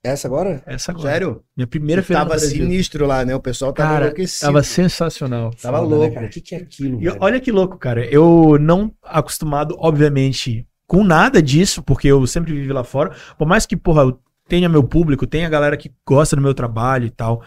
[0.03, 0.63] Essa agora?
[0.65, 1.09] Essa agora.
[1.09, 1.43] Sério?
[1.55, 3.35] Minha primeira feira no Tava sinistro lá, né?
[3.35, 4.47] O pessoal tava Cara, enlouquecido.
[4.47, 5.51] tava sensacional.
[5.61, 6.13] Tava Foda, né, louco.
[6.15, 6.25] cara?
[6.25, 6.99] O que, que é aquilo?
[7.01, 7.17] E velho?
[7.19, 8.05] olha que louco, cara.
[8.05, 13.11] Eu não acostumado, obviamente, com nada disso, porque eu sempre vivi lá fora.
[13.37, 17.05] Por mais que, porra, eu tenha meu público, tenha galera que gosta do meu trabalho
[17.05, 17.43] e tal.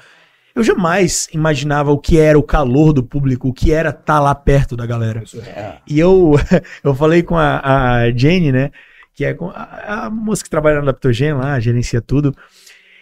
[0.60, 4.34] Eu jamais imaginava o que era o calor do público, o que era estar lá
[4.34, 5.22] perto da galera.
[5.46, 5.78] É.
[5.86, 6.34] E eu,
[6.84, 8.70] eu falei com a, a Jane, né?
[9.14, 12.36] Que é a, a moça que trabalha na Adaptogen lá, gerencia tudo.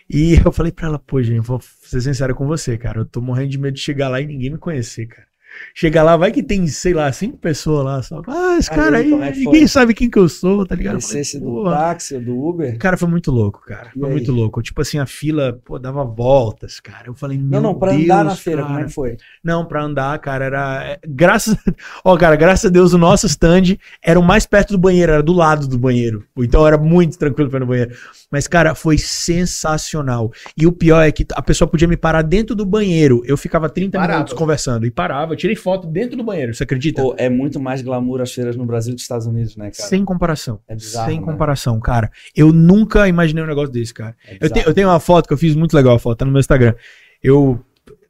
[0.09, 3.01] E eu falei pra ela, pô, Jane, vou ser sincero com você, cara.
[3.01, 5.27] Eu tô morrendo de medo de chegar lá e ninguém me conhecer, cara.
[5.75, 8.23] Chegar lá, vai que tem, sei lá, cinco pessoas lá só.
[8.27, 9.69] Ah, esse Aí, cara aí, como é ninguém foi?
[9.69, 10.99] sabe quem que eu sou, tá ligado?
[10.99, 12.79] Essência do táxi, ou do Uber.
[12.79, 13.91] Cara, foi muito louco, cara.
[13.95, 14.15] E Foi aí?
[14.15, 14.63] muito louco.
[14.63, 17.05] Tipo assim, a fila, pô, dava voltas, cara.
[17.09, 18.73] Eu falei, Não, não, pra Deus, andar na feira, cara.
[18.75, 19.17] como é que foi?
[19.43, 20.85] Não, pra andar, cara, era.
[20.85, 21.57] é, Graças.
[22.05, 25.23] Ó, cara, graças a Deus, o nosso stand era o mais perto do banheiro, era
[25.23, 26.25] do lado do banheiro.
[26.39, 27.95] Então era muito tranquilo pra ir no banheiro.
[28.31, 30.31] Mas, cara, foi sensacional.
[30.57, 33.23] E o pior é que a pessoa podia me parar dentro do banheiro.
[33.25, 34.13] Eu ficava 30 Parava.
[34.19, 35.33] minutos conversando e parava.
[35.33, 37.01] Eu tirei foto dentro do banheiro, você acredita?
[37.03, 39.89] Pô, é muito mais glamour as feiras no Brasil que nos Estados Unidos, né, cara?
[39.89, 40.61] Sem comparação.
[40.69, 41.27] É bizarro, Sem né?
[41.27, 42.11] comparação, cara.
[42.37, 44.15] Eu nunca imaginei um negócio desse, cara.
[44.27, 46.25] É Eu, te- eu tenho uma foto que eu fiz muito legal, a foto, tá
[46.25, 46.75] no meu Instagram.
[47.23, 47.59] Eu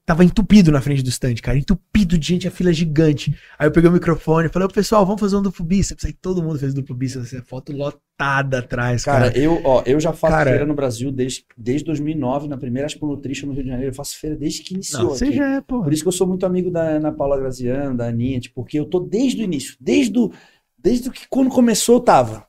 [0.09, 1.59] tava entupido na frente do stand, cara.
[1.59, 3.39] Entupido de gente, a fila gigante.
[3.59, 6.03] Aí eu peguei o microfone e falei, ô pessoal, vamos fazer um duplo bíceps.
[6.07, 9.27] Aí todo mundo fez duplo bíceps, assim, foto lotada atrás, cara.
[9.27, 12.87] Cara, eu, ó, eu já faço Cara- feira no Brasil desde, desde 2009, na primeira
[12.87, 13.91] Expo Nutrition no Rio de Janeiro.
[13.91, 15.83] Eu faço feira desde que iniciou Não, você já é, pô.
[15.83, 18.79] Por isso que eu sou muito amigo da Ana Paula Graziano, da Aninha, tipo, porque
[18.81, 20.33] eu tô desde o início, desde o,
[20.79, 22.47] desde que quando começou eu tava.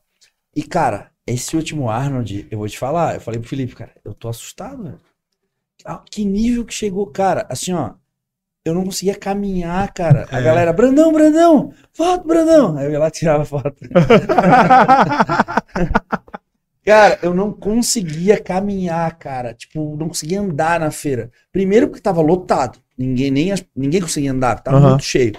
[0.55, 4.13] E, cara, esse último Arnold, eu vou te falar, eu falei pro Felipe, cara, eu
[4.13, 5.08] tô assustado, velho.
[5.85, 7.93] Ah, Que nível que chegou, cara, assim, ó,
[8.65, 10.27] eu não conseguia caminhar, cara.
[10.31, 10.43] A É.
[10.43, 12.77] galera, Brandão, Brandão, foto, Brandão.
[12.77, 13.75] Aí eu ia lá e tirava foto.
[16.85, 19.53] Cara, eu não conseguia caminhar, cara.
[19.53, 21.31] Tipo, não conseguia andar na feira.
[21.51, 22.79] Primeiro porque tava lotado.
[22.97, 24.89] Ninguém nem ninguém conseguia andar, tava Aham.
[24.89, 25.33] muito cheio.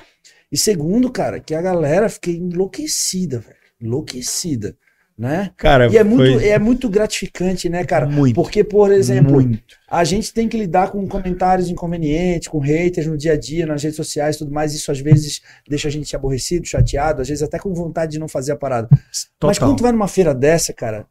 [0.50, 3.56] E segundo, cara, que a galera fiquei enlouquecida, velho.
[3.80, 4.76] Enlouquecida,
[5.20, 5.50] né?
[5.54, 8.06] Cara, E é muito, foi é muito gratificante, né, cara?
[8.06, 9.62] muito, Porque, por exemplo, muito.
[9.86, 13.82] a gente tem que lidar com comentários inconvenientes, com haters no dia a dia, nas
[13.82, 14.72] redes sociais e tudo mais.
[14.74, 18.28] Isso às vezes deixa a gente aborrecido, chateado, às vezes até com vontade de não
[18.28, 18.88] fazer a parada.
[18.90, 19.68] Mas Total.
[19.68, 21.06] quando tu vai numa feira dessa, cara,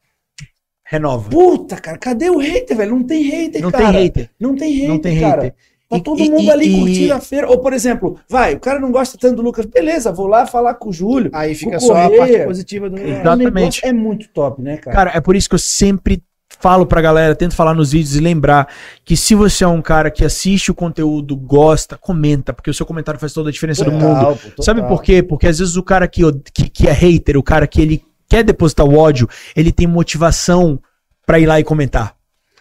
[0.84, 1.30] Renova.
[1.30, 2.90] puta, cara, cadê o hater, velho?
[2.96, 3.84] Não tem hater, Não cara.
[3.86, 4.30] tem hater.
[4.40, 5.42] Não tem hater, Não tem cara.
[5.44, 5.56] hater.
[5.90, 7.50] Tá E- todo e- mundo e- ali e- curtindo a feira.
[7.50, 9.66] Ou, por exemplo, vai, o cara não gosta tanto do Lucas.
[9.66, 11.32] Beleza, vou lá falar com o Júlio.
[11.34, 13.22] Aí fica só a parte positiva do O negócio.
[13.22, 13.86] Exatamente.
[13.86, 14.96] é muito top, né, cara?
[14.96, 16.22] Cara, é por isso que eu sempre
[16.60, 18.68] falo pra galera, tento falar nos vídeos e lembrar
[19.06, 22.86] que se você é um cara que assiste o conteúdo, gosta, comenta, porque o seu
[22.86, 24.16] comentário faz toda a diferença do mundo.
[24.20, 24.66] Total, total.
[24.66, 25.24] Sabe por quê?
[25.24, 26.22] Porque às vezes o cara que,
[26.54, 30.80] que, que é hater, o cara que ele quer depositar o ódio, ele tem motivação
[31.26, 32.16] pra ir lá e comentar.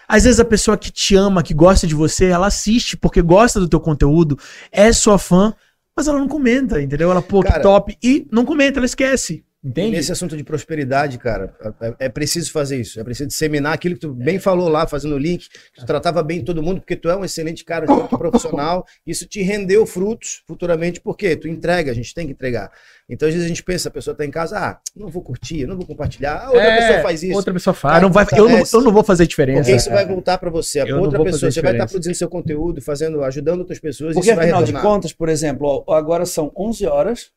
[0.09, 3.61] Às vezes a pessoa que te ama, que gosta de você, ela assiste porque gosta
[3.61, 4.39] do teu conteúdo,
[4.73, 5.55] é sua fã.
[5.95, 7.11] Mas ela não comenta, entendeu?
[7.11, 7.97] Ela, pô, que Cara- top.
[8.03, 9.45] E não comenta, ela esquece.
[9.63, 9.97] Entende?
[9.97, 13.01] Nesse assunto de prosperidade, cara, é, é preciso fazer isso.
[13.01, 15.49] É preciso disseminar aquilo que tu bem falou lá, fazendo o link.
[15.75, 18.87] Tu tratava bem todo mundo, porque tu é um excelente cara, um excelente profissional.
[19.05, 22.71] Isso te rendeu frutos futuramente, porque tu entrega, a gente tem que entregar.
[23.09, 25.67] Então, às vezes a gente pensa, a pessoa tá em casa, ah, não vou curtir,
[25.67, 26.41] não vou compartilhar.
[26.45, 27.35] Ah, outra É, pessoa faz isso.
[27.35, 27.95] Outra pessoa faz.
[27.95, 29.63] Cara, não vai, eu, não, eu não vou fazer diferença.
[29.63, 30.83] Porque isso vai voltar para você.
[30.83, 31.89] Eu outra pessoa, você vai estar diferença.
[31.89, 34.15] produzindo seu conteúdo, fazendo, ajudando outras pessoas.
[34.15, 37.31] Porque isso vai afinal de contas, por exemplo, ó, agora são 11 horas.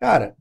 [0.00, 0.34] Cara,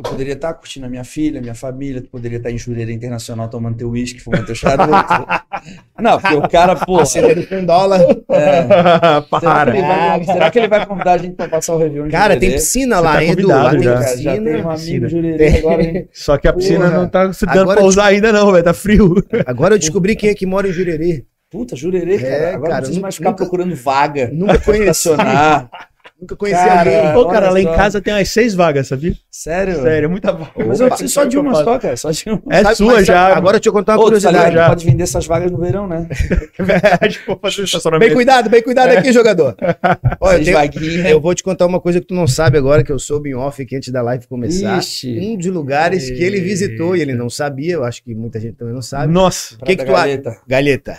[0.00, 3.48] eu poderia estar curtindo a minha filha, minha família, tu poderia estar em Jureira Internacional
[3.48, 4.90] tomando teu uísque, fumando teu charuto.
[6.00, 6.98] Não, porque o cara, pô.
[7.00, 8.00] Acendendo com um dólar.
[8.30, 9.70] é, será, que Para.
[9.76, 12.38] ele vai, será que ele vai convidar a gente pra passar o Réveillon em Cara,
[12.38, 13.48] tem piscina Você lá, tá hein, Edu?
[13.48, 13.92] Lá tem já.
[13.94, 14.32] Cara, já piscina.
[14.50, 15.58] tem um amigo piscina.
[15.58, 16.08] Agora, hein?
[16.12, 16.96] Só que a piscina Porra.
[16.98, 18.64] não tá se dando pra usar ainda, não, velho.
[18.64, 19.14] Tá frio.
[19.44, 21.24] Agora eu descobri quem é que mora em Jurerê.
[21.50, 22.32] Puta, Jurerê, cara.
[22.32, 24.30] É, agora cara, não preciso mais ficar nunca- procurando vaga.
[24.32, 24.88] Nunca conheci.
[25.08, 25.68] Estacionar.
[26.20, 27.12] Nunca conheci Cara, alguém.
[27.14, 27.74] Pô, cara, lá em só.
[27.74, 29.14] casa tem umas seis vagas, sabia?
[29.30, 29.80] Sério?
[29.82, 30.50] Sério, é muita vaga.
[30.66, 31.96] Mas eu preciso só de uma só, cara.
[31.96, 32.42] Só de uma.
[32.50, 33.34] É Sabe- sua já.
[33.36, 34.50] Agora deixa eu contar uma Ô, tá curiosidade.
[34.50, 34.68] que já.
[34.68, 36.06] pode vender essas vagas no verão, né?
[36.54, 38.06] Que vou fazer estacionamento.
[38.08, 39.56] Bem cuidado, bem cuidado aqui, jogador.
[40.20, 42.92] Olha, eu, tenho- eu vou te contar uma coisa que tu não sabe agora, que
[42.92, 44.78] eu soube em off aqui antes da live começar.
[44.78, 45.18] Ixi.
[45.18, 48.56] Um dos lugares que ele visitou e ele não sabia, eu acho que muita gente
[48.56, 49.12] também não sabe.
[49.12, 49.56] Nossa.
[49.64, 50.40] que que Prata tu acha?
[50.46, 50.98] Galeta.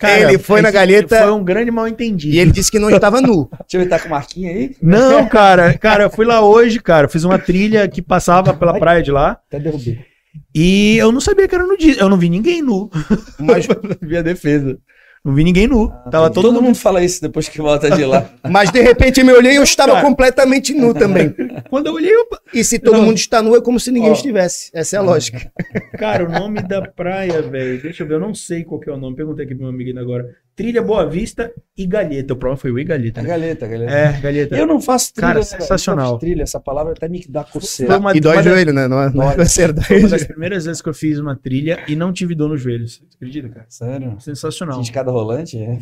[0.00, 2.34] Cara, Ele foi na esse galeta- Foi um grande mal entendido.
[2.34, 3.50] E ele disse que não estava nu.
[3.68, 4.74] Deixa eu ver, tá com marquinha aí?
[4.80, 9.02] Não, cara, cara, eu fui lá hoje, cara, fiz uma trilha que passava pela praia
[9.02, 9.98] de lá Até derrubei.
[10.54, 12.02] e eu não sabia que era nudista.
[12.02, 12.90] Eu não vi ninguém nu.
[13.38, 13.66] Mas,
[14.00, 14.78] vi a defesa.
[15.22, 15.90] Não vi ninguém nu.
[16.10, 16.62] Tava todo, Todo mundo.
[16.64, 18.30] mundo fala isso depois que volta de lá.
[18.48, 20.06] mas de repente eu me olhei e eu estava Cara.
[20.06, 21.34] completamente nu também.
[21.68, 22.26] Quando eu olhei, eu...
[22.54, 23.04] E se todo Não.
[23.04, 24.14] mundo está nu, é como se ninguém Ó.
[24.14, 24.70] estivesse.
[24.72, 25.52] Essa é a lógica.
[25.98, 27.82] cara, o nome da praia, velho.
[27.82, 29.14] Deixa eu ver, eu não sei qual que é o nome.
[29.14, 30.26] Perguntei aqui pro meu amigo agora.
[30.60, 32.34] Trilha Boa Vista e Galheta.
[32.34, 33.20] O problema foi o e Galheta.
[33.20, 33.28] A né?
[33.30, 33.92] galeta, a galeta.
[33.92, 34.56] É, Galheta.
[34.58, 35.26] Eu não faço trilha.
[35.28, 36.18] Cara, né, sensacional.
[36.18, 37.96] Trilha, essa palavra até me dá coceira.
[37.96, 38.86] Uma- e dói uma joelho, né?
[38.86, 39.46] Não é, não é Dói.
[39.46, 39.80] certo.
[39.82, 42.60] Foi uma das primeiras vezes que eu fiz uma trilha e não tive dor nos
[42.60, 42.96] joelhos.
[43.08, 43.64] Você acredita, cara?
[43.70, 44.16] Sério?
[44.20, 44.74] Sensacional.
[44.74, 45.56] Tinha escada rolante?
[45.56, 45.78] É.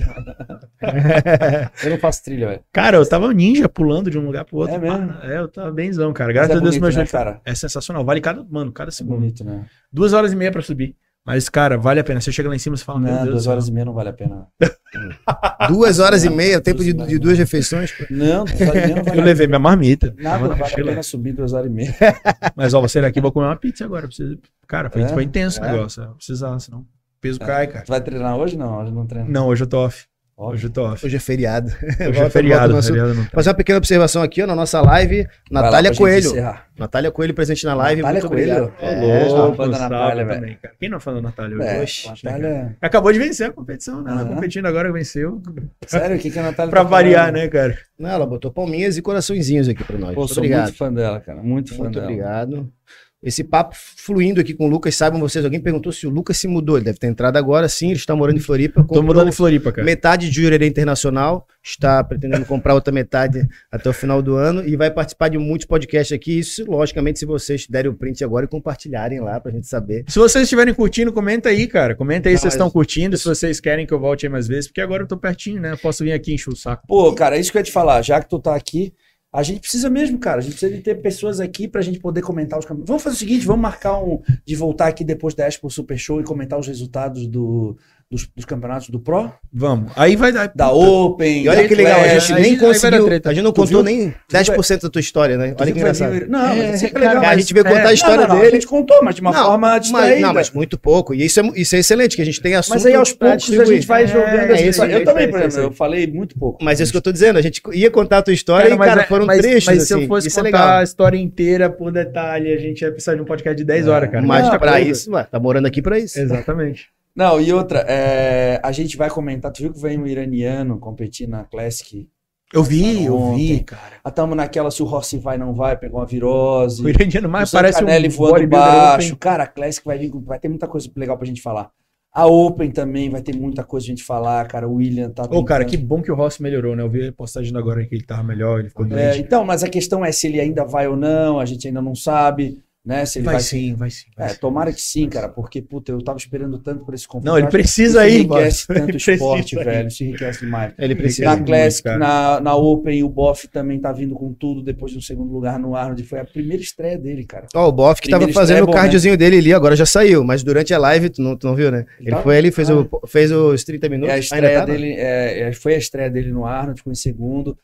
[1.82, 2.60] Eu não faço trilha, velho.
[2.72, 4.74] Cara, eu tava ninja pulando de um lugar pro outro.
[4.76, 5.08] É mesmo?
[5.08, 6.32] Pá, É, eu tava benzão, cara.
[6.32, 7.10] Graças é a Deus, bonito, meu né, joelho.
[7.10, 7.40] cara?
[7.44, 8.04] É sensacional.
[8.04, 9.18] Vale cada, mano, cada É segundo.
[9.18, 9.66] bonito, né?
[9.92, 10.94] Duas horas e meia pra subir.
[11.28, 12.20] Mas, cara, vale a pena.
[12.20, 13.30] Você chega lá em cima e fala, meu Não, Deus.
[13.30, 14.46] duas horas e meia não vale a pena.
[15.68, 17.92] Duas horas e meia, tempo de, de duas refeições.
[18.10, 20.14] Não, duas horas e meia não vale Eu levei minha marmita.
[20.18, 21.94] Nada na vale a pena subir duas horas e meia.
[22.56, 24.06] Mas, ó, você daqui, vou comer uma pizza agora.
[24.06, 24.38] Precisa...
[24.66, 25.08] Cara, foi, É?
[25.08, 25.72] foi intenso o É?
[25.72, 26.02] negócio.
[26.02, 26.86] Eu precisava, senão o
[27.20, 27.84] peso cai, cara.
[27.84, 28.56] Tu vai treinar hoje?
[28.56, 29.30] Não, hoje não treino.
[29.30, 30.06] Não, hoje eu tô off.
[30.40, 31.04] Hoje eu tô off.
[31.04, 31.66] Hoje é feriado.
[31.66, 32.72] Hoje é feriado.
[32.72, 32.92] no assunto.
[32.94, 33.30] feriado não tá.
[33.34, 35.24] Fazer uma pequena observação aqui ó, na nossa live.
[35.50, 36.32] vai Natália Coelho.
[36.78, 38.02] Natália Coelho presente na live.
[38.02, 38.64] Natália muito Coelho?
[38.66, 38.74] obrigado.
[38.80, 40.40] É, É, fã da Natália, velho.
[40.40, 40.74] também, cara.
[40.78, 41.62] Quem não é fã da Natália?
[41.64, 42.76] É, Oxe, Natália...
[42.80, 44.12] Acabou de vencer a competição, né?
[44.12, 45.42] Ela competindo agora, venceu.
[45.86, 47.34] Sério, o que, que a Natália Pra tá variar, falando?
[47.42, 47.76] né, cara?
[47.98, 50.14] Não, ela botou palminhas e coraçõezinhos aqui pra nós.
[50.14, 50.62] Pô, muito sou obrigado.
[50.66, 51.42] muito fã dela, cara.
[51.42, 52.06] Muito fã Muito dela.
[52.06, 52.72] obrigado.
[53.20, 56.46] Esse papo fluindo aqui com o Lucas, saibam vocês, alguém perguntou se o Lucas se
[56.46, 56.76] mudou.
[56.76, 58.82] Ele deve ter entrado agora, sim, ele está morando em Floripa.
[58.82, 59.84] Comprou mudando em Floripa, cara.
[59.84, 64.76] Metade de Jurerê Internacional, está pretendendo comprar outra metade até o final do ano e
[64.76, 66.38] vai participar de muitos podcasts aqui.
[66.38, 70.04] Isso, logicamente, se vocês derem o print agora e compartilharem lá pra gente saber.
[70.06, 71.96] Se vocês estiverem curtindo, comenta aí, cara.
[71.96, 74.46] Comenta aí Não, se vocês estão curtindo, se vocês querem que eu volte aí mais
[74.46, 75.72] vezes, porque agora eu tô pertinho, né?
[75.72, 76.86] Eu posso vir aqui encher o saco.
[76.86, 78.00] Pô, cara, é isso que eu ia te falar.
[78.02, 78.92] Já que tu tá aqui,
[79.32, 80.38] a gente precisa mesmo, cara.
[80.38, 82.88] A gente precisa de ter pessoas aqui pra gente poder comentar os campeonatos.
[82.88, 86.20] Vamos fazer o seguinte, vamos marcar um de voltar aqui depois da Expo Super Show
[86.20, 87.76] e comentar os resultados do,
[88.10, 89.92] dos, dos campeonatos do Pro, Vamos.
[89.94, 90.50] Aí vai dar.
[90.54, 91.42] da Open.
[91.44, 94.88] E olha que legal, a gente nem conseguiu, a gente não contou nem 10% da
[94.88, 95.54] tua história, né?
[95.60, 96.26] Olha que engraçado.
[96.26, 97.24] Não, mas É, é cara, legal.
[97.32, 98.46] a gente veio contar a Não, história dele.
[98.46, 100.20] A gente contou, mas de uma forma Mas, distraída.
[100.26, 101.12] não, mas muito pouco.
[101.14, 103.50] E isso é, isso é excelente, que a gente tem assunto Mas aí aos poucos
[103.58, 104.26] a gente vai É, jogando.
[104.30, 104.92] é essa isso, história.
[104.92, 106.64] é eu também, é por exemplo, é eu falei muito pouco.
[106.64, 108.78] Mas é isso que eu tô dizendo, a gente ia contar a tua história e,
[108.78, 110.02] cara, é- foram mas- trechos, Mas se assim.
[110.02, 110.78] eu fosse isso é contar legal.
[110.78, 113.90] a história inteira por detalhe, a gente ia precisar de um podcast de 10 É.
[113.90, 114.24] horas, cara.
[114.26, 116.18] Mas pra isso, ué, tá morando aqui pra isso.
[116.18, 116.86] Exatamente.
[117.18, 119.50] Não, e outra, é, a gente vai comentar.
[119.50, 122.08] Tu viu que vem um iraniano competir na Classic?
[122.54, 123.96] Eu vi, eu vi, cara.
[124.04, 126.80] Ah, tamo naquela se o Rossi vai não vai, pegou uma virose.
[126.80, 129.16] O iraniano mais o parece Zancanelli um voando baixo.
[129.16, 131.72] Cara, a Classic vai vir, vai ter muita coisa legal pra gente falar.
[132.14, 134.68] A Open também vai ter muita coisa pra gente falar, cara.
[134.68, 136.84] O William tá Ô, cara, que bom que o Rossi melhorou, né?
[136.84, 139.20] Eu vi a postagem agora que ele tava melhor, ele ficou É, doente.
[139.20, 141.96] então, mas a questão é se ele ainda vai ou não, a gente ainda não
[141.96, 143.04] sabe, né?
[143.04, 144.06] Se ele vai, vai, sim, vai sim.
[144.16, 144.38] vai É, sim.
[144.40, 147.26] tomara que sim, cara, porque, puta, eu tava esperando tanto por esse confronto.
[147.26, 148.80] Não, ele precisa ir, enriquece mano.
[148.80, 149.88] tanto o esporte, velho.
[149.88, 150.72] Isso enriquece demais.
[150.78, 151.24] Ele precisa.
[151.26, 151.98] Na muito, Classic, cara.
[151.98, 155.76] na, na Open, o Boff também tá vindo com tudo depois do segundo lugar no
[155.76, 156.02] Arnold.
[156.04, 157.46] Foi a primeira estreia dele, cara.
[157.54, 159.76] Ó, o Boff que tava Primeiro fazendo estreia é o bom, cardiozinho dele ali, agora
[159.76, 161.84] já saiu, mas durante a live, tu não, tu não viu, né?
[162.00, 162.22] Ele Tá.
[162.22, 164.10] foi ali, fez, o, fez os 30 minutos.
[164.14, 164.74] É a estreia tá, não?
[164.74, 167.54] dele, é, é, foi a estreia dele no Arnold, ficou em segundo.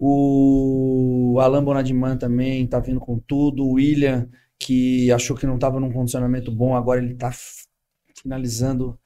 [0.00, 3.64] O Alan Bonadiman também tá vindo com tudo.
[3.64, 4.28] O William,
[4.68, 7.64] que achou que não estava num condicionamento bom, agora ele tá f-
[8.14, 8.98] finalizando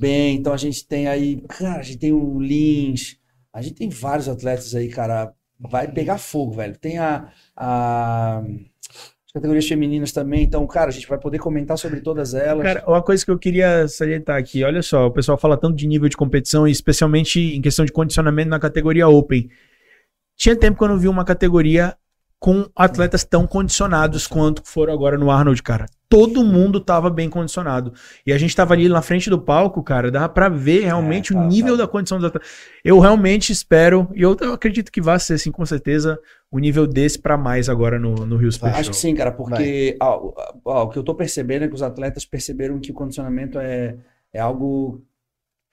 [0.00, 0.34] bem.
[0.36, 3.16] Então a gente tem aí, cara, a gente tem o Lins,
[3.52, 5.32] a gente tem vários atletas aí, cara.
[5.58, 6.76] Vai pegar fogo, velho.
[6.76, 8.42] Tem a, a-
[9.26, 10.42] as categorias femininas também.
[10.42, 12.64] Então, cara, a gente vai poder comentar sobre todas elas.
[12.64, 15.86] Cara, uma coisa que eu queria salientar aqui, olha só, o pessoal fala tanto de
[15.86, 19.48] nível de competição, especialmente em questão de condicionamento na categoria Open.
[20.36, 21.96] Tinha tempo que eu não vi uma categoria
[22.38, 25.86] com atletas tão condicionados quanto foram agora no Arnold, cara.
[26.08, 27.92] Todo mundo tava bem condicionado.
[28.24, 31.36] E a gente tava ali na frente do palco, cara, dava pra ver realmente É,
[31.36, 31.82] o tá, nível tá.
[31.82, 32.48] da condição dos atletas.
[32.84, 36.18] Eu realmente espero, e eu, eu acredito que vai ser, assim, com certeza,
[36.50, 38.90] o nível desse pra mais agora no, no Rio Super Acho Show.
[38.92, 40.32] que sim, cara, porque ó,
[40.64, 43.96] ó, o que eu tô percebendo é que os atletas perceberam que o condicionamento é,
[44.32, 45.02] é algo.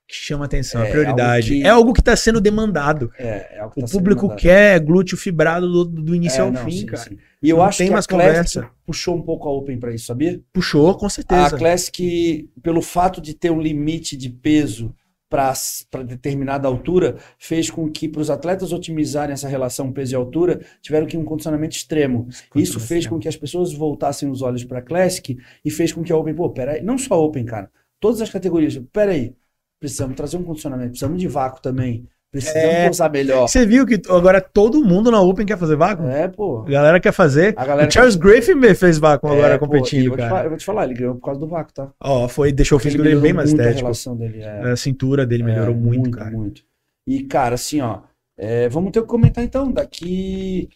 [0.07, 1.47] Que chama atenção, É, é prioridade.
[1.53, 3.09] algo que- É algo que tá sendo demandado.
[3.17, 6.51] É, é algo que O tá público quer glúteo fibrado do, do início É, ao
[6.51, 7.03] não, fim, sim, cara.
[7.09, 7.17] sim.
[7.41, 8.69] E eu Não acho tem que mais a Classic conversa.
[8.85, 10.41] puxou um pouco a Open pra isso, sabia?
[10.51, 11.57] Puxou, com A certeza.
[11.57, 14.93] Classic, pelo fato de ter um limite de peso
[15.29, 20.61] para determinada altura, fez com que para os atletas otimizarem essa relação peso e altura,
[20.79, 22.27] tiveram que ir um condicionamento extremo.
[22.55, 25.35] Isso fez com que as pessoas voltassem os olhos para a Classic
[25.65, 28.29] e fez com que a Open, pô, peraí, não só a Open, cara, todas as
[28.29, 29.33] categorias, peraí,
[29.83, 32.87] precisamos trazer um condicionamento, precisamos de vácuo também, precisamos É.
[32.87, 33.47] posar melhor.
[33.49, 36.07] Você viu que agora todo mundo na Open quer fazer vácuo?
[36.07, 36.61] É, pô.
[36.65, 37.53] A galera quer fazer.
[37.57, 40.19] A galera o Charles Griffin fez vácuo agora É, pô, e competindo, eu vou, te
[40.21, 40.29] cara.
[40.29, 41.91] falar, eu vou te falar, ele ganhou por causa do vácuo, tá?
[41.99, 43.85] Ó, foi, deixou o Porque físico ele dele bem mais muito a estético.
[43.87, 44.41] relação dele.
[44.41, 44.71] é.
[44.71, 46.31] A cintura dele melhorou É, muito, cara.
[46.31, 46.61] Muito.
[47.05, 47.99] E, cara, assim, ó,
[48.37, 50.69] é, vamos ter que comentar então, daqui,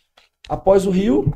[0.50, 1.34] após o Rio,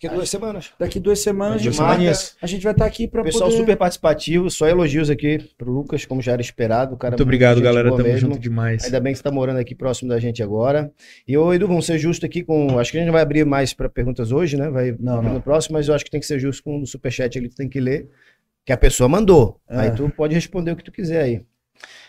[0.00, 0.72] Daqui duas semanas.
[0.78, 2.02] daqui duas semanas, a marca.
[2.04, 2.12] vai,
[2.42, 3.56] a gente vai estar aqui para Pessoal poder...
[3.60, 6.94] super participativo, só elogios aqui pro Lucas, como já era esperado.
[6.94, 7.90] O cara Muito obrigado, galera.
[7.90, 8.30] Tamo mesmo.
[8.30, 8.84] junto demais.
[8.84, 10.92] Ainda bem que você tá morando aqui próximo da gente agora.
[11.26, 12.78] E ô, Edu, vamos ser justos aqui com.
[12.78, 14.70] Acho que a gente não vai abrir mais para perguntas hoje, né?
[14.70, 15.34] Vai Não, abrir não.
[15.34, 17.56] no próximo, mas eu acho que tem que ser justo com o superchat ali, tu
[17.56, 18.08] tem que ler.
[18.64, 19.60] Que a pessoa mandou.
[19.68, 19.78] É.
[19.80, 21.42] Aí tu pode responder o que tu quiser aí.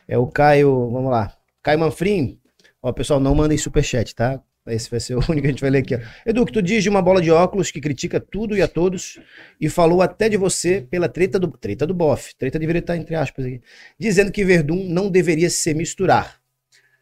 [0.07, 1.34] É o Caio, vamos lá.
[1.64, 2.38] Caio Manfrim.
[2.82, 4.41] Ó, pessoal, não mandem superchat, tá?
[4.74, 5.96] Esse vai ser o único que a gente vai ler aqui.
[5.96, 6.00] Ó.
[6.26, 9.20] Edu, que tu diz de uma bola de óculos que critica tudo e a todos
[9.60, 12.36] e falou até de você pela treta do treta do bofe.
[12.38, 13.62] Treta deveria estar entre aspas aqui.
[14.00, 16.40] Dizendo que Verdun não deveria se misturar.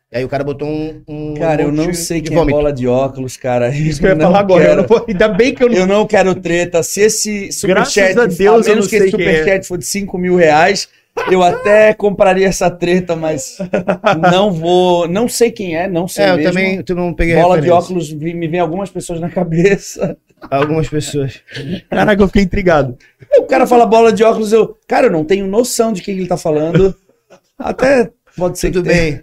[0.09, 1.03] E aí o cara botou um.
[1.05, 3.67] um Cara, eu não sei de quem é bola de óculos, cara.
[3.75, 4.63] Isso que eu ia falar agora.
[4.63, 4.81] Eu quero.
[4.81, 5.75] não vou- Ainda bem que eu não.
[5.75, 6.81] Eu não quero treta.
[6.81, 9.11] Se esse superchat, a Deus, eu menos não que esse é.
[9.11, 10.87] superchat for de 5 mil reais,
[11.31, 13.57] eu até compraria essa treta, mas
[14.31, 15.07] não vou.
[15.07, 16.51] Não sei quem é, não sei É, eu mesmo.
[16.51, 17.85] também tu não peguei Bola de referência.
[17.85, 20.17] óculos, vi- me vem algumas pessoas na cabeça.
[20.51, 21.41] Algumas pessoas.
[21.89, 22.95] Caraca, eu fiquei intrigado.
[23.39, 24.77] O cara fala bola de óculos, eu.
[24.87, 26.95] Cara, eu não tenho noção de quem ele tá falando.
[27.57, 29.21] Até pode ser Tudo que tenha.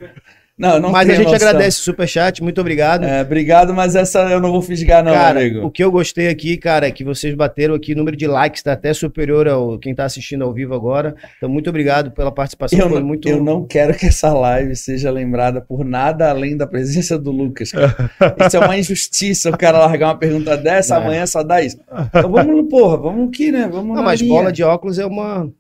[0.57, 1.49] Não, não Mas a gente noção.
[1.49, 3.03] agradece o superchat, muito obrigado.
[3.05, 5.67] É, obrigado, mas essa eu não vou fisgar, não, cara, amigo.
[5.67, 8.63] o que eu gostei aqui, cara, é que vocês bateram aqui, o número de likes
[8.63, 11.17] tá até superior ao quem tá assistindo ao vivo agora.
[11.37, 12.79] Então, muito obrigado pela participação.
[12.79, 13.29] Eu Foi não, muito.
[13.29, 17.73] eu não quero que essa live seja lembrada por nada além da presença do Lucas.
[17.73, 18.13] cara.
[18.47, 20.99] Isso é uma injustiça o cara largar uma pergunta dessa, É.
[20.99, 21.79] amanhã só dá isso.
[22.15, 23.69] Então vamos, porra, vamos aqui, né?
[23.73, 24.33] Vamos Não, mas linha.
[24.33, 25.51] bola de óculos é uma.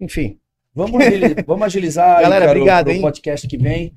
[0.00, 0.38] Enfim.
[0.78, 1.02] Vamos,
[1.44, 3.92] vamos agilizar Galera, cara, o- obrigado, podcast que vem.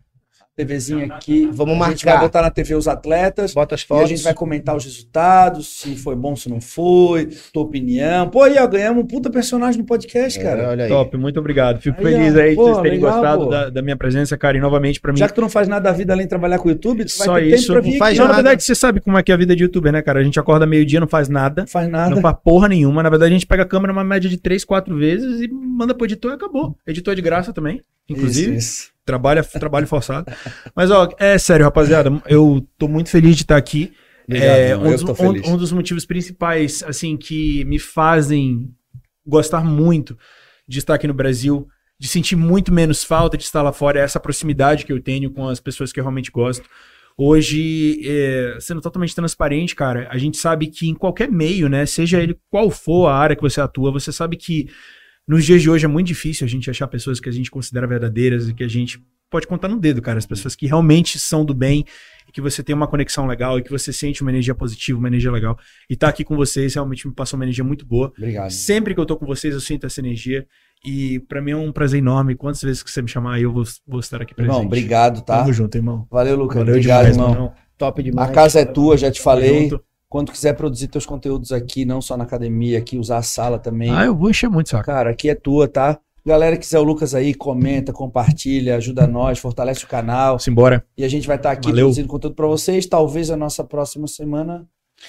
[0.55, 1.49] TVzinha aqui.
[1.51, 2.19] Vamos A gente marcar.
[2.19, 3.53] vai botar na TV os atletas.
[3.53, 4.09] Bota as E a fotos.
[4.09, 8.29] gente vai comentar os resultados, se foi bom, se não foi, tua opinião.
[8.29, 10.69] Pô, aí, ó, ganhamos um puta personagem no podcast, É, cara.
[10.69, 10.89] olha aí.
[10.89, 11.79] Top, muito obrigado.
[11.81, 14.57] Fico Aí, feliz aí de pô, vocês terem legal, gostado da, da minha presença, cara.
[14.57, 16.59] E novamente, pra mim, Já que tu não faz nada da vida além de trabalhar
[16.59, 18.27] com o YouTube, tu vai Só ter isso, tempo pra vir não faz Não, ó.
[18.27, 18.43] na nada.
[18.43, 20.19] verdade, você sabe como é que é a vida de youtuber, né, cara?
[20.19, 21.61] A gente acorda meio-dia, não faz nada.
[21.61, 22.13] Não faz nada.
[22.13, 23.01] Não faz porra nenhuma.
[23.01, 25.93] Na verdade, a gente pega a câmera uma média de 3, 4 vezes e manda
[25.95, 26.75] pro editor e acabou.
[26.85, 28.55] Editor é de graça também, inclusive.
[28.57, 28.90] Isso, isso.
[29.05, 30.31] Trabalha, trabalho forçado.
[30.75, 32.11] Mas, ó, é sério, rapaziada.
[32.27, 33.93] Eu tô muito feliz de estar aqui.
[34.27, 38.69] Obrigado, é, um, dos, um- um dos motivos principais, assim, que me fazem
[39.25, 40.17] gostar muito
[40.67, 41.67] de estar aqui no Brasil,
[41.99, 45.31] de sentir muito menos falta de estar lá fora, é essa proximidade que eu tenho
[45.31, 46.67] com as pessoas que eu realmente gosto.
[47.17, 52.21] Hoje, é, sendo totalmente transparente, cara, a gente sabe que em qualquer meio, né, seja
[52.21, 54.67] ele qual for a área que você atua, você sabe que
[55.31, 57.87] nos dias de hoje é muito difícil a gente achar pessoas que a gente considera
[57.87, 61.45] verdadeiras e que a gente pode contar no dedo, cara, as pessoas que realmente são
[61.45, 61.85] do bem
[62.27, 65.07] e que você tem uma conexão legal e que você sente uma energia positiva, uma
[65.07, 65.57] energia legal.
[65.89, 68.11] E estar aqui com vocês realmente me passou uma energia muito boa.
[68.17, 68.51] Obrigado.
[68.51, 70.45] Sempre que eu tô com vocês, eu sinto essa energia.
[70.85, 72.35] E pra mim é um prazer enorme.
[72.35, 74.51] Quantas vezes que você me chamar, eu vou, vou estar aqui presente.
[74.53, 75.39] Irmão, obrigado, tá?
[75.39, 76.05] Tamo junto, irmão.
[76.11, 76.57] Valeu, Lucas.
[76.57, 77.31] Valeu obrigado, demais, irmão.
[77.31, 77.53] irmão.
[77.77, 78.31] Top A demais.
[78.31, 79.69] casa é tua, já te falei.
[79.69, 79.81] junto.
[80.11, 83.89] Quando quiser produzir teus conteúdos aqui, não só na academia, aqui usar a sala também.
[83.89, 84.83] Ah, eu vou encher muito, saco.
[84.83, 85.97] Cara, aqui é tua, tá?
[86.25, 90.37] Galera que quiser o Lucas aí, comenta, compartilha, ajuda nós, fortalece o canal.
[90.37, 90.85] Simbora.
[90.97, 91.85] E a gente vai estar aqui Valeu.
[91.85, 92.85] produzindo conteúdo para vocês.
[92.85, 94.67] Talvez a nossa próxima semana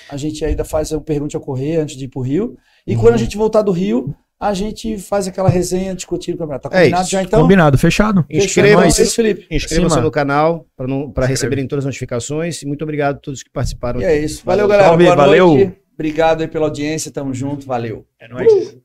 [0.09, 2.57] a gente ainda faz um pergunte a correr antes de ir pro Rio.
[2.87, 4.15] E quando a gente voltar do Rio,
[4.45, 6.69] a gente faz aquela resenha discutindo o campeonato.
[6.69, 7.11] Tá É combinado isso.
[7.13, 7.41] já então?
[7.43, 8.25] Combinado, fechado.
[8.29, 8.45] Fechou.
[8.45, 9.47] Inscrevam-se É Felipe.
[9.51, 10.67] inscrevam-se no canal
[11.15, 12.61] para receberem todas as notificações.
[12.63, 14.01] E muito obrigado a todos que participaram.
[14.01, 14.43] E é isso.
[14.45, 14.89] Valeu, galera.
[14.89, 15.47] Salve, Boa valeu.
[15.49, 15.73] noite.
[15.95, 17.11] Obrigado aí pela audiência.
[17.13, 17.67] Tamo junto.
[17.67, 18.05] Valeu.
[18.19, 18.77] É nóis.